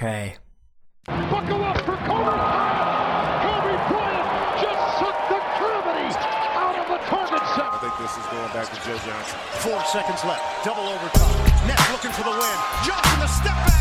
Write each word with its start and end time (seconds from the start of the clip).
Okay. 0.00 0.32
Buckle 1.04 1.62
up 1.62 1.76
for 1.84 1.92
Kobe 2.08 2.24
Bryant. 2.24 3.44
Kobe 3.44 3.76
Bryant 3.92 4.24
just 4.56 4.80
sucked 4.96 5.28
the 5.28 5.36
gravity 5.60 6.08
out 6.56 6.72
of 6.72 6.88
the 6.88 6.96
target 7.04 7.36
I 7.36 7.76
think 7.84 7.92
this 8.00 8.16
is 8.16 8.24
going 8.32 8.48
back 8.56 8.64
to 8.72 8.80
Joe 8.80 8.96
Johnson. 9.04 9.38
Four 9.60 9.84
seconds 9.84 10.24
left. 10.24 10.40
Double 10.64 10.88
overtime. 10.88 11.68
Net 11.68 11.78
looking 11.92 12.12
for 12.12 12.24
the 12.24 12.30
win. 12.30 12.56
Johnson 12.82 13.20
the 13.20 13.26
step 13.28 13.52
back. 13.52 13.76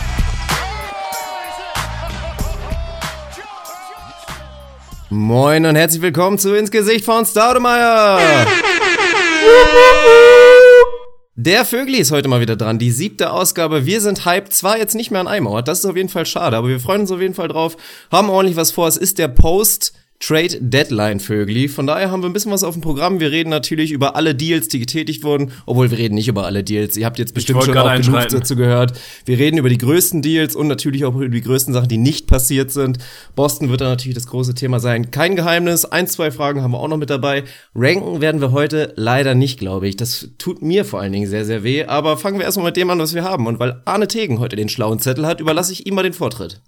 Moin 5.10 5.66
und 5.66 5.78
herzlich 5.78 6.02
willkommen 6.02 6.38
zu 6.38 6.54
Ins 6.54 6.70
Gesicht 6.70 7.06
von 7.06 7.26
Staudemeyer. 7.26 8.20
Der 11.42 11.64
Vögli 11.64 12.00
ist 12.00 12.12
heute 12.12 12.28
mal 12.28 12.42
wieder 12.42 12.58
dran, 12.58 12.80
die 12.80 12.92
siebte 12.92 13.32
Ausgabe. 13.32 13.86
Wir 13.86 14.02
sind 14.02 14.26
hyped, 14.26 14.52
zwar 14.52 14.78
jetzt 14.78 14.94
nicht 14.94 15.10
mehr 15.10 15.22
an 15.22 15.28
einem 15.30 15.48
Ort, 15.48 15.70
das 15.70 15.80
ist 15.80 15.86
auf 15.86 15.96
jeden 15.96 16.10
Fall 16.10 16.26
schade, 16.26 16.58
aber 16.58 16.68
wir 16.68 16.82
freuen 16.82 17.00
uns 17.00 17.12
auf 17.14 17.22
jeden 17.22 17.34
Fall 17.34 17.48
drauf, 17.48 17.78
haben 18.12 18.30
ordentlich 18.30 18.58
was 18.58 18.72
vor. 18.72 18.90
Es 18.90 18.98
ist 18.98 19.20
der 19.20 19.30
Post 19.30 19.94
Trade 20.20 20.58
Deadline 20.60 21.22
Vögli. 21.22 21.70
Von 21.70 21.88
daher 21.88 22.12
haben 22.12 22.22
wir 22.22 22.30
ein 22.30 22.34
bisschen 22.34 22.52
was 22.52 22.66
auf 22.66 22.76
dem 22.76 22.82
Programm. 22.82 23.22
Wir 23.22 23.32
reden 23.32 23.50
natürlich 23.50 23.92
über 23.92 24.18
alle 24.18 24.36
Deals, 24.36 24.68
die 24.68 24.80
getätigt 24.80 25.24
wurden, 25.24 25.52
obwohl 25.66 25.92
wir 25.92 25.98
reden 25.98 26.16
nicht 26.16 26.28
über 26.28 26.46
alle 26.46 26.62
Deals. 26.62 26.98
Ihr 26.98 27.06
habt 27.06 27.20
jetzt 27.20 27.34
bestimmt 27.34 27.64
schon 27.64 27.78
auch 27.78 27.96
genug 27.96 28.28
dazu 28.28 28.58
gehört. 28.58 29.00
Wir 29.24 29.40
reden 29.40 29.58
über 29.58 29.70
die 29.70 29.78
größten 29.78 30.22
Deals 30.22 30.58
und 30.58 30.68
natürlich 30.68 31.06
auch 31.06 31.16
über 31.16 31.30
die 31.30 31.42
größten 31.42 31.74
Sachen, 31.74 31.88
die 31.88 31.98
nicht 31.98 32.28
passiert 32.28 32.70
sind. 32.72 32.98
Boston 33.38 33.70
wird 33.70 33.80
da 33.80 33.86
natürlich 33.86 34.16
das 34.16 34.28
große 34.28 34.56
Thema 34.56 34.82
sein. 34.82 35.10
Kein 35.10 35.38
Geheimnis. 35.38 35.86
Ein, 35.86 36.06
zwei 36.08 36.32
Fragen 36.32 36.64
haben 36.64 36.72
wir 36.72 36.80
auch 36.80 36.90
noch 36.90 36.98
mit 36.98 37.10
dabei. 37.10 37.46
Ranken 37.74 38.20
werden 38.20 38.42
wir 38.42 38.52
heute 38.52 38.92
leider 38.98 39.36
nicht, 39.36 39.58
glaube 39.58 39.88
ich. 39.88 39.96
Das 39.96 40.32
tut 40.38 40.62
mir 40.62 40.84
vor 40.84 41.00
allen 41.00 41.14
Dingen 41.14 41.30
sehr, 41.30 41.46
sehr 41.46 41.64
weh. 41.64 41.86
Aber 41.86 42.18
fangen 42.18 42.40
wir 42.40 42.46
erstmal 42.46 42.66
mit 42.66 42.78
dem 42.78 42.90
an, 42.90 43.00
was 43.00 43.14
wir 43.14 43.24
haben. 43.24 43.48
Und 43.48 43.60
weil 43.60 43.82
Arne 43.86 44.10
Tegen 44.10 44.40
heute 44.40 44.58
den 44.58 44.68
schlauen 44.68 45.00
Zettel 45.00 45.26
hat, 45.26 45.40
überlasse 45.40 45.72
ich 45.72 45.88
ihm 45.88 45.96
mal 45.96 46.04
den 46.04 46.14
Vortritt. 46.14 46.60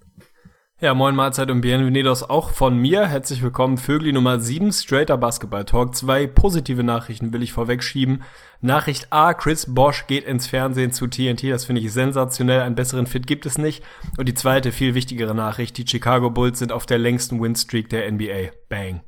Ja, 0.83 0.95
moin 0.95 1.15
Mahlzeit 1.15 1.51
und 1.51 1.61
Bienvenidos 1.61 2.23
auch 2.23 2.49
von 2.49 2.75
mir. 2.75 3.07
Herzlich 3.07 3.43
willkommen, 3.43 3.77
Vögli 3.77 4.11
Nummer 4.11 4.39
7, 4.39 4.71
Straighter 4.71 5.15
Basketball 5.15 5.63
Talk. 5.63 5.95
Zwei 5.95 6.25
positive 6.25 6.83
Nachrichten 6.83 7.31
will 7.33 7.43
ich 7.43 7.53
vorwegschieben. 7.53 8.23
Nachricht 8.61 9.13
A, 9.13 9.35
Chris 9.35 9.75
Bosch 9.75 10.07
geht 10.07 10.23
ins 10.23 10.47
Fernsehen 10.47 10.91
zu 10.91 11.05
TNT. 11.05 11.43
Das 11.51 11.65
finde 11.65 11.81
ich 11.81 11.93
sensationell. 11.93 12.61
Einen 12.61 12.73
besseren 12.73 13.05
Fit 13.05 13.27
gibt 13.27 13.45
es 13.45 13.59
nicht. 13.59 13.83
Und 14.17 14.27
die 14.27 14.33
zweite, 14.33 14.71
viel 14.71 14.95
wichtigere 14.95 15.35
Nachricht, 15.35 15.77
die 15.77 15.85
Chicago 15.85 16.31
Bulls 16.31 16.57
sind 16.57 16.71
auf 16.71 16.87
der 16.87 16.97
längsten 16.97 17.39
Winstreak 17.39 17.87
der 17.89 18.11
NBA. 18.11 18.49
Bang. 18.67 19.01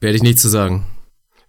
Werde 0.00 0.16
ich 0.16 0.22
nichts 0.22 0.42
zu 0.42 0.50
sagen. 0.50 0.84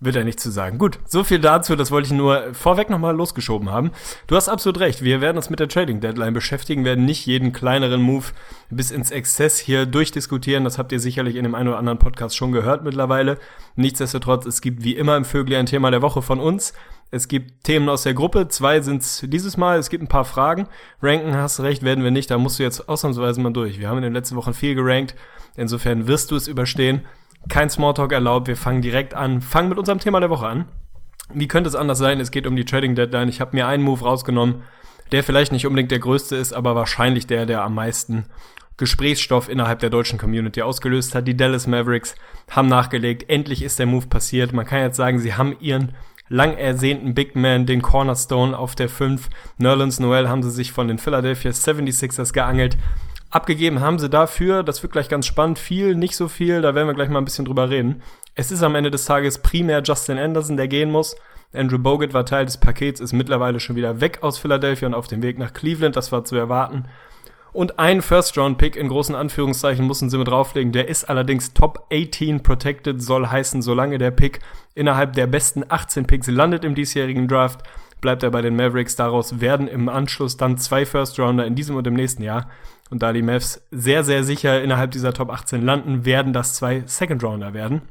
Wird 0.04 0.18
er 0.18 0.26
nicht 0.26 0.42
zu 0.42 0.52
sagen. 0.52 0.80
Gut, 0.80 1.00
so 1.08 1.24
viel 1.24 1.40
dazu, 1.40 1.78
das 1.78 1.90
wollte 1.90 2.08
ich 2.08 2.14
nur 2.14 2.54
vorweg 2.54 2.90
nochmal 2.90 3.16
losgeschoben 3.16 3.72
haben. 3.72 3.92
Du 4.28 4.36
hast 4.36 4.50
absolut 4.50 4.82
recht, 4.82 5.02
wir 5.02 5.22
werden 5.22 5.38
uns 5.38 5.50
mit 5.50 5.62
der 5.62 5.70
Trading 5.70 6.02
Deadline 6.02 6.34
beschäftigen, 6.34 6.84
werden 6.84 7.06
nicht 7.06 7.26
jeden 7.26 7.54
kleineren 7.54 8.02
Move 8.02 8.26
bis 8.70 8.92
ins 8.92 9.12
Exzess 9.12 9.60
hier 9.60 9.86
durchdiskutieren. 9.86 10.66
Das 10.66 10.78
habt 10.78 10.92
ihr 10.92 11.00
sicherlich 11.00 11.38
in 11.38 11.44
dem 11.44 11.56
einen 11.56 11.70
oder 11.70 11.78
anderen 11.78 12.00
Podcast 12.00 12.36
schon 12.36 12.52
gehört 12.52 12.84
mittlerweile. 12.84 13.38
Nichtsdestotrotz, 13.78 14.46
es 14.46 14.60
gibt 14.60 14.84
wie 14.84 14.98
immer 14.98 15.16
im 15.16 15.24
Vögel 15.24 15.56
ein 15.56 15.68
Thema 15.68 15.90
der 15.90 16.02
Woche 16.02 16.22
von 16.22 16.42
uns. 16.42 16.74
Es 17.10 17.30
gibt 17.30 17.64
Themen 17.64 17.88
aus 17.88 18.04
der 18.04 18.14
Gruppe, 18.14 18.50
zwei 18.50 18.82
sind's 18.82 19.24
dieses 19.26 19.56
Mal, 19.56 19.80
es 19.80 19.90
gibt 19.90 20.04
ein 20.04 20.10
paar 20.10 20.26
Fragen. 20.26 20.68
Ranken 21.02 21.34
hast 21.34 21.62
recht, 21.62 21.82
werden 21.84 22.04
wir 22.04 22.12
nicht, 22.12 22.30
da 22.30 22.38
musst 22.38 22.60
du 22.60 22.64
jetzt 22.64 22.90
ausnahmsweise 22.90 23.40
mal 23.40 23.54
durch. 23.54 23.80
Wir 23.80 23.88
haben 23.88 24.00
in 24.00 24.04
den 24.04 24.14
letzten 24.14 24.36
Wochen 24.36 24.54
viel 24.54 24.76
gerankt, 24.76 25.16
insofern 25.56 26.08
wirst 26.08 26.32
du 26.32 26.36
es 26.36 26.50
überstehen. 26.50 27.06
Kein 27.50 27.70
Smalltalk 27.70 28.12
erlaubt, 28.12 28.48
wir 28.48 28.58
fangen 28.58 28.82
direkt 28.82 29.14
an. 29.14 29.42
Fangen 29.42 29.70
mit 29.70 29.78
unserem 29.78 30.00
Thema 30.00 30.20
der 30.20 30.30
Woche 30.30 30.48
an. 30.48 30.66
Wie 31.34 31.48
könnte 31.48 31.68
es 31.68 31.76
anders 31.76 31.98
sein? 31.98 32.20
Es 32.20 32.32
geht 32.32 32.48
um 32.48 32.56
die 32.56 32.66
Trading 32.66 32.96
Deadline. 32.96 33.30
Ich 33.30 33.42
habe 33.42 33.56
mir 33.56 33.68
einen 33.68 33.84
Move 33.84 34.04
rausgenommen, 34.04 34.64
der 35.12 35.24
vielleicht 35.24 35.52
nicht 35.52 35.66
unbedingt 35.66 35.92
der 35.92 36.00
größte 36.00 36.36
ist, 36.36 36.54
aber 36.54 36.76
wahrscheinlich 36.76 37.28
der, 37.28 37.46
der 37.46 37.64
am 37.64 37.76
meisten 37.76 38.26
Gesprächsstoff 38.78 39.50
innerhalb 39.50 39.80
der 39.80 39.90
deutschen 39.90 40.18
Community 40.18 40.62
ausgelöst 40.62 41.16
hat. 41.16 41.28
Die 41.28 41.38
Dallas 41.38 41.68
Mavericks 41.68 42.16
haben 42.50 42.68
nachgelegt. 42.68 43.30
Endlich 43.30 43.62
ist 43.62 43.80
der 43.80 43.86
Move 43.86 44.08
passiert. 44.08 44.54
Man 44.54 44.66
kann 44.66 44.82
jetzt 44.82 44.98
sagen, 44.98 45.20
sie 45.20 45.36
haben 45.36 45.56
ihren 45.60 45.94
lang 46.30 46.58
ersehnten 46.58 47.14
Big 47.14 47.36
Man, 47.36 47.66
den 47.66 47.82
Cornerstone 47.82 48.58
auf 48.58 48.76
der 48.76 48.90
5. 48.90 49.30
Nerlens 49.58 50.00
Noel 50.00 50.30
haben 50.30 50.42
sie 50.42 50.52
sich 50.52 50.72
von 50.72 50.88
den 50.88 50.98
Philadelphia 50.98 51.52
76ers 51.52 52.34
geangelt. 52.34 52.78
Abgegeben 53.34 53.82
haben 53.82 53.98
sie 53.98 54.12
dafür, 54.12 54.62
das 54.62 54.84
wird 54.84 54.94
gleich 54.94 55.10
ganz 55.10 55.26
spannend, 55.26 55.58
viel, 55.58 55.96
nicht 55.96 56.16
so 56.16 56.28
viel, 56.28 56.62
da 56.62 56.76
werden 56.76 56.86
wir 56.86 56.94
gleich 56.94 57.10
mal 57.10 57.18
ein 57.18 57.26
bisschen 57.26 57.46
drüber 57.46 57.68
reden. 57.68 58.04
Es 58.36 58.52
ist 58.52 58.62
am 58.62 58.76
Ende 58.76 58.92
des 58.92 59.06
Tages 59.06 59.40
primär 59.40 59.82
Justin 59.82 60.20
Anderson, 60.20 60.56
der 60.56 60.68
gehen 60.68 60.92
muss. 60.92 61.16
Andrew 61.52 61.80
Bogut 61.80 62.14
war 62.14 62.28
Teil 62.28 62.46
des 62.46 62.58
Pakets, 62.58 63.00
ist 63.00 63.12
mittlerweile 63.12 63.60
schon 63.60 63.76
wieder 63.76 64.02
weg 64.02 64.20
aus 64.22 64.38
Philadelphia 64.38 64.88
und 64.88 64.94
auf 64.94 65.08
dem 65.08 65.24
Weg 65.24 65.40
nach 65.40 65.52
Cleveland, 65.52 65.96
das 65.96 66.12
war 66.12 66.24
zu 66.26 66.36
erwarten. 66.36 66.86
Und 67.54 67.80
ein 67.80 68.04
First-Round-Pick 68.04 68.76
in 68.76 68.88
großen 68.88 69.16
Anführungszeichen 69.16 69.84
mussten 69.84 70.12
sie 70.12 70.20
mit 70.20 70.28
drauflegen. 70.28 70.72
Der 70.72 70.88
ist 70.88 71.10
allerdings 71.10 71.56
Top 71.56 71.88
18 71.92 72.44
protected, 72.44 73.02
soll 73.02 73.26
heißen, 73.26 73.64
solange 73.64 73.98
der 73.98 74.12
Pick 74.12 74.42
innerhalb 74.76 75.14
der 75.14 75.26
besten 75.26 75.64
18 75.68 76.06
Picks 76.06 76.28
landet 76.28 76.64
im 76.64 76.76
diesjährigen 76.76 77.28
Draft, 77.28 77.62
bleibt 78.00 78.22
er 78.22 78.30
bei 78.30 78.44
den 78.44 78.56
Mavericks. 78.56 78.96
Daraus 78.96 79.42
werden 79.42 79.68
im 79.68 79.90
Anschluss 79.90 80.38
dann 80.38 80.60
zwei 80.60 80.86
First-Rounder 80.86 81.48
in 81.48 81.56
diesem 81.56 81.76
und 81.76 81.88
im 81.88 81.96
nächsten 81.96 82.22
Jahr. 82.22 82.52
Und 82.90 83.02
da 83.02 83.14
die 83.14 83.22
Mavs 83.22 83.66
sehr, 83.72 84.04
sehr 84.04 84.24
sicher 84.24 84.62
innerhalb 84.62 84.92
dieser 84.92 85.14
Top 85.14 85.30
18 85.30 85.62
landen, 85.62 86.06
werden 86.06 86.34
das 86.34 86.54
zwei 86.54 86.84
Second-Rounder 86.86 87.54
werden. 87.54 87.82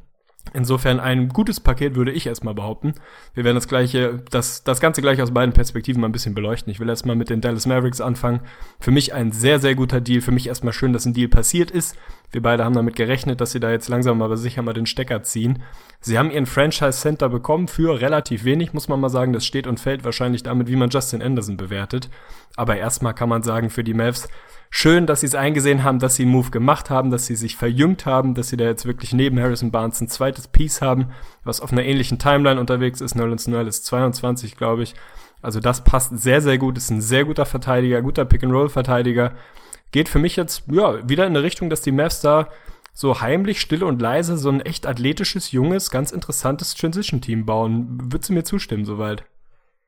Insofern 0.54 1.00
ein 1.00 1.28
gutes 1.28 1.60
Paket 1.60 1.94
würde 1.94 2.12
ich 2.12 2.26
erstmal 2.26 2.52
behaupten. 2.52 2.94
Wir 3.32 3.44
werden 3.44 3.54
das 3.54 3.68
gleiche, 3.68 4.22
das, 4.30 4.64
das 4.64 4.80
Ganze 4.80 5.00
gleich 5.00 5.22
aus 5.22 5.30
beiden 5.30 5.54
Perspektiven 5.54 6.00
mal 6.00 6.08
ein 6.08 6.12
bisschen 6.12 6.34
beleuchten. 6.34 6.70
Ich 6.70 6.78
will 6.78 6.88
erstmal 6.88 7.16
mit 7.16 7.30
den 7.30 7.40
Dallas 7.40 7.64
Mavericks 7.64 8.02
anfangen. 8.02 8.40
Für 8.78 8.90
mich 8.90 9.14
ein 9.14 9.32
sehr, 9.32 9.60
sehr 9.60 9.74
guter 9.74 10.00
Deal. 10.00 10.20
Für 10.20 10.32
mich 10.32 10.48
erstmal 10.48 10.74
schön, 10.74 10.92
dass 10.92 11.06
ein 11.06 11.14
Deal 11.14 11.28
passiert 11.28 11.70
ist. 11.70 11.96
Wir 12.32 12.42
beide 12.42 12.64
haben 12.64 12.74
damit 12.74 12.96
gerechnet, 12.96 13.40
dass 13.40 13.52
sie 13.52 13.60
da 13.60 13.70
jetzt 13.70 13.88
langsam 13.88 14.20
aber 14.20 14.36
sicher 14.36 14.60
mal 14.62 14.74
den 14.74 14.84
Stecker 14.84 15.22
ziehen. 15.22 15.62
Sie 16.00 16.18
haben 16.18 16.30
ihren 16.30 16.46
Franchise 16.46 17.00
Center 17.00 17.30
bekommen 17.30 17.68
für 17.68 18.00
relativ 18.00 18.44
wenig, 18.44 18.74
muss 18.74 18.88
man 18.88 19.00
mal 19.00 19.08
sagen. 19.10 19.32
Das 19.32 19.46
steht 19.46 19.66
und 19.66 19.80
fällt 19.80 20.04
wahrscheinlich 20.04 20.42
damit, 20.42 20.68
wie 20.68 20.76
man 20.76 20.90
Justin 20.90 21.22
Anderson 21.22 21.56
bewertet. 21.56 22.10
Aber 22.56 22.76
erstmal 22.76 23.14
kann 23.14 23.28
man 23.30 23.42
sagen, 23.42 23.70
für 23.70 23.84
die 23.84 23.94
Mavs 23.94 24.28
schön, 24.74 25.06
dass 25.06 25.20
sie 25.20 25.26
es 25.26 25.34
eingesehen 25.34 25.84
haben, 25.84 25.98
dass 25.98 26.16
sie 26.16 26.22
einen 26.22 26.32
Move 26.32 26.50
gemacht 26.50 26.88
haben, 26.88 27.10
dass 27.10 27.26
sie 27.26 27.36
sich 27.36 27.56
verjüngt 27.56 28.06
haben, 28.06 28.34
dass 28.34 28.48
sie 28.48 28.56
da 28.56 28.64
jetzt 28.64 28.86
wirklich 28.86 29.12
neben 29.12 29.38
Harrison 29.38 29.70
Barnes 29.70 30.00
ein 30.00 30.08
zweites 30.08 30.48
Piece 30.48 30.80
haben, 30.80 31.08
was 31.44 31.60
auf 31.60 31.72
einer 31.72 31.84
ähnlichen 31.84 32.18
Timeline 32.18 32.58
unterwegs 32.58 33.02
ist. 33.02 33.14
Nerlens 33.14 33.46
Noel 33.46 33.68
ist 33.68 33.84
22, 33.84 34.56
glaube 34.56 34.82
ich. 34.82 34.94
Also 35.42 35.60
das 35.60 35.84
passt 35.84 36.18
sehr, 36.18 36.40
sehr 36.40 36.56
gut. 36.56 36.78
Ist 36.78 36.90
ein 36.90 37.02
sehr 37.02 37.26
guter 37.26 37.44
Verteidiger, 37.44 38.00
guter 38.00 38.24
Pick-and-Roll-Verteidiger. 38.24 39.34
Geht 39.92 40.08
für 40.08 40.18
mich 40.18 40.36
jetzt, 40.36 40.64
ja, 40.72 41.06
wieder 41.06 41.26
in 41.26 41.36
eine 41.36 41.42
Richtung, 41.42 41.68
dass 41.68 41.82
die 41.82 41.92
Mavs 41.92 42.22
da 42.22 42.48
so 42.94 43.20
heimlich, 43.20 43.60
still 43.60 43.84
und 43.84 44.00
leise 44.00 44.38
so 44.38 44.48
ein 44.48 44.62
echt 44.62 44.86
athletisches, 44.86 45.52
junges, 45.52 45.90
ganz 45.90 46.12
interessantes 46.12 46.74
Transition-Team 46.74 47.44
bauen. 47.44 47.98
Würdest 48.10 48.30
du 48.30 48.34
mir 48.34 48.44
zustimmen 48.44 48.86
soweit? 48.86 49.24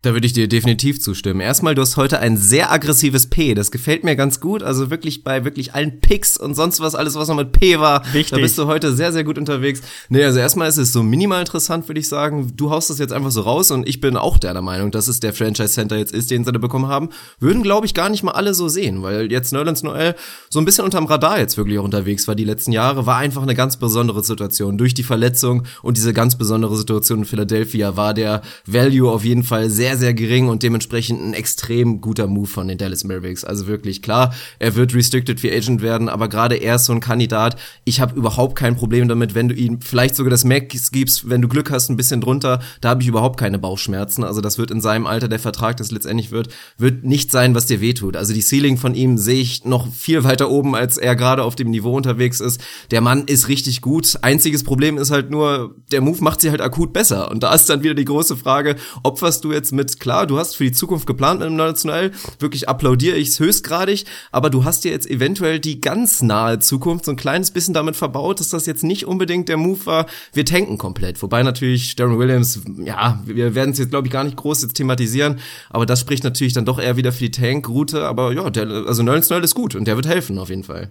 Da 0.04 0.12
würde 0.12 0.26
ich 0.26 0.34
dir 0.34 0.48
definitiv 0.48 1.00
zustimmen. 1.00 1.40
Erstmal, 1.40 1.74
du 1.74 1.80
hast 1.80 1.96
heute 1.96 2.18
ein 2.18 2.36
sehr 2.36 2.70
aggressives 2.70 3.26
P. 3.26 3.54
Das 3.54 3.70
gefällt 3.70 4.04
mir 4.04 4.16
ganz 4.16 4.38
gut. 4.38 4.62
Also 4.62 4.90
wirklich 4.90 5.24
bei 5.24 5.46
wirklich 5.46 5.72
allen 5.72 5.98
Picks 6.00 6.36
und 6.36 6.54
sonst 6.54 6.80
was, 6.80 6.94
alles 6.94 7.14
was 7.14 7.28
noch 7.28 7.36
mit 7.36 7.52
P 7.52 7.80
war. 7.80 8.04
Wichtig. 8.12 8.32
Da 8.32 8.36
bist 8.36 8.58
du 8.58 8.66
heute 8.66 8.92
sehr, 8.92 9.14
sehr 9.14 9.24
gut 9.24 9.38
unterwegs. 9.38 9.80
Nee, 10.10 10.22
also 10.22 10.40
erstmal 10.40 10.68
ist 10.68 10.76
es 10.76 10.92
so 10.92 11.02
minimal 11.02 11.40
interessant, 11.40 11.88
würde 11.88 12.00
ich 12.00 12.08
sagen. 12.10 12.52
Du 12.54 12.68
haust 12.68 12.90
das 12.90 12.98
jetzt 12.98 13.14
einfach 13.14 13.30
so 13.30 13.40
raus 13.40 13.70
und 13.70 13.88
ich 13.88 14.02
bin 14.02 14.18
auch 14.18 14.36
der 14.36 14.60
Meinung, 14.60 14.90
dass 14.90 15.08
es 15.08 15.20
der 15.20 15.32
Franchise 15.32 15.70
Center 15.70 15.96
jetzt 15.96 16.12
ist, 16.12 16.30
den 16.30 16.44
sie 16.44 16.52
da 16.52 16.58
bekommen 16.58 16.88
haben. 16.88 17.08
Würden, 17.40 17.62
glaube 17.62 17.86
ich, 17.86 17.94
gar 17.94 18.10
nicht 18.10 18.22
mal 18.22 18.32
alle 18.32 18.52
so 18.52 18.68
sehen, 18.68 19.02
weil 19.02 19.32
jetzt 19.32 19.54
Nerlens 19.54 19.82
Noel 19.82 20.16
so 20.50 20.58
ein 20.58 20.66
bisschen 20.66 20.84
unterm 20.84 21.06
Radar 21.06 21.38
jetzt 21.38 21.56
wirklich 21.56 21.78
auch 21.78 21.84
unterwegs 21.84 22.28
war 22.28 22.34
die 22.34 22.44
letzten 22.44 22.72
Jahre. 22.72 23.06
War 23.06 23.16
einfach 23.16 23.42
eine 23.42 23.54
ganz 23.54 23.78
besondere 23.78 24.22
Situation. 24.22 24.76
Durch 24.76 24.92
die 24.92 25.02
Verletzung 25.02 25.62
und 25.80 25.96
diese 25.96 26.12
ganz 26.12 26.36
besondere 26.36 26.76
Situation 26.76 27.20
in 27.20 27.24
Philadelphia 27.24 27.96
war 27.96 28.12
der 28.12 28.42
Value 28.66 29.10
auf 29.10 29.24
jeden 29.24 29.44
Fall 29.44 29.70
sehr, 29.70 29.93
sehr 29.96 30.14
gering 30.14 30.48
und 30.48 30.62
dementsprechend 30.62 31.22
ein 31.22 31.34
extrem 31.34 32.00
guter 32.00 32.26
Move 32.26 32.46
von 32.46 32.68
den 32.68 32.78
Dallas 32.78 33.04
Mavericks. 33.04 33.44
Also 33.44 33.66
wirklich 33.66 34.02
klar, 34.02 34.34
er 34.58 34.74
wird 34.74 34.94
Restricted 34.94 35.40
Free 35.40 35.56
Agent 35.56 35.82
werden, 35.82 36.08
aber 36.08 36.28
gerade 36.28 36.56
er 36.56 36.76
ist 36.76 36.86
so 36.86 36.92
ein 36.92 37.00
Kandidat. 37.00 37.56
Ich 37.84 38.00
habe 38.00 38.16
überhaupt 38.16 38.56
kein 38.56 38.76
Problem 38.76 39.08
damit, 39.08 39.34
wenn 39.34 39.48
du 39.48 39.54
ihm 39.54 39.80
vielleicht 39.80 40.16
sogar 40.16 40.30
das 40.30 40.44
Max 40.44 40.90
gibst, 40.92 41.28
wenn 41.28 41.42
du 41.42 41.48
Glück 41.48 41.70
hast, 41.70 41.90
ein 41.90 41.96
bisschen 41.96 42.20
drunter. 42.20 42.60
Da 42.80 42.90
habe 42.90 43.02
ich 43.02 43.08
überhaupt 43.08 43.38
keine 43.38 43.58
Bauchschmerzen. 43.58 44.24
Also 44.24 44.40
das 44.40 44.58
wird 44.58 44.70
in 44.70 44.80
seinem 44.80 45.06
Alter 45.06 45.28
der 45.28 45.38
Vertrag, 45.38 45.76
das 45.76 45.90
letztendlich 45.90 46.30
wird, 46.30 46.48
wird 46.78 47.04
nicht 47.04 47.30
sein, 47.30 47.54
was 47.54 47.66
dir 47.66 47.80
wehtut. 47.80 48.16
Also 48.16 48.34
die 48.34 48.42
Ceiling 48.42 48.76
von 48.76 48.94
ihm 48.94 49.18
sehe 49.18 49.40
ich 49.40 49.64
noch 49.64 49.92
viel 49.92 50.24
weiter 50.24 50.50
oben, 50.50 50.74
als 50.74 50.98
er 50.98 51.16
gerade 51.16 51.44
auf 51.44 51.54
dem 51.54 51.70
Niveau 51.70 51.96
unterwegs 51.96 52.40
ist. 52.40 52.60
Der 52.90 53.00
Mann 53.00 53.24
ist 53.26 53.48
richtig 53.48 53.80
gut. 53.80 54.18
Einziges 54.22 54.64
Problem 54.64 54.98
ist 54.98 55.10
halt 55.10 55.30
nur, 55.30 55.74
der 55.92 56.00
Move 56.00 56.22
macht 56.22 56.40
sie 56.40 56.50
halt 56.50 56.60
akut 56.60 56.92
besser. 56.92 57.30
Und 57.30 57.42
da 57.42 57.54
ist 57.54 57.68
dann 57.68 57.82
wieder 57.82 57.94
die 57.94 58.04
große 58.04 58.36
Frage, 58.36 58.76
opferst 59.02 59.44
du 59.44 59.52
jetzt 59.52 59.72
mit 59.72 59.83
mit, 59.84 60.00
klar, 60.00 60.26
du 60.26 60.38
hast 60.38 60.56
für 60.56 60.64
die 60.64 60.72
Zukunft 60.72 61.06
geplant 61.06 61.42
dem 61.42 61.56
National, 61.56 62.10
wirklich 62.38 62.68
applaudiere 62.68 63.16
ich 63.16 63.28
es 63.28 63.40
höchstgradig, 63.40 64.04
aber 64.32 64.50
du 64.50 64.64
hast 64.64 64.84
dir 64.84 64.90
jetzt 64.90 65.08
eventuell 65.08 65.60
die 65.60 65.80
ganz 65.80 66.22
nahe 66.22 66.58
Zukunft 66.58 67.04
so 67.04 67.10
ein 67.10 67.16
kleines 67.16 67.50
bisschen 67.50 67.74
damit 67.74 67.96
verbaut, 67.96 68.40
dass 68.40 68.50
das 68.50 68.66
jetzt 68.66 68.82
nicht 68.82 69.06
unbedingt 69.06 69.48
der 69.48 69.56
Move 69.56 69.84
war, 69.86 70.06
wir 70.32 70.44
tanken 70.44 70.78
komplett. 70.78 71.22
Wobei 71.22 71.42
natürlich 71.42 71.96
Darren 71.96 72.18
Williams, 72.18 72.60
ja, 72.78 73.22
wir 73.24 73.54
werden 73.54 73.70
es 73.70 73.78
jetzt 73.78 73.90
glaube 73.90 74.06
ich 74.06 74.12
gar 74.12 74.24
nicht 74.24 74.36
groß 74.36 74.62
jetzt 74.62 74.74
thematisieren, 74.74 75.38
aber 75.70 75.86
das 75.86 76.00
spricht 76.00 76.24
natürlich 76.24 76.52
dann 76.52 76.64
doch 76.64 76.80
eher 76.80 76.96
wieder 76.96 77.12
für 77.12 77.24
die 77.24 77.30
Tank-Route, 77.30 78.04
aber 78.04 78.32
ja, 78.32 78.48
der, 78.50 78.66
also 78.86 79.02
Nerlens 79.02 79.30
Noel 79.30 79.44
ist 79.44 79.54
gut 79.54 79.74
und 79.74 79.86
der 79.86 79.96
wird 79.96 80.06
helfen 80.06 80.38
auf 80.38 80.48
jeden 80.48 80.64
Fall. 80.64 80.90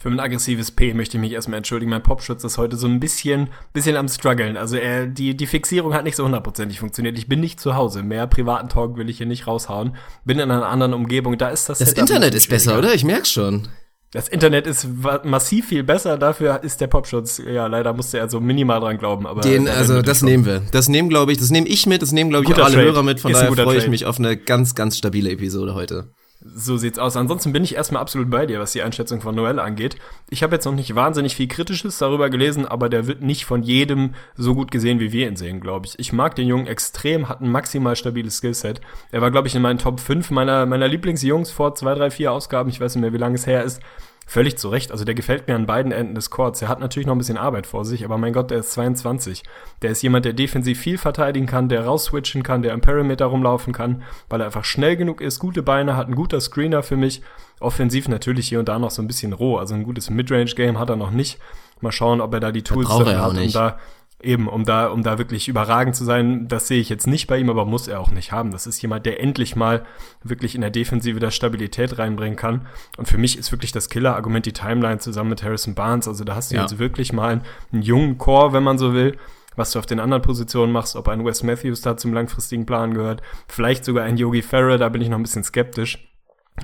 Für 0.00 0.08
mein 0.08 0.18
aggressives 0.18 0.70
P 0.70 0.94
möchte 0.94 1.18
ich 1.18 1.20
mich 1.20 1.32
erstmal 1.32 1.58
entschuldigen. 1.58 1.90
Mein 1.90 2.02
Popschutz 2.02 2.42
ist 2.42 2.56
heute 2.56 2.76
so 2.76 2.86
ein 2.86 3.00
bisschen, 3.00 3.50
bisschen 3.74 3.96
am 3.96 4.08
struggeln. 4.08 4.56
Also 4.56 4.76
er, 4.76 5.06
die, 5.06 5.36
die 5.36 5.46
Fixierung 5.46 5.92
hat 5.92 6.04
nicht 6.04 6.16
so 6.16 6.24
hundertprozentig 6.24 6.80
funktioniert. 6.80 7.18
Ich 7.18 7.28
bin 7.28 7.40
nicht 7.40 7.60
zu 7.60 7.74
Hause. 7.74 8.02
Mehr 8.02 8.26
privaten 8.26 8.70
Talk 8.70 8.96
will 8.96 9.10
ich 9.10 9.18
hier 9.18 9.26
nicht 9.26 9.46
raushauen. 9.46 9.94
Bin 10.24 10.38
in 10.38 10.50
einer 10.50 10.66
anderen 10.66 10.94
Umgebung. 10.94 11.36
Da 11.36 11.50
ist 11.50 11.68
das. 11.68 11.80
Das 11.80 11.92
Internet 11.92 12.34
ist 12.34 12.48
besser, 12.48 12.78
oder? 12.78 12.94
Ich 12.94 13.04
merk's 13.04 13.30
schon. 13.30 13.68
Das 14.10 14.26
Internet 14.28 14.66
ist 14.66 14.88
massiv 15.22 15.68
viel 15.68 15.84
besser, 15.84 16.18
dafür 16.18 16.64
ist 16.64 16.80
der 16.80 16.88
Popschutz, 16.88 17.40
ja, 17.46 17.68
leider 17.68 17.92
musste 17.92 18.18
er 18.18 18.28
so 18.28 18.40
minimal 18.40 18.80
dran 18.80 18.98
glauben, 18.98 19.24
aber. 19.24 19.42
Den, 19.42 19.68
also, 19.68 20.02
das 20.02 20.22
nehmen 20.22 20.44
wir. 20.44 20.62
Das 20.72 20.88
nehmen, 20.88 21.08
glaube 21.08 21.30
ich, 21.30 21.38
das 21.38 21.50
nehme 21.50 21.68
ich 21.68 21.86
mit, 21.86 22.02
das 22.02 22.10
nehmen, 22.10 22.30
glaube 22.30 22.44
ich, 22.44 22.52
auch 22.52 22.64
alle 22.64 22.74
Trade. 22.74 22.86
Hörer 22.86 23.02
mit, 23.04 23.20
von 23.20 23.30
ist 23.30 23.40
daher 23.40 23.54
freue 23.54 23.78
ich 23.78 23.86
mich 23.86 24.06
auf 24.06 24.18
eine 24.18 24.36
ganz, 24.36 24.74
ganz 24.74 24.98
stabile 24.98 25.30
Episode 25.30 25.74
heute. 25.74 26.10
So 26.42 26.78
sieht's 26.78 26.98
aus. 26.98 27.18
Ansonsten 27.18 27.52
bin 27.52 27.64
ich 27.64 27.74
erstmal 27.74 28.00
absolut 28.00 28.30
bei 28.30 28.46
dir, 28.46 28.60
was 28.60 28.72
die 28.72 28.80
Einschätzung 28.80 29.20
von 29.20 29.34
Noel 29.34 29.58
angeht. 29.58 29.96
Ich 30.30 30.42
habe 30.42 30.54
jetzt 30.54 30.64
noch 30.64 30.74
nicht 30.74 30.94
wahnsinnig 30.94 31.36
viel 31.36 31.48
Kritisches 31.48 31.98
darüber 31.98 32.30
gelesen, 32.30 32.64
aber 32.64 32.88
der 32.88 33.06
wird 33.06 33.20
nicht 33.20 33.44
von 33.44 33.62
jedem 33.62 34.14
so 34.36 34.54
gut 34.54 34.70
gesehen, 34.70 35.00
wie 35.00 35.12
wir 35.12 35.28
ihn 35.28 35.36
sehen, 35.36 35.60
glaube 35.60 35.86
ich. 35.86 35.98
Ich 35.98 36.14
mag 36.14 36.34
den 36.34 36.48
Jungen 36.48 36.66
extrem, 36.66 37.28
hat 37.28 37.42
ein 37.42 37.52
maximal 37.52 37.94
stabiles 37.94 38.38
Skillset. 38.38 38.80
Er 39.10 39.20
war, 39.20 39.30
glaube 39.30 39.48
ich, 39.48 39.54
in 39.54 39.60
meinen 39.60 39.78
Top 39.78 40.00
5 40.00 40.30
meiner, 40.30 40.64
meiner 40.64 40.88
Lieblingsjungs 40.88 41.50
vor 41.50 41.74
zwei, 41.74 41.94
drei, 41.94 42.10
vier 42.10 42.32
Ausgaben. 42.32 42.70
Ich 42.70 42.80
weiß 42.80 42.94
nicht 42.94 43.02
mehr, 43.02 43.12
wie 43.12 43.18
lange 43.18 43.34
es 43.34 43.46
her 43.46 43.62
ist 43.62 43.82
völlig 44.30 44.56
zu 44.56 44.68
Recht. 44.68 44.92
Also 44.92 45.04
der 45.04 45.16
gefällt 45.16 45.48
mir 45.48 45.56
an 45.56 45.66
beiden 45.66 45.90
Enden 45.90 46.14
des 46.14 46.30
Courts. 46.30 46.62
Er 46.62 46.68
hat 46.68 46.78
natürlich 46.78 47.06
noch 47.08 47.16
ein 47.16 47.18
bisschen 47.18 47.36
Arbeit 47.36 47.66
vor 47.66 47.84
sich, 47.84 48.04
aber 48.04 48.16
mein 48.16 48.32
Gott, 48.32 48.52
der 48.52 48.58
ist 48.58 48.70
22. 48.70 49.42
Der 49.82 49.90
ist 49.90 50.02
jemand, 50.02 50.24
der 50.24 50.34
defensiv 50.34 50.78
viel 50.78 50.98
verteidigen 50.98 51.46
kann, 51.46 51.68
der 51.68 51.84
rausswitchen 51.84 52.44
kann, 52.44 52.62
der 52.62 52.72
im 52.72 52.80
Perimeter 52.80 53.26
rumlaufen 53.26 53.72
kann, 53.72 54.04
weil 54.28 54.40
er 54.40 54.46
einfach 54.46 54.62
schnell 54.62 54.96
genug 54.96 55.20
ist, 55.20 55.40
gute 55.40 55.64
Beine 55.64 55.96
hat, 55.96 56.06
ein 56.06 56.14
guter 56.14 56.40
Screener 56.40 56.84
für 56.84 56.96
mich. 56.96 57.22
Offensiv 57.58 58.06
natürlich 58.06 58.48
hier 58.48 58.60
und 58.60 58.68
da 58.68 58.78
noch 58.78 58.92
so 58.92 59.02
ein 59.02 59.08
bisschen 59.08 59.32
roh. 59.32 59.56
Also 59.56 59.74
ein 59.74 59.82
gutes 59.82 60.10
Midrange-Game 60.10 60.78
hat 60.78 60.90
er 60.90 60.96
noch 60.96 61.10
nicht. 61.10 61.40
Mal 61.80 61.90
schauen, 61.90 62.20
ob 62.20 62.32
er 62.32 62.40
da 62.40 62.52
die 62.52 62.62
Tools 62.62 62.88
dafür 62.88 63.20
hat, 63.20 63.36
um 63.36 63.52
da 63.52 63.78
Eben, 64.22 64.48
um 64.48 64.64
da, 64.64 64.88
um 64.88 65.02
da 65.02 65.16
wirklich 65.16 65.48
überragend 65.48 65.96
zu 65.96 66.04
sein, 66.04 66.46
das 66.46 66.68
sehe 66.68 66.80
ich 66.80 66.90
jetzt 66.90 67.06
nicht 67.06 67.26
bei 67.26 67.38
ihm, 67.38 67.48
aber 67.48 67.64
muss 67.64 67.88
er 67.88 68.00
auch 68.00 68.10
nicht 68.10 68.32
haben. 68.32 68.50
Das 68.50 68.66
ist 68.66 68.82
jemand, 68.82 69.06
der 69.06 69.20
endlich 69.20 69.56
mal 69.56 69.84
wirklich 70.22 70.54
in 70.54 70.60
der 70.60 70.70
Defensive 70.70 71.20
der 71.20 71.30
Stabilität 71.30 71.98
reinbringen 71.98 72.36
kann. 72.36 72.66
Und 72.98 73.08
für 73.08 73.16
mich 73.16 73.38
ist 73.38 73.50
wirklich 73.50 73.72
das 73.72 73.88
Killer-Argument 73.88 74.44
die 74.44 74.52
Timeline 74.52 74.98
zusammen 74.98 75.30
mit 75.30 75.42
Harrison 75.42 75.74
Barnes. 75.74 76.06
Also 76.06 76.24
da 76.24 76.34
hast 76.34 76.50
du 76.50 76.56
ja. 76.56 76.62
jetzt 76.62 76.78
wirklich 76.78 77.12
mal 77.12 77.32
einen, 77.32 77.42
einen 77.72 77.82
jungen 77.82 78.18
Core, 78.18 78.52
wenn 78.52 78.62
man 78.62 78.76
so 78.76 78.92
will, 78.92 79.16
was 79.56 79.72
du 79.72 79.78
auf 79.78 79.86
den 79.86 80.00
anderen 80.00 80.22
Positionen 80.22 80.72
machst, 80.72 80.96
ob 80.96 81.08
ein 81.08 81.24
Wes 81.24 81.42
Matthews 81.42 81.80
da 81.80 81.96
zum 81.96 82.12
langfristigen 82.12 82.66
Plan 82.66 82.94
gehört, 82.94 83.22
vielleicht 83.48 83.84
sogar 83.84 84.04
ein 84.04 84.16
Yogi 84.16 84.42
Ferrer, 84.42 84.78
da 84.78 84.88
bin 84.88 85.02
ich 85.02 85.08
noch 85.08 85.18
ein 85.18 85.22
bisschen 85.22 85.44
skeptisch. 85.44 86.09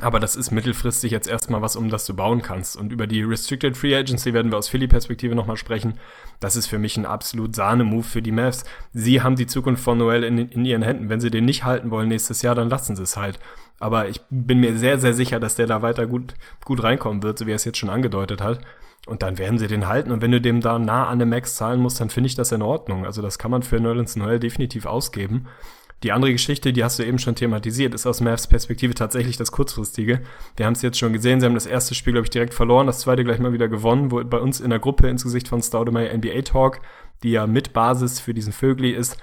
Aber 0.02 0.20
das 0.20 0.36
ist 0.36 0.50
mittelfristig 0.50 1.10
jetzt 1.10 1.28
erstmal 1.28 1.62
was, 1.62 1.74
um 1.74 1.88
das 1.88 2.04
du 2.04 2.14
bauen 2.14 2.42
kannst. 2.42 2.76
Und 2.76 2.92
über 2.92 3.06
die 3.06 3.22
Restricted 3.22 3.76
Free 3.76 3.96
Agency 3.96 4.34
werden 4.34 4.52
wir 4.52 4.58
aus 4.58 4.68
Philly-Perspektive 4.68 5.34
nochmal 5.34 5.56
sprechen. 5.56 5.94
Das 6.38 6.54
ist 6.54 6.66
für 6.66 6.78
mich 6.78 6.96
ein 6.98 7.06
absolut 7.06 7.54
Sahne-Move 7.54 8.02
für 8.02 8.20
die 8.20 8.32
Mavs. 8.32 8.64
Sie 8.92 9.22
haben 9.22 9.36
die 9.36 9.46
Zukunft 9.46 9.82
von 9.82 9.96
Noel 9.96 10.24
in, 10.24 10.38
in 10.38 10.64
ihren 10.66 10.82
Händen. 10.82 11.08
Wenn 11.08 11.20
sie 11.20 11.30
den 11.30 11.46
nicht 11.46 11.64
halten 11.64 11.90
wollen 11.90 12.08
nächstes 12.08 12.42
Jahr, 12.42 12.54
dann 12.54 12.68
lassen 12.68 12.94
sie 12.94 13.02
es 13.02 13.16
halt. 13.16 13.38
Aber 13.78 14.08
ich 14.08 14.20
bin 14.28 14.60
mir 14.60 14.76
sehr, 14.76 14.98
sehr 14.98 15.14
sicher, 15.14 15.40
dass 15.40 15.54
der 15.54 15.66
da 15.66 15.80
weiter 15.80 16.06
gut, 16.06 16.34
gut 16.64 16.82
reinkommen 16.82 17.22
wird, 17.22 17.38
so 17.38 17.46
wie 17.46 17.52
er 17.52 17.56
es 17.56 17.64
jetzt 17.64 17.78
schon 17.78 17.90
angedeutet 17.90 18.42
hat. 18.42 18.60
Und 19.06 19.22
dann 19.22 19.38
werden 19.38 19.58
sie 19.58 19.68
den 19.68 19.86
halten. 19.88 20.10
Und 20.10 20.20
wenn 20.20 20.32
du 20.32 20.40
dem 20.40 20.60
da 20.60 20.78
nah 20.78 21.06
an 21.06 21.20
der 21.20 21.26
Max 21.26 21.54
zahlen 21.54 21.80
musst, 21.80 22.00
dann 22.00 22.10
finde 22.10 22.26
ich 22.26 22.34
das 22.34 22.52
in 22.52 22.60
Ordnung. 22.60 23.06
Also 23.06 23.22
das 23.22 23.38
kann 23.38 23.50
man 23.50 23.62
für 23.62 23.80
Nerlens 23.80 24.16
Noel 24.16 24.40
definitiv 24.40 24.84
ausgeben. 24.84 25.46
Die 26.02 26.12
andere 26.12 26.32
Geschichte, 26.32 26.72
die 26.72 26.84
hast 26.84 26.98
du 26.98 27.04
eben 27.04 27.18
schon 27.18 27.34
thematisiert, 27.34 27.94
ist 27.94 28.06
aus 28.06 28.20
Mavs 28.20 28.46
Perspektive 28.46 28.94
tatsächlich 28.94 29.38
das 29.38 29.50
kurzfristige. 29.50 30.20
Wir 30.56 30.66
haben 30.66 30.74
es 30.74 30.82
jetzt 30.82 30.98
schon 30.98 31.14
gesehen, 31.14 31.40
sie 31.40 31.46
haben 31.46 31.54
das 31.54 31.66
erste 31.66 31.94
Spiel, 31.94 32.12
glaube 32.12 32.26
ich, 32.26 32.30
direkt 32.30 32.52
verloren, 32.52 32.86
das 32.86 33.00
zweite 33.00 33.24
gleich 33.24 33.38
mal 33.38 33.54
wieder 33.54 33.68
gewonnen, 33.68 34.10
wo 34.10 34.22
bei 34.22 34.38
uns 34.38 34.60
in 34.60 34.70
der 34.70 34.78
Gruppe 34.78 35.08
ins 35.08 35.24
Gesicht 35.24 35.48
von 35.48 35.62
Staudemeyer 35.62 36.14
NBA 36.14 36.42
Talk, 36.42 36.80
die 37.22 37.30
ja 37.30 37.46
mit 37.46 37.72
Basis 37.72 38.20
für 38.20 38.34
diesen 38.34 38.52
Vögli 38.52 38.90
ist, 38.90 39.16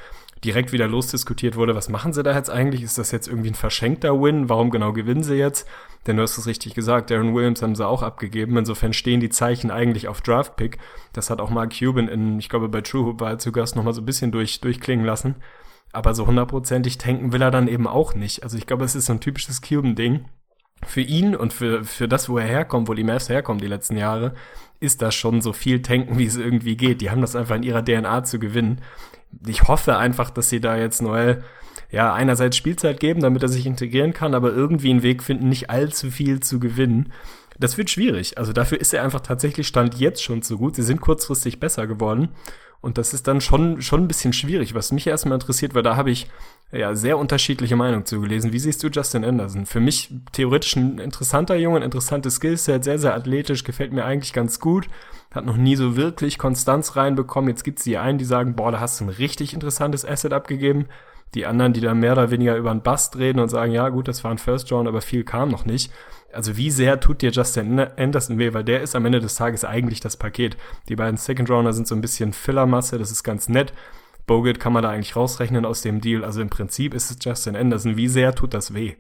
direkt 0.44 0.72
wieder 0.72 0.88
losdiskutiert 0.88 1.56
wurde, 1.56 1.76
was 1.76 1.90
machen 1.90 2.12
sie 2.12 2.24
da 2.24 2.36
jetzt 2.36 2.50
eigentlich? 2.50 2.84
Ist 2.84 2.98
das 2.98 3.12
jetzt 3.12 3.28
irgendwie 3.28 3.52
ein 3.52 3.56
verschenkter 3.56 4.22
Win? 4.22 4.50
Warum 4.50 4.72
genau 4.72 4.92
gewinnen 4.94 5.24
sie 5.24 5.36
jetzt? 5.36 5.68
Denn 6.06 6.18
du 6.18 6.24
hast 6.24 6.38
es 6.38 6.48
richtig 6.48 6.74
gesagt, 6.74 7.12
Darren 7.12 7.34
Williams 7.34 7.62
haben 7.62 7.76
sie 7.76 7.88
auch 7.88 8.02
abgegeben. 8.02 8.58
Insofern 8.58 8.92
stehen 8.92 9.22
die 9.22 9.30
Zeichen 9.30 9.72
eigentlich 9.72 10.10
auf 10.10 10.22
Draft 10.22 10.58
Pick. 10.58 10.80
Das 11.14 11.30
hat 11.30 11.40
auch 11.40 11.50
Mark 11.50 11.74
Cuban 11.78 12.10
in, 12.10 12.40
ich 12.40 12.50
glaube, 12.50 12.68
bei 12.68 12.82
True 12.82 13.06
Hoop 13.06 13.22
war 13.22 13.30
er 13.30 13.40
zu 13.40 13.54
Gast 13.54 13.76
nochmal 13.76 13.94
so 13.94 14.02
ein 14.02 14.06
bisschen 14.06 14.32
durch, 14.32 14.60
durchklingen 14.60 15.06
lassen. 15.06 15.36
Aber 15.94 16.14
so 16.16 16.28
hundertprozentig 16.28 16.98
tanken 16.98 17.32
will 17.32 17.42
er 17.42 17.52
dann 17.52 17.68
eben 17.68 17.88
auch 17.88 18.16
nicht. 18.16 18.44
Also 18.44 18.58
ich 18.58 18.66
glaube, 18.66 18.84
es 18.84 18.96
ist 18.96 19.06
so 19.06 19.14
ein 19.14 19.20
typisches 19.20 19.62
Cuban-Ding. 19.62 20.26
Für 20.86 21.02
ihn 21.02 21.36
und 21.36 21.54
für, 21.54 21.86
für 21.86 22.10
das, 22.10 22.28
wo 22.28 22.38
er 22.38 22.46
herkommt, 22.46 22.90
wo 22.90 22.94
die 22.94 23.06
Mavs 23.06 23.30
herkommen 23.30 23.62
die 23.62 23.68
letzten 23.68 23.96
Jahre, 23.96 24.34
ist 24.82 25.02
das 25.02 25.16
schon 25.16 25.40
so 25.40 25.54
viel 25.54 25.82
tanken, 25.82 26.18
wie 26.18 26.26
es 26.26 26.36
irgendwie 26.36 26.76
geht. 26.76 27.00
Die 27.00 27.10
haben 27.10 27.22
das 27.22 27.38
einfach 27.38 27.56
in 27.56 27.64
ihrer 27.64 27.86
DNA 27.86 28.26
zu 28.26 28.38
gewinnen. 28.38 28.82
Ich 29.48 29.64
hoffe 29.64 29.98
einfach, 29.98 30.30
dass 30.30 30.50
sie 30.50 30.60
da 30.60 30.76
jetzt 30.76 31.02
Noel 31.02 31.44
ja, 31.90 32.14
einerseits 32.14 32.58
Spielzeit 32.58 33.00
geben, 33.00 33.22
damit 33.22 33.44
er 33.44 33.50
sich 33.50 33.66
integrieren 33.66 34.14
kann, 34.14 34.34
aber 34.34 34.52
irgendwie 34.52 34.90
einen 34.90 35.04
Weg 35.04 35.24
finden, 35.24 35.48
nicht 35.48 35.70
allzu 35.70 36.10
viel 36.10 36.40
zu 36.40 36.60
gewinnen. 36.60 37.14
Das 37.60 37.78
wird 37.78 37.92
schwierig. 37.92 38.38
Also 38.38 38.52
dafür 38.52 38.82
ist 38.82 38.94
er 38.94 39.04
einfach 39.04 39.22
tatsächlich 39.22 39.68
Stand 39.68 39.96
jetzt 40.00 40.24
schon 40.24 40.42
zu 40.42 40.58
gut. 40.58 40.76
Sie 40.76 40.82
sind 40.82 41.02
kurzfristig 41.02 41.60
besser 41.60 41.86
geworden. 41.86 42.30
Und 42.84 42.98
das 42.98 43.14
ist 43.14 43.30
dann 43.30 43.40
schon, 43.40 43.82
schon 43.82 44.02
ein 44.02 44.08
bisschen 44.10 44.34
schwierig. 44.34 44.76
Was 44.76 44.92
mich 44.92 45.08
erstmal 45.08 45.36
interessiert, 45.36 45.74
weil 45.74 45.84
da 45.84 45.96
habe 45.96 46.12
ich 46.12 46.28
ja 46.70 46.96
sehr 46.96 47.18
unterschiedliche 47.18 47.78
Meinungen 47.78 48.06
zugelesen. 48.06 48.52
Wie 48.52 48.60
siehst 48.60 48.84
du 48.84 48.90
Justin 48.90 49.24
Anderson? 49.24 49.66
Für 49.66 49.80
mich 49.80 50.14
theoretisch 50.34 50.76
ein 50.76 51.00
interessanter 51.00 51.56
Junge, 51.56 51.78
ein 51.78 51.84
interessantes 51.84 52.36
Skillset, 52.36 52.84
sehr, 52.84 53.00
sehr 53.00 53.16
athletisch, 53.16 53.64
gefällt 53.64 53.94
mir 53.94 54.04
eigentlich 54.04 54.34
ganz 54.34 54.60
gut. 54.60 54.90
Hat 55.34 55.46
noch 55.46 55.56
nie 55.56 55.78
so 55.78 55.96
wirklich 55.96 56.38
Konstanz 56.38 56.98
reinbekommen. 56.98 57.50
Jetzt 57.50 57.64
gibt 57.64 57.80
es 57.80 57.86
die 57.86 57.98
einen, 57.98 58.18
die 58.18 58.26
sagen, 58.26 58.54
boah, 58.54 58.74
da 58.74 58.82
hast 58.82 59.00
du 59.00 59.06
ein 59.06 59.10
richtig 59.10 59.54
interessantes 59.54 60.04
Asset 60.04 60.34
abgegeben. 60.34 60.88
Die 61.36 61.46
anderen, 61.46 61.74
die 61.74 61.82
dann 61.82 62.00
mehr 62.00 62.14
oder 62.14 62.32
weniger 62.32 62.56
über 62.56 62.72
einen 62.72 62.82
Bust 62.82 63.18
reden 63.18 63.40
und 63.40 63.50
sagen, 63.50 63.72
ja 63.72 63.90
gut, 63.90 64.08
das 64.08 64.24
war 64.24 64.32
ein 64.32 64.38
First 64.38 64.72
Round, 64.72 64.88
aber 64.88 65.02
viel 65.02 65.24
kam 65.24 65.50
noch 65.50 65.66
nicht 65.66 65.92
also 66.34 66.58
wie 66.58 66.72
sehr 66.72 67.00
tut 67.00 67.22
dir 67.22 67.32
Justin 67.32 67.80
Anderson 67.80 68.38
weh, 68.40 68.54
weil 68.54 68.64
der 68.64 68.82
ist 68.82 68.96
am 68.96 69.06
Ende 69.06 69.20
des 69.20 69.36
Tages 69.36 69.64
eigentlich 69.64 70.00
das 70.00 70.18
Paket. 70.18 70.58
Die 70.90 70.96
beiden 70.96 71.18
Second 71.18 71.50
Rounder 71.50 71.74
sind 71.74 71.88
so 71.88 71.96
ein 71.96 72.02
bisschen 72.02 72.34
Fillermasse, 72.34 72.98
das 72.98 73.12
ist 73.12 73.24
ganz 73.24 73.50
nett. 73.50 73.74
Bogut 74.26 74.60
kann 74.60 74.74
man 74.74 74.84
da 74.84 74.90
eigentlich 74.90 75.16
rausrechnen 75.16 75.66
aus 75.66 75.82
dem 75.82 76.02
Deal. 76.02 76.24
Also 76.24 76.42
im 76.42 76.50
Prinzip 76.50 76.94
ist 76.94 77.12
es 77.12 77.18
Justin 77.22 77.56
Anderson. 77.56 77.98
Wie 77.98 78.08
sehr 78.08 78.34
tut 78.34 78.54
das 78.54 78.74
weh? 78.74 78.96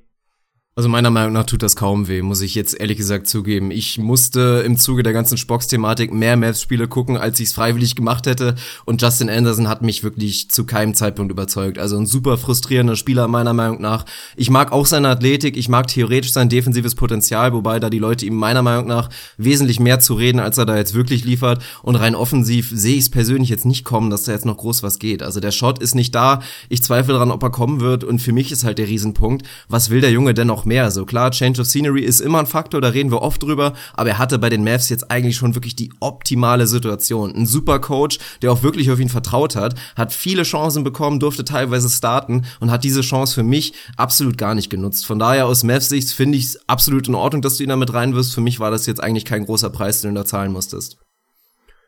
Also 0.76 0.90
meiner 0.90 1.12
Meinung 1.12 1.34
nach 1.34 1.46
tut 1.46 1.62
das 1.62 1.76
kaum 1.76 2.08
weh, 2.08 2.24
muss 2.24 2.42
ich 2.42 2.56
jetzt 2.56 2.74
ehrlich 2.80 2.98
gesagt 2.98 3.28
zugeben. 3.28 3.70
Ich 3.70 4.00
musste 4.00 4.64
im 4.66 4.76
Zuge 4.76 5.04
der 5.04 5.14
ganzen 5.14 5.38
Spox-Thematik 5.38 6.12
mehr 6.12 6.36
Mavs-Spiele 6.36 6.88
gucken, 6.88 7.16
als 7.16 7.40
ich 7.40 7.50
es 7.50 7.54
freiwillig 7.54 7.96
gemacht 7.96 8.26
hätte. 8.26 8.56
Und 8.84 9.00
Justin 9.00 9.30
Anderson 9.30 9.68
hat 9.68 9.84
mich 9.84 10.04
wirklich 10.04 10.50
zu 10.50 10.66
keinem 10.66 10.96
Zeitpunkt 10.96 11.32
überzeugt. 11.32 11.78
Also 11.78 11.96
ein 11.96 12.08
super 12.08 12.40
frustrierender 12.40 12.96
Spieler 12.96 13.28
meiner 13.28 13.54
Meinung 13.54 13.82
nach. 13.82 14.08
Ich 14.36 14.50
mag 14.50 14.72
auch 14.72 14.88
seine 14.88 15.10
Athletik, 15.10 15.58
ich 15.58 15.70
mag 15.70 15.86
theoretisch 15.86 16.34
sein 16.34 16.50
defensives 16.50 16.96
Potenzial, 16.96 17.54
wobei 17.54 17.80
da 17.80 17.92
die 17.92 18.00
Leute 18.00 18.26
ihm 18.26 18.34
meiner 18.34 18.64
Meinung 18.64 18.88
nach 18.88 19.12
wesentlich 19.38 19.80
mehr 19.80 20.00
zu 20.00 20.16
reden, 20.16 20.40
als 20.40 20.58
er 20.58 20.66
da 20.66 20.76
jetzt 20.76 20.96
wirklich 20.96 21.24
liefert. 21.24 21.62
Und 21.84 21.98
rein 21.98 22.16
offensiv 22.16 22.72
sehe 22.74 22.96
ich 22.96 23.02
es 23.02 23.10
persönlich 23.12 23.50
jetzt 23.50 23.66
nicht 23.66 23.84
kommen, 23.86 24.10
dass 24.10 24.24
da 24.24 24.32
jetzt 24.32 24.48
noch 24.48 24.58
groß 24.58 24.82
was 24.82 24.98
geht. 24.98 25.22
Also 25.22 25.40
der 25.40 25.52
Shot 25.52 25.78
ist 25.78 25.94
nicht 25.94 26.16
da. 26.16 26.42
Ich 26.68 26.82
zweifle 26.82 27.14
daran, 27.14 27.30
ob 27.30 27.44
er 27.44 27.52
kommen 27.52 27.80
wird. 27.80 28.04
Und 28.04 28.24
für 28.24 28.34
mich 28.34 28.52
ist 28.52 28.64
halt 28.64 28.80
der 28.80 28.88
Riesenpunkt, 28.88 29.46
was 29.68 29.92
will 29.92 30.02
der 30.02 30.12
Junge 30.12 30.34
denn 30.34 30.48
noch 30.48 30.63
noch 30.64 30.66
mehr. 30.66 30.92
So 30.92 31.06
klar, 31.06 31.32
Change 31.32 31.62
of 31.62 31.68
Scenery 31.68 32.02
ist 32.02 32.20
immer 32.20 32.40
ein 32.40 32.46
Faktor, 32.46 32.82
da 32.82 32.90
reden 32.90 33.12
wir 33.12 33.22
oft 33.22 33.42
drüber, 33.44 33.74
aber 33.94 34.10
er 34.10 34.18
hatte 34.18 34.40
bei 34.40 34.50
den 34.50 34.64
Mavs 34.64 34.90
jetzt 34.90 35.12
eigentlich 35.12 35.36
schon 35.36 35.56
wirklich 35.56 35.76
die 35.76 35.92
optimale 36.00 36.68
Situation. 36.68 37.36
Ein 37.36 37.46
super 37.46 37.80
Coach, 37.80 38.20
der 38.42 38.52
auch 38.52 38.64
wirklich 38.64 38.92
auf 38.92 39.00
ihn 39.00 39.10
vertraut 39.10 39.56
hat, 39.56 39.76
hat 39.96 40.14
viele 40.14 40.44
Chancen 40.44 40.84
bekommen, 40.84 41.20
durfte 41.20 41.44
teilweise 41.44 41.90
starten 41.90 42.46
und 42.60 42.72
hat 42.72 42.84
diese 42.84 43.02
Chance 43.02 43.36
für 43.36 43.44
mich 43.44 43.74
absolut 43.98 44.38
gar 44.38 44.56
nicht 44.56 44.70
genutzt. 44.70 45.06
Von 45.06 45.20
daher 45.20 45.48
aus 45.48 45.64
Mavs 45.64 45.90
Sicht 45.90 46.10
finde 46.10 46.38
ich 46.38 46.46
es 46.46 46.70
absolut 46.70 47.08
in 47.08 47.16
Ordnung, 47.16 47.42
dass 47.42 47.58
du 47.58 47.64
ihn 47.64 47.70
damit 47.70 47.94
reinwirfst. 47.94 48.34
Für 48.34 48.42
mich 48.42 48.60
war 48.60 48.72
das 48.72 48.86
jetzt 48.86 49.04
eigentlich 49.04 49.26
kein 49.26 49.46
großer 49.46 49.70
Preis, 49.70 50.02
den 50.02 50.16
du 50.16 50.22
da 50.22 50.26
zahlen 50.26 50.52
musstest. 50.52 50.98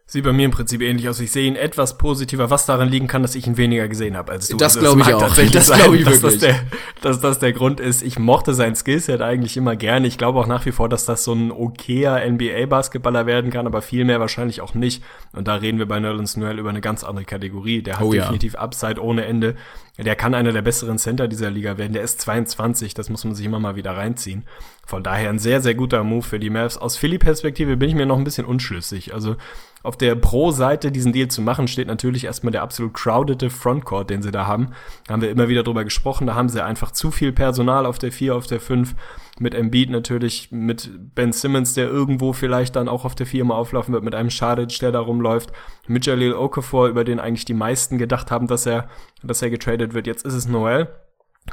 Sieht 0.07 0.23
bei 0.23 0.33
mir 0.33 0.45
im 0.45 0.51
Prinzip 0.51 0.83
ähnlich 0.83 1.09
aus. 1.09 1.19
Ich 1.19 1.31
sehe 1.31 1.47
ihn 1.47 1.55
etwas 1.55 1.97
positiver, 1.97 2.51
was 2.51 2.67
daran 2.67 2.89
liegen 2.89 3.07
kann, 3.07 3.23
dass 3.23 3.33
ich 3.33 3.47
ihn 3.47 3.57
weniger 3.57 3.87
gesehen 3.87 4.15
habe 4.15 4.33
als 4.33 4.47
du. 4.49 4.57
Das 4.57 4.77
Also 4.77 4.95
glaube 4.95 5.01
ich 5.01 5.15
auch. 5.15 5.19
tatsächlich 5.19 5.51
Das 5.53 5.71
glaube 5.71 5.97
ich 5.97 6.03
dass 6.05 6.21
wirklich. 6.21 6.41
Das 6.41 6.49
der, 6.49 6.59
dass 7.01 7.19
das 7.21 7.39
der 7.39 7.53
Grund 7.53 7.79
ist. 7.79 8.03
Ich 8.03 8.19
mochte 8.19 8.53
sein 8.53 8.75
Skillset 8.75 9.21
eigentlich 9.21 9.57
immer 9.57 9.75
gerne. 9.75 10.05
Ich 10.05 10.19
glaube 10.19 10.39
auch 10.39 10.45
nach 10.45 10.63
wie 10.67 10.71
vor, 10.71 10.89
dass 10.89 11.05
das 11.05 11.23
so 11.23 11.33
ein 11.33 11.51
okayer 11.51 12.19
NBA-Basketballer 12.29 13.25
werden 13.25 13.49
kann, 13.49 13.65
aber 13.65 13.81
viel 13.81 14.05
mehr 14.05 14.19
wahrscheinlich 14.19 14.61
auch 14.61 14.75
nicht. 14.75 15.03
Und 15.33 15.47
da 15.47 15.55
reden 15.55 15.79
wir 15.79 15.87
bei 15.87 15.99
Nerlens 15.99 16.37
Noel 16.37 16.59
über 16.59 16.69
eine 16.69 16.81
ganz 16.81 17.03
andere 17.03 17.25
Kategorie. 17.25 17.81
Der 17.81 17.95
hat 17.97 18.05
Oh 18.05 18.13
ja. 18.13 18.21
definitiv 18.21 18.53
Upside 18.55 19.01
ohne 19.01 19.25
Ende. 19.25 19.55
Der 19.97 20.15
kann 20.15 20.35
einer 20.35 20.51
der 20.51 20.61
besseren 20.61 20.99
Center 20.99 21.27
dieser 21.27 21.49
Liga 21.49 21.79
werden. 21.79 21.93
Der 21.93 22.03
ist 22.03 22.21
22, 22.21 22.93
das 22.93 23.09
muss 23.09 23.23
man 23.25 23.33
sich 23.33 23.45
immer 23.45 23.59
mal 23.59 23.75
wieder 23.75 23.97
reinziehen. 23.97 24.43
Von 24.85 25.03
daher 25.03 25.29
ein 25.29 25.39
sehr, 25.39 25.61
sehr 25.61 25.73
guter 25.73 26.03
Move 26.03 26.21
für 26.21 26.39
die 26.39 26.49
Mavs. 26.51 26.77
Aus 26.77 26.95
Philly-Perspektive 26.97 27.75
bin 27.75 27.89
ich 27.89 27.95
mir 27.95 28.05
noch 28.05 28.17
ein 28.17 28.23
bisschen 28.23 28.45
unschlüssig. 28.45 29.13
Also 29.13 29.35
auf 29.81 29.97
der 29.97 30.15
Pro-Seite 30.15 30.91
diesen 30.91 31.13
Deal 31.13 31.27
zu 31.27 31.41
machen, 31.41 31.67
steht 31.67 31.87
natürlich 31.87 32.25
erstmal 32.25 32.51
der 32.51 32.63
absolut 32.63 32.93
crowdete 32.93 33.49
Frontcourt, 33.49 34.09
den 34.09 34.21
sie 34.21 34.31
da 34.31 34.47
haben. 34.47 34.71
Da 35.05 35.13
haben 35.13 35.21
wir 35.21 35.29
immer 35.29 35.47
wieder 35.47 35.63
drüber 35.63 35.83
gesprochen. 35.83 36.27
Da 36.27 36.35
haben 36.35 36.49
sie 36.49 36.63
einfach 36.63 36.91
zu 36.91 37.11
viel 37.11 37.31
Personal 37.31 37.85
auf 37.85 37.99
der 37.99 38.11
4, 38.11 38.35
auf 38.35 38.47
der 38.47 38.59
5. 38.59 38.95
Mit 39.39 39.53
Embiid 39.53 39.89
natürlich, 39.89 40.51
mit 40.51 40.89
Ben 41.13 41.33
Simmons, 41.33 41.73
der 41.73 41.87
irgendwo 41.87 42.33
vielleicht 42.33 42.75
dann 42.75 42.87
auch 42.87 43.05
auf 43.05 43.15
der 43.15 43.25
4 43.25 43.43
mal 43.45 43.55
auflaufen 43.55 43.93
wird, 43.93 44.03
mit 44.03 44.15
einem 44.15 44.29
Schadic, 44.29 44.79
der 44.79 44.91
da 44.91 44.99
rumläuft. 44.99 45.51
Mit 45.87 46.05
Jalil 46.05 46.33
Okafor, 46.33 46.87
über 46.87 47.03
den 47.03 47.19
eigentlich 47.19 47.45
die 47.45 47.53
meisten 47.53 47.97
gedacht 47.97 48.31
haben, 48.31 48.47
dass 48.47 48.65
er, 48.65 48.87
dass 49.23 49.41
er 49.41 49.49
getradet 49.49 49.93
wird. 49.93 50.07
Jetzt 50.07 50.25
ist 50.25 50.33
es 50.33 50.47
Noel. 50.47 50.87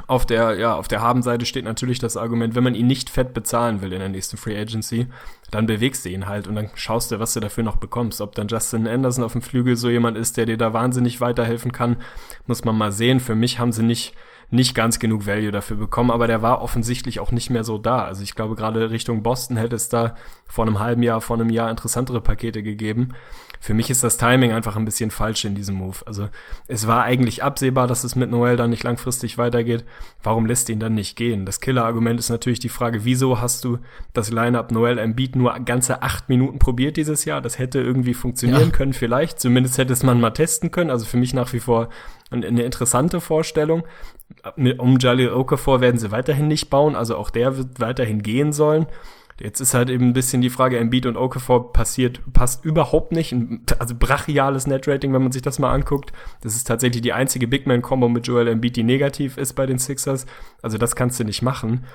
Auf 0.07 0.25
der, 0.25 0.57
ja, 0.57 0.75
auf 0.75 0.87
der 0.87 1.01
Habenseite 1.01 1.45
steht 1.45 1.65
natürlich 1.65 1.99
das 1.99 2.17
Argument, 2.17 2.55
wenn 2.55 2.63
man 2.63 2.73
ihn 2.73 2.87
nicht 2.87 3.11
fett 3.11 3.33
bezahlen 3.33 3.81
will 3.81 3.93
in 3.93 3.99
der 3.99 4.09
nächsten 4.09 4.37
Free 4.37 4.59
Agency, 4.59 5.07
dann 5.51 5.67
bewegst 5.67 6.03
du 6.03 6.09
ihn 6.09 6.27
halt 6.27 6.47
und 6.47 6.55
dann 6.55 6.71
schaust 6.73 7.11
du, 7.11 7.19
was 7.19 7.33
du 7.33 7.39
dafür 7.39 7.63
noch 7.63 7.75
bekommst. 7.75 8.19
Ob 8.19 8.33
dann 8.33 8.47
Justin 8.47 8.87
Anderson 8.87 9.23
auf 9.23 9.33
dem 9.33 9.43
Flügel 9.43 9.75
so 9.75 9.89
jemand 9.89 10.17
ist, 10.17 10.35
der 10.37 10.47
dir 10.47 10.57
da 10.57 10.73
wahnsinnig 10.73 11.21
weiterhelfen 11.21 11.71
kann, 11.71 11.97
muss 12.47 12.65
man 12.65 12.75
mal 12.75 12.91
sehen. 12.91 13.19
Für 13.19 13.35
mich 13.35 13.59
haben 13.59 13.71
sie 13.71 13.83
nicht, 13.83 14.15
nicht 14.49 14.75
ganz 14.75 14.99
genug 14.99 15.25
Value 15.25 15.51
dafür 15.51 15.77
bekommen, 15.77 16.11
aber 16.11 16.27
der 16.27 16.41
war 16.41 16.61
offensichtlich 16.61 17.19
auch 17.19 17.31
nicht 17.31 17.49
mehr 17.49 17.63
so 17.63 17.77
da. 17.77 18.03
Also 18.05 18.23
ich 18.23 18.35
glaube, 18.35 18.55
gerade 18.55 18.91
Richtung 18.91 19.23
Boston 19.23 19.57
hätte 19.57 19.75
es 19.75 19.89
da 19.89 20.15
vor 20.45 20.65
einem 20.65 20.79
halben 20.79 21.03
Jahr, 21.03 21.21
vor 21.21 21.37
einem 21.37 21.49
Jahr 21.49 21.69
interessantere 21.69 22.21
Pakete 22.21 22.63
gegeben. 22.63 23.13
Für 23.63 23.73
mich 23.73 23.89
ist 23.89 24.03
das 24.03 24.17
Timing 24.17 24.51
einfach 24.51 24.75
ein 24.75 24.83
bisschen 24.83 25.09
falsch 25.09 25.45
in 25.45 25.55
diesem 25.55 25.75
Move. 25.75 25.95
Also 26.05 26.27
es 26.67 26.85
war 26.85 27.03
eigentlich 27.03 27.43
absehbar, 27.43 27.87
dass 27.87 28.03
es 28.03 28.13
mit 28.13 28.29
Noel 28.29 28.57
dann 28.57 28.71
nicht 28.71 28.83
langfristig 28.83 29.37
weitergeht. 29.37 29.85
Warum 30.21 30.45
lässt 30.45 30.67
ihn 30.67 30.81
dann 30.81 30.95
nicht 30.95 31.15
gehen? 31.15 31.45
Das 31.45 31.61
Killer-Argument 31.61 32.19
ist 32.19 32.29
natürlich 32.29 32.59
die 32.59 32.67
Frage, 32.67 33.05
wieso 33.05 33.39
hast 33.39 33.63
du 33.63 33.79
das 34.11 34.31
Lineup 34.31 34.71
Noel 34.71 34.97
Embiid 34.97 35.37
nur 35.37 35.57
ganze 35.59 36.01
acht 36.01 36.27
Minuten 36.27 36.59
probiert 36.59 36.97
dieses 36.97 37.23
Jahr? 37.23 37.39
Das 37.39 37.57
hätte 37.57 37.79
irgendwie 37.79 38.13
funktionieren 38.13 38.65
Ja. 38.65 38.69
können 38.69 38.91
vielleicht. 38.91 39.39
Zumindest 39.39 39.77
hätte 39.77 39.93
es 39.93 40.03
man 40.03 40.19
mal 40.19 40.31
testen 40.31 40.69
können. 40.69 40.89
Also 40.89 41.05
für 41.05 41.15
mich 41.17 41.33
nach 41.33 41.53
wie 41.53 41.61
vor 41.61 41.87
eine 42.31 42.45
eine 42.45 42.63
interessante 42.63 43.21
Vorstellung. 43.21 43.83
Um 44.77 44.97
Jalil 44.99 45.31
Okafor 45.31 45.81
werden 45.81 45.97
sie 45.97 46.11
weiterhin 46.11 46.47
nicht 46.47 46.69
bauen. 46.69 46.95
Also 46.95 47.15
auch 47.17 47.29
der 47.29 47.57
wird 47.57 47.79
weiterhin 47.79 48.21
gehen 48.21 48.51
sollen. 48.51 48.87
Jetzt 49.39 49.59
ist 49.59 49.73
halt 49.73 49.89
eben 49.89 50.09
ein 50.09 50.13
bisschen 50.13 50.41
die 50.41 50.51
Frage, 50.51 50.77
Embiid 50.77 51.05
und 51.05 51.17
Okafor 51.17 51.73
passiert, 51.73 52.21
passt 52.33 52.63
überhaupt 52.65 53.11
nicht. 53.11 53.35
Also 53.79 53.95
brachiales 53.97 54.67
Netrating, 54.67 55.11
wenn 55.11 55.23
man 55.23 55.31
sich 55.31 55.41
das 55.41 55.59
mal 55.59 55.73
anguckt. 55.73 56.13
Das 56.41 56.55
ist 56.55 56.65
tatsächlich 56.65 57.01
die 57.01 57.13
einzige 57.13 57.47
Big 57.47 57.65
Man-Combo 57.65 58.09
mit 58.09 58.27
Joel 58.27 58.47
Embiid, 58.47 58.75
die 58.75 58.83
negativ 58.83 59.37
ist 59.37 59.53
bei 59.53 59.65
den 59.65 59.79
Sixers. 59.79 60.27
Also 60.61 60.77
das 60.77 60.95
kannst 60.95 61.19
du 61.19 61.23
nicht 61.23 61.41
machen. 61.41 61.85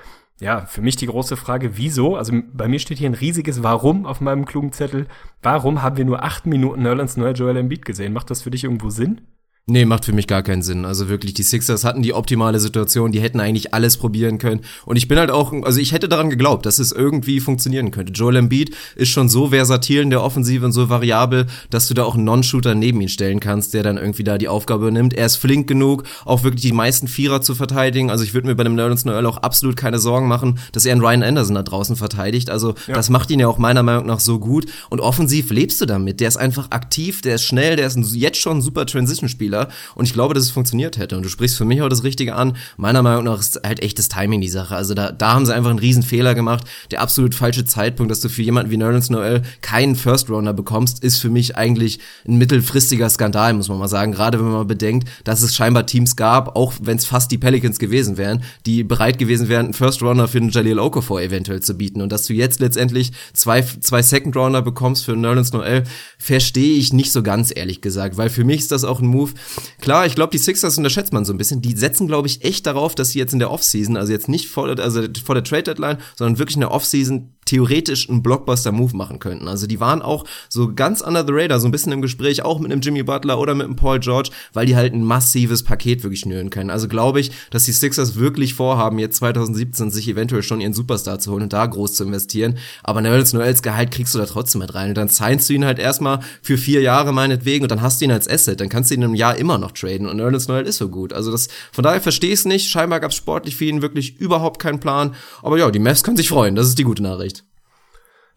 Ja, 0.40 0.66
für 0.66 0.82
mich 0.82 0.96
die 0.96 1.06
große 1.06 1.36
Frage, 1.36 1.76
wieso? 1.76 2.16
Also 2.16 2.32
bei 2.52 2.68
mir 2.68 2.78
steht 2.78 2.98
hier 2.98 3.08
ein 3.08 3.14
riesiges 3.14 3.62
Warum 3.62 4.06
auf 4.06 4.20
meinem 4.20 4.44
klugen 4.44 4.72
Zettel. 4.72 5.06
Warum 5.42 5.82
haben 5.82 5.96
wir 5.96 6.04
nur 6.04 6.22
acht 6.22 6.46
Minuten 6.46 6.82
Nerlens 6.82 7.16
Noel 7.16 7.36
Joel 7.36 7.56
Embiid 7.56 7.84
gesehen? 7.84 8.12
Macht 8.12 8.30
das 8.30 8.42
für 8.42 8.50
dich 8.50 8.64
irgendwo 8.64 8.90
Sinn? 8.90 9.20
Nee, 9.70 9.84
macht 9.84 10.06
für 10.06 10.14
mich 10.14 10.26
gar 10.26 10.42
keinen 10.42 10.62
Sinn. 10.62 10.86
Also 10.86 11.10
wirklich, 11.10 11.34
die 11.34 11.42
Sixers 11.42 11.84
hatten 11.84 12.00
die 12.00 12.14
optimale 12.14 12.58
Situation, 12.58 13.12
die 13.12 13.20
hätten 13.20 13.38
eigentlich 13.38 13.74
alles 13.74 13.98
probieren 13.98 14.38
können. 14.38 14.62
Und 14.86 14.96
ich 14.96 15.08
bin 15.08 15.18
halt 15.18 15.30
auch, 15.30 15.52
also 15.62 15.78
ich 15.78 15.92
hätte 15.92 16.08
daran 16.08 16.30
geglaubt, 16.30 16.64
dass 16.64 16.78
es 16.78 16.90
irgendwie 16.90 17.38
funktionieren 17.38 17.90
könnte. 17.90 18.14
Joel 18.14 18.36
Embiid 18.36 18.74
ist 18.96 19.10
schon 19.10 19.28
so 19.28 19.48
versatil 19.48 20.00
in 20.00 20.08
der 20.08 20.22
Offensive 20.22 20.64
und 20.64 20.72
so 20.72 20.88
variabel, 20.88 21.48
dass 21.68 21.86
du 21.86 21.92
da 21.92 22.04
auch 22.04 22.14
einen 22.14 22.24
Non-Shooter 22.24 22.74
neben 22.74 22.98
ihn 23.02 23.10
stellen 23.10 23.40
kannst, 23.40 23.74
der 23.74 23.82
dann 23.82 23.98
irgendwie 23.98 24.24
da 24.24 24.38
die 24.38 24.48
Aufgabe 24.48 24.90
nimmt. 24.90 25.12
Er 25.12 25.26
ist 25.26 25.36
flink 25.36 25.66
genug, 25.66 26.04
auch 26.24 26.44
wirklich 26.44 26.62
die 26.62 26.72
meisten 26.72 27.06
Vierer 27.06 27.42
zu 27.42 27.54
verteidigen. 27.54 28.10
Also 28.10 28.24
ich 28.24 28.32
würde 28.32 28.48
mir 28.48 28.54
bei 28.54 28.64
dem 28.64 28.74
Nerlens 28.74 29.04
Noel 29.04 29.26
auch 29.26 29.36
absolut 29.36 29.76
keine 29.76 29.98
Sorgen 29.98 30.28
machen, 30.28 30.58
dass 30.72 30.86
er 30.86 30.92
einen 30.92 31.02
Ryan 31.02 31.22
Anderson 31.22 31.56
da 31.56 31.62
draußen 31.62 31.96
verteidigt. 31.96 32.48
Also 32.48 32.74
das 32.86 33.10
macht 33.10 33.30
ihn 33.30 33.40
ja 33.40 33.48
auch 33.48 33.58
meiner 33.58 33.82
Meinung 33.82 34.06
nach 34.06 34.20
so 34.20 34.38
gut. 34.38 34.64
Und 34.88 35.00
offensiv 35.00 35.50
lebst 35.50 35.78
du 35.82 35.84
damit. 35.84 36.20
Der 36.20 36.28
ist 36.28 36.38
einfach 36.38 36.70
aktiv, 36.70 37.20
der 37.20 37.34
ist 37.34 37.44
schnell, 37.44 37.76
der 37.76 37.86
ist 37.86 37.98
jetzt 38.14 38.38
schon 38.38 38.56
ein 38.56 38.62
super 38.62 38.86
Transition-Spieler. 38.86 39.57
Und 39.94 40.04
ich 40.04 40.12
glaube, 40.12 40.34
dass 40.34 40.44
es 40.44 40.50
funktioniert 40.50 40.98
hätte. 40.98 41.16
Und 41.16 41.24
du 41.24 41.28
sprichst 41.28 41.56
für 41.56 41.64
mich 41.64 41.82
auch 41.82 41.88
das 41.88 42.04
Richtige 42.04 42.34
an. 42.34 42.56
Meiner 42.76 43.02
Meinung 43.02 43.24
nach 43.24 43.40
ist 43.40 43.60
halt 43.64 43.82
echt 43.82 43.98
das 43.98 44.08
Timing 44.08 44.40
die 44.40 44.48
Sache. 44.48 44.76
Also 44.76 44.94
da, 44.94 45.10
da 45.10 45.32
haben 45.34 45.46
sie 45.46 45.54
einfach 45.54 45.70
einen 45.70 45.78
riesen 45.78 46.02
Fehler 46.02 46.34
gemacht. 46.34 46.64
Der 46.90 47.00
absolut 47.00 47.34
falsche 47.34 47.64
Zeitpunkt, 47.64 48.10
dass 48.10 48.20
du 48.20 48.28
für 48.28 48.42
jemanden 48.42 48.70
wie 48.70 48.76
Nerlens 48.76 49.10
Noel 49.10 49.42
keinen 49.60 49.96
First-Rounder 49.96 50.52
bekommst, 50.52 51.02
ist 51.02 51.18
für 51.18 51.30
mich 51.30 51.56
eigentlich 51.56 51.98
ein 52.26 52.36
mittelfristiger 52.36 53.10
Skandal, 53.10 53.54
muss 53.54 53.68
man 53.68 53.78
mal 53.78 53.88
sagen. 53.88 54.12
Gerade 54.12 54.38
wenn 54.38 54.50
man 54.50 54.66
bedenkt, 54.66 55.08
dass 55.24 55.42
es 55.42 55.54
scheinbar 55.54 55.86
Teams 55.86 56.16
gab, 56.16 56.56
auch 56.56 56.74
wenn 56.80 56.96
es 56.96 57.04
fast 57.04 57.30
die 57.30 57.38
Pelicans 57.38 57.78
gewesen 57.78 58.16
wären, 58.16 58.42
die 58.66 58.84
bereit 58.84 59.18
gewesen 59.18 59.48
wären, 59.48 59.66
einen 59.66 59.74
First-Rounder 59.74 60.28
für 60.28 60.38
einen 60.38 60.50
Jalil 60.50 60.78
Okafor 60.78 61.20
eventuell 61.20 61.60
zu 61.60 61.74
bieten. 61.74 62.00
Und 62.00 62.12
dass 62.12 62.26
du 62.26 62.34
jetzt 62.34 62.60
letztendlich 62.60 63.12
zwei, 63.32 63.62
zwei 63.62 64.02
Second-Rounder 64.02 64.62
bekommst 64.62 65.04
für 65.04 65.16
Nerlens 65.16 65.52
Noel, 65.52 65.84
verstehe 66.18 66.76
ich 66.76 66.92
nicht 66.92 67.12
so 67.12 67.22
ganz, 67.22 67.52
ehrlich 67.54 67.80
gesagt. 67.80 68.16
Weil 68.16 68.30
für 68.30 68.44
mich 68.44 68.60
ist 68.60 68.72
das 68.72 68.84
auch 68.84 69.00
ein 69.00 69.06
Move. 69.06 69.32
Klar, 69.80 70.06
ich 70.06 70.14
glaube, 70.14 70.30
die 70.30 70.38
Sixers 70.38 70.76
unterschätzt 70.78 71.12
man 71.12 71.24
so 71.24 71.32
ein 71.32 71.38
bisschen. 71.38 71.62
Die 71.62 71.76
setzen, 71.76 72.06
glaube 72.06 72.28
ich, 72.28 72.44
echt 72.44 72.66
darauf, 72.66 72.94
dass 72.94 73.10
sie 73.10 73.18
jetzt 73.18 73.32
in 73.32 73.38
der 73.38 73.50
Offseason, 73.50 73.96
also 73.96 74.12
jetzt 74.12 74.28
nicht 74.28 74.48
vor, 74.48 74.68
also 74.78 75.02
vor 75.24 75.34
der 75.34 75.44
Trade-Deadline, 75.44 75.98
sondern 76.16 76.38
wirklich 76.38 76.56
in 76.56 76.60
der 76.60 76.72
Offseason 76.72 77.34
theoretisch 77.48 78.08
einen 78.08 78.22
Blockbuster-Move 78.22 78.96
machen 78.96 79.18
könnten. 79.18 79.48
Also 79.48 79.66
die 79.66 79.80
waren 79.80 80.02
auch 80.02 80.24
so 80.48 80.72
ganz 80.74 81.00
under 81.00 81.24
the 81.26 81.32
radar, 81.32 81.60
so 81.60 81.68
ein 81.68 81.70
bisschen 81.70 81.92
im 81.92 82.02
Gespräch, 82.02 82.44
auch 82.44 82.58
mit 82.58 82.70
einem 82.70 82.80
Jimmy 82.80 83.02
Butler 83.02 83.38
oder 83.38 83.54
mit 83.54 83.66
einem 83.66 83.76
Paul 83.76 83.98
George, 84.00 84.30
weil 84.52 84.66
die 84.66 84.76
halt 84.76 84.92
ein 84.92 85.02
massives 85.02 85.62
Paket 85.62 86.02
wirklich 86.02 86.20
schnüren 86.20 86.50
können. 86.50 86.70
Also 86.70 86.88
glaube 86.88 87.20
ich, 87.20 87.30
dass 87.50 87.64
die 87.64 87.72
Sixers 87.72 88.16
wirklich 88.16 88.54
vorhaben, 88.54 88.98
jetzt 88.98 89.16
2017 89.16 89.90
sich 89.90 90.08
eventuell 90.08 90.42
schon 90.42 90.60
ihren 90.60 90.74
Superstar 90.74 91.18
zu 91.18 91.32
holen 91.32 91.44
und 91.44 91.52
da 91.52 91.64
groß 91.64 91.94
zu 91.94 92.04
investieren. 92.04 92.58
Aber 92.82 93.00
Nerlens 93.00 93.32
Noels 93.32 93.62
Gehalt 93.62 93.90
kriegst 93.90 94.14
du 94.14 94.18
da 94.18 94.26
trotzdem 94.26 94.60
mit 94.60 94.74
rein. 94.74 94.90
Und 94.90 94.98
dann 94.98 95.08
signst 95.08 95.48
du 95.48 95.54
ihn 95.54 95.64
halt 95.64 95.78
erstmal 95.78 96.20
für 96.42 96.58
vier 96.58 96.82
Jahre 96.82 97.12
meinetwegen 97.12 97.64
und 97.64 97.70
dann 97.70 97.82
hast 97.82 98.00
du 98.00 98.04
ihn 98.04 98.12
als 98.12 98.28
Asset. 98.28 98.60
Dann 98.60 98.68
kannst 98.68 98.90
du 98.90 98.94
ihn 98.94 99.02
im 99.02 99.14
Jahr 99.14 99.36
immer 99.36 99.58
noch 99.58 99.72
traden. 99.72 100.06
Und 100.06 100.16
Nerlens 100.18 100.48
Noel 100.48 100.66
ist 100.66 100.78
so 100.78 100.88
gut. 100.88 101.12
Also 101.12 101.32
das, 101.32 101.48
von 101.72 101.84
daher 101.84 102.00
verstehe 102.00 102.32
ich 102.32 102.40
es 102.40 102.44
nicht. 102.44 102.68
Scheinbar 102.68 103.00
gab 103.00 103.10
es 103.10 103.16
sportlich 103.16 103.56
für 103.56 103.64
ihn 103.64 103.82
wirklich 103.82 104.18
überhaupt 104.18 104.60
keinen 104.60 104.80
Plan. 104.80 105.14
Aber 105.42 105.58
ja, 105.58 105.70
die 105.70 105.78
Mavs 105.78 106.04
können 106.04 106.16
sich 106.16 106.28
freuen. 106.28 106.54
Das 106.54 106.66
ist 106.66 106.78
die 106.78 106.84
gute 106.84 107.02
Nachricht. 107.02 107.37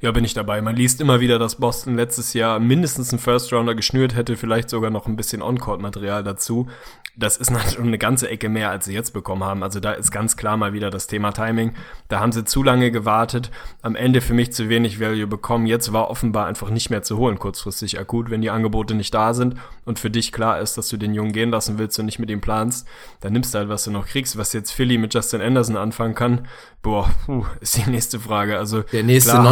Ja, 0.01 0.11
bin 0.11 0.25
ich 0.25 0.33
dabei. 0.33 0.63
Man 0.63 0.75
liest 0.75 0.99
immer 0.99 1.19
wieder, 1.19 1.37
dass 1.37 1.55
Boston 1.55 1.95
letztes 1.95 2.33
Jahr 2.33 2.59
mindestens 2.59 3.11
einen 3.11 3.19
First 3.19 3.53
Rounder 3.53 3.75
geschnürt 3.75 4.15
hätte, 4.15 4.35
vielleicht 4.35 4.71
sogar 4.71 4.89
noch 4.89 5.05
ein 5.05 5.15
bisschen 5.15 5.43
On-Court-Material 5.43 6.23
dazu. 6.23 6.67
Das 7.15 7.37
ist 7.37 7.51
natürlich 7.51 7.77
eine 7.79 7.99
ganze 7.99 8.27
Ecke 8.27 8.49
mehr, 8.49 8.71
als 8.71 8.85
sie 8.85 8.93
jetzt 8.93 9.11
bekommen 9.11 9.43
haben. 9.43 9.61
Also 9.61 9.79
da 9.79 9.91
ist 9.91 10.09
ganz 10.11 10.37
klar 10.37 10.57
mal 10.57 10.73
wieder 10.73 10.89
das 10.89 11.05
Thema 11.05 11.33
Timing. 11.33 11.73
Da 12.07 12.19
haben 12.19 12.31
sie 12.31 12.43
zu 12.45 12.63
lange 12.63 12.89
gewartet. 12.89 13.51
Am 13.83 13.95
Ende 13.95 14.21
für 14.21 14.33
mich 14.33 14.51
zu 14.53 14.69
wenig 14.69 14.99
Value 14.99 15.27
bekommen. 15.27 15.67
Jetzt 15.67 15.93
war 15.93 16.09
offenbar 16.09 16.47
einfach 16.47 16.71
nicht 16.71 16.89
mehr 16.89 17.03
zu 17.03 17.17
holen, 17.17 17.37
kurzfristig 17.37 17.99
akut, 17.99 18.31
wenn 18.31 18.41
die 18.41 18.49
Angebote 18.49 18.95
nicht 18.95 19.13
da 19.13 19.35
sind 19.35 19.55
und 19.85 19.99
für 19.99 20.09
dich 20.09 20.31
klar 20.31 20.59
ist, 20.59 20.79
dass 20.79 20.89
du 20.89 20.97
den 20.97 21.13
Jungen 21.13 21.31
gehen 21.31 21.51
lassen 21.51 21.77
willst 21.77 21.99
und 21.99 22.05
nicht 22.05 22.17
mit 22.17 22.31
ihm 22.31 22.41
planst, 22.41 22.87
dann 23.19 23.33
nimmst 23.33 23.53
du 23.53 23.59
halt, 23.59 23.69
was 23.69 23.83
du 23.83 23.91
noch 23.91 24.07
kriegst. 24.07 24.35
Was 24.35 24.51
jetzt 24.53 24.71
Philly 24.71 24.97
mit 24.97 25.13
Justin 25.13 25.41
Anderson 25.41 25.77
anfangen 25.77 26.15
kann, 26.15 26.47
boah, 26.81 27.09
puh, 27.25 27.45
ist 27.59 27.77
die 27.77 27.89
nächste 27.89 28.19
Frage. 28.19 28.57
Also 28.57 28.81
Der 28.81 29.03
nächste 29.03 29.31
klar 29.31 29.43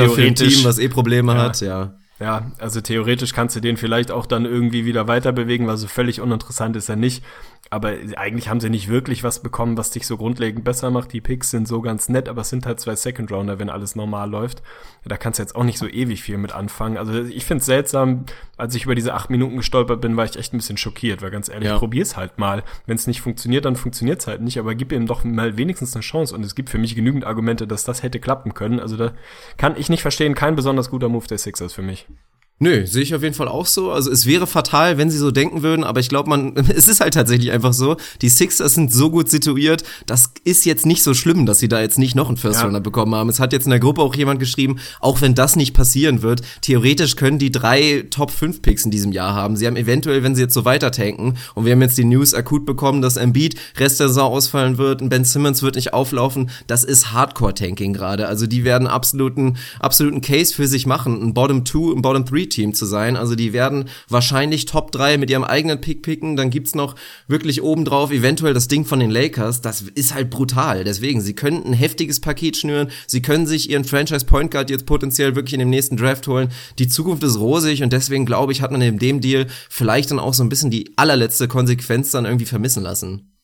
Non-Shooter 0.00 0.22
für 0.22 0.26
ein 0.26 0.34
Team, 0.34 0.64
was 0.64 0.78
eh 0.78 0.88
Probleme 0.88 1.34
Ja. 1.34 1.38
hat, 1.42 1.60
ja. 1.60 1.94
ja, 2.20 2.50
also 2.58 2.80
theoretisch 2.80 3.32
kannst 3.32 3.56
du 3.56 3.60
den 3.60 3.76
vielleicht 3.76 4.10
auch 4.10 4.26
dann 4.26 4.44
irgendwie 4.44 4.84
wieder 4.84 5.06
weiter 5.08 5.32
bewegen, 5.32 5.66
weil 5.66 5.76
so 5.76 5.86
völlig 5.86 6.20
uninteressant 6.20 6.76
ist 6.76 6.88
er 6.88 6.96
nicht. 6.96 7.22
Aber 7.68 7.94
eigentlich 8.16 8.48
haben 8.48 8.60
sie 8.60 8.70
nicht 8.70 8.88
wirklich 8.88 9.24
was 9.24 9.42
bekommen, 9.42 9.76
was 9.76 9.90
dich 9.90 10.06
so 10.06 10.16
grundlegend 10.16 10.62
besser 10.62 10.90
macht. 10.92 11.12
Die 11.12 11.20
Picks 11.20 11.50
sind 11.50 11.66
so 11.66 11.80
ganz 11.80 12.08
nett, 12.08 12.28
aber 12.28 12.42
es 12.42 12.48
sind 12.48 12.64
halt 12.64 12.78
zwei 12.78 12.94
Second 12.94 13.32
Rounder, 13.32 13.58
wenn 13.58 13.70
alles 13.70 13.96
normal 13.96 14.30
läuft. 14.30 14.62
Da 15.04 15.16
kannst 15.16 15.38
du 15.40 15.42
jetzt 15.42 15.56
auch 15.56 15.64
nicht 15.64 15.78
so 15.78 15.88
ewig 15.88 16.22
viel 16.22 16.38
mit 16.38 16.52
anfangen. 16.52 16.96
Also 16.96 17.12
ich 17.24 17.44
finde 17.44 17.60
es 17.60 17.66
seltsam, 17.66 18.24
als 18.56 18.74
ich 18.76 18.84
über 18.84 18.94
diese 18.94 19.14
acht 19.14 19.30
Minuten 19.30 19.56
gestolpert 19.56 20.00
bin, 20.00 20.16
war 20.16 20.24
ich 20.24 20.36
echt 20.36 20.54
ein 20.54 20.58
bisschen 20.58 20.76
schockiert, 20.76 21.22
weil 21.22 21.30
ganz 21.32 21.48
ehrlich, 21.48 21.68
Ja. 21.68 21.78
probier's 21.78 22.16
halt 22.16 22.38
mal. 22.38 22.62
Wenn 22.86 22.96
es 22.96 23.08
nicht 23.08 23.20
funktioniert, 23.20 23.64
dann 23.64 23.74
funktioniert's 23.74 24.28
halt 24.28 24.42
nicht, 24.42 24.58
aber 24.60 24.76
gib 24.76 24.92
ihm 24.92 25.06
doch 25.06 25.24
mal 25.24 25.56
wenigstens 25.56 25.94
eine 25.94 26.02
Chance. 26.02 26.34
Und 26.36 26.44
es 26.44 26.54
gibt 26.54 26.70
für 26.70 26.78
mich 26.78 26.94
genügend 26.94 27.24
Argumente, 27.24 27.66
dass 27.66 27.82
das 27.82 28.02
hätte 28.04 28.20
klappen 28.20 28.54
können. 28.54 28.78
Also 28.78 28.96
da 28.96 29.12
kann 29.56 29.74
ich 29.76 29.88
nicht 29.90 30.02
verstehen, 30.02 30.36
kein 30.36 30.54
besonders 30.54 30.88
guter 30.88 31.08
Move 31.08 31.26
der 31.26 31.38
Sixers 31.38 31.72
für 31.72 31.82
mich. 31.82 32.06
Nö, 32.58 32.86
sehe 32.86 33.02
ich 33.02 33.14
auf 33.14 33.22
jeden 33.22 33.34
Fall 33.34 33.48
auch 33.48 33.66
so. 33.66 33.92
Also 33.92 34.10
es 34.10 34.24
wäre 34.24 34.46
fatal, 34.46 34.96
wenn 34.96 35.10
sie 35.10 35.18
so 35.18 35.30
denken 35.30 35.62
würden, 35.62 35.84
aber 35.84 36.00
ich 36.00 36.08
glaube, 36.08 36.30
man, 36.30 36.56
es 36.74 36.88
ist 36.88 37.00
halt 37.00 37.12
tatsächlich 37.12 37.52
einfach 37.52 37.74
so. 37.74 37.98
Die 38.22 38.30
Sixers 38.30 38.72
sind 38.72 38.90
so 38.90 39.10
gut 39.10 39.28
situiert, 39.28 39.84
das 40.06 40.30
ist 40.44 40.64
jetzt 40.64 40.86
nicht 40.86 41.02
so 41.02 41.12
schlimm, 41.12 41.44
dass 41.44 41.58
sie 41.58 41.68
da 41.68 41.82
jetzt 41.82 41.98
nicht 41.98 42.14
noch 42.14 42.28
einen 42.28 42.38
First 42.38 42.62
Runner 42.62 42.72
ja. 42.72 42.80
bekommen 42.80 43.14
haben. 43.14 43.28
Es 43.28 43.40
hat 43.40 43.52
jetzt 43.52 43.66
in 43.66 43.70
der 43.70 43.80
Gruppe 43.80 44.00
auch 44.00 44.14
jemand 44.14 44.40
geschrieben, 44.40 44.78
auch 45.00 45.20
wenn 45.20 45.34
das 45.34 45.54
nicht 45.54 45.74
passieren 45.74 46.22
wird, 46.22 46.40
theoretisch 46.62 47.16
können 47.16 47.38
die 47.38 47.50
drei 47.50 48.06
Top 48.08 48.30
5 48.30 48.62
Picks 48.62 48.86
in 48.86 48.90
diesem 48.90 49.12
Jahr 49.12 49.34
haben. 49.34 49.58
Sie 49.58 49.66
haben 49.66 49.76
eventuell, 49.76 50.22
wenn 50.22 50.34
sie 50.34 50.40
jetzt 50.40 50.54
so 50.54 50.64
weiter 50.64 50.90
tanken, 50.90 51.34
und 51.54 51.66
wir 51.66 51.72
haben 51.72 51.82
jetzt 51.82 51.98
die 51.98 52.04
News 52.04 52.32
akut 52.32 52.64
bekommen, 52.64 53.02
dass 53.02 53.18
Embiid 53.18 53.56
Rest 53.76 54.00
der 54.00 54.08
Saison 54.08 54.32
ausfallen 54.32 54.78
wird 54.78 55.02
und 55.02 55.10
Ben 55.10 55.26
Simmons 55.26 55.62
wird 55.62 55.76
nicht 55.76 55.92
auflaufen, 55.92 56.48
das 56.66 56.84
ist 56.84 57.12
Hardcore-Tanking 57.12 57.92
gerade. 57.92 58.28
Also 58.28 58.46
die 58.46 58.64
werden 58.64 58.88
absoluten, 58.88 59.58
absoluten 59.78 60.22
Case 60.22 60.54
für 60.54 60.66
sich 60.66 60.86
machen. 60.86 61.22
Ein 61.22 61.34
Bottom 61.34 61.66
2, 61.66 61.96
ein 61.96 62.02
Bottom 62.02 62.24
3 62.24 62.45
Team 62.48 62.74
zu 62.74 62.86
sein. 62.86 63.16
Also 63.16 63.34
die 63.34 63.52
werden 63.52 63.88
wahrscheinlich 64.08 64.66
Top 64.66 64.92
3 64.92 65.18
mit 65.18 65.30
ihrem 65.30 65.44
eigenen 65.44 65.80
Pick 65.80 66.02
picken. 66.02 66.36
Dann 66.36 66.50
gibt's 66.50 66.74
noch 66.74 66.94
wirklich 67.28 67.62
obendrauf 67.62 68.10
eventuell 68.10 68.54
das 68.54 68.68
Ding 68.68 68.84
von 68.84 69.00
den 69.00 69.10
Lakers. 69.10 69.60
Das 69.60 69.82
ist 69.82 70.14
halt 70.14 70.30
brutal. 70.30 70.84
Deswegen, 70.84 71.20
sie 71.20 71.34
können 71.34 71.64
ein 71.64 71.72
heftiges 71.72 72.20
Paket 72.20 72.56
schnüren. 72.56 72.90
Sie 73.06 73.22
können 73.22 73.46
sich 73.46 73.70
ihren 73.70 73.84
Franchise 73.84 74.26
Point 74.26 74.50
Guard 74.50 74.70
jetzt 74.70 74.86
potenziell 74.86 75.36
wirklich 75.36 75.54
in 75.54 75.60
dem 75.60 75.70
nächsten 75.70 75.96
Draft 75.96 76.26
holen. 76.26 76.48
Die 76.78 76.88
Zukunft 76.88 77.22
ist 77.22 77.38
rosig 77.38 77.82
und 77.82 77.92
deswegen 77.92 78.26
glaube 78.26 78.52
ich, 78.52 78.62
hat 78.62 78.72
man 78.72 78.82
in 78.82 78.98
dem 78.98 79.20
Deal 79.20 79.46
vielleicht 79.68 80.10
dann 80.10 80.18
auch 80.18 80.34
so 80.34 80.42
ein 80.42 80.48
bisschen 80.48 80.70
die 80.70 80.92
allerletzte 80.96 81.48
Konsequenz 81.48 82.10
dann 82.10 82.24
irgendwie 82.24 82.46
vermissen 82.46 82.82
lassen. 82.82 83.35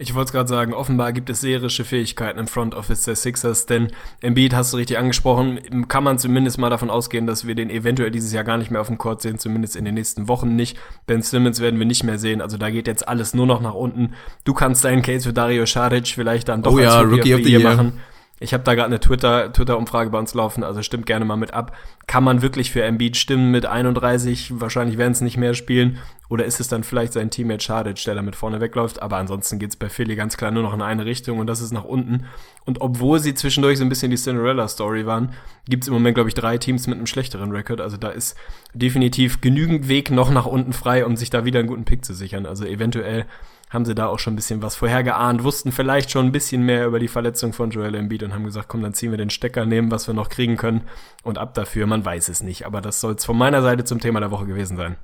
Ich 0.00 0.14
wollte 0.14 0.28
es 0.28 0.32
gerade 0.32 0.48
sagen, 0.48 0.74
offenbar 0.74 1.12
gibt 1.12 1.28
es 1.28 1.40
seherische 1.40 1.84
Fähigkeiten 1.84 2.38
im 2.38 2.46
Front 2.46 2.76
Office 2.76 3.02
der 3.02 3.16
Sixers, 3.16 3.66
denn 3.66 3.88
Embiid 4.20 4.54
hast 4.54 4.72
du 4.72 4.76
richtig 4.76 4.96
angesprochen, 4.96 5.88
kann 5.88 6.04
man 6.04 6.20
zumindest 6.20 6.56
mal 6.56 6.70
davon 6.70 6.88
ausgehen, 6.88 7.26
dass 7.26 7.48
wir 7.48 7.56
den 7.56 7.68
eventuell 7.68 8.12
dieses 8.12 8.32
Jahr 8.32 8.44
gar 8.44 8.58
nicht 8.58 8.70
mehr 8.70 8.80
auf 8.80 8.86
dem 8.86 8.96
Court 8.96 9.20
sehen, 9.22 9.40
zumindest 9.40 9.74
in 9.74 9.84
den 9.84 9.94
nächsten 9.94 10.28
Wochen 10.28 10.54
nicht. 10.54 10.78
Ben 11.08 11.20
Simmons 11.20 11.58
werden 11.58 11.80
wir 11.80 11.86
nicht 11.86 12.04
mehr 12.04 12.18
sehen, 12.18 12.40
also 12.40 12.56
da 12.56 12.70
geht 12.70 12.86
jetzt 12.86 13.08
alles 13.08 13.34
nur 13.34 13.46
noch 13.46 13.60
nach 13.60 13.74
unten. 13.74 14.14
Du 14.44 14.54
kannst 14.54 14.84
deinen 14.84 15.02
Case 15.02 15.26
für 15.26 15.34
Dario 15.34 15.66
Saric 15.66 16.06
vielleicht 16.06 16.48
dann 16.48 16.62
doch 16.62 16.74
oh 16.74 16.78
ja, 16.78 17.00
Rookie 17.00 17.34
of 17.34 17.42
the 17.42 17.50
Year 17.50 17.60
machen. 17.60 17.94
Ich 18.38 18.54
habe 18.54 18.62
da 18.62 18.76
gerade 18.76 18.86
eine 18.86 19.00
Twitter 19.00 19.52
Twitter 19.52 19.76
Umfrage 19.76 20.10
bei 20.10 20.18
uns 20.20 20.32
laufen, 20.32 20.62
also 20.62 20.80
stimmt 20.80 21.06
gerne 21.06 21.24
mal 21.24 21.34
mit 21.34 21.52
ab. 21.52 21.76
Kann 22.06 22.22
man 22.22 22.40
wirklich 22.40 22.70
für 22.70 22.84
Embiid 22.84 23.16
stimmen 23.16 23.50
mit 23.50 23.66
31? 23.66 24.60
Wahrscheinlich 24.60 24.96
werden 24.96 25.10
es 25.10 25.22
nicht 25.22 25.38
mehr 25.38 25.54
spielen 25.54 25.98
oder 26.28 26.44
ist 26.44 26.60
es 26.60 26.68
dann 26.68 26.84
vielleicht 26.84 27.14
sein 27.14 27.30
Teammate 27.30 27.62
Schadic, 27.62 28.02
der 28.04 28.14
damit 28.14 28.36
vorne 28.36 28.60
wegläuft, 28.60 29.00
aber 29.00 29.16
ansonsten 29.16 29.58
geht's 29.58 29.76
bei 29.76 29.88
Philly 29.88 30.16
ganz 30.16 30.36
klar 30.36 30.50
nur 30.50 30.62
noch 30.62 30.74
in 30.74 30.82
eine 30.82 31.06
Richtung 31.06 31.38
und 31.38 31.46
das 31.46 31.60
ist 31.60 31.72
nach 31.72 31.84
unten. 31.84 32.26
Und 32.64 32.80
obwohl 32.80 33.18
sie 33.18 33.34
zwischendurch 33.34 33.78
so 33.78 33.84
ein 33.84 33.88
bisschen 33.88 34.10
die 34.10 34.16
Cinderella 34.16 34.68
Story 34.68 35.06
waren, 35.06 35.32
gibt's 35.68 35.88
im 35.88 35.94
Moment 35.94 36.14
glaube 36.14 36.28
ich 36.28 36.34
drei 36.34 36.58
Teams 36.58 36.86
mit 36.86 36.98
einem 36.98 37.06
schlechteren 37.06 37.52
Rekord, 37.52 37.80
also 37.80 37.96
da 37.96 38.10
ist 38.10 38.36
definitiv 38.74 39.40
genügend 39.40 39.88
Weg 39.88 40.10
noch 40.10 40.30
nach 40.30 40.46
unten 40.46 40.72
frei, 40.72 41.06
um 41.06 41.16
sich 41.16 41.30
da 41.30 41.44
wieder 41.44 41.60
einen 41.60 41.68
guten 41.68 41.84
Pick 41.84 42.04
zu 42.04 42.14
sichern. 42.14 42.46
Also 42.46 42.64
eventuell 42.64 43.26
haben 43.70 43.84
sie 43.84 43.94
da 43.94 44.06
auch 44.06 44.18
schon 44.18 44.32
ein 44.32 44.36
bisschen 44.36 44.62
was 44.62 44.76
vorhergeahnt, 44.76 45.44
wussten 45.44 45.72
vielleicht 45.72 46.10
schon 46.10 46.26
ein 46.26 46.32
bisschen 46.32 46.62
mehr 46.62 46.86
über 46.86 46.98
die 46.98 47.08
Verletzung 47.08 47.52
von 47.52 47.70
Joel 47.70 47.94
Embiid 47.94 48.22
und 48.22 48.34
haben 48.34 48.44
gesagt, 48.44 48.68
komm, 48.68 48.82
dann 48.82 48.94
ziehen 48.94 49.10
wir 49.10 49.18
den 49.18 49.30
Stecker, 49.30 49.66
nehmen, 49.66 49.90
was 49.90 50.06
wir 50.06 50.14
noch 50.14 50.30
kriegen 50.30 50.56
können 50.56 50.82
und 51.22 51.38
ab 51.38 51.54
dafür. 51.54 51.86
Man 51.86 52.04
weiß 52.04 52.28
es 52.28 52.42
nicht, 52.42 52.64
aber 52.64 52.80
das 52.80 53.00
soll 53.00 53.14
es 53.14 53.24
von 53.24 53.36
meiner 53.36 53.62
Seite 53.62 53.84
zum 53.84 54.00
Thema 54.00 54.20
der 54.20 54.30
Woche 54.30 54.46
gewesen 54.46 54.76
sein. 54.76 54.96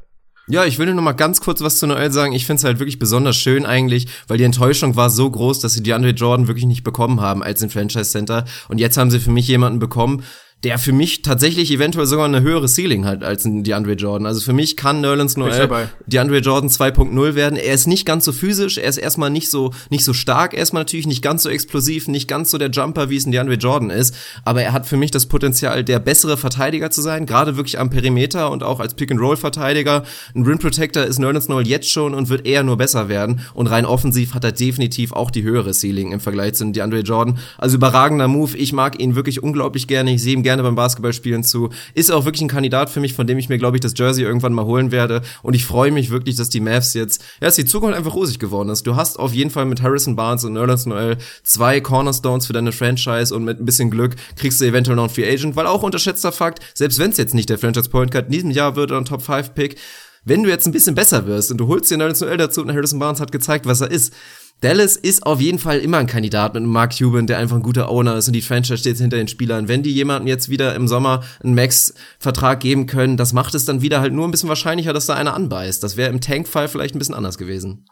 Ja, 0.47 0.67
ich 0.67 0.79
will 0.79 0.85
nur 0.85 0.97
noch 0.97 1.03
mal 1.03 1.13
ganz 1.13 1.41
kurz 1.41 1.63
was 1.63 1.79
zu 1.79 1.87
Noel 1.87 2.13
sagen. 2.13 2.35
Ich 2.35 2.45
finde 2.45 2.59
es 2.59 2.65
halt 2.65 2.79
wirklich 2.79 2.99
besonders 2.99 3.35
schön 3.35 3.65
eigentlich, 3.65 4.09
weil 4.29 4.37
die 4.37 4.45
Enttäuschung 4.45 4.95
war 4.95 5.09
so 5.09 5.31
groß, 5.31 5.61
dass 5.61 5.73
sie 5.73 5.83
die 5.83 5.95
Andre 5.95 6.11
Jordan 6.11 6.49
wirklich 6.49 6.67
nicht 6.67 6.85
bekommen 6.85 7.23
haben 7.23 7.43
als 7.43 7.61
den 7.61 7.71
Franchise 7.71 8.11
Center. 8.11 8.45
Und 8.69 8.77
jetzt 8.79 8.99
haben 8.99 9.11
sie 9.11 9.21
für 9.21 9.31
mich 9.31 9.49
jemanden 9.49 9.79
bekommen, 9.79 10.23
der 10.65 10.79
für 10.79 10.93
mich 10.93 11.21
tatsächlich 11.21 11.71
eventuell 11.71 12.07
sogar 12.07 12.25
eine 12.25 12.41
höhere 12.41 12.69
Ceiling 12.69 13.05
hat 13.05 13.23
als 13.23 13.45
ein 13.45 13.65
DeAndre 13.65 13.93
Jordan. 13.93 14.27
Also 14.27 14.41
für 14.41 14.55
mich 14.55 14.79
kann 14.79 15.03
Nerlens 15.03 15.37
Noel 15.37 15.69
DeAndre 16.07 16.39
Jordan 16.39 16.71
2.0 16.71 17.35
werden. 17.35 17.57
Er 17.57 17.75
ist 17.75 17.87
nicht 17.87 18.07
ganz 18.07 18.25
so 18.25 18.33
physisch, 18.33 18.79
er 18.79 18.89
ist 18.89 18.97
erstmal 18.97 19.29
nicht 19.29 19.51
so 19.51 19.73
nicht 19.91 20.05
so 20.05 20.15
stark, 20.15 20.55
erstmal 20.55 20.81
natürlich 20.81 21.07
nicht 21.07 21.21
ganz 21.21 21.43
so 21.43 21.51
explosiv, 21.51 22.09
nicht 22.09 22.29
ganz 22.29 22.51
so 22.51 22.57
der 22.57 22.71
Jumper, 22.71 23.11
wie 23.11 23.17
es 23.17 23.27
ein 23.27 23.33
DeAndre 23.33 23.57
Jordan 23.57 23.91
ist, 23.91 24.15
aber 24.45 24.63
er 24.63 24.73
hat 24.73 24.87
für 24.87 24.97
mich 24.97 25.11
das 25.11 25.27
Potenzial, 25.27 25.85
der 25.85 25.99
bessere 25.99 26.39
Verteidiger 26.39 26.91
zu 26.91 27.03
sein, 27.03 27.27
gerade 27.27 27.57
wirklich 27.59 27.79
am 27.79 27.91
Perimeter 27.91 28.51
und 28.51 28.63
auch 28.63 28.81
als 28.81 28.95
Pick 28.95 29.11
and 29.11 29.21
Roll 29.21 29.37
Verteidiger. 29.37 30.05
Ein 30.35 30.45
Rim 30.45 30.59
Protector 30.59 31.05
ist 31.05 31.19
Nerlens 31.19 31.49
Noel 31.49 31.69
jetzt 31.69 31.91
schon 31.91 32.15
und 32.15 32.31
wird 32.31 32.47
eher 32.47 32.63
nur 32.63 32.79
besser 32.79 33.11
werden 33.11 33.41
und 33.53 33.67
rein 33.67 33.85
offensiv 33.85 34.33
hat 34.33 34.45
er 34.45 34.53
definitiv 34.53 35.13
auch 35.13 35.31
die 35.31 35.43
höhere 35.43 35.75
Ceiling 35.75 36.13
im 36.13 36.21
Vergleich 36.21 36.55
zu 36.55 36.65
DeAndre 36.65 37.01
Jordan. 37.01 37.39
Also 37.59 37.77
überragender 37.77 38.29
Move, 38.29 38.57
ich 38.57 38.73
mag 38.73 38.99
ihn 38.99 39.15
wirklich 39.15 39.43
unglaublich 39.43 39.87
gerne, 39.87 40.15
ich 40.15 40.23
sehe 40.23 40.33
ihm 40.33 40.43
gerne 40.43 40.54
gerne 40.55 40.63
beim 40.63 40.77
Basketballspielen 40.77 41.43
zu. 41.43 41.71
Ist 41.95 42.13
auch 42.13 42.25
wirklich 42.25 42.43
ein 42.43 42.49
Kandidat 42.49 42.91
für 42.91 43.01
mich, 43.01 43.15
von 43.15 43.27
dem 43.27 43.39
ich 43.39 43.49
mir, 43.49 43.59
glaube 43.59 43.77
ich, 43.77 43.81
das 43.81 43.95
Jersey 43.97 44.25
irgendwann 44.25 44.53
mal 44.53 44.65
holen 44.65 44.93
werde. 44.93 45.23
Und 45.43 45.55
ich 45.55 45.65
freue 45.65 45.91
mich 45.91 46.11
wirklich, 46.11 46.37
dass 46.37 46.49
die 46.49 46.61
Mavs 46.61 46.95
jetzt, 46.95 47.21
ja, 47.41 47.49
dass 47.49 47.57
die 47.57 47.65
Zukunft 47.65 47.97
einfach 47.97 48.15
rosig 48.15 48.39
geworden 48.39 48.69
ist. 48.69 48.87
Du 48.87 48.95
hast 48.95 49.19
auf 49.19 49.33
jeden 49.33 49.51
Fall 49.51 49.65
mit 49.65 49.83
Harrison 49.83 50.15
Barnes 50.15 50.45
und 50.45 50.53
Nerlens 50.53 50.87
Noel 50.87 51.19
zwei 51.43 51.81
Cornerstones 51.81 52.47
für 52.47 52.53
deine 52.53 52.73
Franchise 52.73 53.35
und 53.35 53.45
mit 53.45 53.61
ein 53.61 53.65
bisschen 53.65 53.91
Glück 53.91 54.15
kriegst 54.37 54.61
du 54.61 54.65
eventuell 54.65 54.97
noch 54.97 55.05
einen 55.05 55.13
Free 55.13 55.29
Agent, 55.29 55.57
weil 55.57 55.67
auch 55.67 55.83
unterschätzter 55.83 56.31
Fakt, 56.31 56.61
selbst 56.75 56.99
wenn 56.99 57.11
es 57.11 57.17
jetzt 57.17 57.35
nicht 57.35 57.51
der 57.51 57.59
Franchise 57.59 57.91
Point 57.91 58.13
Guard 58.13 58.27
in 58.27 58.33
diesem 58.33 58.51
Jahr 58.51 58.77
wird 58.77 58.91
oder 58.91 59.01
ein 59.01 59.05
Top 59.05 59.23
5 59.23 59.55
Pick, 59.55 59.77
wenn 60.25 60.43
du 60.43 60.49
jetzt 60.49 60.67
ein 60.67 60.73
bisschen 60.73 60.95
besser 60.95 61.27
wirst 61.27 61.51
und 61.51 61.59
du 61.59 61.69
holst 61.69 61.91
dir 61.91 61.99
Nerlens 61.99 62.21
Noel 62.21 62.37
dazu 62.37 62.63
und 62.63 62.73
Harrison 62.73 62.99
Barnes 62.99 63.21
hat 63.21 63.33
gezeigt, 63.33 63.67
was 63.67 63.81
er 63.81 63.91
ist, 63.91 64.15
Dallas 64.61 64.97
ist 64.97 65.27
auf 65.27 65.41
jeden 65.41 65.59
Fall 65.59 65.81
immer 65.81 65.99
ein 65.99 66.07
Kandidat 66.07 66.55
mit 66.55 66.63
Mark 66.63 66.97
Cuban, 66.97 67.27
der 67.27 67.39
einfach 67.39 67.57
ein 67.57 67.63
guter 67.63 67.91
Owner 67.91 68.17
ist 68.17 68.29
und 68.29 68.33
die 68.33 68.41
Franchise 68.41 68.79
steht 68.79 68.97
hinter 68.97 69.19
den 69.19 69.29
Spielern. 69.29 69.69
Wenn 69.69 69.83
die 69.83 69.93
jemanden 69.93 70.27
jetzt 70.27 70.49
wieder 70.49 70.75
im 70.75 70.89
Sommer 70.89 71.23
einen 71.43 71.55
Max-Vertrag 71.55 72.61
geben 72.61 72.87
können, 72.87 73.17
das 73.17 73.33
macht 73.35 73.55
es 73.55 73.67
dann 73.67 73.83
wieder 73.83 74.01
halt 74.01 74.15
nur 74.15 74.27
ein 74.27 74.31
bisschen 74.31 74.49
wahrscheinlicher, 74.49 74.95
dass 74.95 75.07
da 75.07 75.15
einer 75.15 75.35
anbeißt. 75.35 75.83
Das 75.83 75.97
wäre 75.97 76.11
im 76.11 76.21
Tank-Fall 76.21 76.69
vielleicht 76.69 76.95
ein 76.95 76.99
bisschen 76.99 77.15
anders 77.15 77.37
gewesen. 77.37 77.85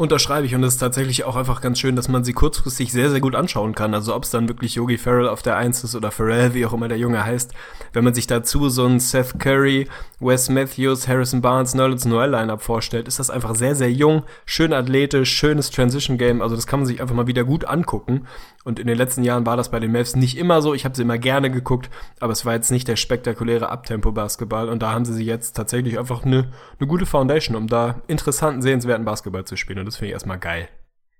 Unterschreibe 0.00 0.46
ich 0.46 0.54
und 0.54 0.64
es 0.64 0.72
ist 0.72 0.78
tatsächlich 0.78 1.24
auch 1.24 1.36
einfach 1.36 1.60
ganz 1.60 1.78
schön, 1.78 1.94
dass 1.94 2.08
man 2.08 2.24
sie 2.24 2.32
kurzfristig 2.32 2.90
sehr, 2.90 3.10
sehr 3.10 3.20
gut 3.20 3.34
anschauen 3.34 3.74
kann. 3.74 3.92
Also 3.92 4.14
ob 4.14 4.24
es 4.24 4.30
dann 4.30 4.48
wirklich 4.48 4.76
Yogi 4.76 4.96
Farrell 4.96 5.28
auf 5.28 5.42
der 5.42 5.58
Eins 5.58 5.84
ist 5.84 5.94
oder 5.94 6.10
Farrell, 6.10 6.54
wie 6.54 6.64
auch 6.64 6.72
immer 6.72 6.88
der 6.88 6.96
Junge 6.96 7.22
heißt. 7.22 7.52
Wenn 7.92 8.04
man 8.04 8.14
sich 8.14 8.26
dazu 8.26 8.70
so 8.70 8.86
einen 8.86 8.98
Seth 8.98 9.38
Curry, 9.38 9.88
Wes 10.18 10.48
Matthews, 10.48 11.06
Harrison 11.06 11.42
Barnes, 11.42 11.74
Nerlens 11.74 12.06
Noel 12.06 12.30
Lineup 12.30 12.62
vorstellt, 12.62 13.08
ist 13.08 13.18
das 13.18 13.28
einfach 13.28 13.54
sehr, 13.54 13.76
sehr 13.76 13.92
jung, 13.92 14.22
schön 14.46 14.72
athletisch, 14.72 15.32
schönes 15.32 15.70
Transition 15.70 16.16
Game. 16.16 16.40
Also 16.40 16.56
das 16.56 16.66
kann 16.66 16.80
man 16.80 16.86
sich 16.86 17.02
einfach 17.02 17.14
mal 17.14 17.26
wieder 17.26 17.44
gut 17.44 17.66
angucken. 17.66 18.26
Und 18.64 18.78
in 18.78 18.86
den 18.86 18.96
letzten 18.96 19.22
Jahren 19.22 19.44
war 19.44 19.56
das 19.56 19.70
bei 19.70 19.80
den 19.80 19.92
Mavs 19.92 20.16
nicht 20.16 20.38
immer 20.38 20.62
so. 20.62 20.72
Ich 20.72 20.84
habe 20.86 20.94
sie 20.94 21.02
immer 21.02 21.18
gerne 21.18 21.50
geguckt, 21.50 21.90
aber 22.20 22.32
es 22.32 22.46
war 22.46 22.54
jetzt 22.54 22.70
nicht 22.70 22.88
der 22.88 22.96
spektakuläre 22.96 23.68
Abtempo-Basketball. 23.68 24.68
Und 24.68 24.82
da 24.82 24.92
haben 24.92 25.04
sie 25.04 25.14
sich 25.14 25.26
jetzt 25.26 25.56
tatsächlich 25.56 25.98
einfach 25.98 26.24
eine, 26.24 26.48
eine 26.78 26.86
gute 26.86 27.04
Foundation, 27.04 27.56
um 27.56 27.66
da 27.66 28.00
interessanten, 28.06 28.62
sehenswerten 28.62 29.04
Basketball 29.04 29.44
zu 29.44 29.56
spielen. 29.56 29.78
Und 29.78 29.89
das 29.90 29.96
finde 29.96 30.08
ich 30.10 30.12
erstmal 30.14 30.38
geil. 30.38 30.68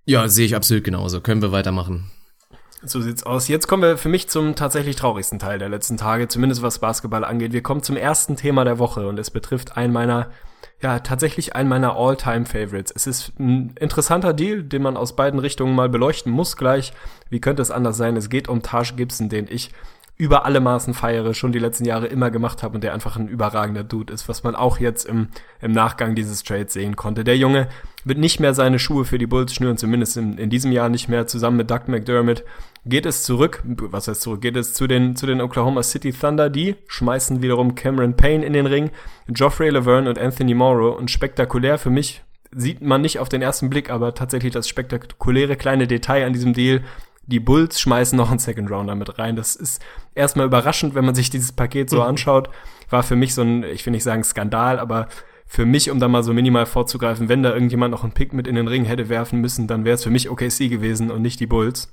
Ja, 0.04 0.28
sehe 0.28 0.46
ich 0.46 0.54
absolut 0.54 0.84
genauso. 0.84 1.20
Können 1.20 1.42
wir 1.42 1.50
weitermachen. 1.50 2.10
So 2.82 3.00
sieht's 3.00 3.24
aus. 3.24 3.48
Jetzt 3.48 3.66
kommen 3.66 3.82
wir 3.82 3.98
für 3.98 4.08
mich 4.08 4.28
zum 4.28 4.54
tatsächlich 4.54 4.96
traurigsten 4.96 5.38
Teil 5.38 5.58
der 5.58 5.68
letzten 5.68 5.96
Tage, 5.96 6.28
zumindest 6.28 6.62
was 6.62 6.78
Basketball 6.78 7.24
angeht. 7.24 7.52
Wir 7.52 7.62
kommen 7.62 7.82
zum 7.82 7.96
ersten 7.96 8.36
Thema 8.36 8.64
der 8.64 8.78
Woche 8.78 9.06
und 9.08 9.18
es 9.18 9.30
betrifft 9.30 9.76
einen 9.76 9.92
meiner, 9.92 10.30
ja, 10.80 11.00
tatsächlich 11.00 11.56
einen 11.56 11.68
meiner 11.68 11.96
All-Time-Favorites. 11.96 12.92
Es 12.94 13.06
ist 13.06 13.38
ein 13.38 13.74
interessanter 13.78 14.32
Deal, 14.32 14.62
den 14.62 14.82
man 14.82 14.96
aus 14.96 15.16
beiden 15.16 15.40
Richtungen 15.40 15.74
mal 15.74 15.88
beleuchten 15.88 16.32
muss 16.32 16.56
gleich. 16.56 16.92
Wie 17.28 17.40
könnte 17.40 17.60
es 17.60 17.70
anders 17.70 17.96
sein? 17.96 18.16
Es 18.16 18.30
geht 18.30 18.48
um 18.48 18.62
Taj 18.62 18.92
Gibson, 18.96 19.28
den 19.28 19.46
ich 19.50 19.72
über 20.20 20.44
alle 20.44 20.60
Maßen 20.60 20.92
feiere, 20.92 21.32
schon 21.32 21.50
die 21.50 21.58
letzten 21.58 21.86
Jahre 21.86 22.06
immer 22.06 22.30
gemacht 22.30 22.62
habe 22.62 22.74
und 22.74 22.84
der 22.84 22.92
einfach 22.92 23.16
ein 23.16 23.26
überragender 23.26 23.84
Dude 23.84 24.12
ist, 24.12 24.28
was 24.28 24.42
man 24.44 24.54
auch 24.54 24.78
jetzt 24.78 25.06
im, 25.06 25.28
im 25.62 25.72
Nachgang 25.72 26.14
dieses 26.14 26.42
Trades 26.42 26.74
sehen 26.74 26.94
konnte. 26.94 27.24
Der 27.24 27.38
Junge 27.38 27.68
wird 28.04 28.18
nicht 28.18 28.38
mehr 28.38 28.52
seine 28.52 28.78
Schuhe 28.78 29.06
für 29.06 29.16
die 29.16 29.26
Bulls 29.26 29.54
schnüren, 29.54 29.78
zumindest 29.78 30.18
in, 30.18 30.36
in 30.36 30.50
diesem 30.50 30.72
Jahr 30.72 30.90
nicht 30.90 31.08
mehr. 31.08 31.26
Zusammen 31.26 31.56
mit 31.56 31.70
Doug 31.70 31.84
McDermott 31.86 32.44
geht 32.84 33.06
es 33.06 33.22
zurück, 33.22 33.62
was 33.64 34.08
heißt 34.08 34.20
zurück, 34.20 34.42
geht 34.42 34.58
es 34.58 34.74
zu 34.74 34.86
den, 34.86 35.16
zu 35.16 35.24
den 35.24 35.40
Oklahoma 35.40 35.82
City 35.82 36.12
Thunder, 36.12 36.50
die 36.50 36.76
schmeißen 36.88 37.40
wiederum 37.40 37.74
Cameron 37.74 38.14
Payne 38.14 38.44
in 38.44 38.52
den 38.52 38.66
Ring, 38.66 38.90
Geoffrey 39.26 39.70
Laverne 39.70 40.10
und 40.10 40.18
Anthony 40.18 40.52
Morrow 40.52 40.98
und 40.98 41.10
spektakulär 41.10 41.78
für 41.78 41.90
mich 41.90 42.20
sieht 42.52 42.82
man 42.82 43.00
nicht 43.00 43.20
auf 43.20 43.30
den 43.30 43.42
ersten 43.42 43.70
Blick, 43.70 43.90
aber 43.90 44.14
tatsächlich 44.14 44.52
das 44.52 44.68
spektakuläre 44.68 45.56
kleine 45.56 45.86
Detail 45.86 46.26
an 46.26 46.32
diesem 46.32 46.52
Deal 46.52 46.82
die 47.30 47.40
Bulls 47.40 47.80
schmeißen 47.80 48.16
noch 48.16 48.30
einen 48.30 48.38
Second 48.38 48.70
Rounder 48.70 48.94
mit 48.94 49.18
rein. 49.18 49.36
Das 49.36 49.56
ist 49.56 49.80
erstmal 50.14 50.46
überraschend, 50.46 50.94
wenn 50.94 51.04
man 51.04 51.14
sich 51.14 51.30
dieses 51.30 51.52
Paket 51.52 51.88
so 51.88 51.96
mhm. 51.96 52.02
anschaut. 52.02 52.50
War 52.90 53.02
für 53.02 53.16
mich 53.16 53.34
so 53.34 53.42
ein, 53.42 53.62
ich 53.62 53.86
will 53.86 53.92
nicht 53.92 54.02
sagen 54.02 54.24
Skandal, 54.24 54.78
aber 54.78 55.08
für 55.46 55.64
mich, 55.64 55.90
um 55.90 55.98
da 55.98 56.08
mal 56.08 56.22
so 56.22 56.32
minimal 56.32 56.66
vorzugreifen, 56.66 57.28
wenn 57.28 57.42
da 57.42 57.52
irgendjemand 57.52 57.92
noch 57.92 58.04
einen 58.04 58.12
Pick 58.12 58.32
mit 58.32 58.46
in 58.46 58.54
den 58.54 58.68
Ring 58.68 58.84
hätte 58.84 59.08
werfen 59.08 59.40
müssen, 59.40 59.66
dann 59.66 59.84
wäre 59.84 59.94
es 59.94 60.04
für 60.04 60.10
mich 60.10 60.30
OKC 60.30 60.68
gewesen 60.68 61.10
und 61.10 61.22
nicht 61.22 61.40
die 61.40 61.46
Bulls. 61.46 61.90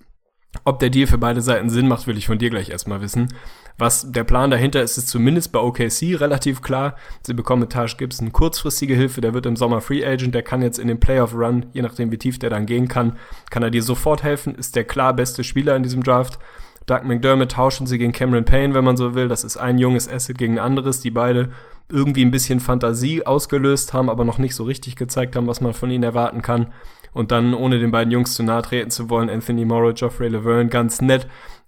Ob 0.64 0.80
der 0.80 0.90
Deal 0.90 1.08
für 1.08 1.18
beide 1.18 1.42
Seiten 1.42 1.70
Sinn 1.70 1.88
macht, 1.88 2.08
will 2.08 2.18
ich 2.18 2.28
von 2.28 2.38
dir 2.38 2.50
gleich 2.50 2.70
erstmal 2.70 3.02
wissen. 3.02 3.34
Was 3.80 4.12
der 4.12 4.24
Plan 4.24 4.50
dahinter 4.50 4.82
ist, 4.82 4.98
ist 4.98 5.08
zumindest 5.08 5.52
bei 5.52 5.60
OKC 5.60 6.20
relativ 6.20 6.64
klar. 6.64 6.96
Sie 7.22 7.36
bekommen 7.36 7.62
mit 7.62 7.72
Taj 7.72 7.96
Gibson 7.98 8.32
kurzfristige 8.32 8.96
Hilfe, 8.96 9.22
der 9.22 9.36
wird 9.36 9.46
im 9.46 9.56
Sommer 9.56 9.82
Free 9.82 10.04
Agent, 10.04 10.34
der 10.34 10.42
kann 10.42 10.64
jetzt 10.64 10.80
in 10.80 10.88
den 10.88 11.00
Playoff 11.00 11.36
Run, 11.36 11.68
je 11.74 11.84
nachdem 11.84 12.12
wie 12.12 12.18
tief 12.18 12.40
der 12.40 12.50
dann 12.50 12.66
gehen 12.66 12.88
kann, 12.88 13.18
kann 13.52 13.62
er 13.62 13.70
dir 13.70 13.84
sofort 13.84 14.24
helfen, 14.24 14.56
ist 14.56 14.76
der 14.76 14.84
klar 14.84 15.14
beste 15.14 15.44
Spieler 15.44 15.76
in 15.76 15.84
diesem 15.84 16.02
Draft. 16.02 16.40
Doug 16.88 17.04
McDermott 17.04 17.52
tauschen 17.52 17.86
sie 17.86 17.98
gegen 17.98 18.14
Cameron 18.14 18.46
Payne, 18.46 18.74
wenn 18.74 18.86
man 18.86 18.98
so 18.98 19.14
will. 19.14 19.28
Das 19.28 19.44
ist 19.44 19.58
ein 19.58 19.78
junges 19.78 20.10
Asset 20.10 20.38
gegen 20.38 20.54
ein 20.54 20.66
anderes, 20.66 21.02
die 21.02 21.12
beide 21.12 21.50
irgendwie 21.90 22.24
ein 22.24 22.32
bisschen 22.32 22.62
Fantasie 22.62 23.26
ausgelöst 23.26 23.94
haben, 23.94 24.10
aber 24.10 24.26
noch 24.26 24.38
nicht 24.38 24.56
so 24.56 24.64
richtig 24.64 24.96
gezeigt 24.96 25.36
haben, 25.36 25.48
was 25.48 25.62
man 25.62 25.74
von 25.74 25.92
ihnen 25.92 26.04
erwarten 26.04 26.42
kann. 26.42 26.68
Und 27.14 27.32
dann, 27.32 27.54
ohne 27.54 27.80
den 27.80 27.92
beiden 27.92 28.12
Jungs 28.12 28.36
zu 28.36 28.44
nahe 28.44 28.62
treten 28.62 28.90
zu 28.90 29.10
wollen, 29.10 29.30
Anthony 29.30 29.66
Morrow, 29.66 29.94
Geoffrey 29.94 30.30
Laverne, 30.30 30.70
ganz 30.70 31.02
nett, 31.02 31.28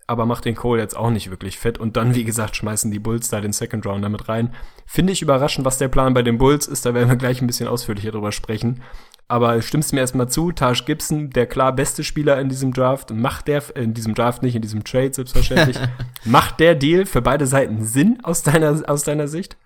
aber 0.09 0.25
macht 0.25 0.45
den 0.45 0.55
Cole 0.55 0.81
jetzt 0.81 0.97
auch 0.97 1.11
nicht 1.11 1.29
wirklich 1.29 1.59
fett. 1.59 1.77
Und 1.77 1.95
dann, 1.95 2.15
wie 2.15 2.23
gesagt, 2.23 2.55
schmeißen 2.55 2.89
die 2.89 2.97
Bulls 2.97 3.29
da 3.29 3.41
den 3.41 3.53
Second 3.53 3.85
Round 3.85 4.03
damit 4.03 4.27
rein. 4.27 4.53
Finde 4.87 5.13
ich 5.13 5.21
überraschend, 5.21 5.65
was 5.65 5.77
der 5.77 5.87
Plan 5.87 6.15
bei 6.15 6.23
den 6.23 6.39
Bulls 6.39 6.67
ist. 6.67 6.85
Da 6.85 6.95
werden 6.95 7.09
wir 7.09 7.15
gleich 7.15 7.41
ein 7.41 7.47
bisschen 7.47 7.67
ausführlicher 7.67 8.11
drüber 8.11 8.31
sprechen. 8.31 8.81
Aber 9.27 9.61
stimmst 9.61 9.93
mir 9.93 9.99
erstmal 9.99 10.27
zu, 10.27 10.51
Taj 10.51 10.81
Gibson, 10.83 11.29
der 11.29 11.45
klar 11.45 11.71
beste 11.73 12.03
Spieler 12.03 12.39
in 12.39 12.49
diesem 12.49 12.73
Draft, 12.73 13.11
macht 13.11 13.47
der, 13.47 13.61
äh, 13.75 13.83
in 13.83 13.93
diesem 13.93 14.15
Draft 14.15 14.41
nicht, 14.41 14.55
in 14.55 14.63
diesem 14.63 14.83
Trade 14.83 15.13
selbstverständlich, 15.13 15.77
macht 16.25 16.59
der 16.59 16.73
Deal 16.73 17.05
für 17.05 17.21
beide 17.21 17.45
Seiten 17.45 17.85
Sinn 17.85 18.17
aus 18.23 18.41
deiner, 18.41 18.81
aus 18.89 19.03
deiner 19.03 19.27
Sicht? 19.27 19.57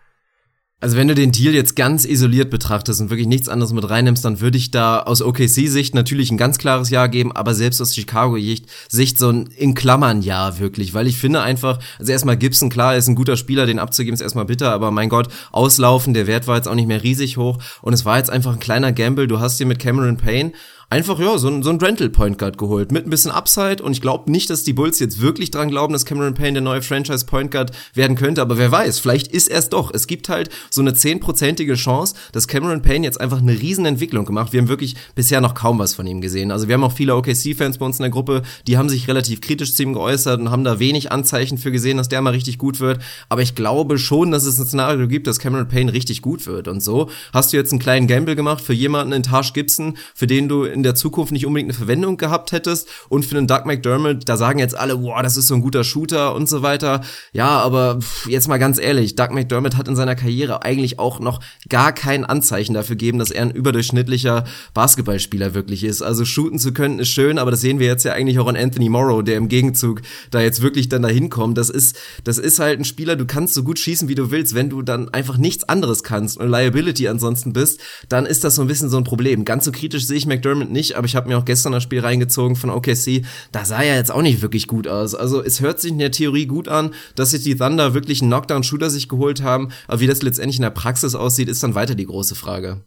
Also 0.84 0.98
wenn 0.98 1.08
du 1.08 1.16
den 1.16 1.32
Deal 1.32 1.54
jetzt 1.54 1.78
ganz 1.78 2.04
isoliert 2.04 2.50
betrachtest 2.50 3.00
und 3.00 3.10
wirklich 3.10 3.26
nichts 3.26 3.48
anderes 3.48 3.72
mit 3.72 3.90
reinnimmst, 3.90 4.26
dann 4.26 4.42
würde 4.42 4.58
ich 4.58 4.70
da 4.70 5.00
aus 5.00 5.22
OKC-Sicht 5.22 5.96
natürlich 5.96 6.30
ein 6.30 6.38
ganz 6.38 6.58
klares 6.58 6.90
Ja 6.90 7.08
geben, 7.08 7.32
aber 7.32 7.54
selbst 7.54 7.80
aus 7.80 7.96
Chicago-Sicht 7.96 9.18
so 9.18 9.30
ein 9.30 9.48
in 9.56 9.76
Klammern 9.76 10.22
Ja 10.22 10.60
wirklich, 10.60 10.94
weil 10.94 11.08
ich 11.08 11.16
finde 11.16 11.42
einfach, 11.42 11.80
also 12.00 12.12
erstmal 12.12 12.36
Gibson, 12.36 12.70
klar, 12.70 12.98
ist 12.98 13.08
ein 13.08 13.16
guter 13.16 13.38
Spieler, 13.38 13.66
den 13.66 13.80
abzugeben 13.80 14.14
ist 14.16 14.20
erstmal 14.20 14.44
bitter, 14.44 14.74
aber 14.74 14.92
mein 14.92 15.08
Gott, 15.08 15.30
auslaufen, 15.54 16.14
der 16.14 16.28
Wert 16.28 16.48
war 16.48 16.58
jetzt 16.58 16.68
auch 16.68 16.76
nicht 16.76 16.90
mehr 16.90 17.02
riesig 17.02 17.38
hoch 17.38 17.60
und 17.82 17.94
es 17.94 18.04
war 18.04 18.18
jetzt 18.18 18.30
einfach 18.30 18.52
ein 18.52 18.60
kleiner 18.60 18.92
Gamble, 18.92 19.28
du 19.28 19.40
hast 19.40 19.60
hier 19.60 19.68
mit 19.68 19.80
Cameron 19.80 20.18
Payne 20.18 20.52
einfach, 20.94 21.18
ja, 21.18 21.40
so 21.40 21.48
ein, 21.48 21.64
so 21.64 21.72
ein 21.72 21.80
Rental 21.80 22.12
Point 22.12 22.38
Guard 22.38 22.60
geholt 22.60 22.92
mit 22.92 23.08
ein 23.08 23.10
bisschen 23.10 23.32
Upside 23.32 23.82
und 23.82 23.94
ich 23.94 24.02
glaube 24.02 24.32
nicht, 24.32 24.52
dass 24.52 24.64
die 24.64 24.74
Bulls 24.74 25.00
jetzt 25.00 25.20
wirklich 25.22 25.50
dran 25.50 25.70
glauben, 25.72 25.92
dass 25.92 26.06
Cameron 26.06 26.36
Payne 26.36 26.54
der 26.54 26.62
neue 26.62 26.84
Franchise 26.84 27.26
Point 27.26 27.50
Guard 27.50 27.72
werden 27.96 28.16
könnte, 28.16 28.44
aber 28.44 28.60
wer 28.60 28.72
weiß, 28.72 29.00
vielleicht 29.00 29.30
ist 29.30 29.50
er 29.50 29.58
es 29.58 29.70
doch. 29.70 29.92
Es 29.92 30.06
gibt 30.06 30.30
halt 30.30 30.52
so 30.70 30.82
eine 30.82 30.94
zehnprozentige 30.94 31.74
Chance, 31.74 32.14
dass 32.32 32.48
Cameron 32.48 32.84
Payne 32.84 33.08
jetzt 33.08 33.20
einfach 33.20 33.40
eine 33.40 33.60
Riesenentwicklung 33.60 34.26
gemacht. 34.26 34.54
Wir 34.54 34.62
haben 34.62 34.68
wirklich 34.68 34.96
bisher 35.16 35.42
noch 35.42 35.56
kaum 35.56 35.80
was 35.80 35.96
von 35.96 36.06
ihm 36.06 36.22
gesehen. 36.22 36.52
Also 36.52 36.68
wir 36.68 36.76
haben 36.76 36.84
auch 36.84 36.92
viele 36.92 37.16
OKC-Fans 37.16 37.80
bei 37.80 37.86
uns 37.88 37.98
in 37.98 38.04
der 38.04 38.12
Gruppe, 38.12 38.44
die 38.68 38.78
haben 38.78 38.88
sich 38.88 39.08
relativ 39.08 39.42
kritisch 39.42 39.74
zu 39.74 39.82
ihm 39.82 39.94
geäußert 39.94 40.40
und 40.42 40.52
haben 40.52 40.64
da 40.64 40.78
wenig 40.78 41.12
Anzeichen 41.12 41.58
für 41.58 41.72
gesehen, 41.72 41.98
dass 41.98 42.08
der 42.08 42.22
mal 42.22 42.34
richtig 42.34 42.60
gut 42.60 42.80
wird. 42.80 43.02
Aber 43.30 43.42
ich 43.42 43.56
glaube 43.56 43.98
schon, 43.98 44.30
dass 44.30 44.46
es 44.46 44.60
ein 44.60 44.68
Szenario 44.68 45.08
gibt, 45.08 45.26
dass 45.26 45.40
Cameron 45.40 45.68
Payne 45.68 45.92
richtig 45.92 46.22
gut 46.22 46.46
wird. 46.46 46.68
Und 46.68 46.84
so 46.84 47.10
hast 47.34 47.52
du 47.52 47.58
jetzt 47.58 47.72
einen 47.72 47.80
kleinen 47.80 48.06
Gamble 48.06 48.36
gemacht 48.36 48.64
für 48.64 48.74
jemanden 48.74 49.14
in 49.14 49.24
Taj 49.24 49.54
Gibson, 49.56 49.98
für 50.14 50.28
den 50.28 50.48
du 50.48 50.66
in 50.66 50.83
der 50.84 50.96
Zukunft 50.96 51.32
nicht 51.32 51.46
unbedingt 51.46 51.70
eine 51.70 51.78
Verwendung 51.78 52.18
gehabt 52.18 52.52
hättest. 52.52 52.88
Und 53.10 53.26
für 53.26 53.38
einen 53.38 53.48
Doug 53.48 53.66
McDermott, 53.66 54.28
da 54.28 54.38
sagen 54.38 54.60
jetzt 54.60 54.78
alle, 54.78 55.02
wow, 55.02 55.22
das 55.22 55.38
ist 55.38 55.48
so 55.48 55.56
ein 55.56 55.62
guter 55.62 55.84
Shooter 55.84 56.36
und 56.36 56.50
so 56.50 56.62
weiter. 56.62 57.02
Ja, 57.32 57.60
aber 57.60 58.00
jetzt 58.28 58.48
mal 58.48 58.58
ganz 58.58 58.80
ehrlich, 58.80 59.16
Doug 59.16 59.32
McDermott 59.32 59.78
hat 59.78 59.88
in 59.88 59.96
seiner 59.96 60.16
Karriere 60.16 60.64
eigentlich 60.64 61.00
auch 61.00 61.20
noch 61.20 61.40
gar 61.70 61.92
kein 61.94 62.26
Anzeichen 62.26 62.74
dafür 62.74 62.96
gegeben, 62.96 63.20
dass 63.20 63.32
er 63.32 63.44
ein 63.44 63.52
überdurchschnittlicher 63.52 64.46
Basketballspieler 64.74 65.54
wirklich 65.54 65.84
ist. 65.84 66.02
Also 66.02 66.26
shooten 66.26 66.60
zu 66.60 66.74
können 66.74 67.00
ist 67.00 67.10
schön, 67.10 67.38
aber 67.38 67.52
das 67.52 67.62
sehen 67.62 67.80
wir 67.80 67.88
jetzt 67.88 68.04
ja 68.04 68.14
eigentlich 68.14 68.40
auch 68.40 68.48
an 68.48 68.56
Anthony 68.56 68.90
Morrow, 68.90 69.24
der 69.24 69.38
im 69.38 69.50
Gegenzug 69.50 70.02
da 70.32 70.42
jetzt 70.42 70.62
wirklich 70.62 70.90
dann 70.90 71.02
dahin 71.02 71.30
kommt. 71.30 71.58
Das 71.58 71.70
ist, 71.70 71.98
das 72.24 72.38
ist 72.38 72.60
halt 72.60 72.80
ein 72.80 72.86
Spieler, 72.86 73.16
du 73.16 73.26
kannst 73.26 73.54
so 73.54 73.64
gut 73.64 73.80
schießen, 73.80 74.08
wie 74.08 74.16
du 74.16 74.32
willst. 74.32 74.56
Wenn 74.56 74.70
du 74.70 74.82
dann 74.82 75.10
einfach 75.10 75.38
nichts 75.38 75.64
anderes 75.68 76.04
kannst 76.04 76.38
und 76.38 76.50
Liability 76.50 77.08
ansonsten 77.08 77.54
bist, 77.54 77.80
dann 78.10 78.26
ist 78.26 78.44
das 78.44 78.56
so 78.56 78.62
ein 78.62 78.68
bisschen 78.68 78.90
so 78.90 78.98
ein 78.98 79.04
Problem. 79.04 79.46
Ganz 79.46 79.66
so 79.66 79.72
kritisch 79.72 80.06
sehe 80.06 80.18
ich 80.18 80.26
McDermott 80.26 80.70
nicht, 80.74 80.96
aber 80.96 81.06
ich 81.06 81.16
habe 81.16 81.30
mir 81.30 81.38
auch 81.38 81.46
gestern 81.46 81.72
das 81.72 81.84
Spiel 81.84 82.02
reingezogen 82.02 82.56
von 82.56 82.70
OKC. 82.70 83.24
Da 83.52 83.64
sah 83.64 83.82
er 83.82 83.96
jetzt 83.96 84.12
auch 84.12 84.22
nicht 84.22 84.42
wirklich 84.42 84.68
gut 84.68 84.88
aus. 84.88 85.16
Also 85.16 85.42
es 85.42 85.62
hört 85.62 85.80
sich 85.80 85.92
in 85.92 86.00
der 86.00 86.12
Theorie 86.12 86.46
gut 86.46 86.68
an, 86.68 86.94
dass 87.16 87.32
sich 87.32 87.44
die 87.44 87.56
Thunder 87.56 87.94
wirklich 87.94 88.22
einen 88.22 88.32
Knockdown-Shooter 88.32 88.90
sich 88.90 89.08
geholt 89.08 89.42
haben. 89.42 89.70
Aber 89.88 90.02
wie 90.02 90.08
das 90.08 90.22
letztendlich 90.22 90.58
in 90.58 90.64
der 90.64 90.70
Praxis 90.72 91.16
aussieht, 91.16 91.48
ist 91.48 91.64
dann 91.64 91.76
weiter 91.76 91.96
die 91.96 92.06
große 92.06 92.36
Frage. 92.36 92.82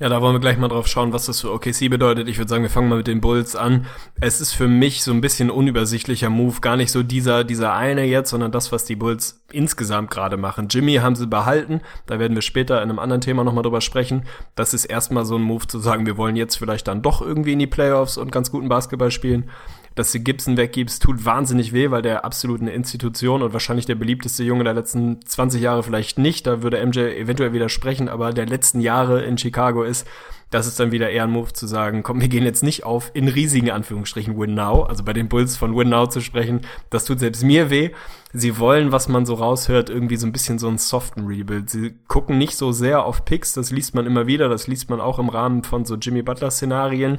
Ja, 0.00 0.08
da 0.08 0.22
wollen 0.22 0.36
wir 0.36 0.40
gleich 0.40 0.58
mal 0.58 0.68
drauf 0.68 0.86
schauen, 0.86 1.12
was 1.12 1.26
das 1.26 1.40
für 1.40 1.52
OKC 1.52 1.90
bedeutet. 1.90 2.28
Ich 2.28 2.38
würde 2.38 2.48
sagen, 2.48 2.62
wir 2.62 2.70
fangen 2.70 2.88
mal 2.88 2.98
mit 2.98 3.08
den 3.08 3.20
Bulls 3.20 3.56
an. 3.56 3.86
Es 4.20 4.40
ist 4.40 4.52
für 4.52 4.68
mich 4.68 5.02
so 5.02 5.10
ein 5.10 5.20
bisschen 5.20 5.50
unübersichtlicher 5.50 6.30
Move, 6.30 6.60
gar 6.60 6.76
nicht 6.76 6.92
so 6.92 7.02
dieser 7.02 7.42
dieser 7.42 7.74
eine 7.74 8.04
jetzt, 8.04 8.30
sondern 8.30 8.52
das, 8.52 8.70
was 8.70 8.84
die 8.84 8.94
Bulls 8.94 9.42
insgesamt 9.50 10.08
gerade 10.12 10.36
machen. 10.36 10.68
Jimmy 10.70 10.94
haben 10.96 11.16
sie 11.16 11.26
behalten, 11.26 11.80
da 12.06 12.20
werden 12.20 12.36
wir 12.36 12.42
später 12.42 12.76
in 12.80 12.90
einem 12.90 13.00
anderen 13.00 13.22
Thema 13.22 13.42
nochmal 13.42 13.64
drüber 13.64 13.80
sprechen. 13.80 14.22
Das 14.54 14.72
ist 14.72 14.84
erstmal 14.84 15.24
so 15.24 15.34
ein 15.34 15.42
Move 15.42 15.66
zu 15.66 15.80
sagen, 15.80 16.06
wir 16.06 16.16
wollen 16.16 16.36
jetzt 16.36 16.54
vielleicht 16.54 16.86
dann 16.86 17.02
doch 17.02 17.20
irgendwie 17.20 17.54
in 17.54 17.58
die 17.58 17.66
Playoffs 17.66 18.18
und 18.18 18.30
ganz 18.30 18.52
guten 18.52 18.68
Basketball 18.68 19.10
spielen 19.10 19.50
dass 19.98 20.12
du 20.12 20.20
Gibson 20.20 20.56
weggibst, 20.56 21.02
tut 21.02 21.24
wahnsinnig 21.24 21.72
weh, 21.72 21.90
weil 21.90 22.02
der 22.02 22.24
absolut 22.24 22.60
eine 22.60 22.70
Institution 22.70 23.42
und 23.42 23.52
wahrscheinlich 23.52 23.86
der 23.86 23.96
beliebteste 23.96 24.44
Junge 24.44 24.62
der 24.62 24.74
letzten 24.74 25.20
20 25.24 25.60
Jahre 25.60 25.82
vielleicht 25.82 26.18
nicht, 26.18 26.46
da 26.46 26.62
würde 26.62 26.84
MJ 26.86 27.00
eventuell 27.00 27.52
widersprechen, 27.52 28.08
aber 28.08 28.32
der 28.32 28.46
letzten 28.46 28.80
Jahre 28.80 29.24
in 29.24 29.36
Chicago 29.38 29.82
ist, 29.82 30.06
das 30.50 30.66
ist 30.66 30.80
dann 30.80 30.92
wieder 30.92 31.10
eher 31.10 31.24
ein 31.24 31.30
Move 31.30 31.52
zu 31.52 31.66
sagen, 31.66 32.02
komm, 32.02 32.20
wir 32.20 32.28
gehen 32.28 32.44
jetzt 32.44 32.62
nicht 32.62 32.84
auf 32.84 33.10
in 33.12 33.28
riesigen 33.28 33.70
Anführungsstrichen 33.70 34.38
Win 34.38 34.54
Now, 34.54 34.84
also 34.84 35.02
bei 35.02 35.12
den 35.12 35.28
Bulls 35.28 35.56
von 35.56 35.76
Win 35.76 35.88
Now 35.90 36.06
zu 36.06 36.20
sprechen, 36.20 36.60
das 36.90 37.04
tut 37.04 37.18
selbst 37.18 37.42
mir 37.42 37.68
weh. 37.68 37.90
Sie 38.32 38.58
wollen, 38.58 38.92
was 38.92 39.08
man 39.08 39.26
so 39.26 39.34
raushört, 39.34 39.90
irgendwie 39.90 40.16
so 40.16 40.26
ein 40.26 40.32
bisschen 40.32 40.58
so 40.58 40.68
einen 40.68 40.78
soften 40.78 41.26
Rebuild. 41.26 41.68
Sie 41.70 41.94
gucken 42.06 42.38
nicht 42.38 42.56
so 42.56 42.72
sehr 42.72 43.04
auf 43.04 43.24
Picks, 43.24 43.52
das 43.52 43.72
liest 43.72 43.94
man 43.94 44.06
immer 44.06 44.26
wieder, 44.26 44.48
das 44.48 44.68
liest 44.68 44.88
man 44.90 45.00
auch 45.00 45.18
im 45.18 45.28
Rahmen 45.28 45.64
von 45.64 45.84
so 45.84 45.96
Jimmy 45.96 46.22
Butler 46.22 46.50
Szenarien 46.50 47.18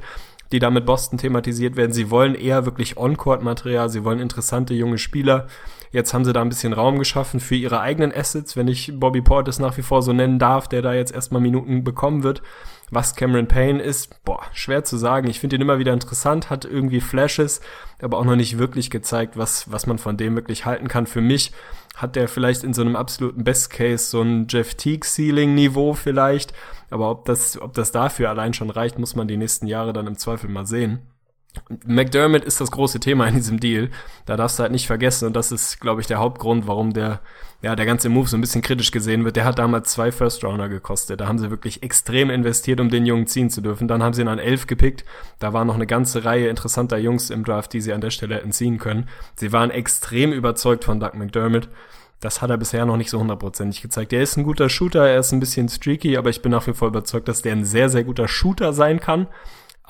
die 0.52 0.60
da 0.60 0.70
mit 0.70 0.86
Boston 0.86 1.18
thematisiert 1.18 1.76
werden. 1.76 1.92
Sie 1.92 2.10
wollen 2.10 2.36
eher 2.36 2.66
wirklich 2.66 2.98
On-Court-Material, 2.98 3.90
sie 3.90 4.04
wollen 4.04 4.20
interessante 4.20 4.74
junge 4.74 4.98
Spieler. 4.98 5.48
Jetzt 5.92 6.14
haben 6.14 6.26
sie 6.26 6.34
da 6.34 6.42
ein 6.42 6.50
bisschen 6.50 6.74
Raum 6.74 7.00
geschaffen 7.00 7.40
für 7.40 7.56
ihre 7.56 7.82
eigenen 7.82 8.14
Assets, 8.14 8.56
wenn 8.56 8.68
ich 8.68 9.00
Bobby 9.00 9.22
Portis 9.22 9.60
nach 9.60 9.78
wie 9.78 9.82
vor 9.82 10.02
so 10.02 10.14
nennen 10.14 10.38
darf, 10.38 10.68
der 10.68 10.82
da 10.82 10.94
jetzt 10.94 11.14
erstmal 11.14 11.42
Minuten 11.42 11.84
bekommen 11.84 12.24
wird. 12.24 12.42
Was 12.92 13.16
Cameron 13.16 13.48
Payne 13.48 13.82
ist, 13.82 14.24
boah, 14.24 14.42
schwer 14.54 14.84
zu 14.84 14.98
sagen. 14.98 15.30
Ich 15.30 15.40
finde 15.40 15.56
ihn 15.56 15.62
immer 15.62 15.80
wieder 15.80 15.94
interessant, 15.94 16.50
hat 16.50 16.66
irgendwie 16.66 17.02
Flashes, 17.02 17.62
aber 18.02 18.18
auch 18.18 18.26
noch 18.26 18.36
nicht 18.36 18.58
wirklich 18.58 18.90
gezeigt, 18.90 19.38
was, 19.38 19.72
was 19.72 19.86
man 19.86 19.98
von 19.98 20.18
dem 20.18 20.36
wirklich 20.36 20.66
halten 20.66 20.88
kann. 20.88 21.06
Für 21.06 21.22
mich 21.22 21.52
hat 21.96 22.16
der 22.16 22.28
vielleicht 22.28 22.64
in 22.64 22.74
so 22.74 22.82
einem 22.82 22.96
absoluten 22.96 23.44
Best 23.44 23.70
Case 23.70 24.06
so 24.06 24.22
ein 24.22 24.48
Jeff 24.50 24.76
Teague 24.76 25.06
Ceiling 25.06 25.54
Niveau 25.54 25.94
vielleicht. 25.94 26.54
Aber 26.90 27.12
ob 27.12 27.26
das, 27.26 27.62
ob 27.62 27.74
das 27.74 27.92
dafür 27.92 28.30
allein 28.30 28.54
schon 28.54 28.70
reicht, 28.70 28.98
muss 28.98 29.16
man 29.16 29.28
die 29.28 29.38
nächsten 29.38 29.68
Jahre 29.68 29.94
dann 29.94 30.08
im 30.08 30.18
Zweifel 30.18 30.50
mal 30.50 30.66
sehen. 30.66 31.00
McDermott 31.86 32.44
ist 32.44 32.62
das 32.62 32.72
große 32.72 33.00
Thema 33.00 33.28
in 33.28 33.36
diesem 33.36 33.60
Deal. 33.60 33.90
Da 34.26 34.38
darfst 34.38 34.60
du 34.60 34.64
halt 34.64 34.72
nicht 34.72 34.88
vergessen, 34.88 35.26
und 35.26 35.36
das 35.36 35.52
ist, 35.52 35.80
glaube 35.80 36.00
ich, 36.00 36.08
der 36.08 36.20
Hauptgrund, 36.20 36.68
warum 36.68 36.94
der, 36.94 37.22
ja, 37.62 37.76
der 37.76 37.86
ganze 37.86 38.10
Move 38.10 38.28
so 38.28 38.38
ein 38.38 38.42
bisschen 38.42 38.62
kritisch 38.62 38.92
gesehen 38.92 39.26
wird. 39.26 39.36
Der 39.36 39.46
hat 39.46 39.60
damals 39.60 39.92
zwei 39.92 40.12
First-Rounder 40.12 40.70
gekostet. 40.70 41.20
Da 41.20 41.28
haben 41.28 41.40
sie 41.40 41.50
wirklich 41.50 41.82
extrem 41.84 42.30
investiert, 42.30 42.80
um 42.80 42.90
den 42.90 43.06
Jungen 43.06 43.28
ziehen 43.28 43.50
zu 43.50 43.62
dürfen. 43.62 43.88
Dann 43.88 44.04
haben 44.04 44.14
sie 44.14 44.22
ihn 44.22 44.28
an 44.28 44.40
elf 44.40 44.68
gepickt. 44.68 45.04
Da 45.40 45.52
war 45.52 45.66
noch 45.66 45.76
eine 45.76 45.88
ganze 45.88 46.24
Reihe 46.24 46.50
interessanter 46.50 46.98
Jungs 46.98 47.30
im 47.30 47.44
Draft, 47.44 47.74
die 47.74 47.82
sie 47.82 47.94
an 47.94 48.02
der 48.02 48.12
Stelle 48.12 48.36
hätten 48.36 48.52
ziehen 48.52 48.78
können. 48.78 49.10
Sie 49.36 49.52
waren 49.52 49.72
extrem 49.72 50.32
überzeugt 50.32 50.84
von 50.84 51.00
Doug 51.00 51.14
McDermott. 51.16 51.68
Das 52.20 52.42
hat 52.42 52.50
er 52.50 52.58
bisher 52.58 52.86
noch 52.86 52.98
nicht 52.98 53.10
so 53.10 53.20
hundertprozentig 53.20 53.82
gezeigt. 53.82 54.14
Er 54.14 54.22
ist 54.22 54.38
ein 54.38 54.44
guter 54.44 54.70
Shooter, 54.70 55.08
er 55.08 55.20
ist 55.20 55.32
ein 55.32 55.40
bisschen 55.40 55.70
streaky, 55.70 56.18
aber 56.18 56.30
ich 56.30 56.42
bin 56.42 56.52
nach 56.52 56.68
wie 56.68 56.74
vor 56.74 56.90
überzeugt, 56.90 57.28
dass 57.28 57.42
der 57.42 57.54
ein 57.54 57.64
sehr, 57.64 57.90
sehr 57.90 58.04
guter 58.04 58.28
Shooter 58.28 58.74
sein 58.74 59.00
kann. 59.00 59.28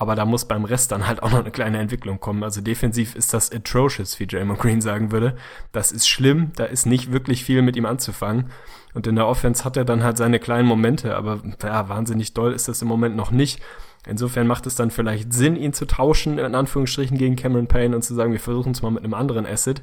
Aber 0.00 0.14
da 0.14 0.24
muss 0.24 0.46
beim 0.46 0.64
Rest 0.64 0.92
dann 0.92 1.06
halt 1.06 1.22
auch 1.22 1.30
noch 1.30 1.40
eine 1.40 1.50
kleine 1.50 1.78
Entwicklung 1.78 2.20
kommen. 2.20 2.42
Also 2.42 2.62
defensiv 2.62 3.14
ist 3.14 3.34
das 3.34 3.52
atrocious, 3.52 4.18
wie 4.18 4.26
Draymond 4.26 4.58
Green 4.58 4.80
sagen 4.80 5.12
würde. 5.12 5.36
Das 5.72 5.92
ist 5.92 6.08
schlimm, 6.08 6.52
da 6.56 6.64
ist 6.64 6.86
nicht 6.86 7.12
wirklich 7.12 7.44
viel 7.44 7.60
mit 7.60 7.76
ihm 7.76 7.84
anzufangen. 7.84 8.46
Und 8.94 9.06
in 9.06 9.16
der 9.16 9.26
Offense 9.26 9.62
hat 9.62 9.76
er 9.76 9.84
dann 9.84 10.02
halt 10.02 10.16
seine 10.16 10.38
kleinen 10.38 10.66
Momente, 10.66 11.14
aber 11.16 11.40
ja, 11.62 11.90
wahnsinnig 11.90 12.32
doll 12.32 12.54
ist 12.54 12.66
das 12.66 12.80
im 12.80 12.88
Moment 12.88 13.14
noch 13.14 13.30
nicht. 13.30 13.60
Insofern 14.06 14.46
macht 14.46 14.66
es 14.66 14.74
dann 14.74 14.90
vielleicht 14.90 15.34
Sinn, 15.34 15.54
ihn 15.54 15.74
zu 15.74 15.84
tauschen, 15.84 16.38
in 16.38 16.54
Anführungsstrichen, 16.54 17.18
gegen 17.18 17.36
Cameron 17.36 17.66
Payne 17.66 17.94
und 17.94 18.00
zu 18.00 18.14
sagen, 18.14 18.32
wir 18.32 18.40
versuchen 18.40 18.72
es 18.72 18.80
mal 18.80 18.90
mit 18.90 19.04
einem 19.04 19.12
anderen 19.12 19.44
Asset. 19.44 19.82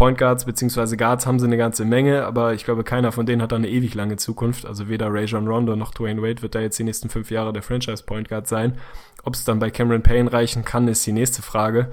Point 0.00 0.16
Guards 0.16 0.46
bzw. 0.46 0.96
Guards 0.96 1.26
haben 1.26 1.38
sie 1.38 1.44
eine 1.44 1.58
ganze 1.58 1.84
Menge, 1.84 2.24
aber 2.24 2.54
ich 2.54 2.64
glaube, 2.64 2.84
keiner 2.84 3.12
von 3.12 3.26
denen 3.26 3.42
hat 3.42 3.52
da 3.52 3.56
eine 3.56 3.68
ewig 3.68 3.94
lange 3.94 4.16
Zukunft. 4.16 4.64
Also 4.64 4.88
weder 4.88 5.12
Rajon 5.12 5.46
Rondo 5.46 5.76
noch 5.76 5.92
Dwayne 5.92 6.22
Wade 6.22 6.40
wird 6.40 6.54
da 6.54 6.60
jetzt 6.60 6.78
die 6.78 6.84
nächsten 6.84 7.10
fünf 7.10 7.30
Jahre 7.30 7.52
der 7.52 7.60
Franchise 7.60 8.02
Point 8.02 8.30
Guard 8.30 8.48
sein. 8.48 8.78
Ob 9.24 9.34
es 9.34 9.44
dann 9.44 9.58
bei 9.58 9.68
Cameron 9.68 10.00
Payne 10.02 10.32
reichen 10.32 10.64
kann, 10.64 10.88
ist 10.88 11.06
die 11.06 11.12
nächste 11.12 11.42
Frage. 11.42 11.90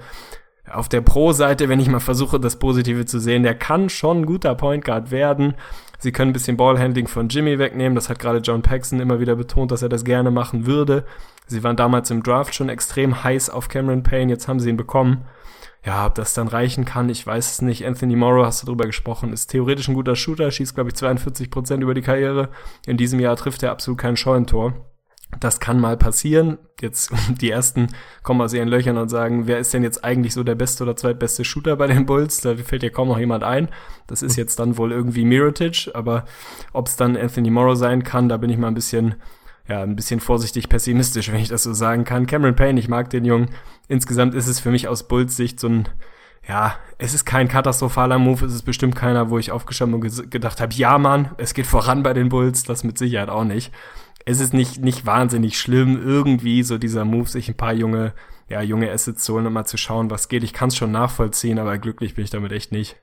Auf 0.72 0.88
der 0.88 1.02
Pro-Seite, 1.02 1.68
wenn 1.68 1.80
ich 1.80 1.90
mal 1.90 2.00
versuche, 2.00 2.40
das 2.40 2.58
Positive 2.58 3.04
zu 3.04 3.18
sehen, 3.18 3.42
der 3.42 3.54
kann 3.54 3.90
schon 3.90 4.22
ein 4.22 4.26
guter 4.26 4.54
Point 4.54 4.86
Guard 4.86 5.10
werden. 5.10 5.52
Sie 5.98 6.10
können 6.10 6.30
ein 6.30 6.32
bisschen 6.32 6.56
Ballhandling 6.56 7.08
von 7.08 7.28
Jimmy 7.28 7.58
wegnehmen. 7.58 7.94
Das 7.94 8.08
hat 8.08 8.18
gerade 8.18 8.38
John 8.38 8.62
Paxson 8.62 9.00
immer 9.00 9.20
wieder 9.20 9.36
betont, 9.36 9.70
dass 9.70 9.82
er 9.82 9.90
das 9.90 10.04
gerne 10.04 10.30
machen 10.30 10.64
würde. 10.64 11.04
Sie 11.46 11.62
waren 11.62 11.76
damals 11.76 12.10
im 12.10 12.22
Draft 12.22 12.54
schon 12.54 12.70
extrem 12.70 13.22
heiß 13.22 13.50
auf 13.50 13.68
Cameron 13.68 14.02
Payne. 14.02 14.32
Jetzt 14.32 14.48
haben 14.48 14.60
sie 14.60 14.70
ihn 14.70 14.78
bekommen. 14.78 15.26
Ja, 15.84 16.06
ob 16.06 16.16
das 16.16 16.34
dann 16.34 16.48
reichen 16.48 16.84
kann, 16.84 17.08
ich 17.08 17.26
weiß 17.26 17.52
es 17.52 17.62
nicht. 17.62 17.86
Anthony 17.86 18.16
Morrow, 18.16 18.44
hast 18.44 18.62
du 18.62 18.66
drüber 18.66 18.86
gesprochen, 18.86 19.32
ist 19.32 19.46
theoretisch 19.46 19.88
ein 19.88 19.94
guter 19.94 20.16
Shooter, 20.16 20.50
schießt, 20.50 20.74
glaube 20.74 20.90
ich, 20.90 20.96
42 20.96 21.50
Prozent 21.50 21.82
über 21.82 21.94
die 21.94 22.02
Karriere. 22.02 22.50
In 22.86 22.96
diesem 22.96 23.20
Jahr 23.20 23.36
trifft 23.36 23.62
er 23.62 23.70
absolut 23.70 23.98
kein 23.98 24.16
Scheunentor. 24.16 24.74
Das 25.40 25.60
kann 25.60 25.78
mal 25.78 25.96
passieren. 25.96 26.58
Jetzt 26.80 27.12
die 27.40 27.50
ersten 27.50 27.88
kommen 28.22 28.40
aus 28.40 28.54
ihren 28.54 28.68
Löchern 28.68 28.96
und 28.96 29.08
sagen, 29.08 29.46
wer 29.46 29.58
ist 29.58 29.72
denn 29.72 29.82
jetzt 29.82 30.04
eigentlich 30.04 30.34
so 30.34 30.42
der 30.42 30.54
beste 30.54 30.82
oder 30.82 30.96
zweitbeste 30.96 31.44
Shooter 31.44 31.76
bei 31.76 31.86
den 31.86 32.06
Bulls? 32.06 32.40
Da 32.40 32.56
fällt 32.56 32.82
ja 32.82 32.90
kaum 32.90 33.08
noch 33.08 33.18
jemand 33.18 33.44
ein. 33.44 33.68
Das 34.06 34.22
ist 34.22 34.36
jetzt 34.36 34.58
dann 34.58 34.78
wohl 34.78 34.90
irgendwie 34.90 35.24
Mirotic, 35.24 35.90
aber 35.94 36.24
ob 36.72 36.88
es 36.88 36.96
dann 36.96 37.16
Anthony 37.16 37.50
Morrow 37.50 37.76
sein 37.76 38.02
kann, 38.02 38.28
da 38.28 38.36
bin 38.36 38.50
ich 38.50 38.58
mal 38.58 38.68
ein 38.68 38.74
bisschen 38.74 39.14
ja, 39.68 39.82
ein 39.82 39.96
bisschen 39.96 40.20
vorsichtig 40.20 40.68
pessimistisch, 40.68 41.30
wenn 41.30 41.40
ich 41.40 41.48
das 41.48 41.62
so 41.62 41.74
sagen 41.74 42.04
kann. 42.04 42.26
Cameron 42.26 42.56
Payne, 42.56 42.80
ich 42.80 42.88
mag 42.88 43.10
den 43.10 43.24
Jungen. 43.24 43.50
Insgesamt 43.86 44.34
ist 44.34 44.46
es 44.46 44.60
für 44.60 44.70
mich 44.70 44.88
aus 44.88 45.06
Bulls 45.06 45.36
Sicht 45.36 45.60
so 45.60 45.68
ein, 45.68 45.88
ja, 46.48 46.74
es 46.96 47.12
ist 47.12 47.26
kein 47.26 47.48
katastrophaler 47.48 48.18
Move, 48.18 48.46
es 48.46 48.54
ist 48.54 48.62
bestimmt 48.62 48.96
keiner, 48.96 49.28
wo 49.28 49.38
ich 49.38 49.52
aufgestanden 49.52 50.00
und 50.00 50.30
gedacht 50.30 50.60
habe, 50.60 50.74
ja 50.74 50.96
Mann, 50.96 51.32
es 51.36 51.52
geht 51.52 51.66
voran 51.66 52.02
bei 52.02 52.14
den 52.14 52.30
Bulls, 52.30 52.62
das 52.62 52.82
mit 52.82 52.96
Sicherheit 52.96 53.28
auch 53.28 53.44
nicht. 53.44 53.70
Es 54.24 54.40
ist 54.40 54.54
nicht, 54.54 54.80
nicht 54.80 55.04
wahnsinnig 55.04 55.58
schlimm, 55.58 56.00
irgendwie 56.02 56.62
so 56.62 56.78
dieser 56.78 57.04
Move, 57.04 57.28
sich 57.28 57.48
ein 57.48 57.56
paar 57.56 57.74
junge, 57.74 58.14
ja, 58.48 58.62
junge 58.62 58.90
Assets 58.90 59.24
zu 59.24 59.34
holen 59.34 59.46
und 59.46 59.52
mal 59.52 59.66
zu 59.66 59.76
schauen, 59.76 60.10
was 60.10 60.28
geht. 60.28 60.44
Ich 60.44 60.54
kann 60.54 60.68
es 60.68 60.76
schon 60.76 60.92
nachvollziehen, 60.92 61.58
aber 61.58 61.76
glücklich 61.78 62.14
bin 62.14 62.24
ich 62.24 62.30
damit 62.30 62.52
echt 62.52 62.72
nicht. 62.72 62.96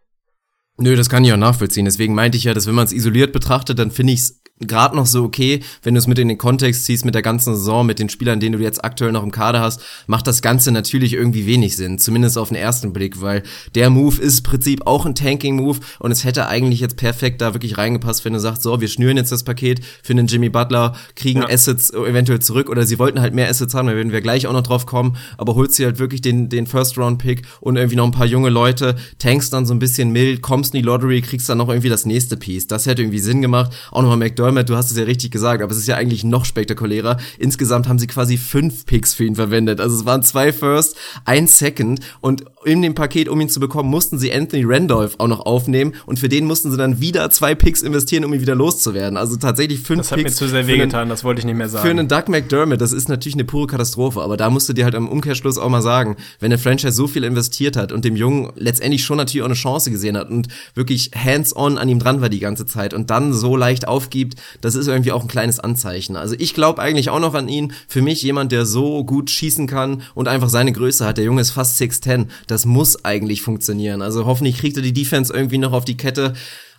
Nö, 0.78 0.95
das 0.95 1.10
kann 1.10 1.23
ich 1.23 1.32
auch 1.32 1.38
nachvollziehen. 1.38 1.86
Deswegen 1.86 2.15
meinte 2.15 2.38
ich 2.38 2.43
ja, 2.43 2.54
dass 2.54 2.67
wenn 2.67 2.75
man 2.75 2.86
es 2.86 2.91
isoliert 2.91 3.32
betrachtet, 3.32 3.80
dann 3.80 3.91
finde 3.91 4.13
ich 4.13 4.19
es 4.19 4.41
gerade 4.61 4.95
noch 4.95 5.05
so 5.05 5.23
okay, 5.23 5.59
wenn 5.83 5.95
du 5.95 5.99
es 5.99 6.07
mit 6.07 6.17
in 6.17 6.29
den 6.29 6.37
Kontext 6.37 6.85
ziehst 6.85 7.03
mit 7.03 7.13
der 7.13 7.21
ganzen 7.21 7.53
Saison, 7.55 7.85
mit 7.85 7.99
den 7.99 8.07
Spielern, 8.07 8.39
denen 8.39 8.57
du 8.57 8.63
jetzt 8.63 8.85
aktuell 8.85 9.11
noch 9.11 9.23
im 9.23 9.31
Kader 9.31 9.59
hast, 9.59 9.81
macht 10.07 10.27
das 10.27 10.41
Ganze 10.41 10.71
natürlich 10.71 11.11
irgendwie 11.11 11.45
wenig 11.45 11.75
Sinn, 11.75 11.99
zumindest 11.99 12.37
auf 12.37 12.47
den 12.47 12.55
ersten 12.55 12.93
Blick, 12.93 13.21
weil 13.21 13.43
der 13.75 13.89
Move 13.89 14.21
ist 14.21 14.39
im 14.39 14.43
Prinzip 14.43 14.87
auch 14.87 15.05
ein 15.05 15.13
Tanking-Move 15.13 15.79
und 15.99 16.11
es 16.11 16.23
hätte 16.23 16.47
eigentlich 16.47 16.79
jetzt 16.79 16.95
perfekt 16.95 17.41
da 17.41 17.53
wirklich 17.53 17.77
reingepasst, 17.77 18.23
wenn 18.23 18.31
du 18.31 18.39
sagst, 18.39 18.63
so, 18.63 18.79
wir 18.79 18.87
schnüren 18.87 19.17
jetzt 19.17 19.33
das 19.33 19.43
Paket 19.43 19.81
für 20.01 20.15
den 20.15 20.27
Jimmy 20.27 20.47
Butler, 20.47 20.95
kriegen 21.15 21.41
ja. 21.41 21.49
Assets 21.49 21.89
eventuell 21.89 22.39
zurück 22.39 22.69
oder 22.69 22.85
sie 22.85 22.97
wollten 22.97 23.19
halt 23.19 23.33
mehr 23.33 23.49
Assets 23.49 23.73
haben, 23.73 23.89
da 23.89 23.95
werden 23.95 24.13
wir 24.13 24.21
gleich 24.21 24.47
auch 24.47 24.53
noch 24.53 24.63
drauf 24.63 24.85
kommen, 24.85 25.17
aber 25.37 25.55
holst 25.55 25.77
dir 25.79 25.87
halt 25.87 25.99
wirklich 25.99 26.21
den, 26.21 26.47
den 26.47 26.65
First-Round-Pick 26.65 27.41
und 27.59 27.75
irgendwie 27.75 27.97
noch 27.97 28.05
ein 28.05 28.11
paar 28.11 28.25
junge 28.25 28.49
Leute, 28.49 28.95
tankst 29.19 29.51
dann 29.51 29.65
so 29.65 29.73
ein 29.73 29.79
bisschen 29.79 30.11
mild, 30.13 30.41
kommst 30.41 30.73
in 30.73 30.79
die 30.79 30.85
Lottery, 30.85 31.21
kriegst 31.21 31.49
dann 31.49 31.57
noch 31.57 31.67
irgendwie 31.67 31.89
das 31.89 32.05
nächste 32.05 32.37
Piece. 32.37 32.67
Das 32.67 32.85
hätte 32.85 33.01
irgendwie 33.01 33.19
Sinn 33.19 33.41
gemacht. 33.41 33.73
Auch 33.91 34.01
nochmal 34.01 34.17
McDonald 34.17 34.44
McDermott, 34.45 34.69
du 34.69 34.75
hast 34.75 34.91
es 34.91 34.97
ja 34.97 35.03
richtig 35.03 35.31
gesagt, 35.31 35.62
aber 35.62 35.71
es 35.71 35.77
ist 35.77 35.88
ja 35.88 35.95
eigentlich 35.95 36.23
noch 36.23 36.45
spektakulärer. 36.45 37.17
Insgesamt 37.38 37.88
haben 37.88 37.99
sie 37.99 38.08
quasi 38.08 38.38
fünf 38.38 38.86
Picks 38.86 39.13
für 39.13 39.25
ihn 39.25 39.36
verwendet. 39.36 39.79
Also 39.79 39.95
es 39.95 40.05
waren 40.05 40.23
zwei 40.23 40.53
First, 40.53 40.95
ein 41.25 41.47
Second 41.47 41.99
und 42.21 42.45
in 42.63 42.81
dem 42.81 42.95
Paket, 42.95 43.29
um 43.29 43.39
ihn 43.41 43.49
zu 43.49 43.60
bekommen, 43.60 43.89
mussten 43.89 44.17
sie 44.17 44.34
Anthony 44.34 44.63
Randolph 44.65 45.15
auch 45.19 45.27
noch 45.27 45.45
aufnehmen 45.45 45.93
und 46.05 46.19
für 46.19 46.29
den 46.29 46.45
mussten 46.45 46.71
sie 46.71 46.77
dann 46.77 46.99
wieder 46.99 47.29
zwei 47.29 47.55
Picks 47.55 47.81
investieren, 47.81 48.25
um 48.25 48.34
ihn 48.34 48.41
wieder 48.41 48.55
loszuwerden. 48.55 49.17
Also 49.17 49.36
tatsächlich 49.38 49.81
fünf 49.81 49.99
Picks. 49.99 50.10
Das 50.10 50.17
hat 50.17 50.23
mir 50.23 50.31
zu 50.31 50.47
sehr 50.47 50.67
wehgetan, 50.67 51.10
das 51.10 51.23
wollte 51.23 51.39
ich 51.39 51.45
nicht 51.45 51.55
mehr 51.55 51.69
sagen. 51.69 51.86
Für 51.86 51.91
einen 51.91 52.08
Doug 52.08 52.23
McDermott, 52.27 52.81
das 52.81 52.91
ist 52.91 53.10
natürlich 53.10 53.36
eine 53.36 53.45
pure 53.45 53.67
Katastrophe, 53.67 54.21
aber 54.21 54.38
da 54.38 54.49
musst 54.49 54.67
du 54.69 54.73
dir 54.73 54.86
halt 54.86 54.95
am 54.95 55.08
Umkehrschluss 55.08 55.58
auch 55.58 55.69
mal 55.69 55.81
sagen, 55.81 56.17
wenn 56.39 56.49
der 56.49 56.60
Franchise 56.60 56.93
so 56.93 57.08
viel 57.08 57.23
investiert 57.23 57.77
hat 57.77 57.91
und 57.91 58.05
dem 58.05 58.15
Jungen 58.15 58.51
letztendlich 58.55 59.03
schon 59.03 59.17
natürlich 59.17 59.43
auch 59.43 59.47
eine 59.47 59.55
Chance 59.55 59.91
gesehen 59.91 60.17
hat 60.17 60.29
und 60.29 60.47
wirklich 60.73 61.12
hands-on 61.15 61.77
an 61.77 61.89
ihm 61.89 61.99
dran 61.99 62.21
war 62.21 62.29
die 62.29 62.39
ganze 62.39 62.65
Zeit 62.65 62.93
und 62.93 63.10
dann 63.10 63.34
so 63.34 63.55
leicht 63.55 63.88
aufgibt, 63.88 64.35
das 64.62 64.76
ist 64.76 64.88
irgendwie 64.88 65.12
auch 65.12 65.21
ein 65.21 65.28
kleines 65.28 65.60
Anzeichen. 65.60 66.15
Also 66.15 66.36
ich 66.38 66.54
glaube 66.54 66.82
eigentlich 66.82 67.10
auch 67.10 67.19
noch 67.19 67.34
an 67.34 67.48
ihn. 67.48 67.74
Für 67.88 68.02
mich 68.02 68.21
jemand, 68.21 68.52
der 68.52 68.65
so 68.65 69.04
gut 69.04 69.30
schießen 69.30 69.67
kann 69.67 70.04
und 70.13 70.28
einfach 70.28 70.50
seine 70.50 70.71
Größe 70.71 71.06
hat. 71.06 71.17
Der 71.17 71.26
Junge 71.26 71.41
ist 71.41 71.52
fast 71.52 71.80
6'10. 71.82 72.28
Das 72.48 72.65
muss 72.65 73.04
eigentlich 73.06 73.41
funktionieren. 73.41 74.02
Also 74.02 74.26
hoffentlich 74.26 74.58
kriegt 74.58 74.78
er 74.78 74.84
die 74.84 74.93
Defense 74.93 75.34
irgendwie 75.34 75.58
noch 75.58 75.74
auf 75.74 75.86
die 75.86 75.98
Kette. 75.98 76.34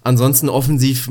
Ansonsten 0.06 0.48
offensiv 0.48 1.08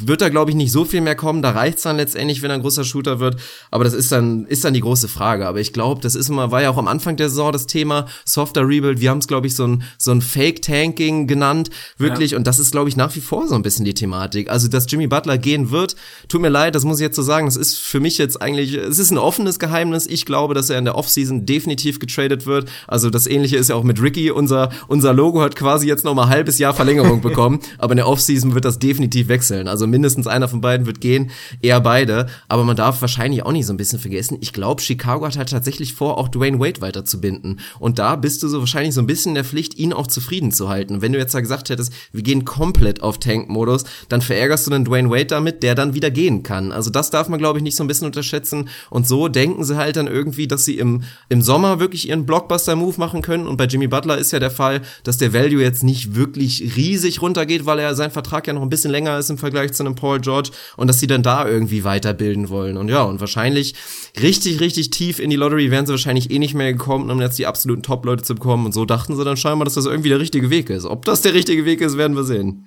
wird 0.00 0.20
da, 0.20 0.28
glaube 0.28 0.52
ich, 0.52 0.56
nicht 0.56 0.70
so 0.70 0.84
viel 0.84 1.00
mehr 1.00 1.16
kommen. 1.16 1.42
Da 1.42 1.50
reicht's 1.50 1.82
dann 1.82 1.96
letztendlich, 1.96 2.42
wenn 2.42 2.50
er 2.50 2.54
ein 2.54 2.62
großer 2.62 2.84
Shooter 2.84 3.18
wird. 3.18 3.40
Aber 3.72 3.82
das 3.82 3.92
ist 3.92 4.12
dann, 4.12 4.46
ist 4.46 4.64
dann 4.64 4.72
die 4.72 4.82
große 4.82 5.08
Frage. 5.08 5.48
Aber 5.48 5.58
ich 5.58 5.72
glaube, 5.72 6.00
das 6.00 6.14
ist 6.14 6.28
immer, 6.28 6.52
war 6.52 6.62
ja 6.62 6.70
auch 6.70 6.76
am 6.76 6.86
Anfang 6.86 7.16
der 7.16 7.28
Saison 7.28 7.50
das 7.50 7.66
Thema 7.66 8.06
Softer 8.24 8.60
Rebuild. 8.60 9.00
Wir 9.00 9.10
haben 9.10 9.18
es, 9.18 9.26
glaube 9.26 9.48
ich, 9.48 9.56
so 9.56 9.66
ein, 9.66 9.82
so 9.98 10.12
ein 10.12 10.22
Fake-Tanking 10.22 11.26
genannt. 11.26 11.70
Wirklich. 11.98 12.30
Ja. 12.30 12.38
Und 12.38 12.46
das 12.46 12.60
ist, 12.60 12.70
glaube 12.70 12.88
ich, 12.88 12.96
nach 12.96 13.16
wie 13.16 13.20
vor 13.20 13.48
so 13.48 13.56
ein 13.56 13.62
bisschen 13.62 13.84
die 13.84 13.94
Thematik. 13.94 14.48
Also, 14.48 14.68
dass 14.68 14.88
Jimmy 14.88 15.08
Butler 15.08 15.38
gehen 15.38 15.72
wird, 15.72 15.96
tut 16.28 16.40
mir 16.40 16.48
leid, 16.48 16.76
das 16.76 16.84
muss 16.84 17.00
ich 17.00 17.02
jetzt 17.02 17.16
so 17.16 17.22
sagen. 17.22 17.46
Das 17.46 17.56
ist 17.56 17.76
für 17.76 17.98
mich 17.98 18.16
jetzt 18.16 18.40
eigentlich, 18.40 18.74
es 18.74 19.00
ist 19.00 19.10
ein 19.10 19.18
offenes 19.18 19.58
Geheimnis. 19.58 20.06
Ich 20.06 20.24
glaube, 20.24 20.54
dass 20.54 20.70
er 20.70 20.78
in 20.78 20.84
der 20.84 20.94
Offseason 20.94 21.46
definitiv 21.46 21.98
getradet 21.98 22.46
wird. 22.46 22.68
Also, 22.86 23.10
das 23.10 23.26
Ähnliche 23.26 23.56
ist 23.56 23.70
ja 23.70 23.74
auch 23.74 23.82
mit 23.82 24.00
Ricky. 24.00 24.30
Unser, 24.30 24.70
unser 24.86 25.12
Logo 25.12 25.40
hat 25.40 25.56
quasi 25.56 25.88
jetzt 25.88 26.04
noch 26.04 26.14
mal 26.14 26.26
ein 26.26 26.28
halbes 26.28 26.58
Jahr 26.58 26.74
Verlängerung 26.74 27.20
bekommen. 27.22 27.58
Aber 27.78 27.90
in 27.90 27.96
der 27.96 28.06
Offseason 28.06 28.35
Offseason 28.36 28.54
wird 28.54 28.64
das 28.64 28.78
definitiv 28.78 29.28
wechseln. 29.28 29.68
Also 29.68 29.86
mindestens 29.86 30.26
einer 30.26 30.48
von 30.48 30.60
beiden 30.60 30.86
wird 30.86 31.00
gehen, 31.00 31.30
eher 31.62 31.80
beide. 31.80 32.26
Aber 32.48 32.64
man 32.64 32.76
darf 32.76 33.00
wahrscheinlich 33.00 33.44
auch 33.44 33.52
nicht 33.52 33.66
so 33.66 33.72
ein 33.72 33.78
bisschen 33.78 33.98
vergessen. 33.98 34.38
Ich 34.40 34.52
glaube, 34.52 34.82
Chicago 34.82 35.26
hat 35.26 35.36
halt 35.36 35.50
tatsächlich 35.50 35.94
vor, 35.94 36.18
auch 36.18 36.28
Dwayne 36.28 36.60
Wade 36.60 36.80
weiterzubinden. 36.80 37.60
Und 37.78 37.98
da 37.98 38.16
bist 38.16 38.42
du 38.42 38.48
so 38.48 38.60
wahrscheinlich 38.60 38.94
so 38.94 39.00
ein 39.00 39.06
bisschen 39.06 39.30
in 39.30 39.36
der 39.36 39.44
Pflicht, 39.44 39.78
ihn 39.78 39.92
auch 39.92 40.06
zufrieden 40.06 40.52
zu 40.52 40.68
halten. 40.68 41.00
Wenn 41.00 41.12
du 41.12 41.18
jetzt 41.18 41.34
da 41.34 41.40
gesagt 41.40 41.70
hättest, 41.70 41.92
wir 42.12 42.22
gehen 42.22 42.44
komplett 42.44 43.02
auf 43.02 43.18
Tank-Modus, 43.18 43.84
dann 44.08 44.20
verärgerst 44.20 44.66
du 44.66 44.70
den 44.70 44.84
Dwayne 44.84 45.10
Wade 45.10 45.26
damit, 45.26 45.62
der 45.62 45.74
dann 45.74 45.94
wieder 45.94 46.10
gehen 46.10 46.42
kann. 46.42 46.72
Also 46.72 46.90
das 46.90 47.10
darf 47.10 47.28
man, 47.28 47.38
glaube 47.38 47.58
ich, 47.58 47.62
nicht 47.62 47.76
so 47.76 47.84
ein 47.84 47.88
bisschen 47.88 48.06
unterschätzen. 48.06 48.68
Und 48.90 49.08
so 49.08 49.28
denken 49.28 49.64
sie 49.64 49.76
halt 49.76 49.96
dann 49.96 50.06
irgendwie, 50.06 50.46
dass 50.46 50.64
sie 50.64 50.78
im, 50.78 51.02
im 51.28 51.42
Sommer 51.42 51.80
wirklich 51.80 52.08
ihren 52.08 52.26
Blockbuster-Move 52.26 52.98
machen 52.98 53.22
können. 53.22 53.46
Und 53.46 53.56
bei 53.56 53.64
Jimmy 53.64 53.86
Butler 53.86 54.18
ist 54.18 54.32
ja 54.32 54.38
der 54.38 54.50
Fall, 54.50 54.82
dass 55.04 55.18
der 55.18 55.32
Value 55.32 55.62
jetzt 55.62 55.82
nicht 55.82 56.14
wirklich 56.14 56.76
riesig 56.76 57.22
runtergeht, 57.22 57.66
weil 57.66 57.78
er 57.78 57.94
sein 57.94 58.10
Vertrag 58.10 58.25
Vertrag 58.26 58.46
ja 58.46 58.52
noch 58.52 58.62
ein 58.62 58.68
bisschen 58.68 58.90
länger 58.90 59.18
ist 59.18 59.30
im 59.30 59.38
Vergleich 59.38 59.72
zu 59.72 59.84
einem 59.84 59.94
Paul 59.94 60.20
George 60.20 60.50
und 60.76 60.88
dass 60.88 61.00
sie 61.00 61.06
dann 61.06 61.22
da 61.22 61.48
irgendwie 61.48 61.84
weiterbilden 61.84 62.48
wollen. 62.48 62.76
Und 62.76 62.88
ja, 62.88 63.02
und 63.02 63.20
wahrscheinlich 63.20 63.74
richtig, 64.20 64.60
richtig 64.60 64.90
tief 64.90 65.18
in 65.20 65.30
die 65.30 65.36
Lottery 65.36 65.70
wären 65.70 65.86
sie 65.86 65.92
wahrscheinlich 65.92 66.30
eh 66.30 66.38
nicht 66.38 66.54
mehr 66.54 66.72
gekommen, 66.72 67.10
um 67.10 67.20
jetzt 67.20 67.38
die 67.38 67.46
absoluten 67.46 67.82
Top-Leute 67.82 68.24
zu 68.24 68.34
bekommen. 68.34 68.66
Und 68.66 68.72
so 68.72 68.84
dachten 68.84 69.16
sie 69.16 69.24
dann 69.24 69.36
scheinbar, 69.36 69.64
dass 69.64 69.74
das 69.74 69.86
irgendwie 69.86 70.08
der 70.08 70.20
richtige 70.20 70.50
Weg 70.50 70.70
ist. 70.70 70.84
Ob 70.84 71.04
das 71.04 71.22
der 71.22 71.34
richtige 71.34 71.64
Weg 71.64 71.80
ist, 71.80 71.96
werden 71.96 72.16
wir 72.16 72.24
sehen. 72.24 72.66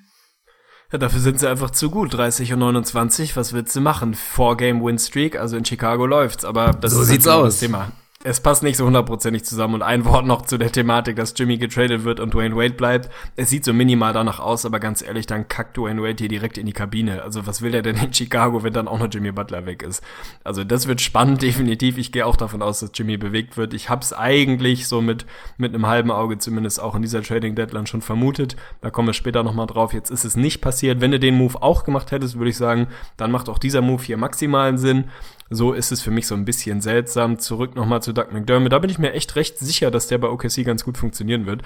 Ja, 0.91 0.97
dafür 0.97 1.19
sind 1.19 1.39
sie 1.39 1.47
einfach 1.47 1.69
zu 1.69 1.89
gut. 1.91 2.13
30 2.13 2.53
und 2.53 2.59
29, 2.59 3.35
was 3.35 3.53
willst 3.53 3.75
du 3.75 3.81
machen? 3.81 4.15
Four 4.15 4.57
Game 4.57 4.83
Win 4.83 4.97
Streak, 4.97 5.37
also 5.37 5.55
in 5.55 5.65
Chicago 5.65 6.05
läuft's, 6.05 6.45
aber 6.45 6.71
das 6.71 6.93
so 6.93 7.01
ist 7.01 7.09
sieht's 7.09 7.27
aus. 7.27 7.53
das 7.53 7.59
Thema 7.59 7.91
es 8.25 8.41
passt 8.41 8.63
nicht 8.63 8.75
so 8.75 8.85
hundertprozentig 8.85 9.45
zusammen. 9.45 9.75
Und 9.75 9.81
ein 9.81 10.03
Wort 10.03 10.25
noch 10.25 10.41
zu 10.41 10.57
der 10.57 10.73
Thematik, 10.73 11.15
dass 11.15 11.33
Jimmy 11.37 11.57
getradet 11.57 12.03
wird 12.03 12.19
und 12.19 12.33
Dwayne 12.33 12.53
Wade 12.53 12.73
bleibt. 12.73 13.09
Es 13.37 13.49
sieht 13.49 13.63
so 13.63 13.71
minimal 13.71 14.11
danach 14.11 14.41
aus, 14.41 14.65
aber 14.65 14.81
ganz 14.81 15.01
ehrlich, 15.01 15.25
dann 15.25 15.47
kackt 15.47 15.77
Dwayne 15.77 16.01
Wade 16.01 16.17
hier 16.17 16.27
direkt 16.27 16.57
in 16.57 16.65
die 16.65 16.73
Kabine. 16.73 17.23
Also 17.23 17.47
was 17.47 17.61
will 17.61 17.71
der 17.71 17.81
denn 17.81 17.95
in 17.95 18.13
Chicago, 18.13 18.61
wenn 18.61 18.73
dann 18.73 18.89
auch 18.89 18.99
noch 18.99 19.07
Jimmy 19.09 19.31
Butler 19.31 19.65
weg 19.65 19.83
ist? 19.83 20.03
Also 20.43 20.65
das 20.65 20.85
wird 20.87 20.99
spannend, 20.99 21.41
definitiv. 21.41 21.97
Ich 21.97 22.11
gehe 22.11 22.25
auch 22.25 22.35
davon 22.35 22.61
aus, 22.61 22.81
dass 22.81 22.91
Jimmy 22.93 23.15
bewegt 23.15 23.55
wird. 23.55 23.73
Ich 23.73 23.89
hab's 23.89 24.11
eigentlich 24.11 24.89
so 24.89 24.99
mit, 24.99 25.25
mit 25.55 25.73
einem 25.73 25.87
halben 25.87 26.11
Auge 26.11 26.39
zumindest 26.39 26.81
auch 26.81 26.95
in 26.95 27.01
dieser 27.01 27.23
Trading 27.23 27.55
Deadline 27.55 27.87
schon 27.87 28.01
vermutet. 28.01 28.57
Da 28.81 28.89
kommen 28.89 29.07
wir 29.07 29.13
später 29.13 29.43
nochmal 29.43 29.67
drauf. 29.67 29.93
Jetzt 29.93 30.11
ist 30.11 30.25
es 30.25 30.35
nicht 30.35 30.59
passiert. 30.59 30.99
Wenn 30.99 31.11
du 31.11 31.19
den 31.21 31.35
Move 31.35 31.61
auch 31.61 31.85
gemacht 31.85 32.11
hättest, 32.11 32.37
würde 32.37 32.49
ich 32.49 32.57
sagen, 32.57 32.87
dann 33.15 33.31
macht 33.31 33.47
auch 33.47 33.59
dieser 33.59 33.81
Move 33.81 34.03
hier 34.03 34.17
maximalen 34.17 34.77
Sinn. 34.77 35.05
So 35.51 35.73
ist 35.73 35.91
es 35.91 36.01
für 36.03 36.11
mich 36.11 36.27
so 36.27 36.35
ein 36.35 36.45
bisschen 36.45 36.79
seltsam. 36.79 37.39
Zurück 37.39 37.75
nochmal 37.75 38.03
zu 38.03 38.08
Doug 38.13 38.31
McDermott. 38.31 38.71
Da 38.71 38.79
bin 38.79 38.89
ich 38.89 38.99
mir 38.99 39.13
echt 39.13 39.35
recht 39.35 39.57
sicher, 39.57 39.91
dass 39.91 40.07
der 40.07 40.17
bei 40.17 40.29
OKC 40.29 40.63
ganz 40.65 40.83
gut 40.83 40.97
funktionieren 40.97 41.45
wird. 41.45 41.61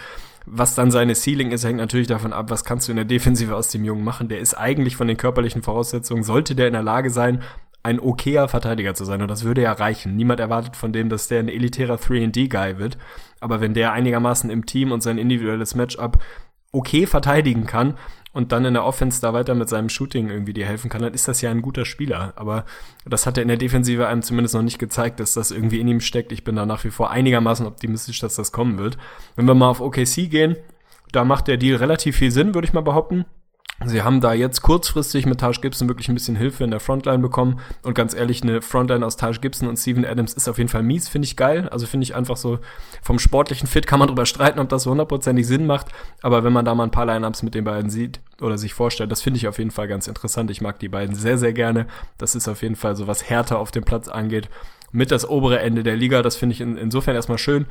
Was 0.46 0.76
dann 0.76 0.92
seine 0.92 1.16
Ceiling 1.16 1.52
ist, 1.52 1.64
hängt 1.64 1.78
natürlich 1.78 2.08
davon 2.08 2.34
ab, 2.34 2.50
was 2.50 2.66
kannst 2.66 2.88
du 2.88 2.92
in 2.92 2.98
der 2.98 3.06
Defensive 3.06 3.56
aus 3.56 3.70
dem 3.70 3.86
Jungen 3.86 4.04
machen. 4.04 4.28
Der 4.28 4.40
ist 4.40 4.54
eigentlich 4.54 4.96
von 4.96 5.08
den 5.08 5.18
körperlichen 5.18 5.64
Voraussetzungen, 5.64 6.24
sollte 6.24 6.56
der 6.56 6.68
in 6.68 6.74
der 6.74 6.84
Lage 6.84 7.10
sein, 7.10 7.42
ein 7.84 8.00
okayer 8.00 8.48
Verteidiger 8.48 8.94
zu 8.94 9.04
sein. 9.06 9.22
Und 9.22 9.28
das 9.28 9.44
würde 9.44 9.62
ja 9.62 9.74
reichen. 9.74 10.16
Niemand 10.16 10.40
erwartet 10.40 10.76
von 10.76 10.94
dem, 10.94 11.10
dass 11.10 11.28
der 11.28 11.40
ein 11.40 11.50
elitärer 11.50 11.96
3D-Guy 11.96 12.80
wird. 12.80 12.98
Aber 13.42 13.60
wenn 13.60 13.74
der 13.74 13.92
einigermaßen 13.92 14.50
im 14.50 14.66
Team 14.66 14.92
und 14.92 15.04
sein 15.04 15.18
individuelles 15.18 15.76
Matchup 15.76 16.20
okay 16.72 17.06
verteidigen 17.06 17.66
kann, 17.66 17.96
und 18.34 18.52
dann 18.52 18.66
in 18.66 18.74
der 18.74 18.84
Offense 18.84 19.22
da 19.22 19.34
weiter 19.34 19.56
mit 19.56 19.70
seinem 19.70 19.90
Shooting 19.90 20.30
irgendwie 20.30 20.54
dir 20.54 20.66
helfen 20.66 20.90
kann, 20.90 21.04
dann 21.04 21.14
ist 21.14 21.28
das 21.28 21.42
ja 21.42 21.52
ein 21.52 21.62
guter 21.62 21.86
Spieler. 21.86 22.34
Aber 22.36 22.66
das 23.06 23.26
hat 23.26 23.38
er 23.38 23.44
in 23.44 23.48
der 23.48 23.58
Defensive 23.58 24.08
einem 24.08 24.24
zumindest 24.24 24.56
noch 24.56 24.64
nicht 24.64 24.80
gezeigt, 24.80 25.20
dass 25.20 25.34
das 25.34 25.52
irgendwie 25.52 25.80
in 25.80 25.88
ihm 25.88 26.02
steckt. 26.02 26.32
Ich 26.32 26.44
bin 26.44 26.56
da 26.56 26.66
nach 26.66 26.84
wie 26.84 26.90
vor 26.90 27.12
einigermaßen 27.12 27.66
optimistisch, 27.66 28.20
dass 28.20 28.36
das 28.36 28.52
kommen 28.52 28.80
wird. 28.80 28.98
Wenn 29.36 29.46
wir 29.46 29.54
mal 29.54 29.70
auf 29.70 29.82
OKC 29.82 30.30
gehen, 30.30 30.58
da 31.12 31.24
macht 31.24 31.48
der 31.48 31.58
Deal 31.58 31.78
relativ 31.78 32.18
viel 32.18 32.32
Sinn, 32.32 32.56
würde 32.56 32.68
ich 32.68 32.74
mal 32.74 32.82
behaupten. 32.82 33.26
Sie 33.86 34.02
haben 34.02 34.22
da 34.22 34.34
jetzt 34.34 34.62
kurzfristig 34.62 35.26
mit 35.26 35.40
Taj 35.40 35.60
Gibson 35.62 35.90
wirklich 35.90 36.08
ein 36.08 36.14
bisschen 36.14 36.36
Hilfe 36.36 36.64
in 36.64 36.72
der 36.72 36.80
Frontline 36.80 37.20
bekommen. 37.20 37.60
Und 37.82 37.96
ganz 37.96 38.14
ehrlich, 38.14 38.42
eine 38.42 38.62
Frontline 38.62 39.06
aus 39.06 39.18
Taj 39.18 39.40
Gibson 39.42 39.68
und 39.68 39.78
Steven 39.78 40.06
Adams 40.06 40.34
ist 40.34 40.48
auf 40.48 40.58
jeden 40.58 40.70
Fall 40.70 40.84
mies, 40.84 41.10
finde 41.10 41.26
ich 41.26 41.36
geil. 41.36 41.68
Also 41.70 41.86
finde 41.86 42.06
ich 42.06 42.16
einfach 42.16 42.38
so, 42.38 42.60
vom 43.02 43.20
sportlichen 43.20 43.68
Fit 43.68 43.88
kann 43.88 44.00
man 44.00 44.08
drüber 44.08 44.26
streiten, 44.26 44.60
ob 44.60 44.70
das 44.70 44.84
so 44.84 44.92
hundertprozentig 44.92 45.46
Sinn 45.46 45.66
macht. 45.66 45.88
Aber 46.22 46.44
wenn 46.44 46.54
man 46.54 46.66
da 46.66 46.76
mal 46.76 46.84
ein 46.84 46.92
paar 46.92 47.06
Lineups 47.06 47.44
mit 47.44 47.56
den 47.56 47.66
beiden 47.66 47.90
sieht 47.90 48.22
oder 48.40 48.58
sich 48.58 48.74
vorstellt, 48.74 49.12
das 49.12 49.22
finde 49.22 49.38
ich 49.38 49.48
auf 49.48 49.58
jeden 49.58 49.72
Fall 49.72 49.88
ganz 49.88 50.08
interessant. 50.08 50.50
Ich 50.52 50.62
mag 50.62 50.80
die 50.80 50.90
beiden 50.90 51.16
sehr, 51.16 51.38
sehr 51.38 51.54
gerne. 51.54 51.88
Das 52.18 52.36
ist 52.36 52.48
auf 52.48 52.62
jeden 52.62 52.76
Fall 52.76 52.96
so, 52.96 53.08
was 53.08 53.30
Härte 53.30 53.58
auf 53.58 53.72
dem 53.72 53.84
Platz 53.84 54.08
angeht. 54.08 54.50
Mit 54.92 55.12
das 55.12 55.28
obere 55.28 55.60
Ende 55.60 55.84
der 55.84 55.98
Liga, 55.98 56.22
das 56.22 56.36
finde 56.36 56.54
ich 56.54 56.62
in, 56.62 56.78
insofern 56.78 57.16
erstmal 57.16 57.40
schön. 57.40 57.66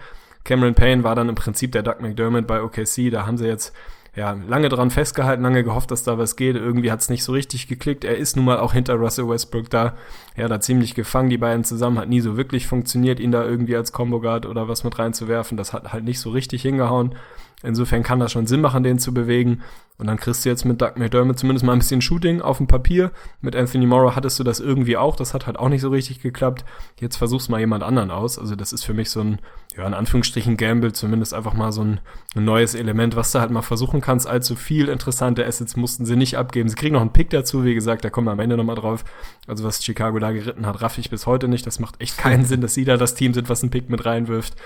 Cameron 0.45 0.75
Payne 0.75 1.05
war 1.05 1.15
dann 1.15 1.29
im 1.29 1.37
Prinzip 1.37 1.73
der 1.73 1.85
Doug 1.85 2.01
McDermott 2.01 2.47
bei 2.47 2.61
OKC. 2.61 3.11
Da 3.11 3.27
haben 3.27 3.39
sie 3.39 3.47
jetzt 3.47 3.73
ja, 4.15 4.33
lange 4.47 4.69
dran 4.69 4.91
festgehalten, 4.91 5.43
lange 5.43 5.65
gehofft, 5.65 5.91
dass 5.91 6.03
da 6.03 6.19
was 6.19 6.37
geht. 6.37 6.57
Irgendwie 6.57 6.93
hat 6.93 7.01
es 7.01 7.09
nicht 7.09 7.25
so 7.25 7.33
richtig 7.33 7.67
geklickt. 7.67 8.05
Er 8.05 8.19
ist 8.19 8.37
nun 8.37 8.45
mal 8.45 8.59
auch 8.59 8.75
hinter 8.75 8.95
Russell 8.95 9.27
Westbrook 9.27 9.71
da. 9.71 9.95
Ja, 10.37 10.49
da 10.49 10.61
ziemlich 10.61 10.95
gefangen, 10.95 11.31
die 11.31 11.39
beiden 11.39 11.65
zusammen. 11.65 11.99
Hat 11.99 12.11
nie 12.11 12.21
so 12.21 12.37
wirklich 12.37 12.67
funktioniert, 12.67 13.21
ihn 13.21 13.33
da 13.33 13.43
irgendwie 13.43 13.75
als 13.75 13.93
Combo 13.93 14.21
Guard 14.21 14.45
oder 14.45 14.69
was 14.69 14.85
mit 14.85 14.99
reinzuwerfen. 14.99 15.57
Das 15.57 15.73
hat 15.73 15.95
halt 15.95 16.05
nicht 16.05 16.21
so 16.21 16.29
richtig 16.29 16.61
hingehauen. 16.61 17.15
Insofern 17.63 18.03
kann 18.03 18.21
das 18.21 18.33
schon 18.33 18.47
Sinn 18.47 18.61
machen, 18.61 18.83
den 18.83 18.99
zu 18.99 19.15
bewegen. 19.15 19.63
Und 19.99 20.09
dann 20.09 20.17
kriegst 20.17 20.45
du 20.45 20.49
jetzt 20.49 20.65
mit 20.65 20.81
Doug 20.81 20.97
McDermott 20.97 21.39
zumindest 21.39 21.65
mal 21.65 21.75
ein 21.75 21.79
bisschen 21.79 22.03
Shooting 22.03 22.41
auf 22.41 22.57
dem 22.57 22.67
Papier. 22.67 23.13
Mit 23.41 23.55
Anthony 23.55 23.87
Morrow 23.87 24.17
hattest 24.17 24.39
du 24.41 24.43
das 24.43 24.59
irgendwie 24.59 24.97
auch. 24.97 25.15
Das 25.15 25.33
hat 25.33 25.47
halt 25.47 25.57
auch 25.59 25.69
nicht 25.69 25.81
so 25.81 25.91
richtig 25.91 26.21
geklappt. 26.21 26.65
Jetzt 26.99 27.17
versuchst 27.17 27.51
mal 27.51 27.61
jemand 27.61 27.85
anderen 27.85 28.11
aus. 28.11 28.39
Also 28.39 28.57
das 28.57 28.73
ist 28.73 28.85
für 28.85 28.95
mich 28.95 29.11
so 29.11 29.21
ein, 29.21 29.39
ja, 29.77 29.87
in 29.87 29.95
Anführungsstrichen 29.95 30.57
Gamble, 30.57 30.93
zumindest 30.93 31.35
einfach 31.35 31.55
mal 31.55 31.71
so 31.71 31.83
ein, 31.83 32.01
ein 32.35 32.45
neues 32.45 32.75
Element, 32.75 33.15
was 33.15 33.31
du 33.31 33.39
halt 33.39 33.53
mal 33.53 33.63
versuchen 33.63 34.01
kannst. 34.01 34.27
Allzu 34.27 34.57
viel 34.57 34.89
interessante 34.89 35.47
Assets 35.47 35.77
mussten 35.77 36.05
sie 36.05 36.17
nicht 36.17 36.37
abgeben. 36.37 36.69
Sie 36.69 36.75
kriegen 36.75 36.95
noch 36.95 37.01
einen 37.01 37.13
Pick 37.13 37.31
dazu. 37.31 37.65
Wie 37.65 37.75
gesagt, 37.75 38.05
da 38.05 38.11
kommen 38.11 38.27
wir 38.27 38.33
am 38.33 38.41
Ende 38.41 38.57
nochmal 38.57 38.77
drauf. 38.77 39.05
Also 39.47 39.63
was 39.63 39.85
Chicago 39.85 40.19
da 40.19 40.33
geritten 40.33 40.67
hat, 40.67 40.83
raff 40.83 40.99
ich 40.99 41.11
bis 41.11 41.27
heute 41.27 41.47
nicht. 41.47 41.65
Das 41.67 41.79
macht 41.79 42.01
echt 42.01 42.19
keinen 42.19 42.45
Sinn, 42.47 42.61
dass 42.61 42.75
sie 42.75 42.85
da 42.85 42.97
das 42.97 43.15
Team 43.15 43.35
sind, 43.35 43.49
was 43.49 43.63
einen 43.63 43.71
Pick 43.71 43.89
mit 43.89 44.05
reinwirft. 44.05 44.57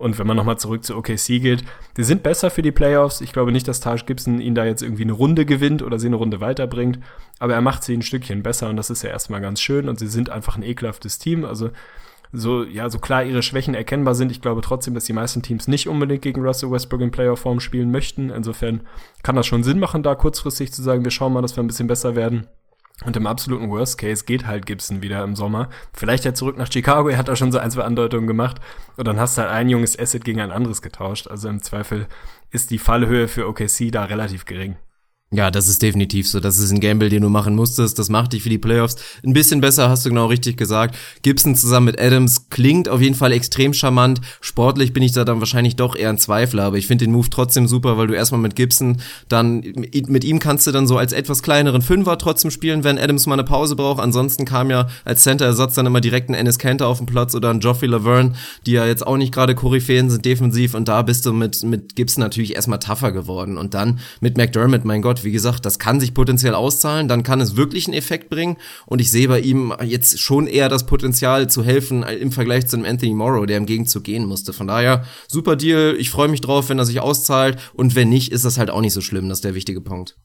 Und 0.00 0.18
wenn 0.18 0.26
man 0.26 0.34
nochmal 0.34 0.58
zurück 0.58 0.82
zu 0.82 0.96
OKC 0.96 1.42
geht, 1.42 1.62
die 1.98 2.04
sind 2.04 2.22
besser 2.22 2.48
für 2.48 2.62
die 2.62 2.72
Playoffs. 2.72 3.20
Ich 3.20 3.34
glaube 3.34 3.52
nicht, 3.52 3.68
dass 3.68 3.80
Taj 3.80 3.98
Gibson 4.06 4.40
ihn 4.40 4.54
da 4.54 4.64
jetzt 4.64 4.80
irgendwie 4.80 5.02
eine 5.02 5.12
Runde 5.12 5.44
gewinnt 5.44 5.82
oder 5.82 5.98
sie 5.98 6.06
eine 6.06 6.16
Runde 6.16 6.40
weiterbringt, 6.40 7.00
aber 7.38 7.52
er 7.52 7.60
macht 7.60 7.84
sie 7.84 7.94
ein 7.94 8.00
Stückchen 8.00 8.42
besser 8.42 8.70
und 8.70 8.78
das 8.78 8.88
ist 8.88 9.02
ja 9.02 9.10
erstmal 9.10 9.42
ganz 9.42 9.60
schön 9.60 9.90
und 9.90 9.98
sie 9.98 10.06
sind 10.06 10.30
einfach 10.30 10.56
ein 10.56 10.62
ekelhaftes 10.62 11.18
Team. 11.18 11.44
Also 11.44 11.68
so, 12.32 12.64
ja, 12.64 12.88
so 12.88 12.98
klar 12.98 13.24
ihre 13.24 13.42
Schwächen 13.42 13.74
erkennbar 13.74 14.14
sind. 14.14 14.32
Ich 14.32 14.40
glaube 14.40 14.62
trotzdem, 14.62 14.94
dass 14.94 15.04
die 15.04 15.12
meisten 15.12 15.42
Teams 15.42 15.68
nicht 15.68 15.86
unbedingt 15.86 16.22
gegen 16.22 16.40
Russell 16.40 16.70
Westbrook 16.70 17.02
in 17.02 17.10
Playoff-Form 17.10 17.60
spielen 17.60 17.90
möchten. 17.90 18.30
Insofern 18.30 18.80
kann 19.22 19.36
das 19.36 19.46
schon 19.46 19.64
Sinn 19.64 19.80
machen, 19.80 20.02
da 20.02 20.14
kurzfristig 20.14 20.72
zu 20.72 20.80
sagen, 20.82 21.04
wir 21.04 21.10
schauen 21.10 21.34
mal, 21.34 21.42
dass 21.42 21.56
wir 21.58 21.62
ein 21.62 21.66
bisschen 21.66 21.88
besser 21.88 22.16
werden. 22.16 22.46
Und 23.04 23.16
im 23.16 23.26
absoluten 23.26 23.70
Worst 23.70 23.96
Case 23.98 24.24
geht 24.24 24.46
halt 24.46 24.66
Gibson 24.66 25.02
wieder 25.02 25.24
im 25.24 25.34
Sommer. 25.34 25.70
Vielleicht 25.92 26.24
ja 26.24 26.34
zurück 26.34 26.58
nach 26.58 26.70
Chicago, 26.70 27.08
er 27.08 27.16
hat 27.16 27.28
da 27.28 27.36
schon 27.36 27.50
so 27.50 27.58
ein, 27.58 27.70
zwei 27.70 27.82
Andeutungen 27.82 28.26
gemacht. 28.26 28.60
Und 28.96 29.08
dann 29.08 29.18
hast 29.18 29.38
du 29.38 29.42
halt 29.42 29.50
ein 29.50 29.70
junges 29.70 29.98
Asset 29.98 30.24
gegen 30.24 30.40
ein 30.40 30.50
anderes 30.50 30.82
getauscht. 30.82 31.26
Also 31.28 31.48
im 31.48 31.62
Zweifel 31.62 32.06
ist 32.50 32.70
die 32.70 32.78
Fallhöhe 32.78 33.28
für 33.28 33.48
OKC 33.48 33.90
da 33.90 34.04
relativ 34.04 34.44
gering. 34.44 34.76
Ja, 35.32 35.52
das 35.52 35.68
ist 35.68 35.80
definitiv 35.80 36.28
so. 36.28 36.40
Das 36.40 36.58
ist 36.58 36.72
ein 36.72 36.80
Gamble, 36.80 37.08
den 37.08 37.22
du 37.22 37.28
machen 37.28 37.54
musstest. 37.54 38.00
Das 38.00 38.08
macht 38.08 38.32
dich 38.32 38.42
für 38.42 38.48
die 38.48 38.58
Playoffs 38.58 38.96
ein 39.24 39.32
bisschen 39.32 39.60
besser, 39.60 39.88
hast 39.88 40.04
du 40.04 40.08
genau 40.08 40.26
richtig 40.26 40.56
gesagt. 40.56 40.96
Gibson 41.22 41.54
zusammen 41.54 41.86
mit 41.86 42.00
Adams 42.00 42.48
klingt 42.50 42.88
auf 42.88 43.00
jeden 43.00 43.14
Fall 43.14 43.30
extrem 43.30 43.72
charmant. 43.72 44.20
Sportlich 44.40 44.92
bin 44.92 45.04
ich 45.04 45.12
da 45.12 45.24
dann 45.24 45.38
wahrscheinlich 45.38 45.76
doch 45.76 45.94
eher 45.94 46.08
ein 46.08 46.18
Zweifler, 46.18 46.64
aber 46.64 46.78
ich 46.78 46.88
finde 46.88 47.04
den 47.04 47.12
Move 47.12 47.30
trotzdem 47.30 47.68
super, 47.68 47.96
weil 47.96 48.08
du 48.08 48.14
erstmal 48.14 48.40
mit 48.40 48.56
Gibson 48.56 49.00
dann, 49.28 49.60
mit 49.60 50.24
ihm 50.24 50.40
kannst 50.40 50.66
du 50.66 50.72
dann 50.72 50.88
so 50.88 50.98
als 50.98 51.12
etwas 51.12 51.44
kleineren 51.44 51.82
Fünfer 51.82 52.18
trotzdem 52.18 52.50
spielen, 52.50 52.82
wenn 52.82 52.98
Adams 52.98 53.26
mal 53.26 53.34
eine 53.34 53.44
Pause 53.44 53.76
braucht. 53.76 54.02
Ansonsten 54.02 54.44
kam 54.44 54.68
ja 54.68 54.88
als 55.04 55.22
Center-Ersatz 55.22 55.74
dann 55.74 55.86
immer 55.86 56.00
direkt 56.00 56.28
ein 56.28 56.34
Ennis 56.34 56.58
Kanter 56.58 56.88
auf 56.88 56.98
den 56.98 57.06
Platz 57.06 57.36
oder 57.36 57.50
ein 57.50 57.60
Geoffrey 57.60 57.86
Laverne, 57.86 58.32
die 58.66 58.72
ja 58.72 58.84
jetzt 58.84 59.06
auch 59.06 59.16
nicht 59.16 59.32
gerade 59.32 59.54
Koryphäen 59.54 60.10
sind 60.10 60.24
defensiv 60.24 60.74
und 60.74 60.88
da 60.88 61.02
bist 61.02 61.24
du 61.24 61.32
mit, 61.32 61.62
mit 61.62 61.94
Gibson 61.94 62.20
natürlich 62.20 62.56
erstmal 62.56 62.80
tougher 62.80 63.12
geworden. 63.12 63.58
Und 63.58 63.74
dann 63.74 64.00
mit 64.20 64.36
McDermott, 64.36 64.84
mein 64.84 65.02
Gott, 65.02 65.19
wie 65.24 65.32
gesagt, 65.32 65.66
das 65.66 65.78
kann 65.78 66.00
sich 66.00 66.14
potenziell 66.14 66.54
auszahlen, 66.54 67.08
dann 67.08 67.22
kann 67.22 67.40
es 67.40 67.56
wirklich 67.56 67.86
einen 67.86 67.96
Effekt 67.96 68.30
bringen. 68.30 68.56
Und 68.86 69.00
ich 69.00 69.10
sehe 69.10 69.28
bei 69.28 69.40
ihm 69.40 69.74
jetzt 69.84 70.18
schon 70.20 70.46
eher 70.46 70.68
das 70.68 70.86
Potenzial 70.86 71.48
zu 71.48 71.64
helfen 71.64 72.02
im 72.02 72.32
Vergleich 72.32 72.66
zu 72.66 72.76
einem 72.76 72.86
Anthony 72.86 73.14
Morrow, 73.14 73.46
der 73.46 73.56
im 73.56 73.66
Gegenzug 73.66 74.04
gehen 74.04 74.26
musste. 74.26 74.52
Von 74.52 74.66
daher, 74.66 75.04
super 75.28 75.56
Deal. 75.56 75.96
Ich 75.98 76.10
freue 76.10 76.28
mich 76.28 76.40
drauf, 76.40 76.68
wenn 76.68 76.78
er 76.78 76.86
sich 76.86 77.00
auszahlt. 77.00 77.58
Und 77.74 77.94
wenn 77.94 78.08
nicht, 78.08 78.32
ist 78.32 78.44
das 78.44 78.58
halt 78.58 78.70
auch 78.70 78.80
nicht 78.80 78.94
so 78.94 79.00
schlimm. 79.00 79.28
Das 79.28 79.38
ist 79.38 79.44
der 79.44 79.54
wichtige 79.54 79.80
Punkt 79.80 80.16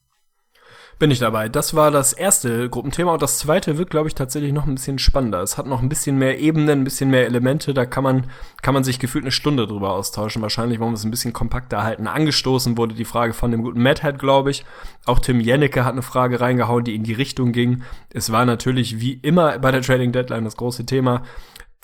bin 0.98 1.12
ich 1.12 1.20
dabei. 1.20 1.50
Das 1.50 1.74
war 1.74 1.92
das 1.92 2.14
erste 2.14 2.70
Gruppenthema 2.70 3.14
und 3.14 3.22
das 3.22 3.40
zweite 3.40 3.78
wird, 3.78 3.90
glaube 3.90 4.08
ich, 4.08 4.16
tatsächlich 4.16 4.54
noch 4.54 4.66
ein 4.66 4.76
bisschen 4.76 4.98
spannender. 4.98 5.42
Es 5.42 5.58
hat 5.58 5.68
noch 5.68 5.82
ein 5.82 5.90
bisschen 5.90 6.18
mehr 6.18 6.40
Ebenen, 6.40 6.82
ein 6.82 6.84
bisschen 6.86 7.10
mehr 7.10 7.26
Elemente. 7.26 7.74
Da 7.74 7.86
kann 7.86 8.04
man, 8.04 8.28
kann 8.62 8.74
man 8.74 8.86
sich 8.86 8.98
gefühlt 8.98 9.26
eine 9.26 9.32
Stunde 9.32 9.68
drüber 9.68 9.92
austauschen. 9.92 10.42
Wahrscheinlich 10.42 10.80
wollen 10.80 10.92
wir 10.92 10.98
es 10.98 11.04
ein 11.04 11.12
bisschen 11.12 11.34
kompakter 11.34 11.84
halten. 11.84 12.08
Angestoßen 12.08 12.78
wurde 12.78 12.96
die 12.96 13.06
Frage 13.06 13.34
von 13.34 13.52
dem 13.52 13.64
guten 13.64 13.84
Madhead, 13.84 14.20
glaube 14.20 14.52
ich. 14.52 14.66
Auch 15.06 15.20
Tim 15.20 15.42
Jennecke 15.42 15.84
hat 15.84 15.94
eine 15.94 16.02
Frage 16.02 16.40
reingehauen, 16.40 16.86
die 16.86 16.96
in 16.96 17.04
die 17.04 17.14
Richtung 17.14 17.52
ging. 17.52 17.84
Es 18.14 18.32
war 18.32 18.46
natürlich 18.46 19.02
wie 19.02 19.20
immer 19.22 19.60
bei 19.60 19.72
der 19.72 19.82
Trading 19.82 20.14
Deadline 20.14 20.46
das 20.46 20.56
große 20.56 20.86
Thema 20.86 21.24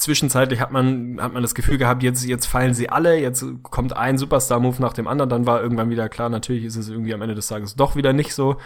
zwischenzeitlich 0.02 0.60
hat 0.60 0.72
man, 0.72 1.20
hat 1.22 1.34
man 1.34 1.44
das 1.44 1.54
Gefühl 1.56 1.78
gehabt, 1.78 2.02
jetzt, 2.02 2.26
jetzt 2.26 2.48
fallen 2.48 2.74
sie 2.74 2.90
alle, 2.90 3.18
jetzt 3.18 3.46
kommt 3.64 3.96
ein 3.96 4.18
Superstar-Move 4.18 4.82
nach 4.82 4.94
dem 4.94 5.08
anderen, 5.08 5.30
dann 5.30 5.46
war 5.46 5.62
irgendwann 5.62 5.90
wieder 5.90 6.10
klar, 6.10 6.30
natürlich 6.30 6.66
ist 6.66 6.76
es 6.76 6.90
irgendwie 6.90 7.14
am 7.14 7.22
Ende 7.22 7.36
des 7.36 7.48
Tages 7.48 7.76
doch 7.76 7.96
wieder 7.96 8.12
nicht 8.12 8.34
so. 8.34 8.58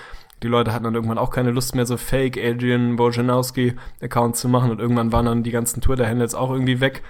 Die 0.43 0.47
Leute 0.47 0.73
hatten 0.73 0.85
dann 0.85 0.95
irgendwann 0.95 1.17
auch 1.17 1.31
keine 1.31 1.51
Lust 1.51 1.75
mehr, 1.75 1.85
so 1.85 1.97
Fake 1.97 2.37
Adrian 2.37 2.97
Wojnarowski-Accounts 2.97 4.39
zu 4.39 4.49
machen 4.49 4.71
und 4.71 4.79
irgendwann 4.79 5.11
waren 5.11 5.25
dann 5.25 5.43
die 5.43 5.51
ganzen 5.51 5.81
Twitter-Handles 5.81 6.35
auch 6.35 6.51
irgendwie 6.51 6.79
weg 6.79 7.03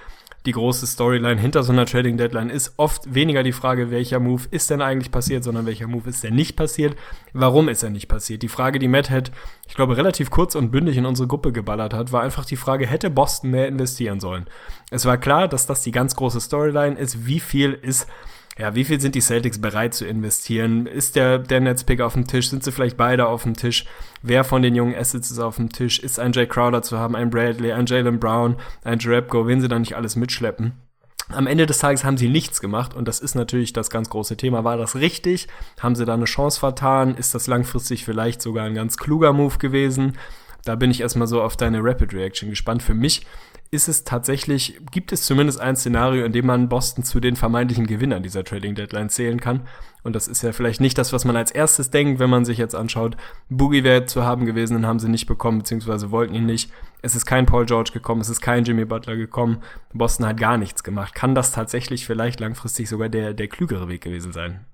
die 0.45 0.51
große 0.51 0.85
Storyline 0.85 1.39
hinter 1.39 1.63
so 1.63 1.71
einer 1.73 1.85
Trading 1.85 2.17
Deadline 2.17 2.49
ist 2.49 2.73
oft 2.77 3.13
weniger 3.13 3.43
die 3.43 3.51
Frage, 3.51 3.91
welcher 3.91 4.19
Move 4.19 4.43
ist 4.51 4.69
denn 4.69 4.81
eigentlich 4.81 5.11
passiert, 5.11 5.43
sondern 5.43 5.65
welcher 5.65 5.87
Move 5.87 6.09
ist 6.09 6.23
denn 6.23 6.35
nicht 6.35 6.55
passiert. 6.55 6.95
Warum 7.33 7.67
ist 7.67 7.83
er 7.83 7.89
nicht 7.89 8.07
passiert? 8.07 8.43
Die 8.43 8.47
Frage, 8.47 8.79
die 8.79 8.87
Matt 8.87 9.09
Head, 9.09 9.31
ich 9.67 9.75
glaube, 9.75 9.97
relativ 9.97 10.29
kurz 10.29 10.55
und 10.55 10.71
bündig 10.71 10.97
in 10.97 11.05
unsere 11.05 11.27
Gruppe 11.27 11.51
geballert 11.51 11.93
hat, 11.93 12.11
war 12.11 12.21
einfach 12.21 12.45
die 12.45 12.55
Frage, 12.55 12.85
hätte 12.85 13.09
Boston 13.09 13.51
mehr 13.51 13.67
investieren 13.67 14.19
sollen? 14.19 14.45
Es 14.91 15.05
war 15.05 15.17
klar, 15.17 15.47
dass 15.47 15.65
das 15.65 15.81
die 15.81 15.91
ganz 15.91 16.15
große 16.15 16.39
Storyline 16.39 16.97
ist. 16.97 17.25
Wie 17.25 17.39
viel 17.39 17.73
ist 17.73 18.07
ja, 18.57 18.73
wie 18.73 18.85
viel 18.85 19.01
sind 19.01 19.15
die 19.15 19.21
Celtics 19.21 19.59
bereit 19.59 19.93
zu 19.93 20.05
investieren? 20.05 20.85
Ist 20.85 21.17
der, 21.17 21.39
der 21.39 21.59
Netzpick 21.59 21.99
auf 21.99 22.13
dem 22.13 22.25
Tisch? 22.25 22.49
Sind 22.49 22.63
sie 22.63 22.71
vielleicht 22.71 22.95
beide 22.95 23.27
auf 23.27 23.43
dem 23.43 23.55
Tisch? 23.55 23.85
Wer 24.21 24.45
von 24.45 24.61
den 24.61 24.75
jungen 24.75 24.95
Assets 24.95 25.29
ist 25.29 25.39
auf 25.39 25.57
dem 25.57 25.69
Tisch? 25.69 25.99
Ist 25.99 26.19
ein 26.19 26.31
Jay 26.31 26.47
Crowder 26.47 26.81
zu 26.81 26.97
haben, 26.97 27.15
ein 27.17 27.29
Bradley, 27.29 27.73
ein 27.73 27.85
Jalen 27.85 28.19
Brown, 28.19 28.55
ein 28.85 28.99
Jerebko? 28.99 29.45
Wen 29.45 29.59
sie 29.59 29.67
da 29.67 29.77
nicht 29.77 29.95
alles 29.95 30.15
mitschleppen? 30.15 30.71
Am 31.29 31.47
Ende 31.47 31.65
des 31.65 31.79
Tages 31.79 32.05
haben 32.05 32.17
sie 32.17 32.29
nichts 32.29 32.61
gemacht 32.61 32.93
und 32.93 33.07
das 33.07 33.19
ist 33.19 33.35
natürlich 33.35 33.73
das 33.73 33.89
ganz 33.89 34.09
große 34.09 34.37
Thema. 34.37 34.63
War 34.63 34.77
das 34.77 34.95
richtig? 34.95 35.47
Haben 35.79 35.95
sie 35.95 36.05
da 36.05 36.13
eine 36.13 36.25
Chance 36.25 36.59
vertan? 36.59 37.15
Ist 37.15 37.35
das 37.35 37.47
langfristig 37.47 38.05
vielleicht 38.05 38.41
sogar 38.41 38.65
ein 38.65 38.75
ganz 38.75 38.95
kluger 38.95 39.33
Move 39.33 39.57
gewesen? 39.57 40.13
Da 40.63 40.75
bin 40.75 40.91
ich 40.91 41.01
erstmal 41.01 41.27
so 41.27 41.41
auf 41.41 41.57
deine 41.57 41.83
Rapid 41.83 42.13
Reaction 42.13 42.49
gespannt. 42.49 42.83
Für 42.83 42.93
mich 42.93 43.25
ist 43.75 43.87
es 43.87 44.03
tatsächlich, 44.03 44.79
gibt 44.91 45.11
es 45.11 45.23
zumindest 45.23 45.59
ein 45.59 45.75
Szenario, 45.75 46.25
in 46.25 46.31
dem 46.31 46.47
man 46.47 46.69
Boston 46.69 47.03
zu 47.03 47.19
den 47.19 47.35
vermeintlichen 47.35 47.85
Gewinnern 47.85 48.23
dieser 48.23 48.43
Trading 48.43 48.73
Deadline 48.73 49.09
zählen 49.09 49.39
kann. 49.39 49.67
Und 50.03 50.15
das 50.15 50.27
ist 50.27 50.43
ja 50.43 50.51
vielleicht 50.51 50.81
nicht 50.81 50.97
das, 50.97 51.13
was 51.13 51.25
man 51.25 51.35
als 51.35 51.51
erstes 51.51 51.89
denkt, 51.89 52.19
wenn 52.19 52.29
man 52.29 52.45
sich 52.45 52.57
jetzt 52.57 52.75
anschaut. 52.75 53.17
Boogie 53.49 53.83
wäre 53.83 54.05
zu 54.05 54.23
haben 54.23 54.45
gewesen, 54.45 54.75
den 54.75 54.85
haben 54.85 54.99
sie 54.99 55.09
nicht 55.09 55.25
bekommen, 55.25 55.59
beziehungsweise 55.59 56.11
wollten 56.11 56.35
ihn 56.35 56.45
nicht. 56.45 56.71
Es 57.01 57.15
ist 57.15 57.25
kein 57.25 57.45
Paul 57.45 57.65
George 57.65 57.91
gekommen, 57.91 58.21
es 58.21 58.29
ist 58.29 58.41
kein 58.41 58.63
Jimmy 58.63 58.85
Butler 58.85 59.15
gekommen. 59.15 59.61
Boston 59.93 60.27
hat 60.27 60.39
gar 60.39 60.57
nichts 60.57 60.83
gemacht. 60.83 61.15
Kann 61.15 61.35
das 61.35 61.51
tatsächlich 61.51 62.05
vielleicht 62.05 62.39
langfristig 62.39 62.87
sogar 62.87 63.09
der, 63.09 63.33
der 63.33 63.47
klügere 63.47 63.87
Weg 63.87 64.01
gewesen 64.01 64.31
sein? 64.31 64.65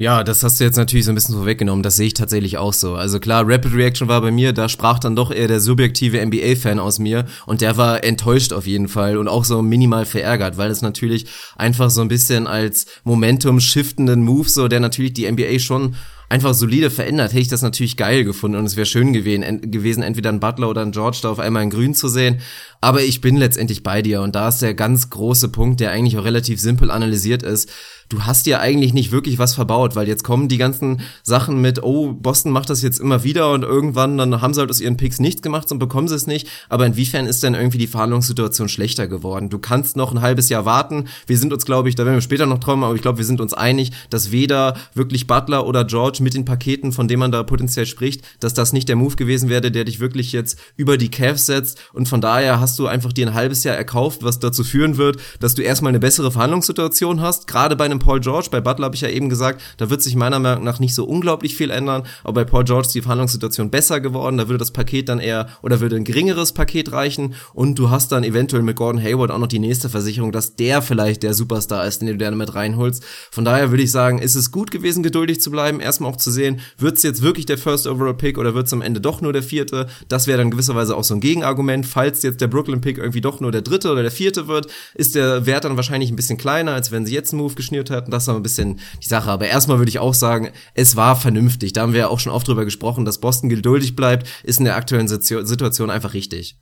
Ja, 0.00 0.22
das 0.22 0.44
hast 0.44 0.60
du 0.60 0.64
jetzt 0.64 0.76
natürlich 0.76 1.06
so 1.06 1.10
ein 1.10 1.16
bisschen 1.16 1.34
vorweggenommen. 1.34 1.82
Das 1.82 1.96
sehe 1.96 2.06
ich 2.06 2.14
tatsächlich 2.14 2.56
auch 2.56 2.72
so. 2.72 2.94
Also 2.94 3.18
klar, 3.18 3.42
Rapid 3.44 3.74
Reaction 3.74 4.06
war 4.06 4.20
bei 4.20 4.30
mir, 4.30 4.52
da 4.52 4.68
sprach 4.68 5.00
dann 5.00 5.16
doch 5.16 5.32
eher 5.32 5.48
der 5.48 5.58
subjektive 5.58 6.24
NBA-Fan 6.24 6.78
aus 6.78 7.00
mir 7.00 7.24
und 7.46 7.62
der 7.62 7.76
war 7.76 8.04
enttäuscht 8.04 8.52
auf 8.52 8.68
jeden 8.68 8.86
Fall 8.86 9.16
und 9.16 9.26
auch 9.26 9.44
so 9.44 9.60
minimal 9.60 10.06
verärgert, 10.06 10.56
weil 10.56 10.70
es 10.70 10.82
natürlich 10.82 11.26
einfach 11.56 11.90
so 11.90 12.00
ein 12.00 12.06
bisschen 12.06 12.46
als 12.46 12.86
Momentum 13.02 13.58
shiftenden 13.58 14.22
Move 14.22 14.48
so, 14.48 14.68
der 14.68 14.78
natürlich 14.78 15.14
die 15.14 15.28
NBA 15.28 15.58
schon 15.58 15.96
einfach 16.28 16.54
solide 16.54 16.90
verändert, 16.90 17.32
hätte 17.32 17.40
ich 17.40 17.48
das 17.48 17.62
natürlich 17.62 17.96
geil 17.96 18.22
gefunden 18.22 18.58
und 18.58 18.66
es 18.66 18.76
wäre 18.76 18.86
schön 18.86 19.12
gewesen, 19.12 19.70
gewesen, 19.70 20.02
entweder 20.02 20.30
ein 20.30 20.40
Butler 20.40 20.68
oder 20.68 20.82
ein 20.82 20.92
George 20.92 21.18
da 21.22 21.30
auf 21.30 21.38
einmal 21.38 21.62
in 21.62 21.70
Grün 21.70 21.94
zu 21.94 22.08
sehen. 22.08 22.40
Aber 22.80 23.02
ich 23.02 23.20
bin 23.20 23.36
letztendlich 23.36 23.82
bei 23.82 24.02
dir 24.02 24.22
und 24.22 24.34
da 24.34 24.48
ist 24.48 24.62
der 24.62 24.74
ganz 24.74 25.10
große 25.10 25.48
Punkt, 25.48 25.80
der 25.80 25.90
eigentlich 25.90 26.16
auch 26.18 26.24
relativ 26.24 26.60
simpel 26.60 26.90
analysiert 26.90 27.42
ist 27.42 27.68
du 28.08 28.22
hast 28.22 28.46
dir 28.46 28.60
eigentlich 28.60 28.94
nicht 28.94 29.12
wirklich 29.12 29.38
was 29.38 29.54
verbaut, 29.54 29.94
weil 29.94 30.08
jetzt 30.08 30.24
kommen 30.24 30.48
die 30.48 30.58
ganzen 30.58 31.00
Sachen 31.22 31.60
mit, 31.60 31.82
oh, 31.82 32.12
Boston 32.12 32.52
macht 32.52 32.70
das 32.70 32.82
jetzt 32.82 33.00
immer 33.00 33.22
wieder 33.22 33.52
und 33.52 33.62
irgendwann 33.62 34.18
dann 34.18 34.40
haben 34.40 34.54
sie 34.54 34.60
halt 34.60 34.70
aus 34.70 34.80
ihren 34.80 34.96
Picks 34.96 35.20
nichts 35.20 35.42
gemacht 35.42 35.70
und 35.70 35.78
bekommen 35.78 36.08
sie 36.08 36.14
es 36.14 36.26
nicht. 36.26 36.48
Aber 36.68 36.86
inwiefern 36.86 37.26
ist 37.26 37.42
denn 37.42 37.54
irgendwie 37.54 37.78
die 37.78 37.86
Verhandlungssituation 37.86 38.68
schlechter 38.68 39.08
geworden? 39.08 39.50
Du 39.50 39.58
kannst 39.58 39.96
noch 39.96 40.12
ein 40.12 40.22
halbes 40.22 40.48
Jahr 40.48 40.64
warten. 40.64 41.08
Wir 41.26 41.38
sind 41.38 41.52
uns, 41.52 41.66
glaube 41.66 41.88
ich, 41.88 41.94
da 41.94 42.04
werden 42.04 42.16
wir 42.16 42.22
später 42.22 42.46
noch 42.46 42.58
träumen, 42.58 42.84
aber 42.84 42.94
ich 42.94 43.02
glaube, 43.02 43.18
wir 43.18 43.24
sind 43.24 43.40
uns 43.40 43.52
einig, 43.52 43.92
dass 44.10 44.32
weder 44.32 44.74
wirklich 44.94 45.26
Butler 45.26 45.66
oder 45.66 45.84
George 45.84 46.22
mit 46.22 46.34
den 46.34 46.44
Paketen, 46.44 46.92
von 46.92 47.08
denen 47.08 47.20
man 47.20 47.32
da 47.32 47.42
potenziell 47.42 47.86
spricht, 47.86 48.22
dass 48.40 48.54
das 48.54 48.72
nicht 48.72 48.88
der 48.88 48.96
Move 48.96 49.16
gewesen 49.16 49.48
wäre, 49.48 49.70
der 49.70 49.84
dich 49.84 50.00
wirklich 50.00 50.32
jetzt 50.32 50.58
über 50.76 50.96
die 50.96 51.10
Cavs 51.10 51.46
setzt. 51.46 51.78
Und 51.92 52.08
von 52.08 52.20
daher 52.20 52.60
hast 52.60 52.67
du 52.76 52.86
einfach 52.86 53.12
dir 53.12 53.26
ein 53.26 53.34
halbes 53.34 53.64
Jahr 53.64 53.76
erkauft, 53.76 54.22
was 54.22 54.38
dazu 54.38 54.64
führen 54.64 54.96
wird, 54.96 55.18
dass 55.40 55.54
du 55.54 55.62
erstmal 55.62 55.90
eine 55.90 56.00
bessere 56.00 56.30
Verhandlungssituation 56.30 57.20
hast, 57.20 57.46
gerade 57.46 57.76
bei 57.76 57.84
einem 57.84 57.98
einem 57.98 58.04
Paul 58.04 58.20
George. 58.20 58.48
Bei 58.50 58.60
Butler 58.60 58.86
habe 58.86 58.94
ich 58.94 59.02
ja 59.02 59.08
eben 59.08 59.28
gesagt, 59.28 59.60
da 59.76 59.90
wird 59.90 60.02
sich 60.02 60.14
meiner 60.16 60.38
Meinung 60.38 60.64
nach 60.64 60.78
nicht 60.78 60.94
so 60.94 61.04
unglaublich 61.04 61.56
viel 61.56 61.70
ändern. 61.70 62.04
Aber 62.24 62.44
bei 62.44 62.44
Paul 62.44 62.64
George 62.64 62.86
ist 62.86 62.94
die 62.94 63.02
Verhandlungssituation 63.02 63.70
besser 63.70 64.00
geworden. 64.00 64.38
Da 64.38 64.48
würde 64.48 64.58
das 64.58 64.70
Paket 64.70 65.08
dann 65.08 65.18
eher 65.18 65.48
oder 65.62 65.80
würde 65.80 65.96
ein 65.96 66.04
geringeres 66.04 66.52
Paket 66.52 66.92
reichen. 66.92 67.34
Und 67.52 67.78
du 67.78 67.90
hast 67.90 68.12
dann 68.12 68.24
eventuell 68.24 68.62
mit 68.62 68.76
Gordon 68.76 69.02
Hayward 69.02 69.30
auch 69.30 69.38
noch 69.38 69.48
die 69.48 69.58
nächste 69.58 69.88
Versicherung, 69.88 70.32
dass 70.32 70.56
der 70.56 70.82
vielleicht 70.82 71.22
der 71.22 71.34
Superstar 71.34 71.86
ist, 71.86 72.00
den 72.00 72.08
du 72.08 72.16
gerne 72.16 72.36
mit 72.36 72.54
reinholst. 72.54 73.04
Von 73.30 73.44
daher 73.44 73.70
würde 73.70 73.82
ich 73.82 73.90
sagen, 73.90 74.18
ist 74.18 74.34
es 74.34 74.50
gut 74.50 74.70
gewesen, 74.70 75.02
geduldig 75.02 75.40
zu 75.40 75.50
bleiben, 75.50 75.80
erstmal 75.80 76.10
auch 76.10 76.16
zu 76.16 76.30
sehen, 76.30 76.60
wird 76.78 76.96
es 76.96 77.02
jetzt 77.02 77.22
wirklich 77.22 77.46
der 77.46 77.58
First 77.58 77.86
Overall 77.86 78.14
Pick 78.14 78.38
oder 78.38 78.54
wird 78.54 78.66
es 78.66 78.72
am 78.72 78.82
Ende 78.82 79.00
doch 79.00 79.20
nur 79.20 79.32
der 79.32 79.42
vierte? 79.42 79.86
Das 80.08 80.26
wäre 80.26 80.38
dann 80.38 80.50
gewisserweise 80.50 80.96
auch 80.96 81.04
so 81.04 81.14
ein 81.14 81.20
Gegenargument. 81.20 81.86
Falls 81.86 82.22
jetzt 82.22 82.40
der 82.40 82.48
Brooklyn 82.48 82.57
Pick 82.64 82.98
irgendwie 82.98 83.20
doch 83.20 83.40
nur 83.40 83.52
der 83.52 83.62
dritte 83.62 83.90
oder 83.90 84.02
der 84.02 84.10
vierte 84.10 84.48
wird, 84.48 84.66
ist 84.94 85.14
der 85.14 85.46
Wert 85.46 85.64
dann 85.64 85.76
wahrscheinlich 85.76 86.10
ein 86.10 86.16
bisschen 86.16 86.38
kleiner, 86.38 86.72
als 86.72 86.90
wenn 86.90 87.06
sie 87.06 87.14
jetzt 87.14 87.32
einen 87.32 87.42
Move 87.42 87.54
geschnürt 87.54 87.90
hätten. 87.90 88.10
Das 88.10 88.26
war 88.26 88.36
ein 88.36 88.42
bisschen 88.42 88.80
die 89.02 89.08
Sache. 89.08 89.30
Aber 89.30 89.46
erstmal 89.46 89.78
würde 89.78 89.88
ich 89.90 89.98
auch 89.98 90.14
sagen, 90.14 90.50
es 90.74 90.96
war 90.96 91.16
vernünftig. 91.16 91.72
Da 91.72 91.82
haben 91.82 91.92
wir 91.92 92.00
ja 92.00 92.08
auch 92.08 92.20
schon 92.20 92.32
oft 92.32 92.48
drüber 92.48 92.64
gesprochen, 92.64 93.04
dass 93.04 93.18
Boston 93.18 93.48
geduldig 93.48 93.96
bleibt, 93.96 94.28
ist 94.42 94.58
in 94.58 94.64
der 94.64 94.76
aktuellen 94.76 95.08
Situation 95.08 95.90
einfach 95.90 96.14
richtig. 96.14 96.58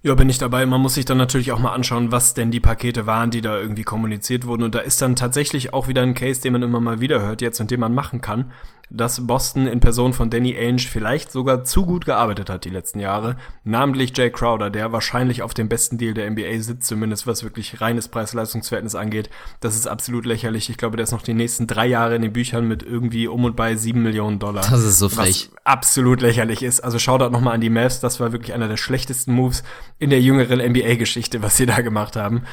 Ja, 0.00 0.14
bin 0.14 0.28
ich 0.28 0.38
dabei. 0.38 0.64
Man 0.64 0.80
muss 0.80 0.94
sich 0.94 1.06
dann 1.06 1.18
natürlich 1.18 1.50
auch 1.50 1.58
mal 1.58 1.72
anschauen, 1.72 2.12
was 2.12 2.32
denn 2.32 2.52
die 2.52 2.60
Pakete 2.60 3.06
waren, 3.06 3.32
die 3.32 3.40
da 3.40 3.58
irgendwie 3.58 3.82
kommuniziert 3.82 4.46
wurden. 4.46 4.62
Und 4.62 4.76
da 4.76 4.78
ist 4.78 5.02
dann 5.02 5.16
tatsächlich 5.16 5.74
auch 5.74 5.88
wieder 5.88 6.02
ein 6.02 6.14
Case, 6.14 6.40
den 6.40 6.52
man 6.52 6.62
immer 6.62 6.78
mal 6.78 7.00
wieder 7.00 7.20
hört 7.20 7.42
jetzt 7.42 7.60
und 7.60 7.72
den 7.72 7.80
man 7.80 7.94
machen 7.94 8.20
kann 8.20 8.52
dass 8.90 9.26
Boston 9.26 9.66
in 9.66 9.80
Person 9.80 10.12
von 10.12 10.30
Danny 10.30 10.56
Ainge 10.56 10.80
vielleicht 10.80 11.30
sogar 11.30 11.64
zu 11.64 11.84
gut 11.84 12.04
gearbeitet 12.04 12.48
hat 12.48 12.64
die 12.64 12.70
letzten 12.70 13.00
Jahre. 13.00 13.36
Namentlich 13.64 14.16
Jay 14.16 14.30
Crowder, 14.30 14.70
der 14.70 14.92
wahrscheinlich 14.92 15.42
auf 15.42 15.54
dem 15.54 15.68
besten 15.68 15.98
Deal 15.98 16.14
der 16.14 16.30
NBA 16.30 16.60
sitzt, 16.60 16.88
zumindest 16.88 17.26
was 17.26 17.42
wirklich 17.44 17.80
reines 17.80 18.08
Preis-Leistungs-Verhältnis 18.08 18.94
angeht. 18.94 19.28
Das 19.60 19.76
ist 19.76 19.86
absolut 19.86 20.24
lächerlich. 20.24 20.70
Ich 20.70 20.78
glaube, 20.78 20.96
der 20.96 21.04
ist 21.04 21.12
noch 21.12 21.22
die 21.22 21.34
nächsten 21.34 21.66
drei 21.66 21.86
Jahre 21.86 22.16
in 22.16 22.22
den 22.22 22.32
Büchern 22.32 22.66
mit 22.66 22.82
irgendwie 22.82 23.28
um 23.28 23.44
und 23.44 23.56
bei 23.56 23.76
sieben 23.76 24.02
Millionen 24.02 24.38
Dollar. 24.38 24.62
Das 24.68 24.82
ist 24.82 24.98
so 24.98 25.08
frech. 25.08 25.50
Was 25.52 25.64
absolut 25.64 26.20
lächerlich 26.20 26.62
ist. 26.62 26.80
Also 26.80 26.98
schaut 26.98 27.20
dort 27.20 27.32
nochmal 27.32 27.54
an 27.54 27.60
die 27.60 27.70
Mavs. 27.70 28.00
Das 28.00 28.20
war 28.20 28.32
wirklich 28.32 28.54
einer 28.54 28.68
der 28.68 28.76
schlechtesten 28.76 29.32
Moves 29.32 29.62
in 29.98 30.10
der 30.10 30.20
jüngeren 30.20 30.60
NBA-Geschichte, 30.60 31.42
was 31.42 31.56
sie 31.56 31.66
da 31.66 31.80
gemacht 31.80 32.16
haben. 32.16 32.44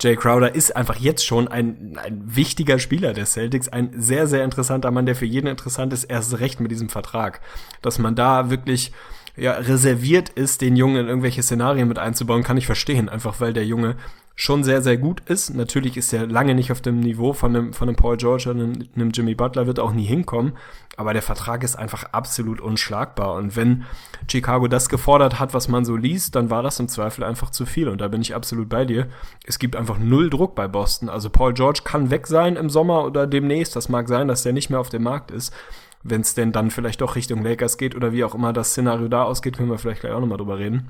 Jay 0.00 0.16
Crowder 0.16 0.54
ist 0.54 0.74
einfach 0.74 0.96
jetzt 0.96 1.24
schon 1.24 1.48
ein, 1.48 1.98
ein 2.02 2.22
wichtiger 2.24 2.78
Spieler 2.78 3.12
der 3.12 3.26
Celtics, 3.26 3.68
ein 3.68 3.90
sehr, 3.96 4.26
sehr 4.26 4.42
interessanter 4.42 4.90
Mann, 4.90 5.06
der 5.06 5.14
für 5.14 5.26
jeden 5.26 5.46
interessant 5.46 5.81
ist, 5.90 6.04
erst 6.04 6.38
recht 6.38 6.60
mit 6.60 6.70
diesem 6.70 6.88
Vertrag. 6.88 7.40
Dass 7.80 7.98
man 7.98 8.14
da 8.14 8.50
wirklich 8.50 8.92
ja, 9.36 9.52
reserviert 9.52 10.28
ist, 10.28 10.60
den 10.60 10.76
Jungen 10.76 10.96
in 10.96 11.08
irgendwelche 11.08 11.42
Szenarien 11.42 11.88
mit 11.88 11.98
einzubauen, 11.98 12.42
kann 12.42 12.56
ich 12.56 12.66
verstehen, 12.66 13.08
einfach 13.08 13.40
weil 13.40 13.52
der 13.52 13.64
Junge 13.64 13.96
schon 14.34 14.64
sehr, 14.64 14.82
sehr 14.82 14.96
gut 14.96 15.20
ist. 15.20 15.54
Natürlich 15.54 15.96
ist 15.96 16.12
er 16.12 16.26
lange 16.26 16.54
nicht 16.54 16.72
auf 16.72 16.80
dem 16.80 17.00
Niveau 17.00 17.32
von 17.32 17.54
einem, 17.54 17.72
von 17.72 17.88
einem 17.88 17.96
Paul 17.96 18.16
George 18.16 18.50
oder 18.50 18.60
einem, 18.60 19.10
Jimmy 19.12 19.34
Butler, 19.34 19.66
wird 19.66 19.78
auch 19.78 19.92
nie 19.92 20.04
hinkommen. 20.04 20.52
Aber 20.96 21.12
der 21.12 21.22
Vertrag 21.22 21.62
ist 21.62 21.76
einfach 21.76 22.04
absolut 22.12 22.60
unschlagbar. 22.60 23.34
Und 23.34 23.56
wenn 23.56 23.84
Chicago 24.30 24.68
das 24.68 24.88
gefordert 24.88 25.38
hat, 25.38 25.54
was 25.54 25.68
man 25.68 25.84
so 25.84 25.96
liest, 25.96 26.34
dann 26.34 26.50
war 26.50 26.62
das 26.62 26.80
im 26.80 26.88
Zweifel 26.88 27.24
einfach 27.24 27.50
zu 27.50 27.66
viel. 27.66 27.88
Und 27.88 28.00
da 28.00 28.08
bin 28.08 28.20
ich 28.20 28.34
absolut 28.34 28.68
bei 28.68 28.84
dir. 28.84 29.08
Es 29.46 29.58
gibt 29.58 29.76
einfach 29.76 29.98
null 29.98 30.30
Druck 30.30 30.54
bei 30.54 30.68
Boston. 30.68 31.08
Also 31.08 31.30
Paul 31.30 31.54
George 31.54 31.80
kann 31.84 32.10
weg 32.10 32.26
sein 32.26 32.56
im 32.56 32.70
Sommer 32.70 33.04
oder 33.04 33.26
demnächst. 33.26 33.76
Das 33.76 33.88
mag 33.88 34.08
sein, 34.08 34.28
dass 34.28 34.42
der 34.42 34.52
nicht 34.52 34.70
mehr 34.70 34.80
auf 34.80 34.90
dem 34.90 35.02
Markt 35.02 35.30
ist. 35.30 35.52
Wenn 36.02 36.22
es 36.22 36.34
denn 36.34 36.52
dann 36.52 36.70
vielleicht 36.70 37.00
doch 37.00 37.14
Richtung 37.14 37.44
Lakers 37.44 37.78
geht 37.78 37.94
oder 37.94 38.12
wie 38.12 38.24
auch 38.24 38.34
immer 38.34 38.52
das 38.52 38.70
Szenario 38.70 39.08
da 39.08 39.22
ausgeht, 39.22 39.56
können 39.56 39.70
wir 39.70 39.78
vielleicht 39.78 40.00
gleich 40.00 40.12
auch 40.12 40.20
nochmal 40.20 40.38
drüber 40.38 40.58
reden. 40.58 40.88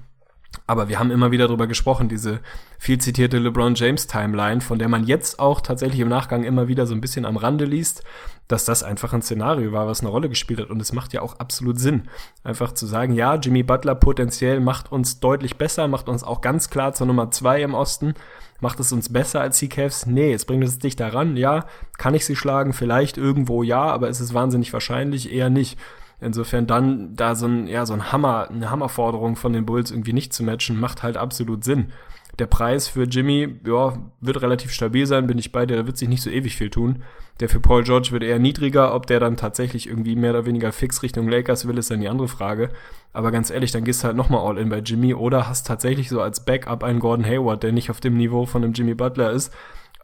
Aber 0.67 0.89
wir 0.89 0.99
haben 0.99 1.11
immer 1.11 1.31
wieder 1.31 1.47
darüber 1.47 1.67
gesprochen, 1.67 2.09
diese 2.09 2.41
viel 2.79 2.99
zitierte 2.99 3.39
LeBron 3.39 3.75
James 3.75 4.07
Timeline, 4.07 4.61
von 4.61 4.79
der 4.79 4.89
man 4.89 5.05
jetzt 5.05 5.39
auch 5.39 5.61
tatsächlich 5.61 6.01
im 6.01 6.09
Nachgang 6.09 6.45
immer 6.45 6.69
wieder 6.69 6.87
so 6.87 6.95
ein 6.95 7.01
bisschen 7.01 7.25
am 7.25 7.37
Rande 7.37 7.65
liest, 7.65 8.05
dass 8.49 8.65
das 8.65 8.83
einfach 8.83 9.13
ein 9.13 9.23
Szenario 9.23 9.73
war, 9.73 9.87
was 9.87 10.01
eine 10.01 10.11
Rolle 10.11 10.29
gespielt 10.29 10.61
hat. 10.61 10.71
Und 10.71 10.81
es 10.81 10.93
macht 10.93 11.13
ja 11.13 11.23
auch 11.23 11.39
absolut 11.39 11.81
Sinn, 11.81 12.09
einfach 12.45 12.73
zu 12.73 12.87
sagen, 12.87 13.15
ja, 13.15 13.35
Jimmy 13.37 13.63
Butler 13.63 13.95
potenziell 13.95 14.61
macht 14.61 14.93
uns 14.93 15.21
deutlich 15.21 15.57
besser, 15.57 15.89
macht 15.89 16.09
uns 16.09 16.23
auch 16.23 16.41
ganz 16.41 16.71
klar 16.71 16.93
zur 16.93 17.07
Nummer 17.07 17.31
zwei 17.31 17.63
im 17.63 17.75
Osten. 17.75 18.15
Macht 18.61 18.79
es 18.79 18.93
uns 18.93 19.13
besser 19.13 19.41
als 19.41 19.59
die 19.59 19.69
Cavs? 19.69 20.07
Nee, 20.07 20.33
es 20.33 20.45
bringt 20.45 20.63
es 20.63 20.79
dich 20.79 20.95
daran. 20.95 21.37
Ja, 21.37 21.67
kann 21.99 22.15
ich 22.15 22.25
sie 22.25 22.37
schlagen? 22.37 22.73
Vielleicht 22.73 23.19
irgendwo 23.19 23.65
ja, 23.65 23.83
aber 23.83 24.09
ist 24.09 24.21
es 24.21 24.35
wahnsinnig 24.35 24.73
wahrscheinlich? 24.73 25.33
Eher 25.33 25.51
nicht. 25.51 25.81
Insofern 26.23 26.69
dann 26.69 27.17
da 27.17 27.35
so 27.35 27.47
ein, 27.47 27.67
ja, 27.67 27.85
so 27.85 27.95
ein 27.95 28.13
Hammer, 28.13 28.49
eine 28.49 28.71
Hammerforderung 28.71 29.35
von 29.35 29.53
den 29.53 29.67
Bulls 29.67 29.91
irgendwie 29.91 30.13
nicht 30.13 30.33
zu 30.33 30.45
matchen, 30.45 30.79
macht 30.79 31.03
halt 31.03 31.17
absolut 31.17 31.65
Sinn. 31.65 31.93
Der 32.39 32.47
Preis 32.47 32.89
für 32.89 33.03
Jimmy, 33.03 33.57
ja, 33.67 33.99
wird 34.21 34.41
relativ 34.41 34.73
stabil 34.73 35.07
sein, 35.07 35.27
bin 35.27 35.39
ich 35.39 35.53
bei 35.53 35.67
dir, 35.67 35.77
da 35.77 35.87
wird 35.87 35.99
sich 35.99 36.09
nicht 36.09 36.23
so 36.23 36.31
ewig 36.31 36.57
viel 36.57 36.71
tun. 36.71 37.03
Der 37.41 37.49
für 37.49 37.61
Paul 37.61 37.83
George 37.83 38.11
wird 38.13 38.23
eher 38.23 38.39
niedriger, 38.39 38.95
ob 38.95 39.07
der 39.07 39.19
dann 39.19 39.37
tatsächlich 39.37 39.89
irgendwie 39.89 40.15
mehr 40.15 40.31
oder 40.31 40.47
weniger 40.47 40.71
fix 40.71 41.03
Richtung 41.03 41.29
Lakers 41.29 41.67
will, 41.67 41.77
ist 41.77 41.91
dann 41.91 42.01
die 42.01 42.09
andere 42.09 42.29
Frage. 42.29 42.71
Aber 43.13 43.33
ganz 43.33 43.51
ehrlich, 43.51 43.73
dann 43.73 43.85
gehst 43.85 44.03
du 44.03 44.07
halt 44.07 44.17
nochmal 44.17 44.47
all 44.47 44.59
in 44.59 44.69
bei 44.69 44.79
Jimmy 44.79 45.15
oder 45.15 45.49
hast 45.49 45.67
tatsächlich 45.67 46.09
so 46.09 46.21
als 46.21 46.45
Backup 46.45 46.85
einen 46.85 47.01
Gordon 47.01 47.27
Hayward, 47.27 47.65
der 47.65 47.73
nicht 47.73 47.91
auf 47.91 48.01
dem 48.01 48.17
Niveau 48.17 48.47
von 48.47 48.63
einem 48.63 48.75
Jimmy 48.75 48.95
Butler 48.95 49.33
ist, 49.33 49.53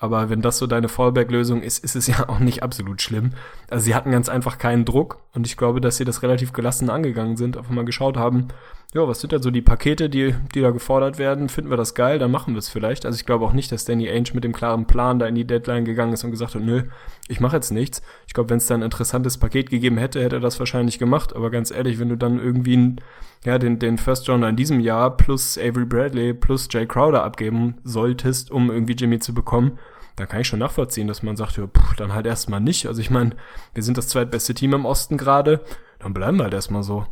aber 0.00 0.30
wenn 0.30 0.42
das 0.42 0.58
so 0.58 0.66
deine 0.66 0.88
Fallback-Lösung 0.88 1.62
ist, 1.62 1.82
ist 1.82 1.96
es 1.96 2.06
ja 2.06 2.28
auch 2.28 2.38
nicht 2.38 2.62
absolut 2.62 3.02
schlimm. 3.02 3.32
Also 3.68 3.84
sie 3.84 3.94
hatten 3.94 4.10
ganz 4.10 4.28
einfach 4.28 4.58
keinen 4.58 4.84
Druck 4.84 5.18
und 5.34 5.46
ich 5.46 5.56
glaube, 5.56 5.80
dass 5.80 5.96
sie 5.96 6.04
das 6.04 6.22
relativ 6.22 6.52
gelassen 6.52 6.90
angegangen 6.90 7.36
sind, 7.36 7.56
einfach 7.56 7.72
mal 7.72 7.84
geschaut 7.84 8.16
haben, 8.16 8.48
ja, 8.94 9.06
was 9.06 9.20
sind 9.20 9.34
da 9.34 9.38
so 9.38 9.50
die 9.50 9.60
Pakete, 9.60 10.08
die, 10.08 10.34
die 10.54 10.62
da 10.62 10.70
gefordert 10.70 11.18
werden? 11.18 11.50
Finden 11.50 11.68
wir 11.68 11.76
das 11.76 11.94
geil, 11.94 12.18
dann 12.18 12.30
machen 12.30 12.54
wir 12.54 12.58
es 12.58 12.70
vielleicht. 12.70 13.04
Also 13.04 13.16
ich 13.16 13.26
glaube 13.26 13.44
auch 13.44 13.52
nicht, 13.52 13.70
dass 13.70 13.84
Danny 13.84 14.08
Ainge 14.08 14.30
mit 14.32 14.44
dem 14.44 14.54
klaren 14.54 14.86
Plan 14.86 15.18
da 15.18 15.26
in 15.26 15.34
die 15.34 15.46
Deadline 15.46 15.84
gegangen 15.84 16.14
ist 16.14 16.24
und 16.24 16.30
gesagt 16.30 16.54
hat, 16.54 16.62
nö, 16.62 16.84
ich 17.28 17.38
mache 17.38 17.56
jetzt 17.56 17.70
nichts. 17.70 18.00
Ich 18.26 18.32
glaube, 18.32 18.48
wenn 18.48 18.56
es 18.56 18.66
da 18.66 18.74
ein 18.74 18.82
interessantes 18.82 19.36
Paket 19.36 19.68
gegeben 19.68 19.98
hätte, 19.98 20.22
hätte 20.22 20.36
er 20.36 20.40
das 20.40 20.58
wahrscheinlich 20.58 20.98
gemacht. 20.98 21.36
Aber 21.36 21.50
ganz 21.50 21.70
ehrlich, 21.70 21.98
wenn 21.98 22.08
du 22.08 22.16
dann 22.16 22.40
irgendwie 22.40 22.96
ja, 23.44 23.58
den, 23.58 23.78
den 23.78 23.98
First 23.98 24.26
Rounder 24.26 24.48
in 24.48 24.56
diesem 24.56 24.80
Jahr 24.80 25.14
plus 25.18 25.58
Avery 25.58 25.84
Bradley 25.84 26.32
plus 26.32 26.66
Jay 26.70 26.86
Crowder 26.86 27.24
abgeben 27.24 27.76
solltest, 27.84 28.50
um 28.50 28.70
irgendwie 28.70 28.94
Jimmy 28.94 29.18
zu 29.18 29.34
bekommen, 29.34 29.78
dann 30.16 30.28
kann 30.28 30.40
ich 30.40 30.48
schon 30.48 30.60
nachvollziehen, 30.60 31.08
dass 31.08 31.22
man 31.22 31.36
sagt, 31.36 31.58
ja, 31.58 31.66
puh, 31.66 31.94
dann 31.98 32.14
halt 32.14 32.24
erstmal 32.24 32.60
nicht. 32.60 32.86
Also 32.86 33.02
ich 33.02 33.10
meine, 33.10 33.32
wir 33.74 33.82
sind 33.82 33.98
das 33.98 34.08
zweitbeste 34.08 34.54
Team 34.54 34.72
im 34.72 34.86
Osten 34.86 35.18
gerade, 35.18 35.60
dann 35.98 36.14
bleiben 36.14 36.38
wir 36.38 36.44
halt 36.44 36.54
erstmal 36.54 36.82
so. 36.82 37.06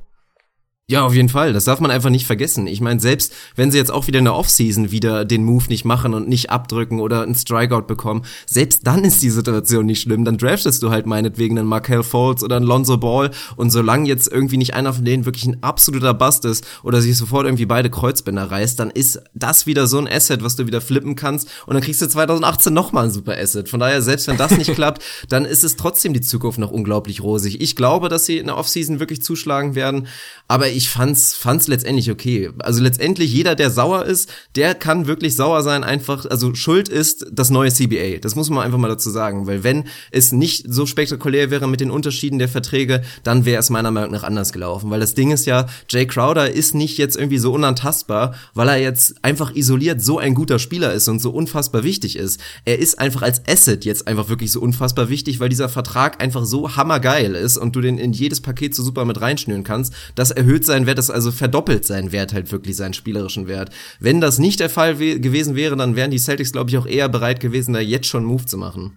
Ja, 0.88 1.04
auf 1.04 1.14
jeden 1.14 1.28
Fall. 1.28 1.52
Das 1.52 1.64
darf 1.64 1.80
man 1.80 1.90
einfach 1.90 2.10
nicht 2.10 2.28
vergessen. 2.28 2.68
Ich 2.68 2.80
meine, 2.80 3.00
selbst 3.00 3.32
wenn 3.56 3.72
sie 3.72 3.76
jetzt 3.76 3.90
auch 3.90 4.06
wieder 4.06 4.20
in 4.20 4.24
der 4.24 4.36
Offseason 4.36 4.92
wieder 4.92 5.24
den 5.24 5.42
Move 5.42 5.64
nicht 5.68 5.84
machen 5.84 6.14
und 6.14 6.28
nicht 6.28 6.50
abdrücken 6.50 7.00
oder 7.00 7.24
einen 7.24 7.34
Strikeout 7.34 7.88
bekommen, 7.88 8.24
selbst 8.46 8.86
dann 8.86 9.02
ist 9.02 9.20
die 9.20 9.30
Situation 9.30 9.86
nicht 9.86 10.00
schlimm. 10.00 10.24
Dann 10.24 10.38
draftest 10.38 10.84
du 10.84 10.90
halt 10.90 11.06
meinetwegen 11.06 11.58
einen 11.58 11.66
Markel 11.66 12.04
Fultz 12.04 12.44
oder 12.44 12.54
einen 12.54 12.66
Lonzo 12.66 12.98
Ball 12.98 13.32
und 13.56 13.70
solange 13.70 14.06
jetzt 14.06 14.30
irgendwie 14.30 14.58
nicht 14.58 14.74
einer 14.74 14.92
von 14.92 15.04
denen 15.04 15.24
wirklich 15.24 15.46
ein 15.46 15.60
absoluter 15.60 16.14
Bust 16.14 16.44
ist 16.44 16.64
oder 16.84 17.02
sich 17.02 17.18
sofort 17.18 17.46
irgendwie 17.46 17.66
beide 17.66 17.90
Kreuzbänder 17.90 18.48
reißt, 18.48 18.78
dann 18.78 18.90
ist 18.90 19.20
das 19.34 19.66
wieder 19.66 19.88
so 19.88 19.98
ein 19.98 20.06
Asset, 20.06 20.44
was 20.44 20.54
du 20.54 20.68
wieder 20.68 20.80
flippen 20.80 21.16
kannst 21.16 21.48
und 21.66 21.74
dann 21.74 21.82
kriegst 21.82 22.00
du 22.00 22.06
2018 22.06 22.72
nochmal 22.72 23.06
ein 23.06 23.10
super 23.10 23.36
Asset. 23.36 23.68
Von 23.68 23.80
daher, 23.80 24.02
selbst 24.02 24.28
wenn 24.28 24.36
das 24.36 24.56
nicht 24.56 24.72
klappt, 24.76 25.02
dann 25.28 25.46
ist 25.46 25.64
es 25.64 25.74
trotzdem 25.74 26.12
die 26.12 26.20
Zukunft 26.20 26.60
noch 26.60 26.70
unglaublich 26.70 27.24
rosig. 27.24 27.60
Ich 27.60 27.74
glaube, 27.74 28.08
dass 28.08 28.24
sie 28.24 28.38
in 28.38 28.46
der 28.46 28.56
Offseason 28.56 29.00
wirklich 29.00 29.20
zuschlagen 29.20 29.74
werden, 29.74 30.06
aber 30.46 30.75
ich 30.76 30.90
fand's, 30.90 31.34
fand's 31.34 31.68
letztendlich 31.68 32.10
okay. 32.10 32.50
Also 32.58 32.82
letztendlich 32.82 33.32
jeder, 33.32 33.54
der 33.54 33.70
sauer 33.70 34.04
ist, 34.04 34.30
der 34.56 34.74
kann 34.74 35.06
wirklich 35.06 35.34
sauer 35.34 35.62
sein, 35.62 35.84
einfach, 35.84 36.26
also 36.26 36.54
Schuld 36.54 36.90
ist 36.90 37.26
das 37.32 37.48
neue 37.48 37.72
CBA. 37.72 38.18
Das 38.20 38.34
muss 38.34 38.50
man 38.50 38.62
einfach 38.62 38.78
mal 38.78 38.88
dazu 38.88 39.08
sagen, 39.08 39.46
weil 39.46 39.64
wenn 39.64 39.84
es 40.10 40.32
nicht 40.32 40.66
so 40.68 40.84
spektakulär 40.84 41.50
wäre 41.50 41.66
mit 41.66 41.80
den 41.80 41.90
Unterschieden 41.90 42.38
der 42.38 42.50
Verträge, 42.50 43.02
dann 43.22 43.46
wäre 43.46 43.60
es 43.60 43.70
meiner 43.70 43.90
Meinung 43.90 44.10
nach 44.10 44.22
anders 44.22 44.52
gelaufen, 44.52 44.90
weil 44.90 45.00
das 45.00 45.14
Ding 45.14 45.30
ist 45.30 45.46
ja, 45.46 45.66
Jay 45.88 46.06
Crowder 46.06 46.50
ist 46.50 46.74
nicht 46.74 46.98
jetzt 46.98 47.16
irgendwie 47.16 47.38
so 47.38 47.54
unantastbar, 47.54 48.34
weil 48.52 48.68
er 48.68 48.76
jetzt 48.76 49.24
einfach 49.24 49.54
isoliert 49.54 50.02
so 50.02 50.18
ein 50.18 50.34
guter 50.34 50.58
Spieler 50.58 50.92
ist 50.92 51.08
und 51.08 51.20
so 51.20 51.30
unfassbar 51.30 51.84
wichtig 51.84 52.16
ist. 52.16 52.38
Er 52.66 52.78
ist 52.78 52.98
einfach 52.98 53.22
als 53.22 53.40
Asset 53.48 53.86
jetzt 53.86 54.06
einfach 54.06 54.28
wirklich 54.28 54.52
so 54.52 54.60
unfassbar 54.60 55.08
wichtig, 55.08 55.40
weil 55.40 55.48
dieser 55.48 55.70
Vertrag 55.70 56.22
einfach 56.22 56.44
so 56.44 56.76
hammergeil 56.76 57.34
ist 57.34 57.56
und 57.56 57.74
du 57.74 57.80
den 57.80 57.96
in 57.96 58.12
jedes 58.12 58.42
Paket 58.42 58.74
so 58.74 58.82
super 58.82 59.06
mit 59.06 59.22
reinschnüren 59.22 59.64
kannst, 59.64 59.94
das 60.14 60.32
erhöht 60.32 60.65
seinen 60.66 60.86
Wert, 60.86 60.98
das 60.98 61.10
also 61.10 61.30
verdoppelt 61.30 61.86
seinen 61.86 62.12
Wert 62.12 62.32
halt 62.32 62.52
wirklich, 62.52 62.76
seinen 62.76 62.94
spielerischen 62.94 63.48
Wert. 63.48 63.70
Wenn 64.00 64.20
das 64.20 64.38
nicht 64.38 64.60
der 64.60 64.70
Fall 64.70 64.96
gewesen 64.96 65.56
wäre, 65.56 65.76
dann 65.76 65.96
wären 65.96 66.10
die 66.10 66.18
Celtics, 66.18 66.52
glaube 66.52 66.70
ich, 66.70 66.78
auch 66.78 66.86
eher 66.86 67.08
bereit 67.08 67.40
gewesen, 67.40 67.72
da 67.72 67.80
jetzt 67.80 68.06
schon 68.06 68.22
einen 68.22 68.28
Move 68.32 68.46
zu 68.46 68.58
machen. 68.58 68.92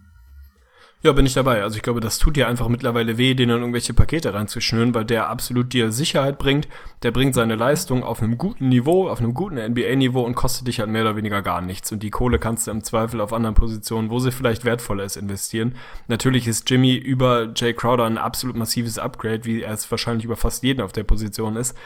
Ja, 1.02 1.14
bin 1.14 1.26
ich 1.26 1.34
dabei. 1.34 1.64
Also 1.64 1.78
ich 1.78 1.82
glaube, 1.82 2.02
das 2.02 2.18
tut 2.18 2.36
dir 2.36 2.50
einfach 2.50 2.68
mittlerweile 2.68 3.18
weh, 3.18 3.34
denen 3.34 3.60
irgendwelche 3.62 3.94
Pakete 3.94 4.34
reinzuschnüren, 4.34 4.94
weil 4.94 5.06
der 5.06 5.30
absolut 5.30 5.72
dir 5.72 5.94
Sicherheit 5.94 6.38
bringt. 6.40 6.68
Der 7.04 7.12
bringt 7.12 7.36
seine 7.36 7.56
Leistung 7.56 8.04
auf 8.04 8.22
einem 8.22 8.38
guten 8.38 8.68
Niveau, 8.68 9.08
auf 9.08 9.20
einem 9.20 9.34
guten 9.34 9.56
NBA-Niveau 9.56 10.22
und 10.22 10.36
kostet 10.36 10.68
dich 10.68 10.82
halt 10.82 10.90
mehr 10.90 11.04
oder 11.04 11.16
weniger 11.16 11.42
gar 11.42 11.62
nichts. 11.62 11.90
Und 11.94 12.04
die 12.04 12.10
Kohle 12.10 12.38
kannst 12.38 12.68
du 12.68 12.72
im 12.72 12.84
Zweifel 12.84 13.22
auf 13.22 13.32
anderen 13.32 13.56
Positionen, 13.56 14.10
wo 14.10 14.20
sie 14.20 14.34
vielleicht 14.34 14.66
wertvoller 14.66 15.06
ist, 15.06 15.16
investieren. 15.16 15.76
Natürlich 16.10 16.48
ist 16.50 16.70
Jimmy 16.70 16.96
über 16.96 17.54
Jay 17.56 17.74
Crowder 17.74 18.04
ein 18.04 18.18
absolut 18.18 18.58
massives 18.58 19.00
Upgrade, 19.00 19.46
wie 19.46 19.62
er 19.62 19.74
es 19.74 19.90
wahrscheinlich 19.90 20.26
über 20.26 20.36
fast 20.36 20.64
jeden 20.64 20.82
auf 20.82 20.92
der 20.92 21.04
Position 21.06 21.56
ist. 21.56 21.78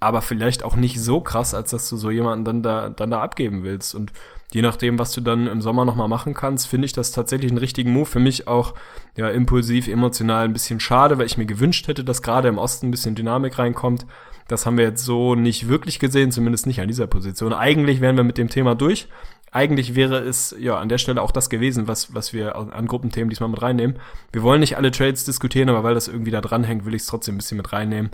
aber 0.00 0.22
vielleicht 0.22 0.64
auch 0.64 0.76
nicht 0.76 1.00
so 1.00 1.20
krass, 1.20 1.54
als 1.54 1.70
dass 1.70 1.88
du 1.88 1.96
so 1.96 2.10
jemanden 2.10 2.44
dann 2.44 2.62
da, 2.62 2.90
dann 2.90 3.10
da 3.10 3.22
abgeben 3.22 3.62
willst. 3.64 3.94
Und 3.94 4.12
je 4.52 4.62
nachdem, 4.62 4.98
was 4.98 5.12
du 5.12 5.20
dann 5.20 5.46
im 5.46 5.60
Sommer 5.60 5.84
nochmal 5.84 6.08
machen 6.08 6.34
kannst, 6.34 6.68
finde 6.68 6.86
ich 6.86 6.92
das 6.92 7.12
tatsächlich 7.12 7.50
einen 7.50 7.58
richtigen 7.58 7.92
Move. 7.92 8.06
Für 8.06 8.20
mich 8.20 8.46
auch 8.48 8.74
ja 9.16 9.28
impulsiv, 9.28 9.88
emotional 9.88 10.44
ein 10.44 10.52
bisschen 10.52 10.80
schade, 10.80 11.18
weil 11.18 11.26
ich 11.26 11.38
mir 11.38 11.46
gewünscht 11.46 11.88
hätte, 11.88 12.04
dass 12.04 12.22
gerade 12.22 12.48
im 12.48 12.58
Osten 12.58 12.88
ein 12.88 12.90
bisschen 12.90 13.14
Dynamik 13.14 13.58
reinkommt. 13.58 14.06
Das 14.48 14.66
haben 14.66 14.76
wir 14.76 14.84
jetzt 14.84 15.04
so 15.04 15.34
nicht 15.34 15.68
wirklich 15.68 15.98
gesehen, 15.98 16.30
zumindest 16.30 16.66
nicht 16.66 16.80
an 16.80 16.88
dieser 16.88 17.06
Position. 17.06 17.52
Eigentlich 17.52 18.00
wären 18.00 18.16
wir 18.16 18.24
mit 18.24 18.36
dem 18.36 18.50
Thema 18.50 18.74
durch. 18.74 19.08
Eigentlich 19.50 19.94
wäre 19.94 20.18
es 20.18 20.54
ja 20.58 20.78
an 20.78 20.88
der 20.88 20.98
Stelle 20.98 21.22
auch 21.22 21.30
das 21.30 21.48
gewesen, 21.48 21.86
was, 21.86 22.12
was 22.12 22.32
wir 22.32 22.56
an 22.56 22.86
Gruppenthemen 22.86 23.30
diesmal 23.30 23.48
mit 23.48 23.62
reinnehmen. 23.62 24.00
Wir 24.32 24.42
wollen 24.42 24.60
nicht 24.60 24.76
alle 24.76 24.90
Trades 24.90 25.24
diskutieren, 25.24 25.68
aber 25.68 25.84
weil 25.84 25.94
das 25.94 26.08
irgendwie 26.08 26.32
da 26.32 26.40
dranhängt, 26.40 26.84
will 26.84 26.94
ich 26.94 27.02
es 27.02 27.08
trotzdem 27.08 27.36
ein 27.36 27.38
bisschen 27.38 27.56
mit 27.56 27.72
reinnehmen. 27.72 28.10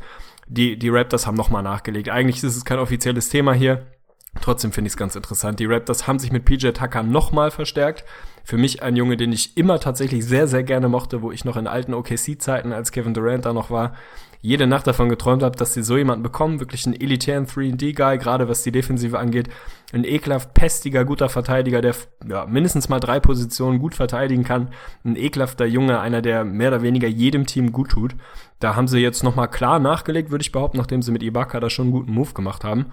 Die, 0.47 0.79
die 0.79 0.91
Raptors 0.91 1.27
haben 1.27 1.37
nochmal 1.37 1.63
nachgelegt. 1.63 2.11
Eigentlich 2.11 2.45
ist 2.45 2.57
es 2.57 2.65
kein 2.65 2.79
offizielles 2.79 3.31
Thema 3.31 3.55
hier. 3.55 3.87
Trotzdem 4.41 4.73
finde 4.73 4.89
ich 4.89 4.93
es 4.93 4.97
ganz 4.97 5.17
interessant. 5.17 5.59
Die 5.59 5.67
Raptors 5.67 6.07
haben 6.07 6.19
sich 6.19 6.33
mit 6.33 6.45
PJ 6.45 6.69
Tucker 6.71 7.03
nochmal 7.03 7.51
verstärkt. 7.51 8.05
Für 8.45 8.57
mich 8.57 8.83
ein 8.83 8.97
Junge, 8.97 9.17
den 9.17 9.33
ich 9.33 9.57
immer 9.57 9.81
tatsächlich 9.81 10.25
sehr, 10.25 10.47
sehr 10.47 10.63
gerne 10.63 10.89
mochte, 10.89 11.21
wo 11.21 11.31
ich 11.33 11.45
noch 11.45 11.57
in 11.57 11.67
alten 11.67 11.95
OKC-Zeiten, 11.95 12.73
als 12.73 12.93
Kevin 12.93 13.13
Durant 13.13 13.45
da 13.45 13.53
noch 13.53 13.71
war, 13.71 13.95
jede 14.43 14.67
Nacht 14.67 14.87
davon 14.87 15.11
geträumt 15.11 15.43
habe, 15.43 15.57
dass 15.57 15.75
sie 15.75 15.83
so 15.83 15.99
jemanden 15.99 16.23
bekommen, 16.23 16.61
wirklich 16.61 16.87
einen 16.87 16.99
elitären 16.99 17.47
3D-Guy, 17.47 18.17
gerade 18.17 18.49
was 18.49 18.63
die 18.63 18.73
Defensive 18.73 19.19
angeht, 19.19 19.51
ein 19.93 20.05
ekelhaft 20.05 20.55
pestiger, 20.55 21.05
guter 21.05 21.29
Verteidiger, 21.29 21.83
der 21.83 21.95
ja, 22.27 22.47
mindestens 22.47 22.89
mal 22.89 23.01
drei 23.01 23.21
Positionen 23.21 23.79
gut 23.81 23.95
verteidigen 23.95 24.45
kann, 24.45 24.69
ein 25.05 25.17
ekelhafter 25.17 25.67
Junge, 25.67 26.01
einer, 26.01 26.23
der 26.23 26.45
mehr 26.45 26.69
oder 26.69 26.83
weniger 26.83 27.09
jedem 27.09 27.45
Team 27.45 27.71
gut 27.71 27.91
tut. 27.91 28.17
Da 28.61 28.77
haben 28.77 28.89
sie 28.89 28.99
jetzt 29.01 29.23
nochmal 29.23 29.49
klar 29.49 29.79
nachgelegt, 29.79 30.31
würde 30.31 30.43
ich 30.43 30.53
behaupten, 30.53 30.79
nachdem 30.79 31.03
sie 31.03 31.13
mit 31.13 31.23
Ibaka 31.23 31.61
da 31.61 31.69
schon 31.69 31.87
einen 31.87 31.93
guten 31.93 32.13
Move 32.13 32.33
gemacht 32.33 32.65
haben. 32.65 32.87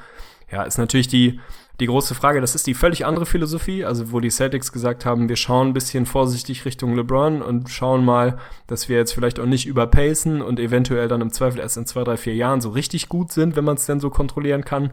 Ja, 0.51 0.63
ist 0.63 0.77
natürlich 0.77 1.09
die, 1.09 1.39
die 1.79 1.87
große 1.87 2.15
Frage, 2.15 2.41
das 2.41 2.55
ist 2.55 2.65
die 2.67 2.73
völlig 2.73 3.05
andere 3.05 3.25
Philosophie, 3.25 3.83
also 3.83 4.11
wo 4.11 4.19
die 4.19 4.29
Celtics 4.29 4.71
gesagt 4.71 5.05
haben, 5.05 5.29
wir 5.29 5.35
schauen 5.35 5.67
ein 5.67 5.73
bisschen 5.73 6.05
vorsichtig 6.05 6.65
Richtung 6.65 6.95
LeBron 6.95 7.41
und 7.41 7.69
schauen 7.69 8.05
mal, 8.05 8.37
dass 8.65 8.87
wir 8.87 8.97
jetzt 8.97 9.13
vielleicht 9.13 9.39
auch 9.39 9.45
nicht 9.45 9.67
überpacen 9.67 10.41
und 10.41 10.59
eventuell 10.59 11.07
dann 11.07 11.21
im 11.21 11.31
Zweifel 11.33 11.59
erst 11.59 11.77
in 11.77 11.85
zwei, 11.85 12.03
drei, 12.03 12.17
vier 12.17 12.33
Jahren 12.33 12.61
so 12.61 12.69
richtig 12.69 13.09
gut 13.09 13.31
sind, 13.31 13.55
wenn 13.55 13.65
man 13.65 13.75
es 13.75 13.85
denn 13.85 13.99
so 13.99 14.09
kontrollieren 14.09 14.63
kann. 14.63 14.91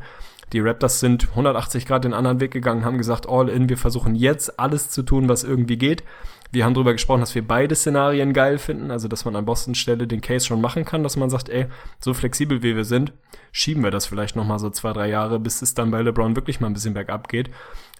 Die 0.52 0.61
Raptors 0.61 1.00
sind 1.00 1.30
180 1.30 1.86
Grad 1.86 2.05
den 2.05 2.14
anderen 2.14 2.40
Weg 2.40 2.50
gegangen, 2.50 2.84
haben 2.84 2.98
gesagt, 2.98 3.28
all 3.28 3.48
in, 3.48 3.68
wir 3.68 3.78
versuchen 3.78 4.14
jetzt 4.14 4.59
alles 4.59 4.90
zu 4.90 5.02
tun, 5.02 5.28
was 5.28 5.42
irgendwie 5.42 5.78
geht. 5.78 6.05
Wir 6.55 6.64
haben 6.64 6.74
darüber 6.74 6.92
gesprochen, 6.92 7.18
dass 7.18 7.34
wir 7.34 7.44
beide 7.44 7.74
Szenarien 7.74 8.32
geil 8.32 8.59
finden, 8.59 8.92
also 8.92 9.09
dass 9.09 9.24
man 9.24 9.34
an 9.34 9.44
Boston 9.44 9.74
Stelle 9.74 10.07
den 10.07 10.20
Case 10.20 10.46
schon 10.46 10.61
machen 10.61 10.84
kann, 10.84 11.02
dass 11.02 11.16
man 11.16 11.28
sagt, 11.28 11.48
ey, 11.48 11.66
so 11.98 12.14
flexibel 12.14 12.62
wie 12.62 12.76
wir 12.76 12.84
sind, 12.84 13.12
schieben 13.50 13.82
wir 13.82 13.90
das 13.90 14.07
vielleicht 14.07 14.36
nochmal 14.36 14.61
so 14.61 14.70
zwei, 14.70 14.92
drei 14.92 15.09
Jahre, 15.09 15.40
bis 15.40 15.62
es 15.62 15.74
dann 15.74 15.90
bei 15.90 16.00
LeBron 16.00 16.36
wirklich 16.36 16.61
mal 16.61 16.68
ein 16.68 16.72
bisschen 16.72 16.94
bergab 16.94 17.26
geht. 17.26 17.50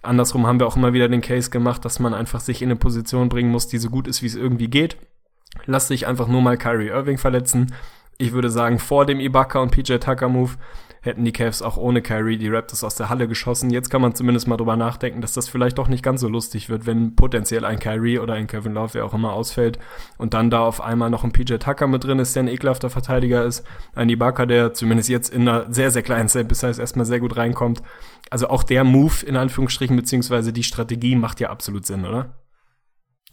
Andersrum 0.03 0.47
haben 0.47 0.61
wir 0.61 0.67
auch 0.67 0.77
immer 0.77 0.93
wieder 0.93 1.09
den 1.09 1.19
Case 1.19 1.49
gemacht, 1.49 1.83
dass 1.83 1.99
man 1.99 2.13
einfach 2.13 2.39
sich 2.39 2.61
in 2.61 2.69
eine 2.69 2.77
Position 2.77 3.27
bringen 3.27 3.51
muss, 3.51 3.67
die 3.67 3.77
so 3.77 3.89
gut 3.89 4.07
ist, 4.07 4.23
wie 4.23 4.27
es 4.27 4.35
irgendwie 4.35 4.69
geht. 4.69 4.95
Lass 5.65 5.89
dich 5.89 6.07
einfach 6.07 6.29
nur 6.29 6.41
mal 6.41 6.57
Kyrie 6.57 6.87
Irving 6.87 7.17
verletzen. 7.17 7.73
Ich 8.17 8.31
würde 8.31 8.49
sagen, 8.49 8.79
vor 8.79 9.05
dem 9.05 9.19
Ibaka 9.19 9.59
und 9.59 9.71
PJ 9.71 9.95
Tucker 9.95 10.29
Move 10.29 10.53
hätten 11.05 11.23
die 11.23 11.31
Cavs 11.31 11.61
auch 11.61 11.77
ohne 11.77 12.01
Kyrie 12.01 12.37
die 12.37 12.49
Raptors 12.49 12.83
aus 12.83 12.95
der 12.95 13.09
Halle 13.09 13.27
geschossen. 13.27 13.69
Jetzt 13.69 13.89
kann 13.89 14.01
man 14.01 14.15
zumindest 14.15 14.47
mal 14.47 14.57
drüber 14.57 14.75
nachdenken, 14.75 15.21
dass 15.21 15.33
das 15.33 15.47
vielleicht 15.47 15.77
doch 15.77 15.87
nicht 15.87 16.03
ganz 16.03 16.21
so 16.21 16.27
lustig 16.27 16.69
wird, 16.69 16.85
wenn 16.85 17.15
potenziell 17.15 17.63
ein 17.65 17.79
Kyrie 17.79 18.19
oder 18.19 18.33
ein 18.33 18.47
Kevin 18.47 18.73
Love, 18.73 18.93
wer 18.93 19.05
auch 19.05 19.13
immer, 19.13 19.33
ausfällt 19.33 19.79
und 20.17 20.33
dann 20.33 20.49
da 20.49 20.61
auf 20.61 20.81
einmal 20.81 21.09
noch 21.09 21.23
ein 21.23 21.31
PJ 21.31 21.55
Tucker 21.55 21.87
mit 21.87 22.03
drin 22.03 22.19
ist, 22.19 22.35
der 22.35 22.43
ein 22.43 22.47
ekelhafter 22.47 22.89
Verteidiger 22.89 23.43
ist, 23.45 23.65
ein 23.93 24.09
Ibaka, 24.09 24.45
der 24.45 24.73
zumindest 24.73 25.09
jetzt 25.09 25.33
in 25.33 25.47
einer 25.47 25.71
sehr, 25.71 25.91
sehr 25.91 26.03
kleinen 26.03 26.27
Sample 26.27 26.55
Size 26.55 26.81
erstmal 26.81 27.05
sehr 27.05 27.19
gut 27.19 27.37
reinkommt. 27.37 27.81
Also 28.29 28.49
auch 28.49 28.63
der 28.63 28.83
Move 28.83 29.25
in 29.25 29.37
Anführungsstrichen, 29.37 29.95
beziehungsweise 29.95 30.51
die 30.51 30.63
Strategie 30.63 31.15
macht 31.15 31.39
ja 31.39 31.49
absolut 31.49 31.85
Sinn, 31.85 32.05
oder? 32.05 32.33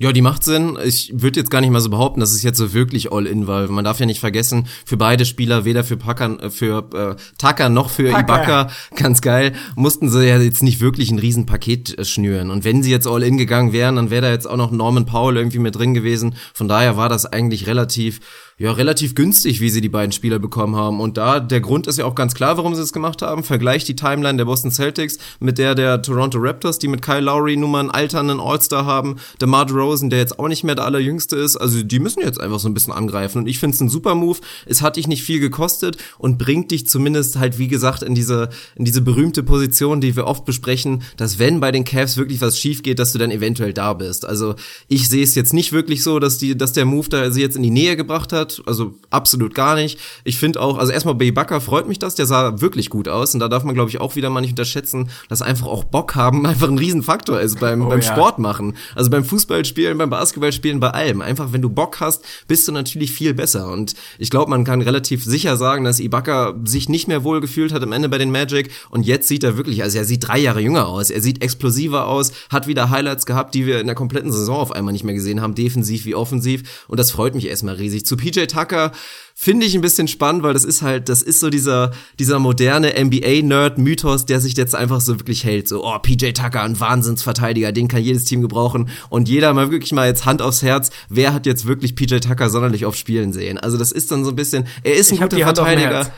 Ja, 0.02 0.10
die 0.10 0.20
macht 0.20 0.42
Sinn. 0.42 0.76
Ich 0.84 1.12
würde 1.14 1.38
jetzt 1.38 1.48
gar 1.48 1.60
nicht 1.60 1.70
mal 1.70 1.80
so 1.80 1.88
behaupten, 1.88 2.18
dass 2.18 2.32
es 2.32 2.42
jetzt 2.42 2.58
so 2.58 2.74
wirklich 2.74 3.12
All-In 3.12 3.46
war. 3.46 3.68
Man 3.68 3.84
darf 3.84 4.00
ja 4.00 4.06
nicht 4.06 4.18
vergessen, 4.18 4.66
für 4.84 4.96
beide 4.96 5.24
Spieler, 5.24 5.64
weder 5.64 5.84
für 5.84 5.96
Packer, 5.96 6.42
äh, 6.42 6.50
für 6.50 6.88
äh, 6.92 7.22
Tucker 7.38 7.68
noch 7.68 7.88
für 7.88 8.10
Packer. 8.10 8.22
Ibaka, 8.24 8.70
ganz 8.96 9.20
geil, 9.20 9.52
mussten 9.76 10.10
sie 10.10 10.26
ja 10.26 10.40
jetzt 10.40 10.64
nicht 10.64 10.80
wirklich 10.80 11.12
ein 11.12 11.20
Riesenpaket 11.20 12.00
äh, 12.00 12.04
schnüren. 12.04 12.50
Und 12.50 12.64
wenn 12.64 12.82
sie 12.82 12.90
jetzt 12.90 13.06
All-In 13.06 13.38
gegangen 13.38 13.72
wären, 13.72 13.94
dann 13.94 14.10
wäre 14.10 14.22
da 14.22 14.30
jetzt 14.32 14.50
auch 14.50 14.56
noch 14.56 14.72
Norman 14.72 15.06
Powell 15.06 15.36
irgendwie 15.36 15.60
mit 15.60 15.76
drin 15.76 15.94
gewesen. 15.94 16.34
Von 16.52 16.66
daher 16.66 16.96
war 16.96 17.08
das 17.08 17.24
eigentlich 17.24 17.68
relativ 17.68 18.18
ja, 18.58 18.70
relativ 18.72 19.14
günstig, 19.14 19.60
wie 19.60 19.70
sie 19.70 19.80
die 19.80 19.88
beiden 19.88 20.12
Spieler 20.12 20.38
bekommen 20.38 20.76
haben. 20.76 21.00
Und 21.00 21.16
da, 21.16 21.40
der 21.40 21.60
Grund 21.60 21.86
ist 21.86 21.98
ja 21.98 22.04
auch 22.04 22.14
ganz 22.14 22.34
klar, 22.34 22.58
warum 22.58 22.74
sie 22.74 22.82
es 22.82 22.92
gemacht 22.92 23.22
haben. 23.22 23.44
Vergleicht 23.44 23.88
die 23.88 23.96
Timeline 23.96 24.36
der 24.36 24.44
Boston 24.44 24.70
Celtics 24.70 25.18
mit 25.40 25.58
der 25.58 25.74
der 25.74 26.02
Toronto 26.02 26.38
Raptors, 26.38 26.78
die 26.78 26.88
mit 26.88 27.02
Kyle 27.02 27.20
Lowry 27.20 27.56
nun 27.56 27.70
mal 27.70 27.80
einen 27.80 27.90
alternden 27.90 28.40
All-Star 28.40 28.84
haben. 28.84 29.16
Der 29.40 29.48
Mark 29.48 29.72
Rosen, 29.72 30.10
der 30.10 30.18
jetzt 30.18 30.38
auch 30.38 30.48
nicht 30.48 30.64
mehr 30.64 30.74
der 30.74 30.84
allerjüngste 30.84 31.36
ist. 31.36 31.56
Also 31.56 31.82
die 31.82 31.98
müssen 31.98 32.20
jetzt 32.20 32.40
einfach 32.40 32.58
so 32.58 32.68
ein 32.68 32.74
bisschen 32.74 32.92
angreifen. 32.92 33.38
Und 33.38 33.46
ich 33.46 33.58
finde 33.58 33.74
es 33.74 33.80
ein 33.80 33.88
super 33.88 34.14
Move. 34.14 34.38
Es 34.66 34.82
hat 34.82 34.96
dich 34.96 35.08
nicht 35.08 35.22
viel 35.22 35.40
gekostet 35.40 35.96
und 36.18 36.38
bringt 36.38 36.70
dich 36.70 36.86
zumindest 36.86 37.38
halt, 37.38 37.58
wie 37.58 37.68
gesagt, 37.68 38.02
in 38.02 38.14
diese, 38.14 38.50
in 38.76 38.84
diese 38.84 39.00
berühmte 39.00 39.42
Position, 39.42 40.00
die 40.00 40.14
wir 40.14 40.26
oft 40.26 40.44
besprechen, 40.44 41.02
dass 41.16 41.38
wenn 41.38 41.60
bei 41.60 41.72
den 41.72 41.84
Cavs 41.84 42.16
wirklich 42.16 42.40
was 42.42 42.58
schief 42.58 42.82
geht, 42.82 42.98
dass 42.98 43.12
du 43.12 43.18
dann 43.18 43.30
eventuell 43.30 43.72
da 43.72 43.94
bist. 43.94 44.26
Also 44.26 44.56
ich 44.88 45.08
sehe 45.08 45.24
es 45.24 45.34
jetzt 45.34 45.54
nicht 45.54 45.72
wirklich 45.72 46.02
so, 46.02 46.18
dass 46.18 46.38
die, 46.38 46.56
dass 46.56 46.72
der 46.72 46.84
Move 46.84 47.08
da 47.08 47.30
sie 47.30 47.40
jetzt 47.40 47.56
in 47.56 47.62
die 47.62 47.70
Nähe 47.70 47.96
gebracht 47.96 48.32
hat 48.32 48.41
also 48.66 48.94
absolut 49.10 49.54
gar 49.54 49.74
nicht. 49.74 49.98
Ich 50.24 50.38
finde 50.38 50.60
auch, 50.60 50.78
also 50.78 50.92
erstmal 50.92 51.14
bei 51.14 51.26
Ibaka 51.26 51.60
freut 51.60 51.88
mich 51.88 51.98
das, 51.98 52.14
der 52.14 52.26
sah 52.26 52.60
wirklich 52.60 52.90
gut 52.90 53.08
aus 53.08 53.34
und 53.34 53.40
da 53.40 53.48
darf 53.48 53.64
man 53.64 53.74
glaube 53.74 53.90
ich 53.90 54.00
auch 54.00 54.16
wieder 54.16 54.30
mal 54.30 54.40
nicht 54.40 54.50
unterschätzen, 54.50 55.10
dass 55.28 55.42
einfach 55.42 55.66
auch 55.66 55.84
Bock 55.84 56.14
haben 56.14 56.46
einfach 56.52 56.68
ein 56.68 56.78
Riesenfaktor 56.78 57.40
ist 57.40 57.60
beim, 57.60 57.82
oh, 57.82 57.88
beim 57.88 58.00
ja. 58.00 58.12
Sport 58.12 58.38
machen. 58.38 58.76
Also 58.94 59.10
beim 59.10 59.24
Fußballspielen, 59.24 59.98
beim 59.98 60.10
Basketballspielen, 60.10 60.80
bei 60.80 60.90
allem. 60.90 61.20
Einfach 61.20 61.52
wenn 61.52 61.62
du 61.62 61.68
Bock 61.68 62.00
hast, 62.00 62.24
bist 62.48 62.66
du 62.68 62.72
natürlich 62.72 63.12
viel 63.12 63.34
besser 63.34 63.70
und 63.70 63.94
ich 64.18 64.30
glaube, 64.30 64.50
man 64.50 64.64
kann 64.64 64.82
relativ 64.82 65.24
sicher 65.24 65.56
sagen, 65.56 65.84
dass 65.84 66.00
Ibaka 66.00 66.54
sich 66.64 66.88
nicht 66.88 67.08
mehr 67.08 67.24
wohl 67.24 67.40
gefühlt 67.40 67.72
hat 67.72 67.82
am 67.82 67.92
Ende 67.92 68.08
bei 68.08 68.18
den 68.18 68.30
Magic 68.30 68.70
und 68.90 69.06
jetzt 69.06 69.28
sieht 69.28 69.44
er 69.44 69.56
wirklich, 69.56 69.82
also 69.82 69.98
er 69.98 70.04
sieht 70.04 70.26
drei 70.26 70.38
Jahre 70.38 70.60
jünger 70.60 70.88
aus, 70.88 71.10
er 71.10 71.20
sieht 71.20 71.42
explosiver 71.42 72.06
aus, 72.06 72.32
hat 72.50 72.66
wieder 72.66 72.90
Highlights 72.90 73.26
gehabt, 73.26 73.54
die 73.54 73.66
wir 73.66 73.80
in 73.80 73.86
der 73.86 73.96
kompletten 73.96 74.32
Saison 74.32 74.56
auf 74.56 74.72
einmal 74.72 74.92
nicht 74.92 75.04
mehr 75.04 75.14
gesehen 75.14 75.40
haben, 75.40 75.54
defensiv 75.54 76.04
wie 76.04 76.14
offensiv 76.14 76.84
und 76.88 76.98
das 76.98 77.10
freut 77.10 77.34
mich 77.34 77.46
erstmal 77.46 77.76
riesig. 77.76 78.06
Zu 78.06 78.16
PJ 78.16 78.31
Tucker 78.40 78.92
finde 79.34 79.66
ich 79.66 79.74
ein 79.74 79.80
bisschen 79.80 80.06
spannend, 80.08 80.42
weil 80.42 80.52
das 80.52 80.64
ist 80.64 80.82
halt, 80.82 81.08
das 81.08 81.20
ist 81.20 81.40
so 81.40 81.50
dieser, 81.50 81.90
dieser 82.18 82.38
moderne 82.38 82.92
NBA-Nerd-Mythos, 82.96 84.24
der 84.26 84.40
sich 84.40 84.56
jetzt 84.56 84.74
einfach 84.74 85.00
so 85.00 85.18
wirklich 85.18 85.44
hält. 85.44 85.66
So, 85.66 85.84
oh, 85.84 85.98
PJ 85.98 86.30
Tucker, 86.32 86.62
ein 86.62 86.78
Wahnsinnsverteidiger, 86.78 87.72
den 87.72 87.88
kann 87.88 88.02
jedes 88.02 88.24
Team 88.24 88.40
gebrauchen. 88.40 88.88
Und 89.10 89.28
jeder 89.28 89.52
mal 89.52 89.70
wirklich 89.70 89.92
mal 89.92 90.06
jetzt 90.06 90.26
Hand 90.26 90.42
aufs 90.42 90.62
Herz, 90.62 90.90
wer 91.08 91.34
hat 91.34 91.46
jetzt 91.46 91.66
wirklich 91.66 91.96
PJ 91.96 92.18
Tucker 92.18 92.50
sonderlich 92.50 92.86
oft 92.86 92.98
spielen 92.98 93.32
sehen? 93.32 93.58
Also 93.58 93.78
das 93.78 93.90
ist 93.90 94.10
dann 94.12 94.24
so 94.24 94.30
ein 94.30 94.36
bisschen, 94.36 94.66
er 94.84 94.94
ist 94.94 95.10
ein 95.10 95.16
ich 95.16 95.20
guter 95.20 95.38
Verteidiger. 95.38 96.12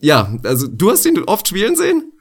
Ja, 0.00 0.34
also 0.44 0.66
du 0.68 0.90
hast 0.90 1.04
ihn 1.04 1.22
oft 1.24 1.48
spielen 1.48 1.76
sehen? 1.76 2.12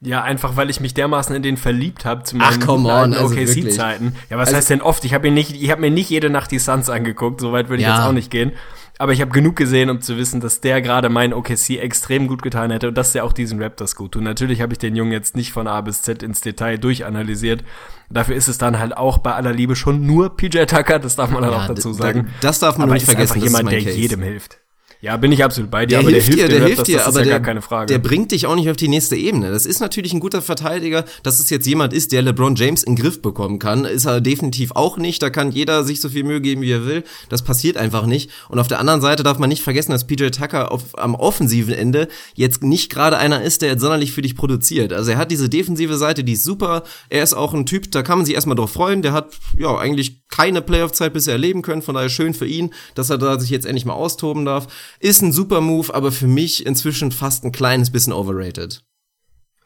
Ja, 0.00 0.22
einfach 0.22 0.56
weil 0.56 0.70
ich 0.70 0.78
mich 0.80 0.94
dermaßen 0.94 1.34
in 1.34 1.42
den 1.42 1.56
verliebt 1.56 2.04
habe 2.04 2.22
zu 2.22 2.36
meinen 2.36 2.62
also 2.62 3.34
OKC-Zeiten. 3.34 4.14
ja, 4.30 4.36
was 4.36 4.48
also, 4.48 4.56
heißt 4.56 4.70
denn 4.70 4.80
oft? 4.80 5.04
Ich 5.04 5.12
habe 5.12 5.28
mir 5.28 5.34
nicht, 5.34 5.60
ich 5.60 5.70
habe 5.70 5.80
mir 5.80 5.90
nicht 5.90 6.08
jede 6.08 6.30
Nacht 6.30 6.52
die 6.52 6.60
Suns 6.60 6.88
angeguckt, 6.88 7.40
soweit 7.40 7.68
würde 7.68 7.82
ich 7.82 7.88
ja. 7.88 7.96
jetzt 7.96 8.06
auch 8.06 8.12
nicht 8.12 8.30
gehen. 8.30 8.52
Aber 9.00 9.12
ich 9.12 9.20
habe 9.20 9.30
genug 9.30 9.56
gesehen, 9.56 9.90
um 9.90 10.00
zu 10.00 10.16
wissen, 10.16 10.40
dass 10.40 10.60
der 10.60 10.82
gerade 10.82 11.08
meinen 11.08 11.32
OKC 11.32 11.78
extrem 11.78 12.26
gut 12.26 12.42
getan 12.42 12.70
hätte 12.72 12.88
und 12.88 12.98
dass 12.98 13.12
der 13.12 13.24
auch 13.24 13.32
diesen 13.32 13.62
Raptors 13.62 13.94
gut 13.94 14.12
tut. 14.12 14.22
Natürlich 14.22 14.60
habe 14.60 14.72
ich 14.72 14.78
den 14.78 14.96
Jungen 14.96 15.12
jetzt 15.12 15.36
nicht 15.36 15.52
von 15.52 15.68
A 15.68 15.80
bis 15.80 16.02
Z 16.02 16.22
ins 16.22 16.40
Detail 16.40 16.78
durchanalysiert. 16.78 17.62
Dafür 18.10 18.34
ist 18.34 18.48
es 18.48 18.58
dann 18.58 18.78
halt 18.78 18.96
auch 18.96 19.18
bei 19.18 19.34
aller 19.34 19.52
Liebe 19.52 19.76
schon 19.76 20.04
nur 20.04 20.36
PJ 20.36 20.64
Tucker, 20.64 20.98
das 20.98 21.14
darf 21.14 21.30
man 21.30 21.42
dann 21.42 21.52
ja, 21.52 21.62
auch 21.62 21.66
dazu 21.66 21.92
sagen. 21.92 22.28
Das 22.40 22.58
darf 22.58 22.76
man 22.76 22.88
Aber 22.88 22.94
nicht 22.94 23.04
vergessen. 23.04 23.34
Einfach 23.34 23.46
jemand, 23.46 23.70
der 23.70 23.82
Case. 23.82 23.96
jedem 23.96 24.22
hilft. 24.22 24.58
Ja, 25.00 25.16
bin 25.16 25.30
ich 25.30 25.44
absolut 25.44 25.70
bei 25.70 25.86
dir, 25.86 25.90
der 25.90 25.98
aber 26.00 26.10
hilft 26.10 26.26
der 26.26 26.34
hilft 26.34 26.50
dir, 26.50 26.58
der 26.58 26.66
hilft 26.66 26.80
das, 26.80 26.86
dir, 26.86 26.96
das 26.96 27.06
aber 27.06 27.20
ja 27.20 27.24
der, 27.24 27.40
keine 27.40 27.62
Frage. 27.62 27.86
der 27.86 28.00
bringt 28.00 28.32
dich 28.32 28.46
auch 28.46 28.56
nicht 28.56 28.68
auf 28.68 28.76
die 28.76 28.88
nächste 28.88 29.14
Ebene. 29.14 29.52
Das 29.52 29.64
ist 29.64 29.78
natürlich 29.78 30.12
ein 30.12 30.18
guter 30.18 30.42
Verteidiger, 30.42 31.04
dass 31.22 31.38
es 31.38 31.50
jetzt 31.50 31.68
jemand 31.68 31.92
ist, 31.92 32.10
der 32.10 32.22
LeBron 32.22 32.56
James 32.56 32.82
in 32.82 32.96
den 32.96 33.02
Griff 33.02 33.22
bekommen 33.22 33.60
kann, 33.60 33.84
ist 33.84 34.06
er 34.06 34.20
definitiv 34.20 34.72
auch 34.72 34.96
nicht. 34.96 35.22
Da 35.22 35.30
kann 35.30 35.52
jeder 35.52 35.84
sich 35.84 36.00
so 36.00 36.08
viel 36.08 36.24
Mühe 36.24 36.40
geben, 36.40 36.62
wie 36.62 36.72
er 36.72 36.84
will. 36.84 37.04
Das 37.28 37.42
passiert 37.42 37.76
einfach 37.76 38.06
nicht. 38.06 38.30
Und 38.48 38.58
auf 38.58 38.66
der 38.66 38.80
anderen 38.80 39.00
Seite 39.00 39.22
darf 39.22 39.38
man 39.38 39.48
nicht 39.48 39.62
vergessen, 39.62 39.92
dass 39.92 40.04
PJ 40.04 40.30
Tucker 40.30 40.72
auf, 40.72 40.98
am 40.98 41.14
offensiven 41.14 41.74
Ende 41.74 42.08
jetzt 42.34 42.64
nicht 42.64 42.90
gerade 42.90 43.18
einer 43.18 43.40
ist, 43.42 43.62
der 43.62 43.70
jetzt 43.70 43.82
sonderlich 43.82 44.10
für 44.10 44.22
dich 44.22 44.34
produziert. 44.34 44.92
Also 44.92 45.12
er 45.12 45.18
hat 45.18 45.30
diese 45.30 45.48
defensive 45.48 45.96
Seite, 45.96 46.24
die 46.24 46.32
ist 46.32 46.42
super. 46.42 46.82
Er 47.08 47.22
ist 47.22 47.34
auch 47.34 47.54
ein 47.54 47.66
Typ, 47.66 47.92
da 47.92 48.02
kann 48.02 48.18
man 48.18 48.26
sich 48.26 48.34
erstmal 48.34 48.56
drauf 48.56 48.72
freuen. 48.72 49.02
Der 49.02 49.12
hat 49.12 49.28
ja 49.56 49.78
eigentlich 49.78 50.28
keine 50.28 50.60
Playoff-Zeit 50.60 51.12
bisher 51.12 51.34
erleben 51.34 51.62
können. 51.62 51.82
Von 51.82 51.94
daher 51.94 52.08
schön 52.08 52.34
für 52.34 52.46
ihn, 52.46 52.74
dass 52.96 53.10
er 53.10 53.18
da 53.18 53.38
sich 53.38 53.50
jetzt 53.50 53.64
endlich 53.64 53.84
mal 53.84 53.94
austoben 53.94 54.44
darf. 54.44 54.66
Ist 55.00 55.22
ein 55.22 55.32
super 55.32 55.60
Move, 55.60 55.94
aber 55.94 56.12
für 56.12 56.26
mich 56.26 56.66
inzwischen 56.66 57.12
fast 57.12 57.44
ein 57.44 57.52
kleines 57.52 57.90
bisschen 57.90 58.12
overrated. 58.12 58.82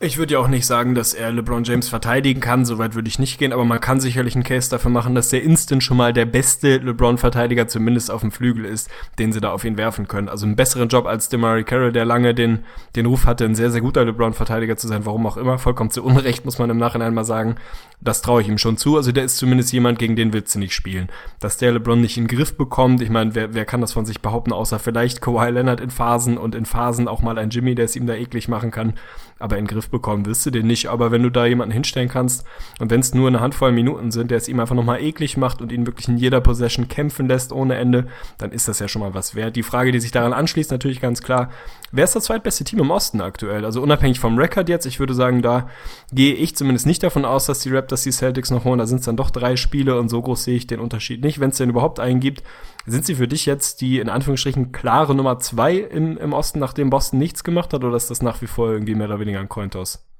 Ich 0.05 0.19
würde 0.19 0.35
ja 0.35 0.41
auch 0.41 0.49
nicht 0.49 0.67
sagen, 0.67 0.97
dass 0.97 1.15
er 1.15 1.31
LeBron 1.31 1.63
James 1.63 1.89
verteidigen 1.89 2.41
kann, 2.41 2.65
soweit 2.65 2.97
würde 2.97 3.07
ich 3.07 3.21
nicht 3.21 3.39
gehen, 3.39 3.53
aber 3.53 3.65
man 3.65 3.79
kann 3.79 4.01
sicherlich 4.01 4.35
einen 4.35 4.43
Case 4.43 4.69
dafür 4.69 4.91
machen, 4.91 5.15
dass 5.15 5.29
der 5.29 5.45
Instant 5.45 5.85
schon 5.85 5.97
mal 5.97 6.13
der 6.13 6.25
beste 6.25 6.79
LeBron-Verteidiger 6.79 7.69
zumindest 7.69 8.11
auf 8.11 8.23
dem 8.23 8.33
Flügel 8.33 8.65
ist, 8.65 8.91
den 9.21 9.33
sie 9.33 9.41
da 9.41 9.53
auf 9.53 9.65
ihn 9.65 9.77
werfen 9.77 10.09
können. 10.09 10.29
Also 10.29 10.45
einen 10.45 10.57
besseren 10.57 10.89
Job 10.89 11.07
als 11.07 11.29
DeMarie 11.29 11.63
Carroll, 11.63 11.93
der 11.93 12.05
lange 12.05 12.35
den, 12.35 12.65
den 12.97 13.07
Ruf 13.07 13.27
hatte, 13.27 13.45
ein 13.45 13.55
sehr, 13.55 13.71
sehr 13.71 13.81
guter 13.81 14.05
LeBron-Verteidiger 14.05 14.77
zu 14.77 14.89
sein, 14.89 15.07
warum 15.07 15.25
auch 15.25 15.37
immer, 15.37 15.61
vollkommen 15.61 15.91
zu 15.91 16.03
Unrecht, 16.03 16.45
muss 16.45 16.59
man 16.59 16.69
im 16.69 16.79
Nachhinein 16.79 17.15
mal 17.15 17.23
sagen. 17.23 17.55
Das 18.01 18.23
traue 18.23 18.43
ich 18.43 18.49
ihm 18.49 18.59
schon 18.59 18.77
zu. 18.77 18.97
Also 18.97 19.13
der 19.13 19.23
ist 19.23 19.37
zumindest 19.37 19.73
jemand, 19.73 20.01
gegen 20.01 20.17
den 20.17 20.33
willst 20.33 20.53
du 20.53 20.59
nicht 20.59 20.75
spielen. 20.75 21.11
Dass 21.39 21.59
der 21.59 21.71
LeBron 21.71 22.01
nicht 22.01 22.17
in 22.17 22.27
den 22.27 22.37
Griff 22.37 22.57
bekommt, 22.57 23.03
ich 23.03 23.11
meine, 23.11 23.37
wer, 23.37 23.55
wer 23.55 23.65
kann 23.65 23.81
das 23.81 23.93
von 23.93 24.05
sich 24.05 24.21
behaupten, 24.21 24.53
außer 24.53 24.81
vielleicht 24.81 25.21
Kawhi 25.21 25.49
Leonard 25.51 25.81
in 25.81 25.91
Phasen 25.91 26.39
und 26.39 26.57
in 26.57 26.67
Phasen 26.67 27.07
auch 27.07 27.23
mal 27.23 27.39
ein 27.39 27.51
Jimmy, 27.51 27.77
der 27.77 27.85
es 27.85 27.95
ihm 27.95 28.09
da 28.09 28.15
eklig 28.15 28.49
machen 28.49 28.73
kann 28.73 28.95
aber 29.43 29.59
in 29.59 29.64
den 29.64 29.74
Griff 29.74 29.90
bekommen 29.90 30.24
wirst 30.26 30.47
du 30.47 30.51
den 30.51 30.66
nicht. 30.66 30.88
Aber 30.88 31.11
wenn 31.11 31.22
du 31.22 31.30
da 31.30 31.47
jemanden 31.47 31.72
hinstellen 31.72 32.09
kannst 32.09 32.45
und 32.78 32.90
wenn 32.90 33.01
es 33.01 33.14
nur 33.14 33.28
eine 33.28 33.40
Handvoll 33.40 33.72
Minuten 33.72 34.11
sind, 34.11 34.30
der 34.30 34.38
es 34.38 34.49
ihm 34.49 34.61
einfach 34.61 34.74
nochmal 34.74 35.03
eklig 35.03 35.36
macht 35.36 35.61
und 35.61 35.72
ihn 35.72 35.86
wirklich 35.86 36.09
in 36.09 36.16
jeder 36.16 36.40
Possession 36.40 36.88
kämpfen 36.88 37.28
lässt 37.28 37.53
ohne 37.53 37.76
Ende, 37.76 38.07
dann 38.38 38.53
ist 38.53 38.68
das 38.68 38.78
ja 38.78 38.88
schon 38.88 39.03
mal 39.03 39.14
was 39.14 39.34
wert. 39.34 39.57
Die 39.57 39.62
Frage, 39.62 39.93
die 39.93 40.01
sich 40.01 40.12
daran 40.12 40.32
anschließt, 40.32 40.70
natürlich 40.70 41.01
ganz 41.01 41.22
klar, 41.22 41.51
wer 41.90 42.05
ist 42.05 42.14
das 42.14 42.24
zweitbeste 42.24 42.64
Team 42.64 42.78
im 42.78 42.90
Osten 42.90 43.20
aktuell? 43.20 43.64
Also 43.64 43.82
unabhängig 43.82 44.20
vom 44.20 44.38
Rekord 44.38 44.68
jetzt, 44.68 44.86
ich 44.86 45.01
würde 45.01 45.14
sagen, 45.14 45.43
da 45.43 45.68
gehe 46.12 46.34
ich 46.34 46.57
zumindest 46.57 46.86
nicht 46.86 47.03
davon 47.03 47.24
aus, 47.24 47.47
dass 47.47 47.61
die 47.61 47.74
Raptors 47.74 48.03
die 48.03 48.12
Celtics 48.12 48.51
noch 48.51 48.64
holen. 48.64 48.78
Da 48.78 48.86
sind 48.86 49.01
es 49.01 49.07
dann 49.07 49.16
doch 49.16 49.30
drei 49.30 49.57
Spiele 49.57 49.99
und 49.99 50.09
so 50.09 50.22
groß 50.22 50.45
sehe 50.45 50.57
ich 50.57 50.66
den 50.66 50.80
Unterschied 50.80 51.22
nicht, 51.24 51.40
wenn 51.40 51.51
es 51.51 51.57
denn 51.57 51.70
überhaupt 51.70 52.01
einen 52.01 52.20
gibt. 52.20 52.43
Sind 52.87 53.07
sie 53.07 53.14
für 53.14 53.28
dich 53.28 53.47
jetzt 53.47 53.80
die 53.80 53.99
in 54.01 54.09
Anführungsstrichen 54.09 54.72
klare 54.72 55.14
Nummer 55.14 55.39
zwei 55.39 55.76
im, 55.76 56.18
im 56.18 56.33
Osten, 56.33 56.59
nachdem 56.59 56.91
Boston 56.91 57.18
nichts 57.18 57.45
gemacht 57.45 57.72
hat, 57.72 57.85
oder 57.85 57.97
ist 57.97 58.11
das 58.11 58.22
nach 58.22 58.43
wie 58.43 58.47
vor 58.47 58.72
irgendwie 58.72 58.95
mehr 58.95 59.07
oder 59.07 59.20
weniger 59.20 59.41
ein 59.41 59.49
Cointos? 59.49 60.12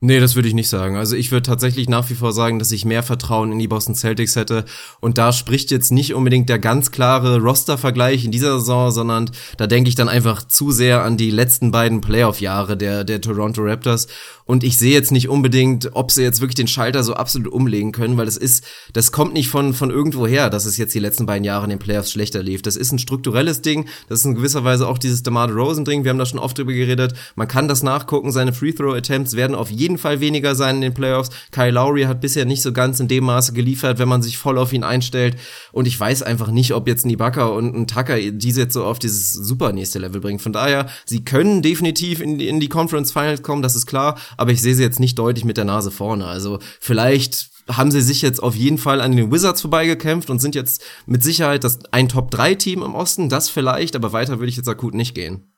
Nee, 0.00 0.20
das 0.20 0.34
würde 0.34 0.46
ich 0.46 0.52
nicht 0.52 0.68
sagen. 0.68 0.96
Also 0.96 1.16
ich 1.16 1.32
würde 1.32 1.44
tatsächlich 1.44 1.88
nach 1.88 2.10
wie 2.10 2.14
vor 2.14 2.32
sagen, 2.32 2.58
dass 2.58 2.70
ich 2.70 2.84
mehr 2.84 3.02
Vertrauen 3.02 3.50
in 3.50 3.58
die 3.58 3.66
Boston 3.66 3.94
Celtics 3.94 4.36
hätte. 4.36 4.66
Und 5.00 5.16
da 5.16 5.32
spricht 5.32 5.70
jetzt 5.70 5.90
nicht 5.90 6.12
unbedingt 6.12 6.50
der 6.50 6.58
ganz 6.58 6.90
klare 6.90 7.40
Roster-Vergleich 7.40 8.26
in 8.26 8.30
dieser 8.30 8.58
Saison, 8.58 8.90
sondern 8.90 9.30
da 9.56 9.66
denke 9.66 9.88
ich 9.88 9.94
dann 9.94 10.10
einfach 10.10 10.46
zu 10.46 10.70
sehr 10.70 11.02
an 11.02 11.16
die 11.16 11.30
letzten 11.30 11.70
beiden 11.70 12.02
Playoff-Jahre 12.02 12.76
der, 12.76 13.04
der 13.04 13.22
Toronto 13.22 13.62
Raptors. 13.62 14.06
Und 14.44 14.64
ich 14.64 14.78
sehe 14.78 14.92
jetzt 14.92 15.12
nicht 15.12 15.28
unbedingt, 15.28 15.90
ob 15.94 16.12
sie 16.12 16.22
jetzt 16.22 16.40
wirklich 16.40 16.54
den 16.54 16.68
Schalter 16.68 17.02
so 17.02 17.14
absolut 17.14 17.52
umlegen 17.52 17.90
können, 17.90 18.16
weil 18.16 18.26
das 18.26 18.36
ist, 18.36 18.64
das 18.92 19.10
kommt 19.10 19.32
nicht 19.32 19.48
von, 19.48 19.74
von 19.74 19.90
irgendwo 19.90 20.26
her, 20.26 20.50
dass 20.50 20.66
es 20.66 20.76
jetzt 20.76 20.94
die 20.94 21.00
letzten 21.00 21.26
beiden 21.26 21.42
Jahre 21.42 21.64
in 21.64 21.70
den 21.70 21.78
Playoffs 21.80 22.12
schlechter 22.12 22.42
lief. 22.42 22.62
Das 22.62 22.76
ist 22.76 22.92
ein 22.92 23.00
strukturelles 23.00 23.62
Ding. 23.62 23.88
Das 24.08 24.20
ist 24.20 24.24
in 24.26 24.34
gewisser 24.34 24.62
Weise 24.62 24.86
auch 24.86 24.98
dieses 24.98 25.22
DeMar 25.24 25.48
DeRozan-Ding. 25.48 26.04
Wir 26.04 26.10
haben 26.10 26.18
da 26.18 26.26
schon 26.26 26.38
oft 26.38 26.58
drüber 26.58 26.74
geredet. 26.74 27.14
Man 27.34 27.48
kann 27.48 27.66
das 27.66 27.82
nachgucken. 27.82 28.30
Seine 28.30 28.52
Free-Throw-Attempts 28.52 29.34
werden 29.34 29.56
auf 29.56 29.70
jeden 29.70 29.85
Fall 29.98 30.20
weniger 30.20 30.54
sein 30.54 30.76
in 30.76 30.80
den 30.80 30.94
Playoffs. 30.94 31.30
Kyle 31.50 31.70
Lowry 31.70 32.02
hat 32.02 32.20
bisher 32.20 32.44
nicht 32.44 32.62
so 32.62 32.72
ganz 32.72 33.00
in 33.00 33.08
dem 33.08 33.24
Maße 33.24 33.52
geliefert, 33.52 33.98
wenn 33.98 34.08
man 34.08 34.22
sich 34.22 34.38
voll 34.38 34.58
auf 34.58 34.72
ihn 34.72 34.84
einstellt. 34.84 35.36
Und 35.72 35.86
ich 35.86 35.98
weiß 35.98 36.22
einfach 36.22 36.50
nicht, 36.50 36.74
ob 36.74 36.88
jetzt 36.88 37.06
ein 37.06 37.10
Ibaka 37.10 37.46
und 37.46 37.74
ein 37.74 37.86
Tucker 37.86 38.18
diese 38.32 38.62
jetzt 38.62 38.74
so 38.74 38.84
auf 38.84 38.98
dieses 38.98 39.32
super 39.32 39.72
nächste 39.72 39.98
Level 39.98 40.20
bringen. 40.20 40.38
Von 40.40 40.52
daher, 40.52 40.88
sie 41.04 41.24
können 41.24 41.62
definitiv 41.62 42.20
in 42.20 42.40
in 42.40 42.60
die 42.60 42.68
Conference 42.68 43.12
Finals 43.12 43.42
kommen, 43.42 43.62
das 43.62 43.76
ist 43.76 43.86
klar 43.86 44.16
aber 44.36 44.52
ich 44.52 44.62
sehe 44.62 44.74
sie 44.74 44.82
jetzt 44.82 45.00
nicht 45.00 45.18
deutlich 45.18 45.44
mit 45.44 45.56
der 45.56 45.64
Nase 45.64 45.90
vorne. 45.90 46.26
Also 46.26 46.58
vielleicht 46.80 47.50
haben 47.68 47.90
sie 47.90 48.00
sich 48.00 48.22
jetzt 48.22 48.42
auf 48.42 48.54
jeden 48.54 48.78
Fall 48.78 49.00
an 49.00 49.12
den 49.12 49.32
Wizards 49.32 49.60
vorbeigekämpft 49.60 50.30
und 50.30 50.38
sind 50.38 50.54
jetzt 50.54 50.82
mit 51.06 51.22
Sicherheit 51.22 51.64
das 51.64 51.80
ein 51.90 52.08
Top-3-Team 52.08 52.82
im 52.82 52.94
Osten, 52.94 53.28
das 53.28 53.48
vielleicht, 53.48 53.96
aber 53.96 54.12
weiter 54.12 54.38
würde 54.38 54.50
ich 54.50 54.56
jetzt 54.56 54.68
akut 54.68 54.94
nicht 54.94 55.14
gehen. 55.14 55.52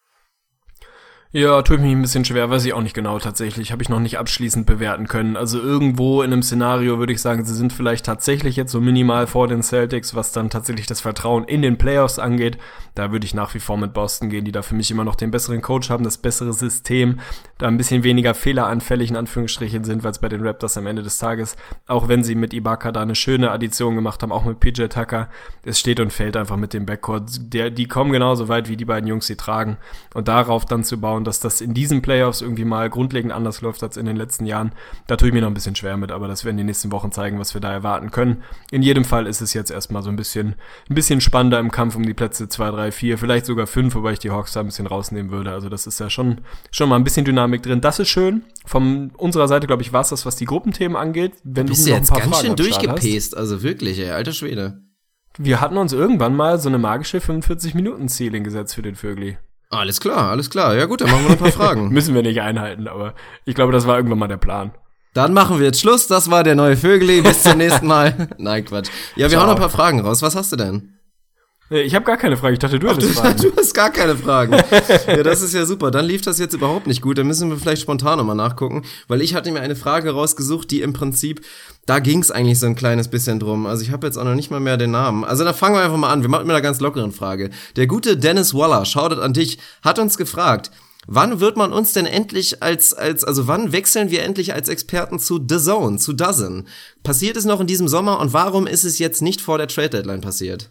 Ja, 1.30 1.60
tut 1.60 1.80
mich 1.80 1.92
ein 1.92 2.00
bisschen 2.00 2.24
schwer, 2.24 2.48
weiß 2.48 2.64
ich 2.64 2.72
auch 2.72 2.80
nicht 2.80 2.94
genau 2.94 3.18
tatsächlich. 3.18 3.70
Habe 3.70 3.82
ich 3.82 3.90
noch 3.90 4.00
nicht 4.00 4.18
abschließend 4.18 4.64
bewerten 4.64 5.08
können. 5.08 5.36
Also 5.36 5.60
irgendwo 5.60 6.22
in 6.22 6.32
einem 6.32 6.42
Szenario 6.42 6.98
würde 6.98 7.12
ich 7.12 7.20
sagen, 7.20 7.44
sie 7.44 7.54
sind 7.54 7.70
vielleicht 7.70 8.06
tatsächlich 8.06 8.56
jetzt 8.56 8.72
so 8.72 8.80
minimal 8.80 9.26
vor 9.26 9.46
den 9.46 9.62
Celtics, 9.62 10.14
was 10.14 10.32
dann 10.32 10.48
tatsächlich 10.48 10.86
das 10.86 11.02
Vertrauen 11.02 11.44
in 11.44 11.60
den 11.60 11.76
Playoffs 11.76 12.18
angeht. 12.18 12.56
Da 12.94 13.12
würde 13.12 13.26
ich 13.26 13.34
nach 13.34 13.52
wie 13.54 13.60
vor 13.60 13.76
mit 13.76 13.92
Boston 13.92 14.30
gehen, 14.30 14.46
die 14.46 14.52
da 14.52 14.62
für 14.62 14.74
mich 14.74 14.90
immer 14.90 15.04
noch 15.04 15.16
den 15.16 15.30
besseren 15.30 15.60
Coach 15.60 15.90
haben, 15.90 16.02
das 16.02 16.16
bessere 16.16 16.54
System, 16.54 17.20
da 17.58 17.68
ein 17.68 17.76
bisschen 17.76 18.04
weniger 18.04 18.32
fehleranfällig 18.32 19.10
in 19.10 19.16
Anführungsstrichen 19.16 19.84
sind, 19.84 20.04
weil 20.04 20.12
es 20.12 20.20
bei 20.20 20.30
den 20.30 20.44
Raptors 20.44 20.78
am 20.78 20.86
Ende 20.86 21.02
des 21.02 21.18
Tages, 21.18 21.56
auch 21.86 22.08
wenn 22.08 22.24
sie 22.24 22.36
mit 22.36 22.54
Ibaka 22.54 22.90
da 22.90 23.02
eine 23.02 23.14
schöne 23.14 23.50
Addition 23.50 23.94
gemacht 23.96 24.22
haben, 24.22 24.32
auch 24.32 24.46
mit 24.46 24.60
PJ 24.60 24.86
Tucker, 24.86 25.28
es 25.62 25.78
steht 25.78 26.00
und 26.00 26.12
fällt 26.12 26.38
einfach 26.38 26.56
mit 26.56 26.72
dem 26.72 26.86
Backcourt. 26.86 27.52
Der, 27.52 27.70
die 27.70 27.86
kommen 27.86 28.12
genauso 28.12 28.48
weit, 28.48 28.68
wie 28.70 28.78
die 28.78 28.86
beiden 28.86 29.06
Jungs 29.06 29.26
sie 29.26 29.36
tragen. 29.36 29.76
Und 30.14 30.26
darauf 30.26 30.64
dann 30.64 30.82
zu 30.82 30.98
bauen, 30.98 31.17
dass 31.24 31.40
das 31.40 31.60
in 31.60 31.74
diesen 31.74 32.02
Playoffs 32.02 32.40
irgendwie 32.40 32.64
mal 32.64 32.90
grundlegend 32.90 33.32
anders 33.32 33.60
läuft 33.60 33.82
als 33.82 33.96
in 33.96 34.06
den 34.06 34.16
letzten 34.16 34.46
Jahren, 34.46 34.72
da 35.06 35.16
tue 35.16 35.28
ich 35.28 35.34
mir 35.34 35.40
noch 35.40 35.48
ein 35.48 35.54
bisschen 35.54 35.76
schwer 35.76 35.96
mit, 35.96 36.12
aber 36.12 36.28
das 36.28 36.44
werden 36.44 36.56
die 36.56 36.64
nächsten 36.64 36.92
Wochen 36.92 37.12
zeigen, 37.12 37.38
was 37.38 37.54
wir 37.54 37.60
da 37.60 37.72
erwarten 37.72 38.10
können. 38.10 38.42
In 38.70 38.82
jedem 38.82 39.04
Fall 39.04 39.26
ist 39.26 39.40
es 39.40 39.54
jetzt 39.54 39.70
erstmal 39.70 40.02
so 40.02 40.10
ein 40.10 40.16
bisschen, 40.16 40.54
ein 40.88 40.94
bisschen 40.94 41.20
spannender 41.20 41.58
im 41.58 41.70
Kampf 41.70 41.96
um 41.96 42.04
die 42.04 42.14
Plätze 42.14 42.48
2, 42.48 42.70
3, 42.70 42.92
4, 42.92 43.18
vielleicht 43.18 43.46
sogar 43.46 43.66
5, 43.66 43.94
wobei 43.94 44.12
ich 44.12 44.18
die 44.18 44.30
Hawks 44.30 44.52
da 44.52 44.60
ein 44.60 44.66
bisschen 44.66 44.86
rausnehmen 44.86 45.30
würde. 45.30 45.52
Also 45.52 45.68
das 45.68 45.86
ist 45.86 46.00
ja 46.00 46.10
schon, 46.10 46.40
schon 46.70 46.88
mal 46.88 46.96
ein 46.96 47.04
bisschen 47.04 47.24
Dynamik 47.24 47.62
drin. 47.62 47.80
Das 47.80 47.98
ist 47.98 48.08
schön. 48.08 48.42
Von 48.64 49.10
unserer 49.16 49.48
Seite, 49.48 49.66
glaube 49.66 49.82
ich, 49.82 49.92
war 49.92 50.02
es 50.02 50.10
das, 50.10 50.26
was 50.26 50.36
die 50.36 50.44
Gruppenthemen 50.44 50.96
angeht. 50.96 51.32
Wenn 51.44 51.66
du 51.66 51.72
bist 51.72 51.86
du 51.86 51.90
jetzt 51.90 52.12
ganz 52.12 52.24
Fragen 52.24 52.46
schön 52.46 52.56
durchgepest, 52.56 53.36
also 53.36 53.62
wirklich, 53.62 53.98
ey, 53.98 54.10
alter 54.10 54.32
Schwede. 54.32 54.82
Wir 55.40 55.60
hatten 55.60 55.76
uns 55.76 55.92
irgendwann 55.92 56.34
mal 56.34 56.58
so 56.58 56.68
eine 56.68 56.78
magische 56.78 57.18
45-Minuten-Ceiling 57.18 58.42
gesetzt 58.42 58.74
für 58.74 58.82
den 58.82 58.96
Vögli. 58.96 59.38
Alles 59.70 60.00
klar, 60.00 60.30
alles 60.30 60.48
klar. 60.48 60.74
Ja 60.76 60.86
gut, 60.86 61.00
dann 61.00 61.10
machen 61.10 61.24
wir 61.24 61.30
noch 61.30 61.36
ein 61.36 61.42
paar 61.42 61.52
Fragen. 61.52 61.88
Müssen 61.92 62.14
wir 62.14 62.22
nicht 62.22 62.40
einhalten, 62.40 62.88
aber 62.88 63.14
ich 63.44 63.54
glaube, 63.54 63.72
das 63.72 63.86
war 63.86 63.96
irgendwann 63.96 64.18
mal 64.18 64.28
der 64.28 64.38
Plan. 64.38 64.72
Dann 65.14 65.32
machen 65.32 65.58
wir 65.58 65.66
jetzt 65.66 65.80
Schluss. 65.80 66.06
Das 66.06 66.30
war 66.30 66.44
der 66.44 66.54
neue 66.54 66.76
Vögeli. 66.76 67.22
Bis 67.22 67.42
zum 67.42 67.58
nächsten 67.58 67.86
Mal. 67.86 68.28
Nein, 68.38 68.64
Quatsch. 68.64 68.88
Ja, 69.16 69.24
wir 69.24 69.30
Ciao. 69.30 69.40
hauen 69.40 69.48
noch 69.48 69.56
ein 69.56 69.60
paar 69.60 69.70
Fragen 69.70 70.00
raus. 70.00 70.22
Was 70.22 70.36
hast 70.36 70.52
du 70.52 70.56
denn? 70.56 70.97
Ich 71.70 71.94
habe 71.94 72.04
gar 72.04 72.16
keine 72.16 72.36
Frage. 72.38 72.54
Ich 72.54 72.58
dachte, 72.58 72.78
du 72.78 72.88
hattest 72.88 73.18
Fragen. 73.18 73.42
Du 73.42 73.54
hast 73.54 73.74
gar 73.74 73.90
keine 73.90 74.16
Fragen. 74.16 74.54
ja, 75.06 75.22
das 75.22 75.42
ist 75.42 75.52
ja 75.52 75.66
super. 75.66 75.90
Dann 75.90 76.06
lief 76.06 76.22
das 76.22 76.38
jetzt 76.38 76.54
überhaupt 76.54 76.86
nicht 76.86 77.02
gut. 77.02 77.18
Dann 77.18 77.26
müssen 77.26 77.50
wir 77.50 77.58
vielleicht 77.58 77.82
spontan 77.82 78.18
nochmal 78.18 78.36
nachgucken, 78.36 78.84
weil 79.06 79.20
ich 79.20 79.34
hatte 79.34 79.52
mir 79.52 79.60
eine 79.60 79.76
Frage 79.76 80.10
rausgesucht, 80.10 80.70
die 80.70 80.80
im 80.80 80.94
Prinzip, 80.94 81.44
da 81.84 81.98
ging 81.98 82.20
es 82.20 82.30
eigentlich 82.30 82.58
so 82.58 82.66
ein 82.66 82.74
kleines 82.74 83.08
bisschen 83.08 83.38
drum. 83.38 83.66
Also 83.66 83.82
ich 83.82 83.90
habe 83.90 84.06
jetzt 84.06 84.16
auch 84.16 84.24
noch 84.24 84.34
nicht 84.34 84.50
mal 84.50 84.60
mehr 84.60 84.78
den 84.78 84.92
Namen. 84.92 85.24
Also 85.24 85.44
dann 85.44 85.54
fangen 85.54 85.74
wir 85.74 85.82
einfach 85.82 85.98
mal 85.98 86.10
an. 86.10 86.22
Wir 86.22 86.30
machen 86.30 86.46
mit 86.46 86.54
einer 86.54 86.62
ganz 86.62 86.80
lockeren 86.80 87.12
Frage. 87.12 87.50
Der 87.76 87.86
gute 87.86 88.16
Dennis 88.16 88.54
Waller, 88.54 88.86
schautet 88.86 89.18
an 89.18 89.34
dich, 89.34 89.58
hat 89.82 89.98
uns 89.98 90.16
gefragt, 90.16 90.70
Wann 91.10 91.40
wird 91.40 91.56
man 91.56 91.72
uns 91.72 91.94
denn 91.94 92.04
endlich 92.04 92.62
als, 92.62 92.92
als, 92.92 93.24
also 93.24 93.46
wann 93.46 93.72
wechseln 93.72 94.10
wir 94.10 94.24
endlich 94.24 94.52
als 94.52 94.68
Experten 94.68 95.18
zu 95.18 95.38
The 95.38 95.56
Zone, 95.56 95.96
zu 95.96 96.12
Dozen? 96.12 96.68
Passiert 97.02 97.38
es 97.38 97.46
noch 97.46 97.60
in 97.60 97.66
diesem 97.66 97.88
Sommer 97.88 98.20
und 98.20 98.34
warum 98.34 98.66
ist 98.66 98.84
es 98.84 98.98
jetzt 98.98 99.22
nicht 99.22 99.40
vor 99.40 99.56
der 99.56 99.68
Trade 99.68 99.88
Deadline 99.88 100.20
passiert? 100.20 100.70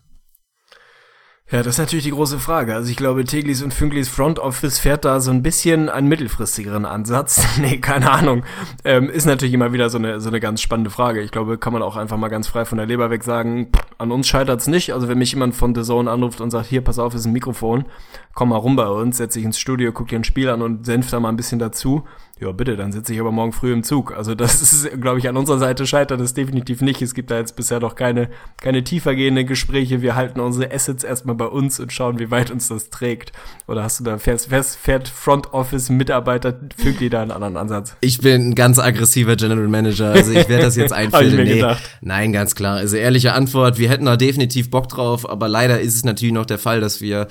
Ja, 1.49 1.59
das 1.59 1.75
ist 1.75 1.77
natürlich 1.77 2.03
die 2.03 2.11
große 2.11 2.39
Frage. 2.39 2.75
Also 2.75 2.91
ich 2.91 2.97
glaube, 2.97 3.23
Teglis 3.23 3.63
und 3.63 3.73
Fünklis 3.73 4.09
Front 4.09 4.37
Office 4.37 4.79
fährt 4.79 5.05
da 5.05 5.21
so 5.21 5.31
ein 5.31 5.43
bisschen 5.43 5.87
einen 5.87 6.09
mittelfristigeren 6.09 6.83
Ansatz. 6.83 7.41
nee, 7.57 7.77
keine 7.77 8.11
Ahnung. 8.11 8.43
Ähm, 8.83 9.09
ist 9.09 9.25
natürlich 9.25 9.53
immer 9.53 9.71
wieder 9.71 9.89
so 9.89 9.97
eine, 9.97 10.19
so 10.19 10.27
eine 10.27 10.41
ganz 10.41 10.61
spannende 10.61 10.89
Frage. 10.89 11.21
Ich 11.21 11.31
glaube, 11.31 11.57
kann 11.57 11.71
man 11.71 11.83
auch 11.83 11.95
einfach 11.95 12.17
mal 12.17 12.27
ganz 12.27 12.47
frei 12.47 12.65
von 12.65 12.77
der 12.77 12.85
Leber 12.85 13.09
weg 13.11 13.23
sagen, 13.23 13.69
an 13.97 14.11
uns 14.11 14.27
scheitert's 14.27 14.67
nicht. 14.67 14.91
Also 14.93 15.07
wenn 15.07 15.19
mich 15.19 15.31
jemand 15.31 15.55
von 15.55 15.73
The 15.73 15.83
Zone 15.83 16.11
anruft 16.11 16.41
und 16.41 16.51
sagt, 16.51 16.65
hier, 16.67 16.81
pass 16.81 16.99
auf, 16.99 17.15
ist 17.15 17.25
ein 17.25 17.31
Mikrofon, 17.31 17.85
komm 18.33 18.49
mal 18.49 18.57
rum 18.57 18.75
bei 18.75 18.87
uns, 18.87 19.15
setz 19.15 19.35
dich 19.35 19.45
ins 19.45 19.57
Studio, 19.57 19.93
guck 19.93 20.09
dir 20.09 20.19
ein 20.19 20.25
Spiel 20.25 20.49
an 20.49 20.61
und 20.61 20.85
senf 20.85 21.09
da 21.11 21.21
mal 21.21 21.29
ein 21.29 21.37
bisschen 21.37 21.59
dazu 21.59 22.03
ja, 22.39 22.51
bitte, 22.51 22.77
dann 22.77 22.91
sitze 22.91 23.13
ich 23.13 23.19
aber 23.19 23.31
morgen 23.31 23.51
früh 23.51 23.73
im 23.73 23.83
Zug. 23.83 24.15
Also 24.15 24.35
das 24.35 24.61
ist, 24.73 25.01
glaube 25.01 25.19
ich, 25.19 25.27
an 25.27 25.37
unserer 25.37 25.57
Seite 25.57 25.87
scheitert 25.87 26.21
es 26.21 26.33
definitiv 26.33 26.81
nicht. 26.81 27.01
Es 27.01 27.13
gibt 27.13 27.31
da 27.31 27.37
jetzt 27.37 27.55
bisher 27.55 27.79
noch 27.79 27.95
keine, 27.95 28.29
keine 28.61 28.83
tiefergehenden 28.83 29.47
Gespräche. 29.47 30.01
Wir 30.01 30.15
halten 30.15 30.39
unsere 30.39 30.71
Assets 30.71 31.03
erstmal 31.03 31.35
bei 31.35 31.45
uns 31.45 31.79
und 31.79 31.91
schauen, 31.91 32.19
wie 32.19 32.29
weit 32.29 32.51
uns 32.51 32.67
das 32.67 32.89
trägt. 32.89 33.31
Oder 33.67 33.83
hast 33.83 33.99
du 33.99 34.03
da, 34.03 34.17
fährst, 34.17 34.49
fährst, 34.49 34.77
fährt 34.77 35.07
Front 35.07 35.53
Office 35.53 35.89
Mitarbeiter, 35.89 36.59
fügt 36.77 37.01
da 37.11 37.21
einen 37.21 37.31
anderen 37.31 37.57
Ansatz? 37.57 37.95
Ich 38.01 38.19
bin 38.19 38.49
ein 38.49 38.55
ganz 38.55 38.79
aggressiver 38.79 39.35
General 39.35 39.67
Manager, 39.67 40.11
also 40.11 40.31
ich 40.31 40.49
werde 40.49 40.63
das 40.63 40.75
jetzt 40.75 40.93
einführen. 40.93 41.35
nee, 41.43 41.63
nein, 42.01 42.33
ganz 42.33 42.55
klar. 42.55 42.77
Also 42.77 42.97
ehrliche 42.97 43.33
Antwort, 43.33 43.77
wir 43.77 43.89
hätten 43.89 44.05
da 44.05 44.17
definitiv 44.17 44.69
Bock 44.69 44.89
drauf, 44.89 45.29
aber 45.29 45.47
leider 45.47 45.79
ist 45.79 45.95
es 45.95 46.03
natürlich 46.03 46.33
noch 46.33 46.45
der 46.45 46.59
Fall, 46.59 46.81
dass 46.81 47.01
wir 47.01 47.27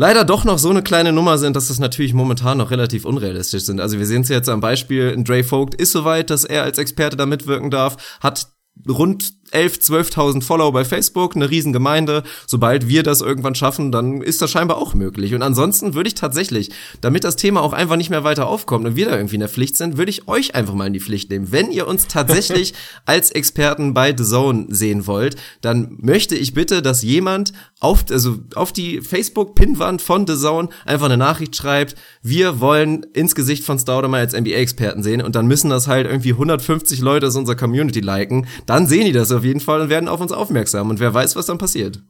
leider 0.00 0.24
doch 0.24 0.44
noch 0.44 0.58
so 0.58 0.70
eine 0.70 0.82
kleine 0.82 1.12
Nummer 1.12 1.36
sind, 1.36 1.56
dass 1.56 1.68
das 1.68 1.78
natürlich 1.78 2.14
momentan 2.14 2.56
noch 2.56 2.70
relativ 2.70 3.04
unrealistisch 3.04 3.64
sind. 3.64 3.82
Also 3.82 3.98
wir 3.98 4.06
sehen 4.06 4.22
es 4.22 4.30
jetzt 4.30 4.48
am 4.48 4.62
Beispiel, 4.62 5.14
Dre 5.22 5.44
Vogt 5.44 5.74
ist 5.74 5.92
soweit, 5.92 6.30
dass 6.30 6.44
er 6.44 6.62
als 6.62 6.78
Experte 6.78 7.18
da 7.18 7.26
mitwirken 7.26 7.70
darf, 7.70 8.18
hat 8.22 8.46
rund 8.88 9.39
11, 9.52 9.78
12.000 9.78 10.42
Follower 10.42 10.72
bei 10.72 10.84
Facebook, 10.84 11.36
eine 11.36 11.50
Riesengemeinde. 11.50 12.22
Sobald 12.46 12.88
wir 12.88 13.02
das 13.02 13.20
irgendwann 13.20 13.54
schaffen, 13.54 13.92
dann 13.92 14.22
ist 14.22 14.42
das 14.42 14.50
scheinbar 14.50 14.78
auch 14.78 14.94
möglich. 14.94 15.34
Und 15.34 15.42
ansonsten 15.42 15.94
würde 15.94 16.08
ich 16.08 16.14
tatsächlich, 16.14 16.70
damit 17.00 17.24
das 17.24 17.36
Thema 17.36 17.62
auch 17.62 17.72
einfach 17.72 17.96
nicht 17.96 18.10
mehr 18.10 18.24
weiter 18.24 18.46
aufkommt 18.46 18.86
und 18.86 18.96
wir 18.96 19.06
da 19.06 19.16
irgendwie 19.16 19.36
in 19.36 19.40
der 19.40 19.48
Pflicht 19.48 19.76
sind, 19.76 19.96
würde 19.96 20.10
ich 20.10 20.28
euch 20.28 20.54
einfach 20.54 20.74
mal 20.74 20.86
in 20.86 20.92
die 20.92 21.00
Pflicht 21.00 21.30
nehmen. 21.30 21.52
Wenn 21.52 21.70
ihr 21.70 21.86
uns 21.86 22.06
tatsächlich 22.06 22.74
als 23.06 23.30
Experten 23.30 23.94
bei 23.94 24.14
The 24.16 24.24
Zone 24.24 24.66
sehen 24.68 25.06
wollt, 25.06 25.36
dann 25.60 25.96
möchte 26.00 26.36
ich 26.36 26.54
bitte, 26.54 26.82
dass 26.82 27.02
jemand 27.02 27.52
auf, 27.80 28.04
also 28.10 28.38
auf 28.54 28.72
die 28.72 29.00
Facebook-Pinwand 29.00 30.02
von 30.02 30.26
The 30.26 30.36
Zone 30.36 30.68
einfach 30.84 31.06
eine 31.06 31.16
Nachricht 31.16 31.56
schreibt, 31.56 31.96
wir 32.22 32.60
wollen 32.60 33.04
ins 33.14 33.34
Gesicht 33.34 33.64
von 33.64 33.78
Staudemeyer 33.78 34.20
als 34.20 34.34
NBA-Experten 34.34 35.02
sehen 35.02 35.22
und 35.22 35.34
dann 35.34 35.46
müssen 35.46 35.70
das 35.70 35.88
halt 35.88 36.06
irgendwie 36.06 36.32
150 36.32 37.00
Leute 37.00 37.26
aus 37.26 37.36
unserer 37.36 37.56
Community 37.56 38.00
liken. 38.00 38.46
Dann 38.66 38.86
sehen 38.86 39.06
die 39.06 39.12
das 39.12 39.30
auf 39.40 39.44
jeden 39.44 39.60
Fall 39.60 39.80
und 39.80 39.88
werden 39.88 40.08
auf 40.08 40.20
uns 40.20 40.32
aufmerksam 40.32 40.90
und 40.90 41.00
wer 41.00 41.12
weiß, 41.12 41.34
was 41.36 41.46
dann 41.46 41.58
passiert. 41.58 42.00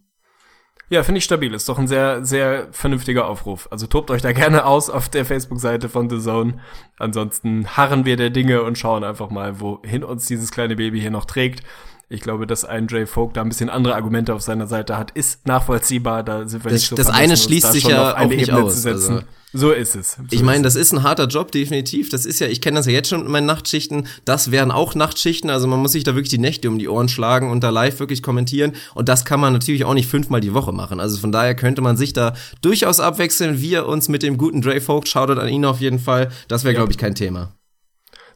Ja, 0.92 1.04
finde 1.04 1.18
ich 1.18 1.24
stabil. 1.24 1.54
Ist 1.54 1.68
doch 1.68 1.78
ein 1.78 1.86
sehr, 1.86 2.24
sehr 2.24 2.66
vernünftiger 2.72 3.26
Aufruf. 3.28 3.68
Also 3.70 3.86
tobt 3.86 4.10
euch 4.10 4.22
da 4.22 4.32
gerne 4.32 4.64
aus 4.66 4.90
auf 4.90 5.08
der 5.08 5.24
Facebook-Seite 5.24 5.88
von 5.88 6.10
The 6.10 6.18
Zone. 6.20 6.58
Ansonsten 6.98 7.68
harren 7.76 8.04
wir 8.04 8.16
der 8.16 8.30
Dinge 8.30 8.62
und 8.62 8.76
schauen 8.76 9.04
einfach 9.04 9.30
mal, 9.30 9.60
wohin 9.60 10.02
uns 10.02 10.26
dieses 10.26 10.50
kleine 10.50 10.74
Baby 10.74 11.00
hier 11.00 11.12
noch 11.12 11.26
trägt. 11.26 11.62
Ich 12.08 12.20
glaube, 12.22 12.44
dass 12.48 12.64
ein 12.64 12.88
Jay 12.90 13.06
Folk 13.06 13.34
da 13.34 13.42
ein 13.42 13.48
bisschen 13.48 13.70
andere 13.70 13.94
Argumente 13.94 14.34
auf 14.34 14.42
seiner 14.42 14.66
Seite 14.66 14.98
hat, 14.98 15.12
ist 15.12 15.46
nachvollziehbar. 15.46 16.24
Da 16.24 16.48
sind 16.48 16.64
wir 16.64 16.72
Das- 16.72 16.80
nicht 16.80 16.88
so 16.88 16.96
das 16.96 17.08
eine 17.08 17.36
schließt 17.36 17.70
sich 17.70 17.84
ja 17.84 18.10
auf 18.10 18.16
eine 18.16 18.26
auch 18.26 18.30
nicht 18.30 18.48
Ebene 18.48 18.64
aus, 18.64 18.74
zu 18.74 18.80
setzen. 18.80 19.12
also- 19.18 19.26
so 19.52 19.72
ist 19.72 19.96
es. 19.96 20.12
So 20.12 20.22
Ich 20.30 20.42
meine, 20.42 20.62
das 20.62 20.76
ist 20.76 20.92
ein 20.92 21.02
harter 21.02 21.26
Job, 21.26 21.50
definitiv. 21.50 22.08
Das 22.08 22.24
ist 22.24 22.38
ja, 22.38 22.46
ich 22.46 22.60
kenne 22.60 22.76
das 22.76 22.86
ja 22.86 22.92
jetzt 22.92 23.08
schon 23.08 23.20
mit 23.20 23.28
meinen 23.28 23.46
Nachtschichten. 23.46 24.06
Das 24.24 24.50
wären 24.50 24.70
auch 24.70 24.94
Nachtschichten. 24.94 25.50
Also 25.50 25.66
man 25.66 25.80
muss 25.80 25.92
sich 25.92 26.04
da 26.04 26.14
wirklich 26.14 26.30
die 26.30 26.38
Nächte 26.38 26.68
um 26.68 26.78
die 26.78 26.88
Ohren 26.88 27.08
schlagen 27.08 27.50
und 27.50 27.64
da 27.64 27.70
live 27.70 27.98
wirklich 27.98 28.22
kommentieren. 28.22 28.72
Und 28.94 29.08
das 29.08 29.24
kann 29.24 29.40
man 29.40 29.52
natürlich 29.52 29.84
auch 29.84 29.94
nicht 29.94 30.08
fünfmal 30.08 30.40
die 30.40 30.54
Woche 30.54 30.72
machen. 30.72 31.00
Also 31.00 31.18
von 31.18 31.32
daher 31.32 31.56
könnte 31.56 31.82
man 31.82 31.96
sich 31.96 32.12
da 32.12 32.34
durchaus 32.62 33.00
abwechseln. 33.00 33.60
Wir 33.60 33.86
uns 33.86 34.08
mit 34.08 34.22
dem 34.22 34.38
guten 34.38 34.62
Dre 34.62 34.80
Folk. 34.80 35.08
Shoutout 35.08 35.40
an 35.40 35.48
ihn 35.48 35.64
auf 35.64 35.80
jeden 35.80 35.98
Fall. 35.98 36.30
Das 36.46 36.62
wäre, 36.62 36.74
glaube 36.74 36.92
ich, 36.92 36.98
kein 36.98 37.14
Thema. 37.14 37.54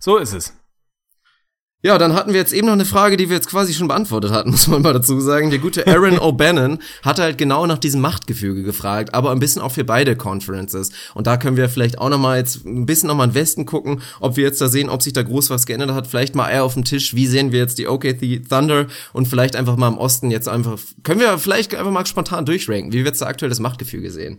So 0.01 0.17
ist 0.17 0.33
es. 0.33 0.55
Ja, 1.85 1.99
dann 1.99 2.15
hatten 2.15 2.33
wir 2.33 2.41
jetzt 2.41 2.55
eben 2.55 2.67
noch 2.67 2.73
eine 2.73 2.87
Frage, 2.87 3.19
die 3.19 3.29
wir 3.29 3.37
jetzt 3.37 3.51
quasi 3.51 3.75
schon 3.75 3.89
beantwortet 3.89 4.31
hatten, 4.31 4.51
muss 4.53 4.69
man 4.69 4.81
mal 4.81 4.95
dazu 4.95 5.21
sagen. 5.21 5.51
Der 5.51 5.59
gute 5.59 5.87
Aaron 5.87 6.19
O'Bannon 6.19 6.79
hatte 7.03 7.21
halt 7.21 7.37
genau 7.37 7.67
nach 7.67 7.77
diesem 7.77 8.01
Machtgefüge 8.01 8.63
gefragt, 8.63 9.13
aber 9.13 9.33
ein 9.33 9.39
bisschen 9.39 9.61
auch 9.61 9.73
für 9.73 9.85
beide 9.85 10.17
Conferences. 10.17 10.93
Und 11.13 11.27
da 11.27 11.37
können 11.37 11.59
wir 11.59 11.69
vielleicht 11.69 11.99
auch 11.99 12.09
noch 12.09 12.17
mal 12.17 12.39
jetzt 12.39 12.65
ein 12.65 12.87
bisschen 12.87 13.09
noch 13.09 13.17
mal 13.17 13.25
in 13.25 13.31
den 13.33 13.35
Westen 13.35 13.67
gucken, 13.67 14.01
ob 14.21 14.39
wir 14.39 14.45
jetzt 14.45 14.63
da 14.63 14.69
sehen, 14.69 14.89
ob 14.89 15.03
sich 15.03 15.13
da 15.13 15.23
groß 15.23 15.51
was 15.51 15.67
geändert 15.67 15.91
hat. 15.91 16.07
Vielleicht 16.07 16.35
mal 16.35 16.49
eher 16.49 16.65
auf 16.65 16.73
dem 16.73 16.85
Tisch, 16.85 17.15
wie 17.15 17.27
sehen 17.27 17.53
wir 17.53 17.59
jetzt 17.59 17.77
die 17.77 17.87
OKC 17.87 18.49
Thunder 18.49 18.87
und 19.13 19.29
vielleicht 19.29 19.55
einfach 19.55 19.77
mal 19.77 19.89
im 19.89 19.99
Osten 19.99 20.31
jetzt 20.31 20.49
einfach, 20.49 20.79
können 21.03 21.21
wir 21.21 21.37
vielleicht 21.37 21.75
einfach 21.75 21.93
mal 21.93 22.07
spontan 22.07 22.47
durchranken, 22.47 22.95
wie 22.95 23.01
wir 23.01 23.05
jetzt 23.05 23.21
da 23.21 23.27
aktuell 23.27 23.51
das 23.51 23.61
Machtgefüge 23.61 24.11
sehen. 24.11 24.39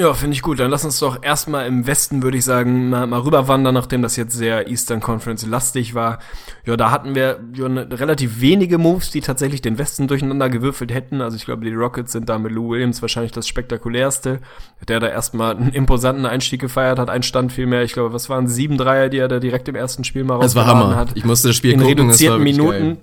Ja, 0.00 0.14
finde 0.14 0.34
ich 0.34 0.40
gut. 0.40 0.58
Dann 0.58 0.70
lass 0.70 0.82
uns 0.82 0.98
doch 0.98 1.22
erstmal 1.22 1.66
im 1.66 1.86
Westen, 1.86 2.22
würde 2.22 2.38
ich 2.38 2.44
sagen, 2.46 2.88
mal, 2.88 3.06
mal 3.06 3.20
rüberwandern, 3.20 3.74
nachdem 3.74 4.00
das 4.00 4.16
jetzt 4.16 4.32
sehr 4.32 4.66
Eastern 4.66 5.00
Conference 5.00 5.44
lastig 5.44 5.94
war. 5.94 6.20
Ja, 6.64 6.78
da 6.78 6.90
hatten 6.90 7.14
wir 7.14 7.38
ja 7.54 7.68
ne, 7.68 7.86
relativ 7.90 8.40
wenige 8.40 8.78
Moves, 8.78 9.10
die 9.10 9.20
tatsächlich 9.20 9.60
den 9.60 9.76
Westen 9.76 10.08
durcheinander 10.08 10.48
gewürfelt 10.48 10.90
hätten. 10.90 11.20
Also 11.20 11.36
ich 11.36 11.44
glaube, 11.44 11.66
die 11.66 11.74
Rockets 11.74 12.12
sind 12.12 12.30
da 12.30 12.38
mit 12.38 12.50
Lou 12.50 12.70
Williams 12.70 13.02
wahrscheinlich 13.02 13.32
das 13.32 13.46
spektakulärste, 13.46 14.40
der 14.88 15.00
da 15.00 15.06
erstmal 15.06 15.54
einen 15.54 15.68
imposanten 15.74 16.24
Einstieg 16.24 16.62
gefeiert 16.62 16.98
hat. 16.98 17.10
Ein 17.10 17.22
Stand 17.22 17.52
vielmehr, 17.52 17.82
ich 17.82 17.92
glaube, 17.92 18.14
was 18.14 18.30
waren 18.30 18.48
sieben 18.48 18.78
Dreier, 18.78 19.10
die 19.10 19.18
er 19.18 19.28
da 19.28 19.38
direkt 19.38 19.68
im 19.68 19.74
ersten 19.74 20.04
Spiel 20.04 20.24
mal 20.24 20.38
Das 20.38 20.54
war 20.54 20.62
rausgeladen 20.64 20.96
Hammer. 20.96 21.10
hat. 21.10 21.10
Ich 21.14 21.26
musste 21.26 21.48
das 21.48 21.56
Spiel 21.58 21.72
in 21.72 21.80
gucken, 21.80 22.08
es 22.08 22.26
war 22.26 22.38
reduzierten 22.38 22.42
Minuten 22.42 22.70
geil. 22.70 22.96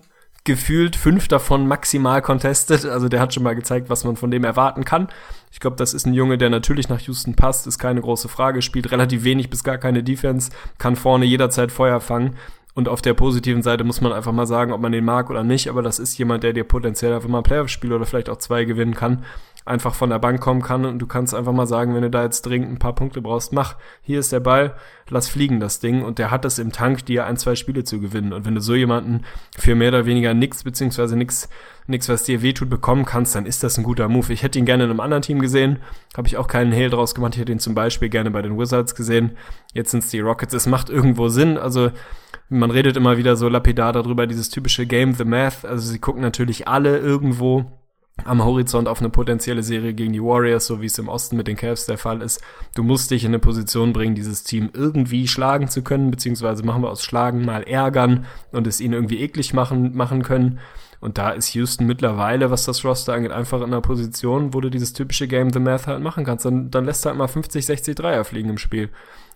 Gefühlt 0.47 0.95
fünf 0.95 1.27
davon 1.27 1.67
maximal 1.67 2.21
contested. 2.21 2.85
Also 2.85 3.09
der 3.09 3.19
hat 3.19 3.33
schon 3.33 3.43
mal 3.43 3.53
gezeigt, 3.53 3.89
was 3.89 4.05
man 4.05 4.15
von 4.15 4.31
dem 4.31 4.45
erwarten 4.45 4.85
kann. 4.85 5.09
Ich 5.51 5.59
glaube, 5.59 5.75
das 5.75 5.93
ist 5.93 6.07
ein 6.07 6.13
Junge, 6.13 6.37
der 6.37 6.49
natürlich 6.49 6.87
nach 6.87 7.01
Houston 7.01 7.35
passt, 7.35 7.67
ist 7.67 7.77
keine 7.77 8.01
große 8.01 8.29
Frage, 8.29 8.61
spielt 8.61 8.91
relativ 8.91 9.25
wenig 9.25 9.49
bis 9.49 9.63
gar 9.63 9.77
keine 9.77 10.03
Defense, 10.03 10.51
kann 10.77 10.95
vorne 10.95 11.25
jederzeit 11.25 11.71
Feuer 11.71 11.99
fangen. 11.99 12.37
Und 12.73 12.87
auf 12.87 13.01
der 13.01 13.13
positiven 13.13 13.61
Seite 13.61 13.83
muss 13.83 14.01
man 14.01 14.13
einfach 14.13 14.31
mal 14.31 14.47
sagen, 14.47 14.71
ob 14.71 14.79
man 14.79 14.91
den 14.91 15.03
mag 15.03 15.29
oder 15.29 15.43
nicht, 15.43 15.67
aber 15.67 15.81
das 15.81 15.99
ist 15.99 16.17
jemand, 16.17 16.43
der 16.43 16.53
dir 16.53 16.63
potenziell 16.63 17.13
einfach 17.13 17.27
mal 17.27 17.39
ein 17.39 17.43
Playoff-Spiel 17.43 17.91
oder 17.91 18.05
vielleicht 18.05 18.29
auch 18.29 18.37
zwei 18.37 18.63
gewinnen 18.63 18.93
kann, 18.93 19.25
einfach 19.67 19.93
von 19.93 20.09
der 20.09 20.19
Bank 20.19 20.39
kommen 20.39 20.61
kann. 20.61 20.85
Und 20.85 20.99
du 20.99 21.07
kannst 21.07 21.35
einfach 21.35 21.53
mal 21.53 21.67
sagen, 21.67 21.93
wenn 21.93 22.01
du 22.01 22.09
da 22.09 22.23
jetzt 22.23 22.43
dringend 22.43 22.71
ein 22.71 22.79
paar 22.79 22.95
Punkte 22.95 23.21
brauchst, 23.21 23.53
mach, 23.53 23.75
hier 24.01 24.19
ist 24.19 24.31
der 24.31 24.39
Ball, 24.39 24.75
lass 25.09 25.29
fliegen 25.29 25.59
das 25.59 25.79
Ding. 25.79 26.03
Und 26.03 26.19
der 26.19 26.31
hat 26.31 26.45
es 26.45 26.59
im 26.59 26.71
Tank, 26.71 27.05
dir 27.05 27.25
ein, 27.25 27.37
zwei 27.37 27.55
Spiele 27.55 27.83
zu 27.83 27.99
gewinnen. 27.99 28.33
Und 28.33 28.45
wenn 28.45 28.55
du 28.55 28.61
so 28.61 28.75
jemanden 28.75 29.23
für 29.57 29.75
mehr 29.75 29.89
oder 29.89 30.05
weniger 30.05 30.33
nix, 30.33 30.63
beziehungsweise 30.63 31.15
nix, 31.15 31.49
nix, 31.87 32.09
was 32.09 32.23
dir 32.23 32.41
wehtut, 32.41 32.69
bekommen 32.69 33.05
kannst, 33.05 33.35
dann 33.35 33.45
ist 33.45 33.63
das 33.63 33.77
ein 33.77 33.83
guter 33.83 34.09
Move. 34.09 34.31
Ich 34.33 34.43
hätte 34.43 34.59
ihn 34.59 34.65
gerne 34.65 34.83
in 34.83 34.89
einem 34.89 34.99
anderen 34.99 35.23
Team 35.23 35.39
gesehen, 35.39 35.79
habe 36.15 36.27
ich 36.27 36.37
auch 36.37 36.47
keinen 36.47 36.71
Hehl 36.71 36.89
draus 36.89 37.15
gemacht, 37.15 37.35
ich 37.35 37.41
hätte 37.41 37.51
ihn 37.51 37.59
zum 37.59 37.75
Beispiel 37.75 38.09
gerne 38.09 38.29
bei 38.29 38.41
den 38.41 38.57
Wizards 38.57 38.93
gesehen, 38.93 39.37
jetzt 39.73 39.91
sind 39.91 40.03
es 40.03 40.09
die 40.09 40.19
Rockets, 40.19 40.53
es 40.53 40.67
macht 40.67 40.89
irgendwo 40.89 41.29
Sinn, 41.29 41.57
also 41.57 41.91
man 42.49 42.71
redet 42.71 42.97
immer 42.97 43.17
wieder 43.17 43.35
so 43.35 43.49
lapidar 43.49 43.93
darüber, 43.93 44.27
dieses 44.27 44.49
typische 44.49 44.85
Game 44.85 45.13
the 45.13 45.25
Math, 45.25 45.65
also 45.65 45.89
sie 45.89 45.99
gucken 45.99 46.21
natürlich 46.21 46.67
alle 46.67 46.97
irgendwo 46.97 47.65
am 48.25 48.43
Horizont 48.43 48.87
auf 48.87 48.99
eine 48.99 49.09
potenzielle 49.09 49.63
Serie 49.63 49.93
gegen 49.93 50.13
die 50.13 50.23
Warriors, 50.23 50.65
so 50.65 50.81
wie 50.81 50.87
es 50.87 50.97
im 50.97 51.07
Osten 51.07 51.37
mit 51.37 51.47
den 51.47 51.55
Cavs 51.55 51.85
der 51.85 51.97
Fall 51.97 52.21
ist. 52.21 52.41
Du 52.75 52.83
musst 52.83 53.11
dich 53.11 53.23
in 53.23 53.29
eine 53.29 53.39
Position 53.39 53.93
bringen, 53.93 54.15
dieses 54.15 54.43
Team 54.43 54.69
irgendwie 54.73 55.27
schlagen 55.27 55.67
zu 55.67 55.81
können, 55.83 56.11
beziehungsweise 56.11 56.63
machen 56.63 56.81
wir 56.81 56.89
aus 56.89 57.03
Schlagen 57.03 57.45
mal 57.45 57.63
ärgern 57.63 58.25
und 58.51 58.67
es 58.67 58.81
ihnen 58.81 58.93
irgendwie 58.93 59.21
eklig 59.21 59.53
machen, 59.53 59.95
machen 59.95 60.23
können. 60.23 60.59
Und 60.99 61.19
da 61.19 61.29
ist 61.29 61.53
Houston 61.53 61.85
mittlerweile, 61.85 62.49
was 62.49 62.65
das 62.65 62.83
Roster 62.83 63.13
angeht, 63.13 63.31
einfach 63.31 63.59
in 63.59 63.65
einer 63.65 63.81
Position, 63.81 64.53
wo 64.53 64.61
du 64.61 64.69
dieses 64.69 64.93
typische 64.93 65.27
Game 65.27 65.51
the 65.51 65.59
Math 65.59 65.85
halt 65.85 66.01
machen 66.01 66.25
kannst. 66.25 66.45
Dann, 66.45 66.71
dann 66.71 66.85
lässt 66.85 67.05
halt 67.05 67.17
mal 67.17 67.27
50, 67.27 67.65
60 67.65 67.95
Dreier 67.95 68.23
fliegen 68.23 68.49
im 68.49 68.57
Spiel. 68.57 68.89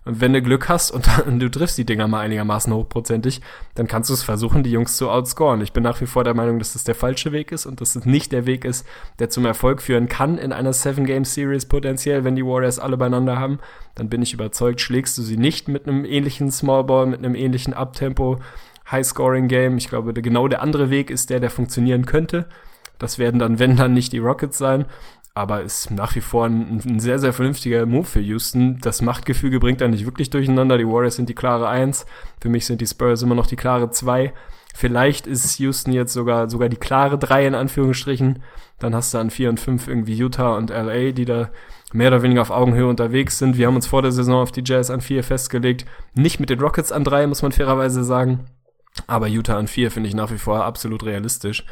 Und 0.03 0.19
wenn 0.19 0.33
du 0.33 0.41
Glück 0.41 0.67
hast 0.67 0.89
und, 0.89 1.07
dann, 1.07 1.39
du 1.39 1.49
triffst 1.49 1.77
die 1.77 1.85
Dinger 1.85 2.07
mal 2.07 2.21
einigermaßen 2.21 2.73
hochprozentig, 2.73 3.41
dann 3.75 3.87
kannst 3.87 4.09
du 4.09 4.13
es 4.13 4.23
versuchen, 4.23 4.63
die 4.63 4.71
Jungs 4.71 4.97
zu 4.97 5.09
outscoren. 5.09 5.61
Ich 5.61 5.73
bin 5.73 5.83
nach 5.83 6.01
wie 6.01 6.07
vor 6.07 6.23
der 6.23 6.33
Meinung, 6.33 6.57
dass 6.57 6.73
das 6.73 6.83
der 6.83 6.95
falsche 6.95 7.31
Weg 7.31 7.51
ist 7.51 7.67
und 7.67 7.81
dass 7.81 7.95
es 7.95 8.05
nicht 8.05 8.31
der 8.31 8.47
Weg 8.47 8.65
ist, 8.65 8.85
der 9.19 9.29
zum 9.29 9.45
Erfolg 9.45 9.81
führen 9.81 10.07
kann 10.07 10.39
in 10.39 10.53
einer 10.53 10.73
Seven-Game-Series 10.73 11.67
potenziell, 11.67 12.23
wenn 12.23 12.35
die 12.35 12.45
Warriors 12.45 12.79
alle 12.79 12.97
beieinander 12.97 13.37
haben. 13.37 13.59
Dann 13.93 14.09
bin 14.09 14.23
ich 14.23 14.33
überzeugt, 14.33 14.81
schlägst 14.81 15.17
du 15.19 15.21
sie 15.21 15.37
nicht 15.37 15.67
mit 15.67 15.87
einem 15.87 16.03
ähnlichen 16.03 16.51
Smallball, 16.51 17.05
mit 17.05 17.19
einem 17.19 17.35
ähnlichen 17.35 17.75
Uptempo, 17.75 18.39
High-Scoring-Game. 18.89 19.77
Ich 19.77 19.87
glaube, 19.87 20.13
genau 20.13 20.47
der 20.47 20.63
andere 20.63 20.89
Weg 20.89 21.11
ist 21.11 21.29
der, 21.29 21.39
der 21.39 21.51
funktionieren 21.51 22.05
könnte. 22.05 22.47
Das 22.97 23.17
werden 23.17 23.39
dann, 23.39 23.57
wenn 23.57 23.77
dann 23.77 23.93
nicht 23.93 24.13
die 24.13 24.19
Rockets 24.19 24.57
sein. 24.57 24.85
Aber 25.33 25.61
ist 25.61 25.91
nach 25.91 26.15
wie 26.15 26.21
vor 26.21 26.45
ein, 26.45 26.81
ein 26.85 26.99
sehr, 26.99 27.17
sehr 27.17 27.31
vernünftiger 27.31 27.85
Move 27.85 28.05
für 28.05 28.19
Houston. 28.19 28.79
Das 28.81 29.01
Machtgefüge 29.01 29.59
bringt 29.59 29.79
da 29.79 29.87
nicht 29.87 30.05
wirklich 30.05 30.29
durcheinander. 30.29 30.77
Die 30.77 30.87
Warriors 30.87 31.15
sind 31.15 31.29
die 31.29 31.35
klare 31.35 31.69
Eins. 31.69 32.05
Für 32.41 32.49
mich 32.49 32.65
sind 32.65 32.81
die 32.81 32.87
Spurs 32.87 33.21
immer 33.21 33.35
noch 33.35 33.47
die 33.47 33.55
klare 33.55 33.89
Zwei. 33.91 34.33
Vielleicht 34.73 35.27
ist 35.27 35.59
Houston 35.59 35.93
jetzt 35.93 36.13
sogar, 36.13 36.49
sogar 36.49 36.69
die 36.69 36.77
klare 36.77 37.17
Drei 37.17 37.47
in 37.47 37.55
Anführungsstrichen. 37.55 38.43
Dann 38.79 38.95
hast 38.95 39.13
du 39.13 39.19
an 39.19 39.29
vier 39.29 39.49
und 39.49 39.59
fünf 39.59 39.87
irgendwie 39.87 40.15
Utah 40.15 40.55
und 40.57 40.69
LA, 40.69 41.11
die 41.11 41.25
da 41.25 41.49
mehr 41.93 42.07
oder 42.09 42.23
weniger 42.23 42.41
auf 42.41 42.51
Augenhöhe 42.51 42.87
unterwegs 42.87 43.37
sind. 43.37 43.57
Wir 43.57 43.67
haben 43.67 43.75
uns 43.75 43.87
vor 43.87 44.01
der 44.01 44.11
Saison 44.11 44.41
auf 44.41 44.51
die 44.51 44.63
Jazz 44.65 44.89
an 44.89 45.01
vier 45.01 45.23
festgelegt. 45.23 45.85
Nicht 46.13 46.39
mit 46.39 46.49
den 46.49 46.59
Rockets 46.59 46.91
an 46.91 47.03
drei, 47.03 47.27
muss 47.27 47.41
man 47.41 47.51
fairerweise 47.51 48.03
sagen. 48.03 48.45
Aber 49.07 49.27
Utah 49.27 49.57
an 49.57 49.67
vier 49.67 49.91
finde 49.91 50.09
ich 50.09 50.15
nach 50.15 50.31
wie 50.31 50.37
vor 50.37 50.63
absolut 50.65 51.03
realistisch. 51.03 51.65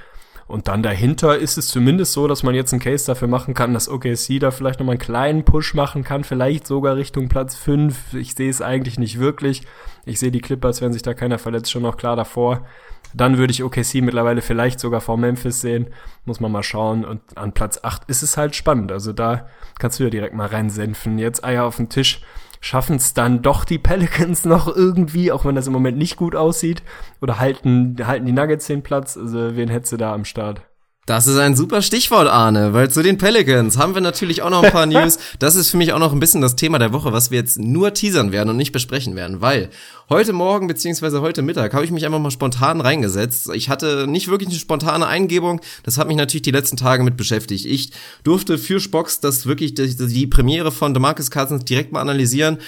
Und 0.50 0.68
dann 0.68 0.82
dahinter 0.82 1.38
ist 1.38 1.60
es 1.60 1.68
zumindest 1.68 2.12
so, 2.14 2.28
dass 2.28 2.41
man 2.41 2.56
jetzt 2.56 2.74
einen 2.74 2.82
Case 2.82 3.06
dafür 3.06 3.28
machen 3.28 3.54
kann, 3.54 3.76
dass 3.76 3.88
OKC 3.88 4.39
da 4.39 4.50
vielleicht 4.50 4.80
nochmal 4.80 4.93
einen 4.93 5.00
kleinen 5.00 5.45
Push 5.45 5.76
machen 5.76 6.04
kann, 6.04 6.24
vielleicht 6.24 6.66
sogar 6.66 6.95
Richtung 6.95 7.30
Platz 7.30 7.54
5. 7.54 8.16
Ich 8.16 8.34
sehe 8.34 8.50
es 8.50 8.60
eigentlich 8.60 8.97
nicht 8.97 9.20
wirklich. 9.20 9.62
Ich 10.06 10.18
sehe 10.20 10.32
die 10.32 10.41
Clippers, 10.41 10.82
wenn 10.82 10.91
sich 10.91 11.04
da 11.04 11.14
keiner 11.14 11.38
verletzt, 11.38 11.70
schon 11.70 11.84
noch 11.84 11.97
klar 11.97 12.16
davor. 12.16 12.66
Dann 13.14 13.38
würde 13.38 13.52
ich 13.52 13.64
OKC 13.64 14.02
mittlerweile 14.02 14.41
vielleicht 14.41 14.80
sogar 14.80 15.02
vor 15.02 15.18
Memphis 15.18 15.62
sehen. 15.62 15.89
Muss 16.26 16.39
man 16.39 16.52
mal 16.52 16.64
schauen. 16.64 17.06
Und 17.06 17.22
an 17.36 17.54
Platz 17.54 17.82
8 17.84 18.10
ist 18.10 18.24
es 18.24 18.36
halt 18.36 18.56
spannend. 18.56 18.91
Also 18.91 19.14
da 19.14 19.45
kannst 19.78 20.00
du 20.00 20.06
ja 20.06 20.10
direkt 20.10 20.34
mal 20.34 20.47
reinsenfen. 20.47 21.20
Jetzt 21.20 21.43
Eier 21.43 21.66
auf 21.66 21.78
den 21.78 21.89
Tisch 21.89 22.22
schaffen 22.60 22.97
es 22.97 23.14
dann 23.14 23.41
doch 23.41 23.66
die 23.66 23.80
Pelicans 23.80 24.45
noch 24.45 24.68
irgendwie, 24.74 25.32
auch 25.32 25.45
wenn 25.45 25.55
das 25.55 25.68
im 25.68 25.74
Moment 25.74 25.97
nicht 25.97 26.18
gut 26.18 26.36
aussieht? 26.36 26.84
Oder 27.22 27.39
halten, 27.39 27.95
halten 28.05 28.26
die 28.26 28.32
Nuggets 28.32 28.68
den 28.68 28.84
Platz? 28.84 29.18
Also, 29.18 29.55
wen 29.55 29.70
hättest 29.70 29.93
du 29.93 29.97
da 29.97 30.14
am 30.14 30.26
Start? 30.26 30.68
Das 31.10 31.26
ist 31.26 31.39
ein 31.39 31.55
super 31.55 31.82
Stichwort, 31.82 32.28
Arne, 32.28 32.74
weil 32.74 32.91
zu 32.91 33.01
den 33.01 33.18
Pelicans 33.18 33.80
haben 33.80 33.95
wir 33.95 34.01
natürlich 34.01 34.43
auch 34.43 34.51
noch 34.51 34.62
ein 34.62 34.72
paar 34.72 34.86
News. 34.86 35.18
Das 35.39 35.55
ist 35.55 35.72
für 35.72 35.78
mich 35.78 35.91
auch 35.91 35.97
noch 35.97 36.14
ein 36.14 36.20
bisschen 36.20 36.39
das 36.39 36.55
Thema 36.55 36.78
der 36.78 36.93
Woche, 36.93 37.12
was 37.12 37.32
wir 37.32 37.39
jetzt 37.39 37.57
nur 37.57 37.95
teasern 37.95 38.32
werden 38.32 38.49
und 38.49 38.57
nicht 38.57 38.74
besprechen 38.74 39.16
werden, 39.16 39.41
weil 39.41 39.72
heute 40.10 40.34
Morgen 40.34 40.68
beziehungsweise 40.68 41.22
heute 41.22 41.41
Mittag 41.41 41.74
habe 41.74 41.84
ich 41.84 41.89
mich 41.89 42.05
einfach 42.05 42.20
mal 42.20 42.30
spontan 42.30 42.80
reingesetzt. 42.80 43.49
Ich 43.55 43.70
hatte 43.70 44.05
nicht 44.05 44.28
wirklich 44.28 44.49
eine 44.49 44.60
spontane 44.60 45.07
Eingebung, 45.07 45.62
das 45.82 45.97
hat 45.97 46.07
mich 46.07 46.16
natürlich 46.16 46.43
die 46.43 46.51
letzten 46.51 46.78
Tage 46.78 47.01
mit 47.01 47.18
beschäftigt. 47.18 47.66
Ich 47.66 47.89
durfte 48.24 48.60
für 48.60 48.80
Spocks 48.80 49.20
das 49.20 49.47
wirklich 49.47 49.74
die, 49.74 49.95
die 49.95 50.28
Premiere 50.28 50.72
von 50.72 50.93
DeMarcus 50.93 51.32
Cousins 51.32 51.66
direkt 51.66 51.91
mal 51.91 52.01
analysieren 52.01 52.60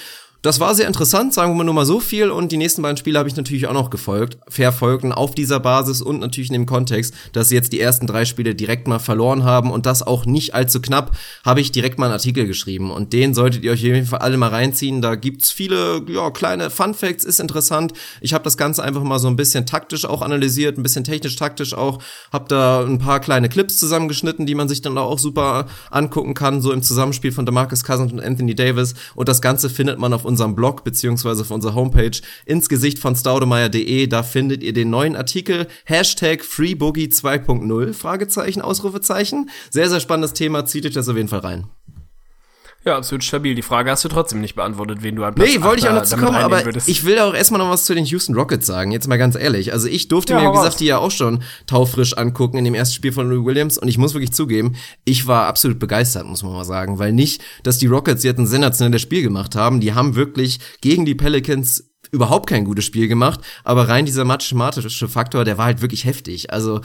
das 0.42 0.60
war 0.60 0.74
sehr 0.74 0.88
interessant, 0.88 1.36
sagen 1.36 1.56
wir 1.56 1.64
nur 1.64 1.74
mal 1.74 1.86
so 1.86 2.00
viel. 2.00 2.32
Und 2.32 2.52
die 2.52 2.58
nächsten 2.58 2.82
beiden 2.82 2.98
Spiele 2.98 3.20
habe 3.20 3.30
ich 3.30 3.36
natürlich 3.36 3.68
auch 3.68 3.74
noch 3.74 3.92
gefolgt, 3.92 4.40
verfolgt. 4.48 5.04
Und 5.04 5.12
auf 5.12 5.36
dieser 5.36 5.60
Basis 5.60 6.02
und 6.02 6.20
natürlich 6.20 6.50
in 6.50 6.54
dem 6.54 6.66
Kontext, 6.66 7.14
dass 7.34 7.50
sie 7.50 7.56
jetzt 7.56 7.74
die 7.74 7.80
ersten 7.80 8.08
drei 8.08 8.26
Spiele 8.26 8.56
direkt 8.56 8.88
mal 8.88 8.98
verloren 8.98 9.44
haben 9.44 9.72
und 9.72 9.86
das 9.86 10.02
auch 10.02 10.26
nicht 10.26 10.56
allzu 10.56 10.82
knapp, 10.82 11.16
habe 11.46 11.62
ich 11.62 11.72
direkt 11.72 12.00
mal 12.00 12.06
einen 12.06 12.14
Artikel 12.14 12.48
geschrieben. 12.48 12.90
Und 12.90 13.14
den 13.14 13.36
solltet 13.36 13.64
ihr 13.64 13.72
euch 13.72 13.82
auf 13.82 13.86
jeden 13.86 14.08
Fall 14.08 14.20
alle 14.20 14.38
mal 14.38 14.50
reinziehen. 14.50 15.02
Da 15.04 15.14
gibt's 15.14 15.52
viele 15.52 16.02
ja, 16.08 16.32
kleine 16.32 16.72
Fun 16.72 16.96
Facts, 16.96 17.24
ist 17.24 17.40
interessant. 17.40 17.94
Ich 18.20 18.34
habe 18.34 18.44
das 18.44 18.58
Ganze 18.58 18.84
einfach 18.84 19.04
mal 19.04 19.20
so 19.20 19.28
ein 19.28 19.36
bisschen 19.36 19.68
taktisch 19.68 20.06
auch 20.06 20.24
analysiert, 20.24 20.76
ein 20.78 20.84
bisschen 20.84 21.04
technisch-taktisch 21.04 21.76
auch. 21.76 22.00
Habe 22.34 22.46
da 22.48 22.84
ein 22.84 22.98
paar 22.98 23.20
kleine 23.20 23.48
Clips 23.48 23.78
zusammengeschnitten, 23.78 24.48
die 24.48 24.56
man 24.56 24.68
sich 24.68 24.82
dann 24.82 24.98
auch 24.98 25.20
super 25.20 25.68
angucken 25.92 26.34
kann, 26.34 26.62
so 26.62 26.72
im 26.72 26.82
Zusammenspiel 26.82 27.32
von 27.32 27.46
DeMarcus 27.46 27.84
Cousins 27.84 28.12
und 28.12 28.20
Anthony 28.20 28.56
Davis. 28.56 28.96
Und 29.14 29.30
das 29.30 29.42
Ganze 29.42 29.70
findet 29.70 30.00
man 30.00 30.14
auf 30.14 30.26
unserem 30.32 30.56
Blog 30.56 30.84
beziehungsweise 30.84 31.42
auf 31.42 31.52
unserer 31.52 31.76
Homepage 31.76 32.20
ins 32.46 32.70
Gesicht 32.70 33.00
von 33.00 33.16
staudemeyer.de. 33.16 34.08
Da 34.08 34.24
findet 34.24 34.64
ihr 34.64 34.74
den 34.74 34.90
neuen 34.90 35.16
Artikel 35.16 35.68
Hashtag 35.86 36.44
FreeBoogie 36.44 37.08
2.0 37.08 37.94
Fragezeichen, 37.94 38.62
Ausrufezeichen. 38.62 39.50
Sehr, 39.70 39.90
sehr 39.90 40.00
spannendes 40.00 40.34
Thema. 40.34 40.66
Zieht 40.66 40.86
euch 40.86 40.94
das 40.94 41.10
auf 41.10 41.18
jeden 41.18 41.30
Fall 41.30 41.40
rein. 41.40 41.68
Ja, 42.84 42.98
absolut 42.98 43.24
stabil. 43.24 43.54
Die 43.54 43.62
Frage 43.62 43.92
hast 43.92 44.04
du 44.04 44.10
trotzdem 44.10 44.42
nicht 44.42 44.56
beantwortet, 44.56 45.04
wen 45.04 45.16
du 45.16 45.24
an 45.24 45.36
Nee, 45.38 45.62
wollte 45.62 45.82
ich 45.82 45.88
auch 45.88 45.94
noch 45.94 46.04
zu 46.04 46.18
kommen, 46.18 46.36
aber 46.36 46.66
würdest. 46.66 46.90
ich 46.90 47.06
will 47.06 47.20
auch 47.20 47.36
erstmal 47.36 47.60
noch 47.60 47.70
was 47.70 47.86
zu 47.86 47.94
den 47.94 48.06
Houston 48.06 48.34
Rockets 48.34 48.66
sagen, 48.66 48.92
jetzt 48.92 49.08
mal 49.08 49.18
ganz 49.18 49.36
ehrlich. 49.36 49.72
Also 49.72 49.88
ich 49.88 50.08
durfte 50.08 50.34
ja, 50.34 50.40
mir, 50.40 50.50
wie 50.50 50.58
gesagt, 50.58 50.80
die 50.80 50.86
ja 50.86 50.98
auch 50.98 51.12
schon 51.12 51.44
taufrisch 51.68 52.18
angucken 52.18 52.58
in 52.58 52.66
dem 52.66 52.74
ersten 52.74 52.96
Spiel 52.96 53.12
von 53.12 53.30
Louis 53.30 53.46
Williams 53.46 53.78
und 53.78 53.88
ich 53.88 54.00
muss 54.00 54.16
wirklich 54.16 54.34
zugeben, 54.34 54.74
ich 55.06 55.28
war 55.28 55.46
absolut 55.46 55.78
begeistert, 55.78 56.26
muss 56.26 56.42
man 56.42 56.54
mal 56.54 56.66
sagen, 56.66 56.98
weil 56.98 57.14
nicht, 57.14 57.44
dass 57.62 57.78
die 57.78 57.88
Rockets 57.88 58.24
jetzt 58.24 58.40
ein 58.40 58.48
sensationelles 58.48 59.02
Spiel 59.02 59.22
gemacht 59.22 59.56
haben, 59.56 59.80
die 59.80 59.94
haben 59.94 60.16
wirklich 60.16 60.60
gegen 60.82 61.06
die 61.06 61.16
Pelicans 61.16 61.92
überhaupt 62.12 62.50
kein 62.50 62.66
gutes 62.66 62.86
Spiel 62.86 63.08
gemacht, 63.08 63.42
aber 63.64 63.90
rein 63.90 64.06
dieser 64.06 64.26
mathematische 64.26 65.08
Faktor, 65.08 65.46
der 65.46 65.60
war 65.60 65.66
halt 65.66 65.82
wirklich 65.82 66.06
heftig. 66.06 66.52
Also 66.52 66.82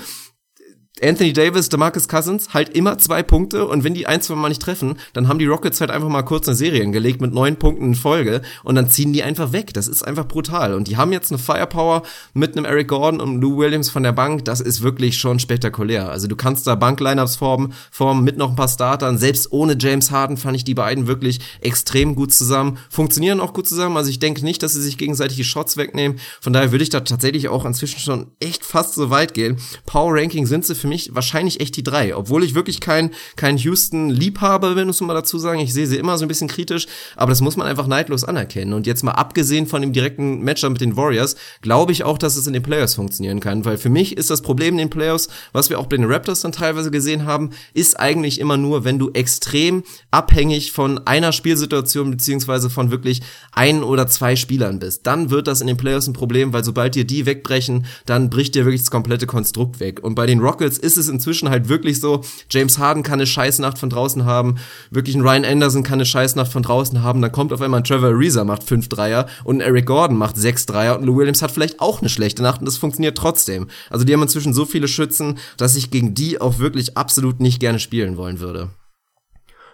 Anthony 1.03 1.34
Davis, 1.34 1.68
DeMarcus 1.68 2.09
Cousins, 2.09 2.55
halt 2.55 2.70
immer 2.70 2.97
zwei 2.97 3.22
Punkte 3.22 3.66
und 3.66 3.84
wenn 3.84 3.92
die 3.92 4.07
ein, 4.07 4.22
zwei 4.22 4.34
Mal 4.34 4.49
nicht 4.49 4.62
treffen, 4.62 4.99
dann 5.12 5.28
haben 5.28 5.38
die 5.38 5.44
Rockets 5.44 5.80
halt 5.80 5.90
einfach 5.90 6.09
mal 6.09 6.22
kurz 6.22 6.49
eine 6.49 6.57
Serie 6.57 6.90
gelegt 6.90 7.20
mit 7.20 7.34
neun 7.34 7.57
Punkten 7.57 7.88
in 7.88 7.94
Folge 7.94 8.40
und 8.64 8.76
dann 8.76 8.88
ziehen 8.88 9.12
die 9.12 9.22
einfach 9.22 9.53
weg. 9.53 9.74
Das 9.74 9.88
ist 9.88 10.03
einfach 10.03 10.26
brutal. 10.26 10.72
Und 10.72 10.88
die 10.88 10.97
haben 10.97 11.12
jetzt 11.12 11.30
eine 11.30 11.38
Firepower 11.38 12.03
mit 12.32 12.57
einem 12.57 12.64
Eric 12.64 12.88
Gordon 12.88 13.20
und 13.20 13.42
Lou 13.42 13.59
Williams 13.59 13.90
von 13.90 14.05
der 14.05 14.12
Bank. 14.12 14.47
Das 14.47 14.61
ist 14.61 14.82
wirklich 14.82 15.18
schon 15.18 15.38
spektakulär. 15.38 16.09
Also 16.09 16.28
du 16.28 16.36
kannst 16.36 16.66
da 16.66 16.74
Bank-Lineups 16.74 17.36
formen, 17.36 17.74
formen 17.90 18.24
mit 18.24 18.38
noch 18.38 18.51
ein 18.51 18.57
paar 18.57 18.68
Startern. 18.68 19.18
Selbst 19.18 19.53
ohne 19.53 19.76
James 19.78 20.11
Harden 20.11 20.38
fand 20.38 20.57
ich 20.57 20.64
die 20.64 20.74
beiden 20.74 21.07
wirklich 21.07 21.40
extrem 21.61 22.14
gut 22.14 22.32
zusammen. 22.32 22.78
Funktionieren 22.88 23.40
auch 23.40 23.53
gut 23.53 23.68
zusammen. 23.68 23.99
Also 23.99 24.09
ich 24.09 24.18
denke 24.18 24.42
nicht, 24.44 24.62
dass 24.62 24.72
sie 24.72 24.82
sich 24.82 24.97
gegenseitig 24.97 25.36
die 25.36 25.44
Shots 25.44 25.76
wegnehmen. 25.76 26.18
Von 26.40 26.55
daher 26.55 26.72
würde 26.72 26.84
ich 26.84 26.90
da 26.90 27.01
tatsächlich 27.01 27.49
auch 27.49 27.66
inzwischen 27.66 28.01
schon 28.01 28.28
echt 28.40 28.64
fast 28.64 28.94
so 28.94 29.11
weit 29.11 29.34
gehen. 29.34 29.59
Power 29.84 30.14
Ranking 30.14 30.47
sind 30.47 30.64
sie 30.64 30.74
für 30.74 30.86
für 30.87 30.89
mich 30.89 31.11
wahrscheinlich 31.14 31.61
echt 31.61 31.76
die 31.76 31.82
drei. 31.82 32.14
Obwohl 32.14 32.45
ich 32.45 32.55
wirklich 32.55 32.80
kein, 32.80 33.11
kein 33.34 33.57
Houston-Liebhaber 33.57 34.76
bin, 34.76 34.87
muss 34.87 35.01
man 35.01 35.09
mal 35.09 35.14
dazu 35.14 35.37
sagen. 35.39 35.59
Ich 35.59 35.72
sehe 35.72 35.87
sie 35.87 35.97
immer 35.97 36.16
so 36.16 36.24
ein 36.24 36.28
bisschen 36.28 36.47
kritisch, 36.47 36.87
aber 37.16 37.30
das 37.30 37.41
muss 37.41 37.57
man 37.57 37.66
einfach 37.66 37.89
neidlos 37.89 38.22
anerkennen. 38.22 38.72
Und 38.72 38.87
jetzt 38.87 39.03
mal 39.03 39.12
abgesehen 39.12 39.66
von 39.66 39.82
dem 39.82 39.93
direkten 39.93 40.43
Matchup 40.43 40.70
mit 40.70 40.80
den 40.80 40.97
Warriors, 40.97 41.34
glaube 41.61 41.91
ich 41.91 42.05
auch, 42.05 42.18
dass 42.18 42.37
es 42.37 42.47
in 42.47 42.53
den 42.53 42.62
Playoffs 42.62 42.95
funktionieren 42.95 43.41
kann. 43.41 43.64
Weil 43.64 43.78
für 43.78 43.89
mich 43.89 44.16
ist 44.16 44.30
das 44.30 44.43
Problem 44.43 44.74
in 44.74 44.78
den 44.78 44.91
Playoffs, 44.91 45.28
was 45.53 45.70
wir 45.70 45.80
auch 45.80 45.87
bei 45.87 45.97
den 45.97 46.07
Raptors 46.07 46.41
dann 46.43 46.53
teilweise 46.53 46.93
gesehen 46.93 47.24
haben, 47.24 47.51
ist 47.74 47.99
eigentlich 47.99 48.39
immer 48.39 48.57
nur, 48.57 48.84
wenn 48.84 49.01
du 49.01 49.11
extrem 49.11 49.82
abhängig 50.12 50.70
von 50.70 51.05
einer 51.07 51.32
Spielsituation 51.32 52.12
beziehungsweise 52.12 52.70
von 52.70 52.93
wirklich 52.93 53.22
ein 53.51 53.82
oder 53.82 54.07
zwei 54.07 54.37
Spielern 54.37 54.78
bist. 54.78 55.05
Dann 55.05 55.30
wird 55.30 55.49
das 55.49 55.61
in 55.61 55.66
den 55.66 55.76
Playoffs 55.76 56.07
ein 56.07 56.12
Problem, 56.12 56.53
weil 56.53 56.62
sobald 56.62 56.95
dir 56.95 57.05
die 57.05 57.26
wegbrechen, 57.26 57.87
dann 58.05 58.30
bricht 58.30 58.55
dir 58.55 58.64
wirklich 58.64 58.82
das 58.82 58.91
komplette 58.93 59.26
Konstrukt 59.26 59.80
weg. 59.80 59.97
Und 60.05 60.14
bei 60.14 60.26
den 60.26 60.41
Rockets 60.41 60.76
Jetzt 60.77 60.85
ist 60.85 60.99
es 60.99 61.09
inzwischen 61.09 61.49
halt 61.49 61.70
wirklich 61.70 62.01
so, 62.01 62.20
James 62.51 62.79
Harden 62.79 63.03
kann 63.03 63.14
eine 63.14 63.27
Scheißnacht 63.27 63.79
von 63.79 63.89
draußen 63.89 64.27
haben, 64.27 64.57
wirklich 64.91 65.16
ein 65.16 65.22
Ryan 65.22 65.47
Anderson 65.47 65.83
kann 65.83 65.95
eine 65.95 66.05
Scheißnacht 66.05 66.53
von 66.53 66.62
draußen 66.62 67.03
haben, 67.03 67.22
dann 67.22 67.33
kommt 67.33 67.55
auf 67.55 67.62
einmal 67.62 67.81
ein 67.81 67.85
Trevor 67.85 68.11
Ariza 68.11 68.45
macht 68.45 68.62
fünf 68.62 68.91
Dreier 68.91 69.27
und 69.45 69.57
ein 69.57 69.61
Eric 69.61 69.87
Gordon 69.87 70.18
macht 70.18 70.37
sechs 70.37 70.66
Dreier 70.66 70.99
und 70.99 71.05
Lou 71.07 71.16
Williams 71.16 71.41
hat 71.41 71.51
vielleicht 71.51 71.81
auch 71.81 72.01
eine 72.01 72.11
schlechte 72.11 72.43
Nacht 72.43 72.61
und 72.61 72.66
das 72.66 72.77
funktioniert 72.77 73.16
trotzdem. 73.16 73.68
Also 73.89 74.05
die 74.05 74.12
haben 74.12 74.20
inzwischen 74.20 74.53
so 74.53 74.66
viele 74.66 74.87
Schützen, 74.87 75.39
dass 75.57 75.77
ich 75.77 75.91
gegen 75.91 76.12
die 76.12 76.41
auch 76.41 76.59
wirklich 76.59 76.99
absolut 76.99 77.41
nicht 77.41 77.59
gerne 77.59 77.79
spielen 77.79 78.18
wollen 78.18 78.41
würde. 78.41 78.68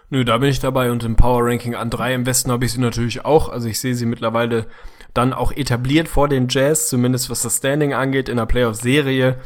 Nö, 0.09 0.23
da 0.23 0.37
bin 0.37 0.49
ich 0.49 0.61
dabei 0.61 0.89
und 0.89 1.03
im 1.03 1.17
Power 1.17 1.43
Ranking 1.43 1.75
an 1.75 1.89
drei 1.89 2.13
im 2.13 2.25
Westen 2.25 2.49
habe 2.51 2.63
ich 2.63 2.71
sie 2.71 2.79
natürlich 2.79 3.25
auch. 3.25 3.49
Also 3.49 3.67
ich 3.67 3.79
sehe 3.79 3.95
sie 3.95 4.05
mittlerweile 4.05 4.67
dann 5.13 5.33
auch 5.33 5.51
etabliert 5.51 6.07
vor 6.07 6.29
den 6.29 6.47
Jazz, 6.49 6.87
zumindest 6.87 7.29
was 7.29 7.41
das 7.41 7.57
Standing 7.57 7.93
angeht 7.93 8.29
in 8.29 8.37
der 8.37 8.45
Playoff-Serie. 8.45 9.37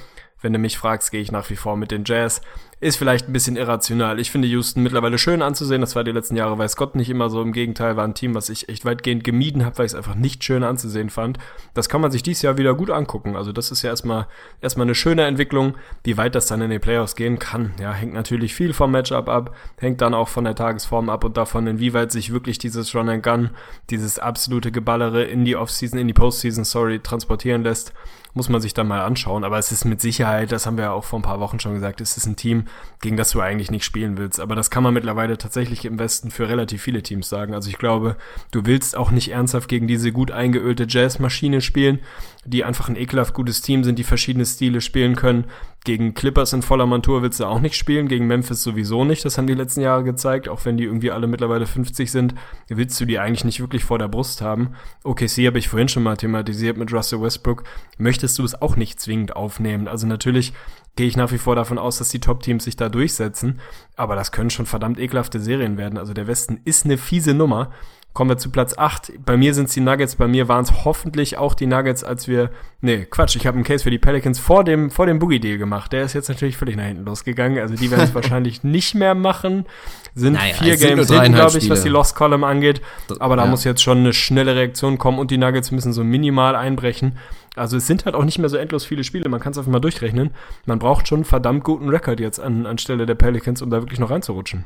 Wenn 0.42 0.54
du 0.54 0.60
mich 0.60 0.78
fragst, 0.78 1.12
gehe 1.12 1.22
ich 1.22 1.32
nach 1.32 1.50
wie 1.50 1.56
vor 1.56 1.78
mit 1.78 1.92
den 1.92 2.04
Jazz 2.06 2.42
ist 2.80 2.98
vielleicht 2.98 3.28
ein 3.28 3.34
bisschen 3.34 3.56
irrational. 3.56 4.20
Ich 4.20 4.30
finde 4.30 4.48
Houston 4.48 4.84
mittlerweile 4.84 5.18
schön 5.18 5.42
anzusehen. 5.42 5.82
Das 5.82 5.96
war 5.96 6.04
die 6.04 6.12
letzten 6.12 6.36
Jahre, 6.36 6.60
weiß 6.60 6.76
Gott, 6.76 6.96
nicht 6.96 7.10
immer 7.10 7.30
so. 7.30 7.42
Im 7.42 7.52
Gegenteil, 7.52 7.98
war 7.98 8.04
ein 8.04 8.14
Team, 8.14 8.36
was 8.36 8.50
ich 8.50 8.70
echt 8.70 8.86
weitgehend 8.86 9.24
gemieden 9.24 9.66
habe, 9.66 9.80
weil 9.80 9.88
ich 9.88 9.94
es 9.94 9.98
einfach 9.98 10.14
nicht 10.14 10.44
schön 10.44 10.64
anzusehen 10.64 11.10
fand. 11.10 11.40
Das 11.74 11.90
kann 11.90 12.02
man 12.02 12.12
sich 12.12 12.22
dieses 12.22 12.44
Jahr 12.44 12.60
wieder 12.60 12.76
gut 12.76 12.92
angucken. 12.92 13.36
Also 13.36 13.52
das 13.52 13.72
ist 13.72 13.82
ja 13.82 13.90
erstmal, 13.90 14.28
erstmal 14.62 14.86
eine 14.86 14.94
schöne 14.94 15.26
Entwicklung. 15.26 15.74
Wie 16.04 16.18
weit 16.18 16.36
das 16.36 16.46
dann 16.46 16.62
in 16.62 16.70
den 16.70 16.80
Playoffs 16.80 17.16
gehen 17.16 17.40
kann, 17.40 17.74
ja, 17.80 17.92
hängt 17.94 18.14
natürlich 18.14 18.54
viel 18.54 18.74
vom 18.74 18.92
Matchup 18.92 19.28
ab, 19.28 19.56
hängt 19.78 20.02
dann 20.02 20.14
auch 20.14 20.28
von 20.28 20.44
der 20.44 20.56
Tagesform 20.56 21.10
ab 21.10 21.24
und 21.24 21.36
davon, 21.36 21.66
inwieweit 21.66 22.12
sich 22.12 22.32
wirklich 22.32 22.60
dieses 22.60 22.94
Run 22.94 23.10
and 23.10 23.24
Gun, 23.24 23.50
dieses 23.90 24.20
absolute 24.20 24.72
Geballere 24.72 25.24
in 25.24 25.46
die 25.46 25.56
Offseason, 25.56 25.98
in 25.98 26.08
die 26.08 26.14
Postseason, 26.14 26.64
sorry, 26.64 27.00
transportieren 27.00 27.64
lässt 27.64 27.94
muss 28.38 28.48
man 28.48 28.62
sich 28.62 28.74
dann 28.74 28.88
mal 28.88 29.02
anschauen. 29.02 29.44
Aber 29.44 29.58
es 29.58 29.74
ist 29.74 29.84
mit 29.84 30.00
Sicherheit, 30.00 30.54
das 30.54 30.66
haben 30.66 30.78
wir 30.78 30.86
ja 30.86 30.92
auch 30.92 31.04
vor 31.04 31.20
ein 31.20 31.24
paar 31.24 31.42
Wochen 31.42 31.60
schon 31.60 31.74
gesagt, 31.74 32.00
es 32.00 32.16
ist 32.16 32.26
ein 32.26 32.38
Team, 32.38 32.67
gegen 33.02 33.18
das 33.18 33.32
du 33.32 33.42
eigentlich 33.42 33.72
nicht 33.72 33.86
spielen 33.86 34.18
willst. 34.18 34.40
Aber 34.40 34.56
das 34.56 34.70
kann 34.70 34.84
man 34.84 34.94
mittlerweile 34.94 35.38
tatsächlich 35.38 35.86
im 35.86 36.00
Westen 36.00 36.32
für 36.32 36.50
relativ 36.50 36.82
viele 36.82 37.04
Teams 37.04 37.30
sagen. 37.30 37.54
Also 37.54 37.70
ich 37.70 37.78
glaube, 37.78 38.16
du 38.52 38.66
willst 38.66 38.98
auch 38.98 39.12
nicht 39.12 39.32
ernsthaft 39.32 39.70
gegen 39.70 39.88
diese 39.88 40.12
gut 40.12 40.32
eingeölte 40.32 40.86
Jazzmaschine 40.88 41.62
spielen, 41.62 42.00
die 42.46 42.64
einfach 42.64 42.90
ein 42.90 42.96
ekelhaft 42.96 43.34
gutes 43.34 43.62
Team 43.62 43.84
sind, 43.84 44.00
die 44.00 44.04
verschiedene 44.04 44.46
Stile 44.46 44.82
spielen 44.82 45.16
können. 45.16 45.46
Gegen 45.84 46.14
Clippers 46.14 46.52
in 46.52 46.64
voller 46.64 46.86
Montur 46.86 47.22
willst 47.22 47.40
du 47.40 47.46
auch 47.46 47.62
nicht 47.62 47.76
spielen, 47.76 48.10
gegen 48.10 48.28
Memphis 48.28 48.62
sowieso 48.62 49.06
nicht. 49.06 49.24
Das 49.24 49.38
haben 49.38 49.48
die 49.48 49.54
letzten 49.54 49.82
Jahre 49.82 50.04
gezeigt, 50.04 50.50
auch 50.50 50.66
wenn 50.66 50.76
die 50.76 50.84
irgendwie 50.84 51.12
alle 51.12 51.28
mittlerweile 51.28 51.66
50 51.66 52.12
sind, 52.12 52.36
willst 52.68 53.00
du 53.00 53.06
die 53.06 53.20
eigentlich 53.20 53.46
nicht 53.46 53.62
wirklich 53.62 53.86
vor 53.86 53.98
der 53.98 54.10
Brust 54.10 54.42
haben. 54.42 54.74
OKC 55.04 55.48
habe 55.48 55.60
ich 55.60 55.70
vorhin 55.70 55.88
schon 55.88 56.04
mal 56.04 56.18
thematisiert 56.18 56.78
mit 56.78 56.92
Russell 56.92 57.22
Westbrook. 57.22 57.64
Möchtest 57.98 58.38
du 58.38 58.44
es 58.44 58.62
auch 58.62 58.76
nicht 58.76 59.00
zwingend 59.00 59.36
aufnehmen? 59.36 59.88
Also 59.88 60.08
natürlich 60.08 60.52
gehe 60.98 61.08
ich 61.08 61.16
nach 61.16 61.32
wie 61.32 61.38
vor 61.38 61.56
davon 61.56 61.78
aus, 61.78 62.00
dass 62.00 62.10
die 62.10 62.20
Top-Teams 62.20 62.66
sich 62.66 62.76
da 62.76 62.90
durchsetzen. 62.90 63.62
Aber 63.96 64.16
das 64.16 64.34
können 64.34 64.50
schon 64.50 64.66
verdammt 64.66 65.00
ekelhafte 65.00 65.40
Serien 65.40 65.78
werden. 65.78 65.98
Also 65.98 66.14
der 66.14 66.28
Westen 66.28 66.60
ist 66.66 66.84
eine 66.84 66.98
fiese 66.98 67.34
Nummer. 67.34 67.72
Kommen 68.18 68.32
wir 68.32 68.40
zu 68.40 68.50
Platz 68.50 68.76
8. 68.76 69.12
Bei 69.24 69.38
mir 69.38 69.54
sind 69.54 69.68
es 69.68 69.76
die 69.76 69.80
Nuggets, 69.80 70.16
bei 70.16 70.28
mir 70.28 70.48
waren 70.48 70.64
es 70.64 70.86
hoffentlich 70.86 71.38
auch 71.38 71.54
die 71.54 71.68
Nuggets, 71.68 72.04
als 72.04 72.28
wir. 72.28 72.50
Nee, 72.82 73.06
Quatsch, 73.06 73.36
ich 73.36 73.46
habe 73.46 73.54
einen 73.54 73.64
Case 73.64 73.84
für 73.84 73.92
die 73.92 74.00
Pelicans 74.00 74.40
vor 74.40 74.64
dem, 74.64 74.90
vor 74.90 75.06
dem 75.06 75.20
Boogie-Deal 75.20 75.60
gemacht. 75.60 75.94
Der 75.94 76.02
ist 76.02 76.14
jetzt 76.14 76.28
natürlich 76.28 76.58
völlig 76.58 76.78
nach 76.78 76.86
hinten 76.86 77.06
losgegangen. 77.06 77.60
Also 77.60 77.76
die 77.76 77.92
werden 77.92 78.06
es 78.06 78.16
wahrscheinlich 78.16 78.64
nicht 78.64 78.96
mehr 78.96 79.14
machen. 79.14 79.68
Sind 80.16 80.34
naja, 80.34 80.56
vier 80.56 80.78
Games 80.78 81.12
hinten, 81.12 81.34
glaube 81.34 81.60
ich, 81.60 81.70
was 81.70 81.84
die 81.84 81.90
Lost 81.90 82.16
Column 82.16 82.44
angeht. 82.44 82.82
Aber 83.20 83.36
da 83.36 83.44
ja. 83.44 83.52
muss 83.52 83.64
jetzt 83.66 83.84
schon 83.84 84.00
eine 84.00 84.14
schnelle 84.14 84.56
Reaktion 84.56 84.98
kommen 84.98 85.20
und 85.20 85.30
die 85.30 85.38
Nuggets 85.38 85.70
müssen 85.70 85.94
so 85.94 86.04
minimal 86.04 86.56
einbrechen. 86.56 87.20
Also 87.56 87.78
es 87.78 87.86
sind 87.86 88.06
halt 88.06 88.16
auch 88.16 88.26
nicht 88.26 88.40
mehr 88.40 88.50
so 88.50 88.58
endlos 88.58 88.84
viele 88.84 89.04
Spiele, 89.04 89.30
man 89.30 89.40
kann 89.40 89.52
es 89.52 89.60
einfach 89.60 89.72
mal 89.72 89.80
durchrechnen. 89.80 90.32
Man 90.66 90.80
braucht 90.80 91.08
schon 91.08 91.18
einen 91.18 91.26
verdammt 91.26 91.64
guten 91.64 91.88
Rekord 91.90 92.20
jetzt 92.20 92.40
an, 92.40 92.66
anstelle 92.66 93.06
der 93.06 93.14
Pelicans, 93.14 93.62
um 93.62 93.70
da 93.70 93.80
wirklich 93.84 94.00
noch 94.00 94.10
reinzurutschen. 94.10 94.66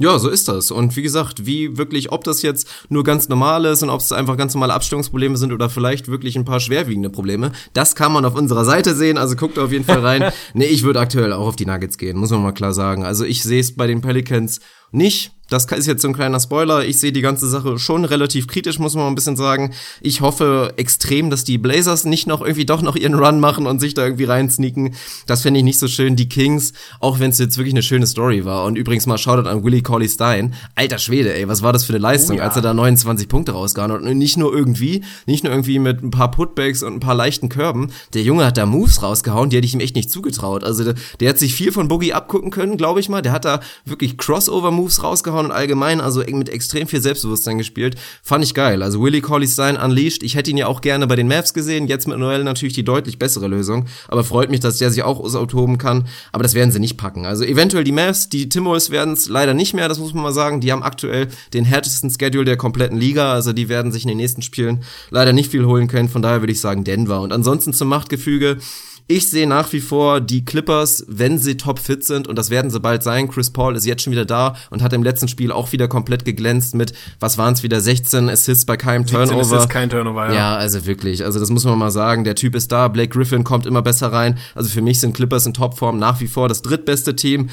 Ja, 0.00 0.18
so 0.18 0.30
ist 0.30 0.48
das. 0.48 0.70
Und 0.70 0.96
wie 0.96 1.02
gesagt, 1.02 1.44
wie 1.44 1.76
wirklich, 1.76 2.10
ob 2.12 2.24
das 2.24 2.40
jetzt 2.42 2.66
nur 2.88 3.04
ganz 3.04 3.28
normal 3.28 3.66
ist 3.66 3.82
und 3.82 3.90
ob 3.90 4.00
es 4.00 4.10
einfach 4.10 4.38
ganz 4.38 4.54
normale 4.54 4.72
Abstimmungsprobleme 4.72 5.36
sind 5.36 5.52
oder 5.52 5.68
vielleicht 5.68 6.08
wirklich 6.08 6.34
ein 6.34 6.46
paar 6.46 6.60
schwerwiegende 6.60 7.10
Probleme, 7.10 7.52
das 7.74 7.94
kann 7.94 8.12
man 8.12 8.24
auf 8.24 8.34
unserer 8.34 8.64
Seite 8.64 8.94
sehen. 8.94 9.18
Also 9.18 9.36
guckt 9.36 9.58
auf 9.58 9.70
jeden 9.70 9.84
Fall 9.84 10.00
rein. 10.00 10.32
nee, 10.54 10.64
ich 10.64 10.82
würde 10.82 10.98
aktuell 10.98 11.32
auch 11.32 11.46
auf 11.46 11.56
die 11.56 11.66
Nuggets 11.66 11.98
gehen, 11.98 12.16
muss 12.16 12.30
man 12.30 12.42
mal 12.42 12.52
klar 12.52 12.72
sagen. 12.72 13.04
Also 13.04 13.24
ich 13.24 13.42
sehe 13.42 13.60
es 13.60 13.76
bei 13.76 13.86
den 13.86 14.00
Pelicans 14.00 14.60
nicht. 14.92 15.32
Das 15.52 15.66
ist 15.66 15.86
jetzt 15.86 16.00
so 16.00 16.08
ein 16.08 16.14
kleiner 16.14 16.40
Spoiler. 16.40 16.82
Ich 16.86 16.98
sehe 16.98 17.12
die 17.12 17.20
ganze 17.20 17.46
Sache 17.46 17.78
schon 17.78 18.06
relativ 18.06 18.46
kritisch, 18.46 18.78
muss 18.78 18.94
man 18.94 19.04
mal 19.04 19.10
ein 19.10 19.14
bisschen 19.14 19.36
sagen. 19.36 19.74
Ich 20.00 20.22
hoffe 20.22 20.72
extrem, 20.78 21.28
dass 21.28 21.44
die 21.44 21.58
Blazers 21.58 22.06
nicht 22.06 22.26
noch 22.26 22.40
irgendwie 22.40 22.64
doch 22.64 22.80
noch 22.80 22.96
ihren 22.96 23.12
Run 23.12 23.38
machen 23.38 23.66
und 23.66 23.78
sich 23.78 23.92
da 23.92 24.02
irgendwie 24.02 24.24
reinsneaken. 24.24 24.94
Das 25.26 25.42
fände 25.42 25.58
ich 25.58 25.64
nicht 25.64 25.78
so 25.78 25.88
schön. 25.88 26.16
Die 26.16 26.28
Kings, 26.28 26.72
auch 27.00 27.20
wenn 27.20 27.30
es 27.30 27.38
jetzt 27.38 27.58
wirklich 27.58 27.74
eine 27.74 27.82
schöne 27.82 28.06
Story 28.06 28.46
war. 28.46 28.64
Und 28.64 28.76
übrigens 28.76 29.06
mal 29.06 29.18
Shoutout 29.18 29.46
an 29.46 29.62
Willie 29.62 29.82
Colley 29.82 30.08
Stein. 30.08 30.54
Alter 30.74 30.96
Schwede, 30.96 31.34
ey, 31.34 31.46
was 31.48 31.60
war 31.60 31.74
das 31.74 31.84
für 31.84 31.92
eine 31.92 32.00
Leistung, 32.00 32.36
oh, 32.36 32.38
ja. 32.38 32.46
als 32.46 32.56
er 32.56 32.62
da 32.62 32.72
29 32.72 33.28
Punkte 33.28 33.52
rausgehauen 33.52 33.92
hat. 33.92 34.00
Und 34.00 34.16
nicht 34.16 34.38
nur 34.38 34.54
irgendwie, 34.54 35.04
nicht 35.26 35.44
nur 35.44 35.52
irgendwie 35.52 35.78
mit 35.78 36.02
ein 36.02 36.10
paar 36.10 36.30
Putbacks 36.30 36.82
und 36.82 36.94
ein 36.94 37.00
paar 37.00 37.14
leichten 37.14 37.50
Körben. 37.50 37.90
Der 38.14 38.22
Junge 38.22 38.46
hat 38.46 38.56
da 38.56 38.64
Moves 38.64 39.02
rausgehauen, 39.02 39.50
die 39.50 39.58
hätte 39.58 39.66
ich 39.66 39.74
ihm 39.74 39.80
echt 39.80 39.96
nicht 39.96 40.10
zugetraut. 40.10 40.64
Also 40.64 40.82
der, 40.82 40.94
der 41.20 41.28
hat 41.28 41.38
sich 41.38 41.54
viel 41.54 41.72
von 41.72 41.88
Boogie 41.88 42.14
abgucken 42.14 42.50
können, 42.50 42.78
glaube 42.78 43.00
ich 43.00 43.10
mal. 43.10 43.20
Der 43.20 43.32
hat 43.32 43.44
da 43.44 43.60
wirklich 43.84 44.16
Crossover-Moves 44.16 44.81
Moves 44.82 45.02
rausgehauen 45.02 45.46
und 45.46 45.52
allgemein, 45.52 46.00
also 46.00 46.22
mit 46.28 46.48
extrem 46.48 46.88
viel 46.88 47.00
Selbstbewusstsein 47.00 47.58
gespielt. 47.58 47.96
Fand 48.22 48.44
ich 48.44 48.54
geil. 48.54 48.82
Also 48.82 49.00
Willie 49.02 49.20
Colley 49.20 49.46
Stein 49.46 49.76
unleashed. 49.76 50.22
Ich 50.22 50.34
hätte 50.34 50.50
ihn 50.50 50.56
ja 50.56 50.66
auch 50.66 50.80
gerne 50.80 51.06
bei 51.06 51.16
den 51.16 51.28
Mavs 51.28 51.54
gesehen. 51.54 51.86
Jetzt 51.86 52.08
mit 52.08 52.18
Noel 52.18 52.42
natürlich 52.44 52.74
die 52.74 52.84
deutlich 52.84 53.18
bessere 53.18 53.46
Lösung. 53.46 53.86
Aber 54.08 54.24
freut 54.24 54.50
mich, 54.50 54.60
dass 54.60 54.78
der 54.78 54.90
sich 54.90 55.02
auch 55.02 55.20
austoben 55.20 55.78
kann. 55.78 56.06
Aber 56.32 56.42
das 56.42 56.54
werden 56.54 56.72
sie 56.72 56.80
nicht 56.80 56.96
packen. 56.96 57.26
Also 57.26 57.44
eventuell 57.44 57.84
die 57.84 57.92
Mavs, 57.92 58.28
die 58.28 58.48
Timberwolves 58.48 58.90
werden 58.90 59.14
es 59.14 59.28
leider 59.28 59.54
nicht 59.54 59.74
mehr, 59.74 59.88
das 59.88 59.98
muss 59.98 60.14
man 60.14 60.24
mal 60.24 60.32
sagen. 60.32 60.60
Die 60.60 60.72
haben 60.72 60.82
aktuell 60.82 61.28
den 61.54 61.64
härtesten 61.64 62.10
Schedule 62.10 62.44
der 62.44 62.56
kompletten 62.56 62.98
Liga. 62.98 63.32
Also 63.32 63.52
die 63.52 63.68
werden 63.68 63.92
sich 63.92 64.02
in 64.02 64.08
den 64.08 64.18
nächsten 64.18 64.42
Spielen 64.42 64.82
leider 65.10 65.32
nicht 65.32 65.50
viel 65.50 65.64
holen 65.64 65.86
können. 65.86 66.08
Von 66.08 66.22
daher 66.22 66.42
würde 66.42 66.52
ich 66.52 66.60
sagen 66.60 66.84
Denver. 66.84 67.20
Und 67.20 67.32
ansonsten 67.32 67.72
zum 67.72 67.88
Machtgefüge. 67.88 68.58
Ich 69.06 69.28
sehe 69.28 69.46
nach 69.46 69.72
wie 69.72 69.80
vor 69.80 70.20
die 70.20 70.44
Clippers, 70.44 71.04
wenn 71.08 71.38
sie 71.38 71.56
topfit 71.56 72.04
sind, 72.04 72.28
und 72.28 72.36
das 72.36 72.50
werden 72.50 72.70
sie 72.70 72.80
bald 72.80 73.02
sein. 73.02 73.28
Chris 73.28 73.50
Paul 73.50 73.76
ist 73.76 73.84
jetzt 73.84 74.02
schon 74.02 74.12
wieder 74.12 74.24
da 74.24 74.54
und 74.70 74.82
hat 74.82 74.92
im 74.92 75.02
letzten 75.02 75.28
Spiel 75.28 75.52
auch 75.52 75.72
wieder 75.72 75.88
komplett 75.88 76.24
geglänzt 76.24 76.74
mit, 76.74 76.92
was 77.20 77.36
waren 77.36 77.54
es 77.54 77.62
wieder, 77.62 77.80
16 77.80 78.28
Assists 78.28 78.64
bei 78.64 78.76
keinem 78.76 79.02
17 79.06 79.28
Turnover. 79.28 79.56
Assists, 79.56 79.68
kein 79.68 79.90
Turnover, 79.90 80.28
ja. 80.28 80.34
Ja, 80.34 80.56
also 80.56 80.86
wirklich. 80.86 81.24
Also 81.24 81.40
das 81.40 81.50
muss 81.50 81.64
man 81.64 81.78
mal 81.78 81.90
sagen. 81.90 82.24
Der 82.24 82.34
Typ 82.34 82.54
ist 82.54 82.72
da. 82.72 82.88
Blake 82.88 83.10
Griffin 83.10 83.44
kommt 83.44 83.66
immer 83.66 83.82
besser 83.82 84.12
rein. 84.12 84.38
Also 84.54 84.70
für 84.70 84.82
mich 84.82 85.00
sind 85.00 85.14
Clippers 85.14 85.46
in 85.46 85.54
Topform 85.54 85.98
nach 85.98 86.20
wie 86.20 86.28
vor 86.28 86.48
das 86.48 86.62
drittbeste 86.62 87.16
Team. 87.16 87.50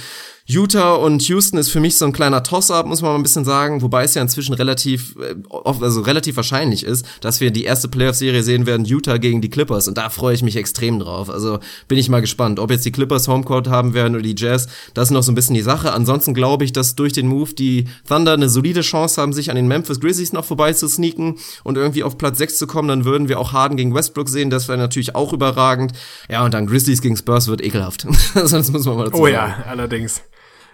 Utah 0.52 0.96
und 0.96 1.22
Houston 1.28 1.60
ist 1.60 1.70
für 1.70 1.80
mich 1.80 1.96
so 1.96 2.06
ein 2.06 2.12
kleiner 2.12 2.42
Toss-up, 2.42 2.88
muss 2.88 3.04
man 3.04 3.12
mal 3.12 3.18
ein 3.18 3.22
bisschen 3.22 3.46
sagen, 3.46 3.84
wobei 3.84 4.04
es 4.04 4.16
ja 4.16 4.24
inzwischen 4.24 4.56
relativ, 4.56 5.16
äh, 5.18 5.36
also 5.64 6.02
relativ 6.02 6.38
wahrscheinlich 6.38 6.84
ist, 6.84 7.06
dass 7.22 7.40
wir 7.40 7.52
die 7.52 7.66
erste 7.66 7.88
Playoff-Serie 7.88 8.42
sehen 8.42 8.66
werden, 8.66 8.84
Utah 8.84 9.18
gegen 9.18 9.42
die 9.42 9.52
Clippers 9.52 9.88
und 9.88 10.00
da 10.00 10.10
freue 10.10 10.34
ich 10.34 10.42
mich 10.42 10.56
extrem 10.56 10.98
drauf. 10.98 11.30
Also 11.30 11.60
bin 11.88 12.00
ich 12.00 12.10
mal 12.10 12.22
gespannt, 12.22 12.60
ob 12.60 12.72
jetzt 12.72 12.84
die 12.84 12.92
Clippers 12.92 13.28
Homecourt 13.28 13.68
haben 13.68 13.94
werden 13.94 14.16
oder 14.16 14.24
die 14.24 14.34
Jazz, 14.36 14.68
das 14.96 15.10
ist 15.10 15.12
noch 15.12 15.22
so 15.22 15.32
ein 15.32 15.36
bisschen 15.36 15.54
die 15.54 15.62
Sache. 15.62 15.94
Ansonsten 15.94 16.34
glaube 16.34 16.66
ich, 16.66 16.74
dass 16.74 16.96
durch 16.96 17.14
den 17.14 17.28
Move 17.28 17.54
die 17.54 17.86
Thunder 18.08 18.34
eine 18.34 18.50
solide 18.50 18.82
Chance 18.82 19.22
haben, 19.22 19.34
sich 19.34 19.52
an 19.52 19.56
den 19.56 19.68
Memphis 19.68 20.00
Grizzlies 20.00 20.34
noch 20.34 20.46
vorbei 20.46 20.74
zu 20.74 20.88
sneaken 20.88 21.36
und 21.64 21.78
irgendwie 21.78 22.02
auf 22.02 22.18
Platz 22.18 22.40
6 22.40 22.58
zu 22.58 22.66
kommen, 22.66 22.88
dann 22.88 23.06
würden 23.06 23.30
wir 23.30 23.40
auch 23.40 23.54
Harden 23.54 23.78
gegen 23.78 23.94
Westbrook 23.94 24.30
sehen, 24.30 24.50
das 24.50 24.68
wäre 24.68 24.80
natürlich 24.80 25.14
auch 25.14 25.32
überragend. 25.32 25.92
Ja, 26.28 26.44
und 26.44 26.56
dann 26.56 26.66
Grizzlies 26.66 27.04
gegen 27.04 27.18
Spurs 27.18 27.48
wird 27.48 27.64
ekelhaft. 27.64 28.08
Sonst 28.34 28.72
muss 28.72 28.86
man 28.86 28.98
mal 28.98 29.06
dazu 29.06 29.20
Oh 29.20 29.28
ja, 29.28 29.64
allerdings. 29.68 30.24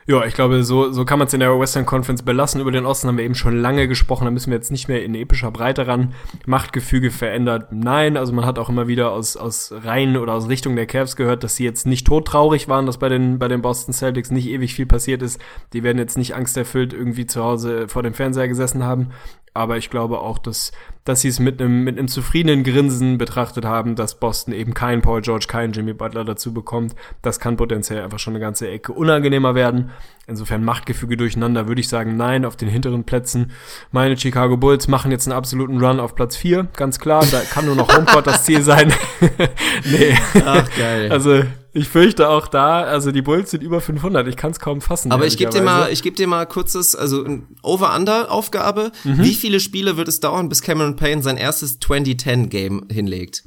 Ja, 0.08 0.24
ich 0.24 0.36
glaube, 0.36 0.64
so, 0.64 0.92
so 0.92 1.04
kann 1.04 1.18
man 1.18 1.28
es 1.28 1.34
in 1.34 1.40
der 1.40 1.60
Western 1.60 1.88
Conference 1.88 2.22
belassen. 2.22 2.62
Über 2.62 2.72
den 2.72 2.86
Osten 2.86 3.08
haben 3.08 3.18
wir 3.18 3.26
eben 3.26 3.34
schon 3.34 3.60
lange 3.60 3.88
gesprochen, 3.88 4.26
da 4.26 4.32
müssen 4.32 4.52
wir 4.52 4.58
jetzt 4.58 4.70
nicht 4.70 4.88
mehr 4.88 5.04
in 5.04 5.16
epischer 5.16 5.50
Breite 5.50 5.88
ran. 5.88 6.14
Machtgefüge 6.46 7.10
verändert, 7.10 7.72
nein. 7.72 8.16
Also 8.16 8.32
man 8.32 8.46
hat 8.46 8.60
auch 8.60 8.70
immer 8.70 8.88
wieder 8.88 9.12
aus, 9.12 9.36
aus 9.36 9.74
Reihen 9.74 10.16
oder 10.16 10.34
aus 10.34 10.48
Richtung 10.48 10.76
der 10.76 10.86
Cavs 10.86 11.16
gehört, 11.16 11.44
dass 11.44 11.56
sie 11.56 11.64
jetzt 11.64 11.88
nicht 11.88 12.06
todtraurig 12.06 12.68
waren, 12.68 12.86
dass 12.86 13.00
bei 13.00 13.10
den, 13.10 13.40
bei 13.40 13.48
den 13.48 13.64
Boston 13.64 13.96
Celtics 13.96 14.30
nicht 14.30 14.48
ewig 14.48 14.76
viel 14.76 14.86
passiert 14.86 15.24
ist. 15.24 15.42
Die 15.74 15.82
werden 15.82 15.98
jetzt 15.98 16.20
nicht 16.20 16.36
angsterfüllt 16.36 16.94
irgendwie 16.94 17.26
zu 17.26 17.44
Hause 17.44 17.88
vor 17.88 18.04
dem 18.04 18.14
Fernseher 18.14 18.48
gesessen 18.48 18.84
haben. 18.84 19.10
Aber 19.56 19.78
ich 19.78 19.90
glaube 19.90 20.20
auch, 20.20 20.38
dass, 20.38 20.72
dass 21.06 21.22
sie 21.22 21.28
es 21.28 21.40
mit 21.40 21.62
einem, 21.62 21.84
mit 21.84 21.98
einem 21.98 22.08
zufriedenen 22.08 22.64
Grinsen 22.64 23.18
betrachtet 23.18 23.64
haben, 23.64 23.96
dass 23.96 24.20
Boston 24.20 24.54
eben 24.54 24.74
keinen 24.74 25.02
Paul 25.02 25.22
George, 25.22 25.46
keinen 25.48 25.72
Jimmy 25.72 25.94
Butler 25.94 26.26
dazu 26.26 26.54
bekommt. 26.54 26.96
Das 27.22 27.40
kann 27.40 27.58
potenziell 27.58 28.04
einfach 28.04 28.20
schon 28.20 28.34
eine 28.34 28.42
ganze 28.42 28.68
Ecke 28.70 28.92
unangenehmer 28.92 29.54
werden. 29.54 29.92
Insofern 30.28 30.64
Machtgefüge 30.64 31.16
durcheinander, 31.16 31.68
würde 31.68 31.82
ich 31.82 31.88
sagen, 31.88 32.18
nein, 32.18 32.44
auf 32.44 32.56
den 32.56 32.68
hinteren 32.68 33.04
Plätzen. 33.04 33.52
Meine 33.92 34.18
Chicago 34.18 34.58
Bulls 34.58 34.88
machen 34.88 35.12
jetzt 35.12 35.28
einen 35.28 35.38
absoluten 35.38 35.80
Run 35.80 36.00
auf 36.00 36.16
Platz 36.16 36.36
4, 36.36 36.68
ganz 36.76 37.00
klar. 37.00 37.24
Da 37.32 37.42
kann 37.42 37.66
nur 37.66 37.76
noch 37.76 37.96
Homecourt 37.96 38.26
das 38.26 38.44
Ziel 38.44 38.64
sein. 38.64 38.92
nee. 39.86 40.18
Ach, 40.44 40.68
geil. 40.76 41.12
Also, 41.12 41.44
ich 41.76 41.90
fürchte 41.90 42.30
auch 42.30 42.48
da, 42.48 42.84
also 42.84 43.12
die 43.12 43.22
Bulls 43.22 43.52
sind 43.52 43.62
über 43.62 43.82
500, 43.82 44.26
ich 44.28 44.38
kann 44.38 44.52
es 44.52 44.60
kaum 44.62 44.80
fassen. 44.80 45.12
Aber 45.12 45.28
ich 45.28 45.38
gebe 45.38 45.52
dir 45.52 45.62
mal, 45.62 45.92
ich 45.92 46.02
gebe 46.04 46.16
dir 46.16 46.26
mal 46.26 46.46
kurzes, 46.46 46.96
also 46.96 47.26
Over-Under-Aufgabe. 47.64 48.94
Mhm. 49.04 49.22
Wie 49.22 49.34
viele 49.34 49.60
Spiele 49.60 49.98
wird 49.98 50.08
es 50.08 50.22
dauern, 50.22 50.48
bis 50.48 50.62
Cameron 50.62 50.96
Payne 50.96 51.22
sein 51.22 51.36
erstes 51.36 51.82
2010-Game 51.82 52.88
hinlegt? 52.90 53.44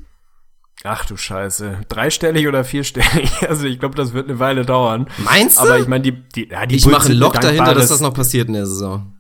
Ach 0.85 1.07
du 1.07 1.17
Scheiße. 1.17 1.79
Dreistellig 1.89 2.47
oder 2.47 2.65
vierstellig? 2.65 3.31
Also 3.49 3.65
ich 3.65 3.81
glaube, 3.81 3.95
das 3.95 4.13
wird 4.13 4.29
eine 4.29 4.39
Weile 4.39 4.67
dauern. 4.67 5.09
Meinst 5.25 5.59
du? 5.59 5.63
Aber 5.63 5.79
ich 5.79 5.89
meine, 5.89 6.03
die, 6.03 6.13
die, 6.13 6.49
ja, 6.51 6.67
die 6.67 6.77
ich 6.77 6.85
Bulls 6.85 6.99
mache 6.99 7.09
einen 7.09 7.19
Lock 7.19 7.41
dahinter, 7.41 7.75
dass 7.75 7.89
das 7.89 8.01
noch 8.01 8.13
passiert 8.13 8.49
in 8.49 8.55
der 8.55 8.67
Saison. 8.67 9.18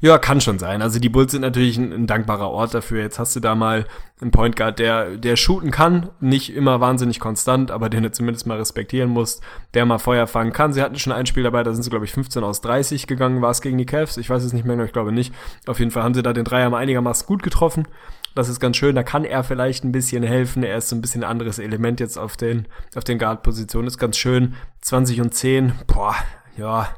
Ja, 0.00 0.18
kann 0.18 0.40
schon 0.40 0.58
sein. 0.58 0.82
Also 0.82 0.98
die 0.98 1.08
Bulls 1.08 1.32
sind 1.32 1.40
natürlich 1.40 1.78
ein, 1.78 1.92
ein 1.92 2.06
dankbarer 2.06 2.50
Ort 2.50 2.74
dafür. 2.74 3.00
Jetzt 3.00 3.18
hast 3.18 3.34
du 3.34 3.40
da 3.40 3.54
mal 3.54 3.86
einen 4.20 4.30
Point 4.30 4.56
Guard, 4.56 4.78
der, 4.78 5.16
der 5.16 5.36
shooten 5.36 5.70
kann, 5.70 6.10
nicht 6.20 6.54
immer 6.54 6.80
wahnsinnig 6.80 7.20
konstant, 7.20 7.70
aber 7.70 7.88
den 7.88 8.02
du 8.02 8.10
zumindest 8.10 8.46
mal 8.46 8.58
respektieren 8.58 9.10
musst, 9.10 9.42
der 9.74 9.86
mal 9.86 9.98
Feuer 9.98 10.26
fangen 10.26 10.52
kann. 10.52 10.72
Sie 10.72 10.82
hatten 10.82 10.98
schon 10.98 11.12
ein 11.12 11.26
Spiel 11.26 11.42
dabei, 11.42 11.62
da 11.62 11.72
sind 11.72 11.82
sie, 11.82 11.90
glaube 11.90 12.04
ich, 12.04 12.12
15 12.12 12.42
aus 12.44 12.60
30 12.60 13.06
gegangen, 13.06 13.42
war 13.42 13.50
es 13.50 13.60
gegen 13.60 13.78
die 13.78 13.86
Cavs. 13.86 14.16
Ich 14.16 14.30
weiß 14.30 14.42
es 14.42 14.52
nicht 14.52 14.64
mehr, 14.64 14.78
ich 14.84 14.92
glaube 14.92 15.12
nicht. 15.12 15.34
Auf 15.66 15.78
jeden 15.78 15.90
Fall 15.90 16.02
haben 16.02 16.14
sie 16.14 16.22
da 16.22 16.32
den 16.32 16.44
Dreier 16.44 16.70
mal 16.70 16.78
einigermaßen 16.78 17.26
gut 17.26 17.42
getroffen. 17.42 17.86
Das 18.34 18.50
ist 18.50 18.60
ganz 18.60 18.76
schön, 18.76 18.94
da 18.94 19.02
kann 19.02 19.24
er 19.24 19.44
vielleicht 19.44 19.84
ein 19.84 19.92
bisschen 19.92 20.22
helfen. 20.22 20.62
Er 20.62 20.76
ist 20.76 20.90
so 20.90 20.96
ein 20.96 21.00
bisschen 21.00 21.24
ein 21.24 21.30
anderes 21.30 21.58
Element 21.58 22.00
jetzt 22.00 22.18
auf 22.18 22.36
den, 22.36 22.68
auf 22.94 23.04
den 23.04 23.18
Guard-Positionen. 23.18 23.86
Ist 23.86 23.98
ganz 23.98 24.18
schön. 24.18 24.54
20 24.82 25.22
und 25.22 25.34
10, 25.34 25.72
boah, 25.86 26.14
ja, 26.56 26.88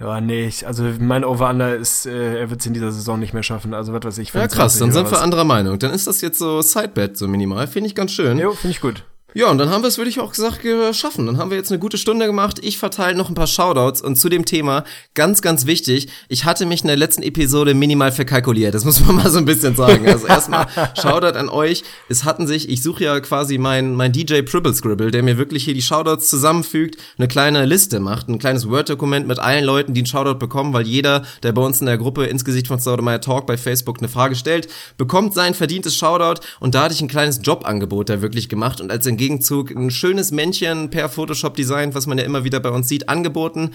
ja, 0.00 0.20
nee, 0.20 0.46
ich, 0.46 0.66
also 0.66 0.84
mein 0.98 1.24
Over-Under 1.24 1.76
ist, 1.76 2.06
äh, 2.06 2.40
er 2.40 2.50
wird 2.50 2.60
es 2.60 2.66
in 2.66 2.74
dieser 2.74 2.90
Saison 2.90 3.20
nicht 3.20 3.32
mehr 3.32 3.44
schaffen. 3.44 3.74
Also 3.74 3.92
was 3.92 4.04
weiß 4.04 4.18
ich. 4.18 4.28
Ja, 4.28 4.48
25 4.48 4.58
krass, 4.58 4.78
dann 4.78 4.90
sind 4.92 5.10
wir 5.10 5.22
anderer 5.22 5.44
Meinung. 5.44 5.78
Dann 5.78 5.92
ist 5.92 6.06
das 6.06 6.20
jetzt 6.20 6.38
so 6.38 6.62
Sidebet, 6.62 7.16
so 7.16 7.28
minimal. 7.28 7.66
Finde 7.68 7.86
ich 7.88 7.94
ganz 7.94 8.10
schön. 8.12 8.38
Jo, 8.38 8.52
finde 8.52 8.72
ich 8.72 8.80
gut. 8.80 9.04
Ja, 9.36 9.50
und 9.50 9.58
dann 9.58 9.68
haben 9.68 9.82
wir 9.82 9.88
es, 9.88 9.98
würde 9.98 10.08
ich 10.08 10.20
auch 10.20 10.30
gesagt, 10.30 10.62
geschaffen. 10.62 11.26
Dann 11.26 11.38
haben 11.38 11.50
wir 11.50 11.56
jetzt 11.56 11.72
eine 11.72 11.80
gute 11.80 11.98
Stunde 11.98 12.26
gemacht. 12.26 12.60
Ich 12.62 12.78
verteile 12.78 13.18
noch 13.18 13.28
ein 13.28 13.34
paar 13.34 13.48
Shoutouts 13.48 14.00
und 14.00 14.14
zu 14.14 14.28
dem 14.28 14.44
Thema, 14.44 14.84
ganz, 15.14 15.42
ganz 15.42 15.66
wichtig, 15.66 16.06
ich 16.28 16.44
hatte 16.44 16.66
mich 16.66 16.82
in 16.82 16.86
der 16.86 16.96
letzten 16.96 17.24
Episode 17.24 17.74
minimal 17.74 18.12
verkalkuliert. 18.12 18.74
Das 18.74 18.84
muss 18.84 19.04
man 19.04 19.16
mal 19.16 19.30
so 19.30 19.38
ein 19.38 19.44
bisschen 19.44 19.74
sagen. 19.74 20.06
Also 20.06 20.28
erstmal 20.28 20.68
Shoutout 20.94 21.36
an 21.36 21.48
euch. 21.48 21.82
Es 22.08 22.22
hatten 22.22 22.46
sich, 22.46 22.68
ich 22.68 22.80
suche 22.80 23.02
ja 23.02 23.18
quasi 23.18 23.58
mein, 23.58 23.96
mein 23.96 24.12
DJ 24.12 24.42
Pribble 24.42 24.72
Scribble, 24.72 25.10
der 25.10 25.24
mir 25.24 25.36
wirklich 25.36 25.64
hier 25.64 25.74
die 25.74 25.82
Shoutouts 25.82 26.30
zusammenfügt, 26.30 26.96
eine 27.18 27.26
kleine 27.26 27.66
Liste 27.66 27.98
macht, 27.98 28.28
ein 28.28 28.38
kleines 28.38 28.68
Word-Dokument 28.68 29.26
mit 29.26 29.40
allen 29.40 29.64
Leuten, 29.64 29.94
die 29.94 30.02
einen 30.02 30.06
Shoutout 30.06 30.38
bekommen, 30.38 30.72
weil 30.72 30.86
jeder, 30.86 31.24
der 31.42 31.50
bei 31.50 31.62
uns 31.62 31.80
in 31.80 31.86
der 31.86 31.98
Gruppe 31.98 32.26
ins 32.26 32.44
Gesicht 32.44 32.68
von 32.68 32.78
Staudemeyer 32.78 33.20
Talk 33.20 33.48
bei 33.48 33.56
Facebook 33.56 33.98
eine 33.98 34.08
Frage 34.08 34.36
stellt, 34.36 34.68
bekommt 34.96 35.34
sein 35.34 35.54
verdientes 35.54 35.96
Shoutout 35.96 36.40
und 36.60 36.76
da 36.76 36.84
hatte 36.84 36.94
ich 36.94 37.00
ein 37.00 37.08
kleines 37.08 37.40
Jobangebot 37.42 38.08
da 38.08 38.22
wirklich 38.22 38.48
gemacht 38.48 38.80
und 38.80 38.92
als 38.92 39.06
Gegenzug 39.24 39.70
ein 39.70 39.90
schönes 39.90 40.32
Männchen 40.32 40.90
per 40.90 41.08
Photoshop 41.08 41.56
designt, 41.56 41.94
was 41.94 42.06
man 42.06 42.18
ja 42.18 42.24
immer 42.24 42.44
wieder 42.44 42.60
bei 42.60 42.68
uns 42.68 42.88
sieht, 42.88 43.08
angeboten. 43.08 43.70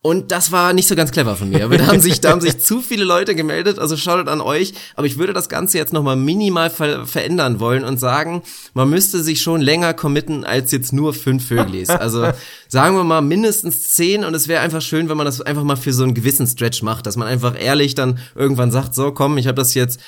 Und 0.00 0.30
das 0.30 0.52
war 0.52 0.72
nicht 0.72 0.86
so 0.86 0.94
ganz 0.94 1.10
clever 1.10 1.34
von 1.34 1.50
mir. 1.50 1.64
Aber 1.64 1.78
da 1.78 1.88
haben 1.88 2.00
sich, 2.00 2.20
da 2.20 2.30
haben 2.30 2.40
sich 2.40 2.58
zu 2.64 2.80
viele 2.80 3.04
Leute 3.04 3.34
gemeldet, 3.34 3.78
also 3.78 3.96
schaut 3.96 4.28
an 4.28 4.40
euch. 4.40 4.72
Aber 4.94 5.06
ich 5.06 5.18
würde 5.18 5.32
das 5.32 5.48
Ganze 5.48 5.78
jetzt 5.78 5.92
nochmal 5.92 6.14
minimal 6.14 6.70
ver 6.70 7.06
verändern 7.06 7.58
wollen 7.58 7.82
und 7.82 7.98
sagen, 7.98 8.42
man 8.72 8.88
müsste 8.88 9.22
sich 9.22 9.42
schon 9.42 9.60
länger 9.60 9.94
committen 9.94 10.44
als 10.44 10.70
jetzt 10.70 10.92
nur 10.92 11.12
fünf 11.12 11.48
Vöglis. 11.48 11.90
Also 11.90 12.28
sagen 12.68 12.96
wir 12.96 13.04
mal 13.04 13.20
mindestens 13.20 13.88
zehn 13.88 14.24
und 14.24 14.32
es 14.34 14.46
wäre 14.46 14.62
einfach 14.62 14.80
schön, 14.80 15.08
wenn 15.08 15.16
man 15.16 15.26
das 15.26 15.40
einfach 15.40 15.64
mal 15.64 15.76
für 15.76 15.92
so 15.92 16.04
einen 16.04 16.14
gewissen 16.14 16.46
Stretch 16.46 16.82
macht, 16.82 17.06
dass 17.06 17.16
man 17.16 17.26
einfach 17.26 17.60
ehrlich 17.60 17.96
dann 17.96 18.18
irgendwann 18.36 18.70
sagt, 18.70 18.94
so 18.94 19.10
komm, 19.10 19.38
ich 19.38 19.48
habe 19.48 19.56
das 19.56 19.74
jetzt 19.74 19.98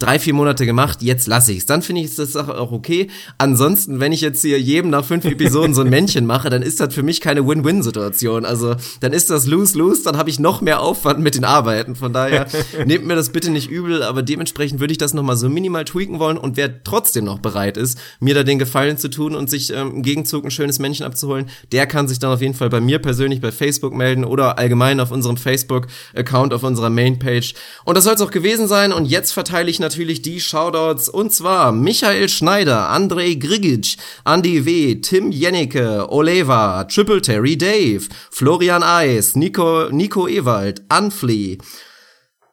drei, 0.00 0.18
vier 0.18 0.34
Monate 0.34 0.66
gemacht, 0.66 1.02
jetzt 1.02 1.28
lasse 1.28 1.52
ich's. 1.52 1.66
Dann 1.66 1.80
finde 1.80 2.00
ich 2.00 2.16
das 2.16 2.34
auch 2.34 2.72
okay. 2.72 3.08
Ansonsten, 3.38 4.00
wenn 4.00 4.10
ich 4.10 4.22
jetzt 4.22 4.42
hier 4.42 4.60
jedem 4.60 4.90
nach 4.90 5.04
fünf 5.04 5.24
Episoden 5.24 5.72
so 5.72 5.82
ein 5.82 5.88
Männchen 5.88 6.26
mache, 6.26 6.50
dann 6.50 6.62
ist 6.62 6.80
das 6.80 6.92
für 6.92 7.04
mich 7.04 7.20
keine 7.20 7.46
Win-Win-Situation. 7.46 8.44
Also 8.44 8.74
dann 8.98 9.12
ist 9.12 9.30
das 9.30 9.46
lose-lose, 9.46 10.02
dann 10.02 10.16
habe 10.16 10.30
ich 10.30 10.40
noch 10.40 10.60
mehr 10.60 10.80
Aufwand 10.80 11.20
mit 11.20 11.36
den 11.36 11.44
Arbeiten. 11.44 11.94
Von 11.94 12.12
daher 12.12 12.48
nehmt 12.86 13.06
mir 13.06 13.14
das 13.14 13.30
bitte 13.30 13.52
nicht 13.52 13.70
übel, 13.70 14.02
aber 14.02 14.24
dementsprechend 14.24 14.80
würde 14.80 14.90
ich 14.90 14.98
das 14.98 15.14
nochmal 15.14 15.36
so 15.36 15.48
minimal 15.48 15.84
tweaken 15.84 16.18
wollen 16.18 16.38
und 16.38 16.56
wer 16.56 16.82
trotzdem 16.82 17.24
noch 17.24 17.38
bereit 17.38 17.76
ist, 17.76 17.96
mir 18.18 18.34
da 18.34 18.42
den 18.42 18.58
Gefallen 18.58 18.98
zu 18.98 19.08
tun 19.08 19.36
und 19.36 19.48
sich 19.48 19.70
ähm, 19.72 19.92
im 19.92 20.02
Gegenzug 20.02 20.44
ein 20.44 20.50
schönes 20.50 20.80
Männchen 20.80 21.06
abzuholen, 21.06 21.48
der 21.70 21.86
kann 21.86 22.08
sich 22.08 22.18
dann 22.18 22.32
auf 22.32 22.40
jeden 22.40 22.54
Fall 22.54 22.68
bei 22.68 22.80
mir 22.80 22.98
persönlich 22.98 23.40
bei 23.40 23.52
Facebook 23.52 23.94
melden 23.94 24.24
oder 24.24 24.58
allgemein 24.58 24.98
auf 24.98 25.12
unserem 25.12 25.36
Facebook-Account 25.36 26.52
auf 26.52 26.64
unserer 26.64 26.90
Mainpage. 26.90 27.54
Und 27.84 27.96
das 27.96 28.02
soll 28.02 28.14
es 28.14 28.20
auch 28.20 28.32
gewesen 28.32 28.66
sein 28.66 28.92
und 28.92 29.04
jetzt 29.04 29.32
verteile 29.32 29.70
ich 29.70 29.78
natürlich 29.84 30.22
die 30.22 30.40
Shoutouts 30.40 31.08
und 31.10 31.32
zwar 31.32 31.70
Michael 31.70 32.28
Schneider, 32.28 32.88
Andrei 32.88 33.34
Grigic, 33.34 33.96
Andy 34.24 34.64
W., 34.64 34.94
Tim 34.96 35.30
Jennecke, 35.30 36.10
Oleva, 36.10 36.84
Triple 36.84 37.20
Terry 37.20 37.56
Dave, 37.58 38.08
Florian 38.30 38.82
Eis, 38.82 39.36
Nico, 39.36 39.90
Nico 39.90 40.26
Ewald, 40.26 40.82
Anfli, 40.88 41.58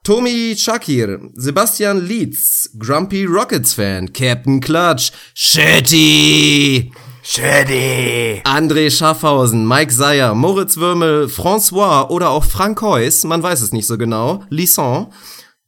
Tommy 0.04 0.56
Shakir, 0.58 1.20
Sebastian 1.36 2.06
Lietz, 2.06 2.70
Grumpy 2.78 3.26
Rockets 3.26 3.74
Fan, 3.74 4.12
Captain 4.12 4.60
Clutch, 4.60 5.12
Shetty, 5.34 6.92
Shady. 7.24 8.42
André 8.44 8.90
Schaffhausen, 8.90 9.66
Mike 9.66 9.94
Seyer, 9.94 10.34
Moritz 10.34 10.78
Würmel, 10.78 11.28
François 11.28 12.10
oder 12.10 12.32
auch 12.32 12.44
Frank 12.44 12.82
Heuss, 12.82 13.24
man 13.24 13.42
weiß 13.42 13.62
es 13.62 13.72
nicht 13.72 13.88
so 13.88 13.98
genau, 13.98 14.44
Lisson, 14.50 15.08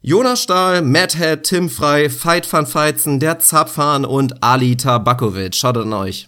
Jonas 0.05 0.43
Stahl, 0.43 0.81
Matt 0.81 1.17
Head, 1.17 1.43
Tim 1.43 1.69
Frei, 1.69 2.09
Veit 2.09 2.51
van 2.51 2.67
Feizen, 2.67 3.21
der 3.21 3.39
Zapfhahn 3.39 4.03
und 4.03 4.43
Ali 4.43 4.75
Tabakovic. 4.75 5.55
Schaut 5.55 5.77
an 5.77 5.93
euch. 5.93 6.27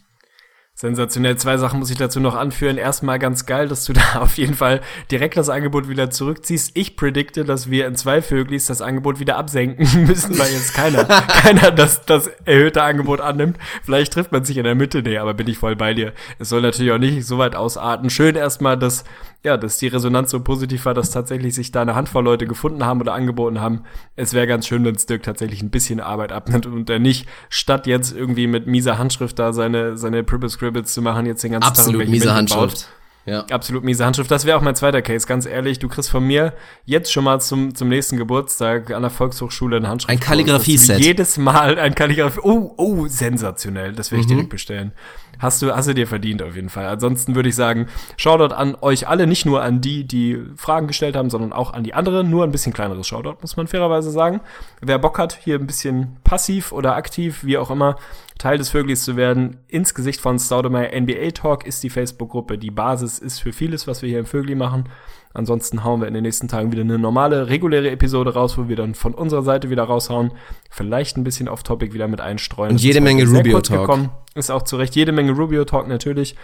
Sensationell. 0.77 1.37
Zwei 1.37 1.55
Sachen 1.55 1.79
muss 1.79 1.89
ich 1.89 1.97
dazu 1.97 2.19
noch 2.19 2.35
anführen. 2.35 2.77
Erstmal 2.77 3.17
ganz 3.17 3.45
geil, 3.45 3.69
dass 3.69 3.85
du 3.85 3.93
da 3.93 4.19
auf 4.19 4.37
jeden 4.37 4.55
Fall 4.55 4.81
direkt 5.09 5.37
das 5.37 5.47
Angebot 5.47 5.87
wieder 5.87 6.09
zurückziehst. 6.09 6.71
Ich 6.73 6.97
predikte, 6.97 7.45
dass 7.45 7.69
wir 7.69 7.87
in 7.87 7.95
zwei 7.95 8.21
Vöglis 8.21 8.65
das 8.65 8.81
Angebot 8.81 9.21
wieder 9.21 9.37
absenken 9.37 10.05
müssen, 10.05 10.37
weil 10.37 10.51
jetzt 10.51 10.73
keiner, 10.73 11.05
keiner 11.27 11.71
das, 11.71 12.05
das 12.05 12.27
erhöhte 12.43 12.83
Angebot 12.83 13.21
annimmt. 13.21 13.57
Vielleicht 13.83 14.11
trifft 14.11 14.33
man 14.33 14.43
sich 14.43 14.57
in 14.57 14.65
der 14.65 14.75
Mitte. 14.75 15.01
Nee, 15.01 15.17
aber 15.17 15.33
bin 15.33 15.47
ich 15.47 15.57
voll 15.57 15.77
bei 15.77 15.93
dir. 15.93 16.11
Es 16.39 16.49
soll 16.49 16.61
natürlich 16.61 16.91
auch 16.91 16.97
nicht 16.97 17.25
so 17.25 17.37
weit 17.37 17.55
ausarten. 17.55 18.09
Schön 18.09 18.35
erstmal, 18.35 18.77
dass, 18.77 19.05
ja, 19.43 19.55
dass 19.55 19.77
die 19.77 19.87
Resonanz 19.87 20.31
so 20.31 20.41
positiv 20.41 20.83
war, 20.83 20.93
dass 20.93 21.09
tatsächlich 21.09 21.55
sich 21.55 21.71
da 21.71 21.83
eine 21.83 21.95
Handvoll 21.95 22.25
Leute 22.25 22.47
gefunden 22.47 22.83
haben 22.83 22.99
oder 22.99 23.13
angeboten 23.13 23.61
haben. 23.61 23.83
Es 24.17 24.33
wäre 24.33 24.45
ganz 24.45 24.67
schön, 24.67 24.83
wenn 24.83 24.95
Dirk 24.95 25.23
tatsächlich 25.23 25.61
ein 25.61 25.69
bisschen 25.69 26.01
Arbeit 26.01 26.33
abnimmt 26.33 26.65
und 26.65 26.89
er 26.89 26.99
nicht 26.99 27.29
statt 27.47 27.87
jetzt 27.87 28.13
irgendwie 28.13 28.47
mit 28.47 28.67
mieser 28.67 28.97
Handschrift 28.97 29.39
da 29.39 29.53
seine, 29.53 29.97
seine 29.97 30.23
Pribble 30.23 30.49
Scribbles 30.65 30.93
zu 30.93 31.01
machen, 31.01 31.25
jetzt 31.25 31.43
den 31.43 31.51
ganzen 31.51 31.67
Absolut 31.67 32.01
Tag 32.01 32.09
miese 32.09 32.33
Handschrift. 32.33 32.87
Ja. 33.27 33.43
Absolut 33.49 33.83
miese 33.83 34.05
Handschrift. 34.05 34.29
Das 34.29 34.45
wäre 34.45 34.55
auch 34.55 34.61
mein 34.61 34.75
zweiter 34.75 35.01
Case, 35.01 35.25
ganz 35.25 35.47
ehrlich. 35.47 35.79
Du 35.79 35.87
kriegst 35.87 36.11
von 36.11 36.23
mir 36.23 36.53
jetzt 36.85 37.11
schon 37.11 37.23
mal 37.23 37.41
zum, 37.41 37.73
zum 37.73 37.89
nächsten 37.89 38.17
Geburtstag 38.17 38.91
an 38.91 39.01
der 39.01 39.09
Volkshochschule 39.09 39.77
eine 39.77 39.87
Handschrift. 39.87 40.11
Ein 40.11 40.19
Kalligrafie-Set. 40.19 40.99
Jedes 40.99 41.37
Mal 41.39 41.79
ein 41.79 41.95
Kalligrafie. 41.95 42.39
Oh, 42.43 42.75
oh, 42.77 43.07
sensationell. 43.07 43.93
Das 43.93 44.11
werde 44.11 44.21
ich 44.21 44.27
Mhm. 44.27 44.33
direkt 44.33 44.49
bestellen. 44.51 44.91
Hast 45.39 45.59
du, 45.63 45.75
hast 45.75 45.87
du 45.89 45.95
dir 45.95 46.05
verdient 46.05 46.43
auf 46.43 46.55
jeden 46.55 46.69
Fall. 46.69 46.85
Ansonsten 46.85 47.33
würde 47.33 47.49
ich 47.49 47.55
sagen, 47.55 47.87
Shoutout 48.15 48.53
an 48.53 48.77
euch 48.81 49.07
alle, 49.07 49.25
nicht 49.25 49.45
nur 49.47 49.63
an 49.63 49.81
die, 49.81 50.03
die 50.05 50.39
Fragen 50.55 50.85
gestellt 50.85 51.15
haben, 51.15 51.31
sondern 51.31 51.51
auch 51.51 51.73
an 51.73 51.83
die 51.83 51.95
anderen. 51.95 52.29
Nur 52.29 52.43
ein 52.43 52.51
bisschen 52.51 52.73
kleineres 52.73 53.07
Shoutout, 53.07 53.37
muss 53.41 53.57
man 53.57 53.65
fairerweise 53.65 54.11
sagen. 54.11 54.39
Wer 54.81 54.99
Bock 54.99 55.17
hat, 55.17 55.35
hier 55.43 55.55
ein 55.55 55.65
bisschen 55.65 56.17
passiv 56.23 56.71
oder 56.71 56.95
aktiv, 56.95 57.39
wie 57.43 57.57
auch 57.57 57.71
immer, 57.71 57.95
Teil 58.37 58.57
des 58.57 58.69
Vöglis 58.69 59.03
zu 59.03 59.15
werden, 59.15 59.57
ins 59.67 59.93
Gesicht 59.93 60.19
von 60.19 60.37
Staudemeyer 60.39 60.99
NBA 60.99 61.31
Talk 61.31 61.65
ist 61.65 61.83
die 61.83 61.89
Facebook-Gruppe. 61.89 62.57
Die 62.57 62.71
Basis 62.71 63.17
ist 63.19 63.39
für 63.39 63.53
vieles, 63.53 63.87
was 63.87 64.01
wir 64.01 64.09
hier 64.09 64.19
im 64.19 64.25
Vögli 64.25 64.55
machen. 64.55 64.89
Ansonsten 65.33 65.83
hauen 65.83 65.99
wir 65.99 66.07
in 66.07 66.13
den 66.13 66.23
nächsten 66.23 66.47
Tagen 66.47 66.71
wieder 66.71 66.81
eine 66.81 66.97
normale, 66.97 67.49
reguläre 67.49 67.91
Episode 67.91 68.33
raus, 68.33 68.57
wo 68.57 68.69
wir 68.69 68.77
dann 68.77 68.95
von 68.95 69.13
unserer 69.13 69.43
Seite 69.43 69.69
wieder 69.69 69.83
raushauen. 69.83 70.31
Vielleicht 70.69 71.17
ein 71.17 71.25
bisschen 71.25 71.49
off-topic 71.49 71.93
wieder 71.93 72.07
mit 72.07 72.21
einstreuen. 72.21 72.71
Und 72.71 72.81
jede 72.81 73.01
Menge 73.01 73.21
heute 73.21 73.31
sehr 73.31 73.39
Rubio 73.39 73.53
kurz 73.53 73.67
Talk. 73.67 73.81
gekommen. 73.81 74.09
Ist 74.33 74.49
auch 74.49 74.63
zu 74.63 74.77
Recht 74.77 74.95
jede 74.95 75.11
Menge 75.11 75.33
Rubio 75.33 75.65
Talk 75.65 75.87
natürlich. 75.87 76.35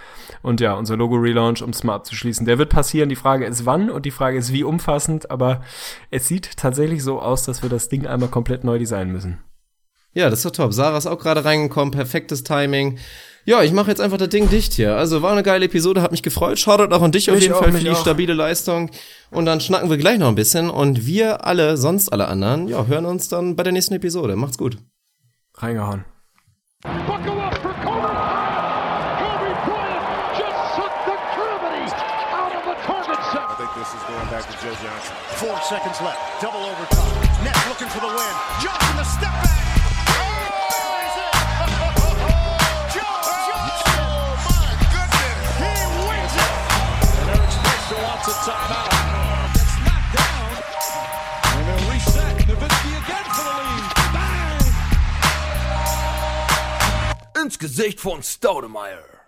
Und 0.42 0.60
ja, 0.60 0.74
unser 0.74 0.98
Logo-Relaunch, 0.98 1.62
um 1.62 1.70
es 1.70 1.84
mal 1.84 1.96
abzuschließen, 1.96 2.46
der 2.46 2.58
wird 2.58 2.70
passieren. 2.70 3.08
Die 3.08 3.16
Frage 3.16 3.46
ist 3.46 3.66
wann 3.66 3.90
und 3.90 4.06
die 4.06 4.12
Frage 4.12 4.38
ist 4.38 4.52
wie 4.52 4.64
umfassend. 4.64 5.32
Aber 5.32 5.62
es 6.10 6.28
sieht 6.28 6.58
tatsächlich 6.58 7.02
so 7.02 7.22
aus, 7.22 7.44
dass 7.44 7.64
wir 7.64 7.70
das 7.70 7.88
Ding 7.88 8.08
einmal 8.08 8.30
komplett 8.30 8.66
neu 8.66 8.78
designen 8.78 9.14
müssen. 9.14 9.40
Ja, 10.14 10.30
das 10.30 10.40
ist 10.40 10.46
doch 10.46 10.52
top. 10.52 10.74
Sarah 10.74 10.98
ist 10.98 11.08
auch 11.08 11.20
gerade 11.20 11.46
reingekommen, 11.46 11.92
perfektes 11.92 12.44
Timing. 12.44 12.98
Ja, 13.46 13.64
ich 13.64 13.72
mache 13.72 13.90
jetzt 13.90 14.02
einfach 14.02 14.18
das 14.18 14.30
Ding 14.30 14.50
dicht 14.50 14.74
hier. 14.74 14.96
Also 14.98 15.22
war 15.24 15.32
eine 15.32 15.42
geile 15.42 15.66
Episode, 15.66 16.02
hat 16.02 16.12
mich 16.12 16.22
gefreut. 16.22 16.60
Shoutout 16.60 16.94
auch 16.94 17.02
an 17.02 17.12
dich 17.12 17.30
auf 17.30 17.36
Mich 17.36 17.46
jeden 17.46 17.56
auch, 17.56 17.60
Fall 17.64 17.72
für 17.72 17.80
die 17.80 17.90
auch. 17.90 18.00
stabile 18.00 18.34
Leistung. 18.34 18.92
Und 19.32 19.46
dann 19.46 19.60
schnacken 19.62 19.90
wir 19.90 19.98
gleich 19.98 20.20
noch 20.20 20.28
ein 20.28 20.36
bisschen. 20.36 20.70
Und 20.70 21.06
wir 21.08 21.46
alle, 21.46 21.76
sonst 21.78 22.10
alle 22.14 22.28
anderen, 22.28 22.68
ja, 22.68 22.86
hören 22.86 23.06
uns 23.06 23.30
dann 23.30 23.56
bei 23.56 23.64
der 23.64 23.74
nächsten 23.74 23.96
Episode. 23.96 24.36
Macht's 24.36 24.58
gut. 24.60 24.78
Reingehauen. 25.56 26.06
Buckle 26.84 27.32
up 27.42 27.56
for 27.58 27.74
Kobe. 27.82 28.12
Kobe 29.22 29.50
Bryant 29.66 30.06
just 30.38 30.76
took 30.76 30.94
the 31.08 31.18
gravity 31.34 31.86
out 32.36 32.54
of 32.54 32.64
the 32.68 32.76
target 32.86 33.18
I 33.18 33.32
set. 33.34 33.58
think 33.58 33.72
this 33.80 33.90
is 33.90 34.04
going 34.06 34.30
back 34.30 34.46
to 34.46 34.56
Joe 34.62 34.76
Johnson. 34.84 35.14
Four 35.42 35.58
seconds 35.66 35.98
left. 36.02 36.20
Double 36.42 36.62
overtime. 36.62 37.44
Net 37.44 37.58
looking 37.70 37.88
for 37.90 38.02
the 38.02 38.12
win. 38.14 38.34
Johnson 38.62 38.98
the 38.98 39.04
step 39.06 39.34
back. 39.42 39.51
Ins 57.52 57.60
Gesicht 57.60 58.00
von 58.00 58.24
Staudemeyer. 58.24 59.21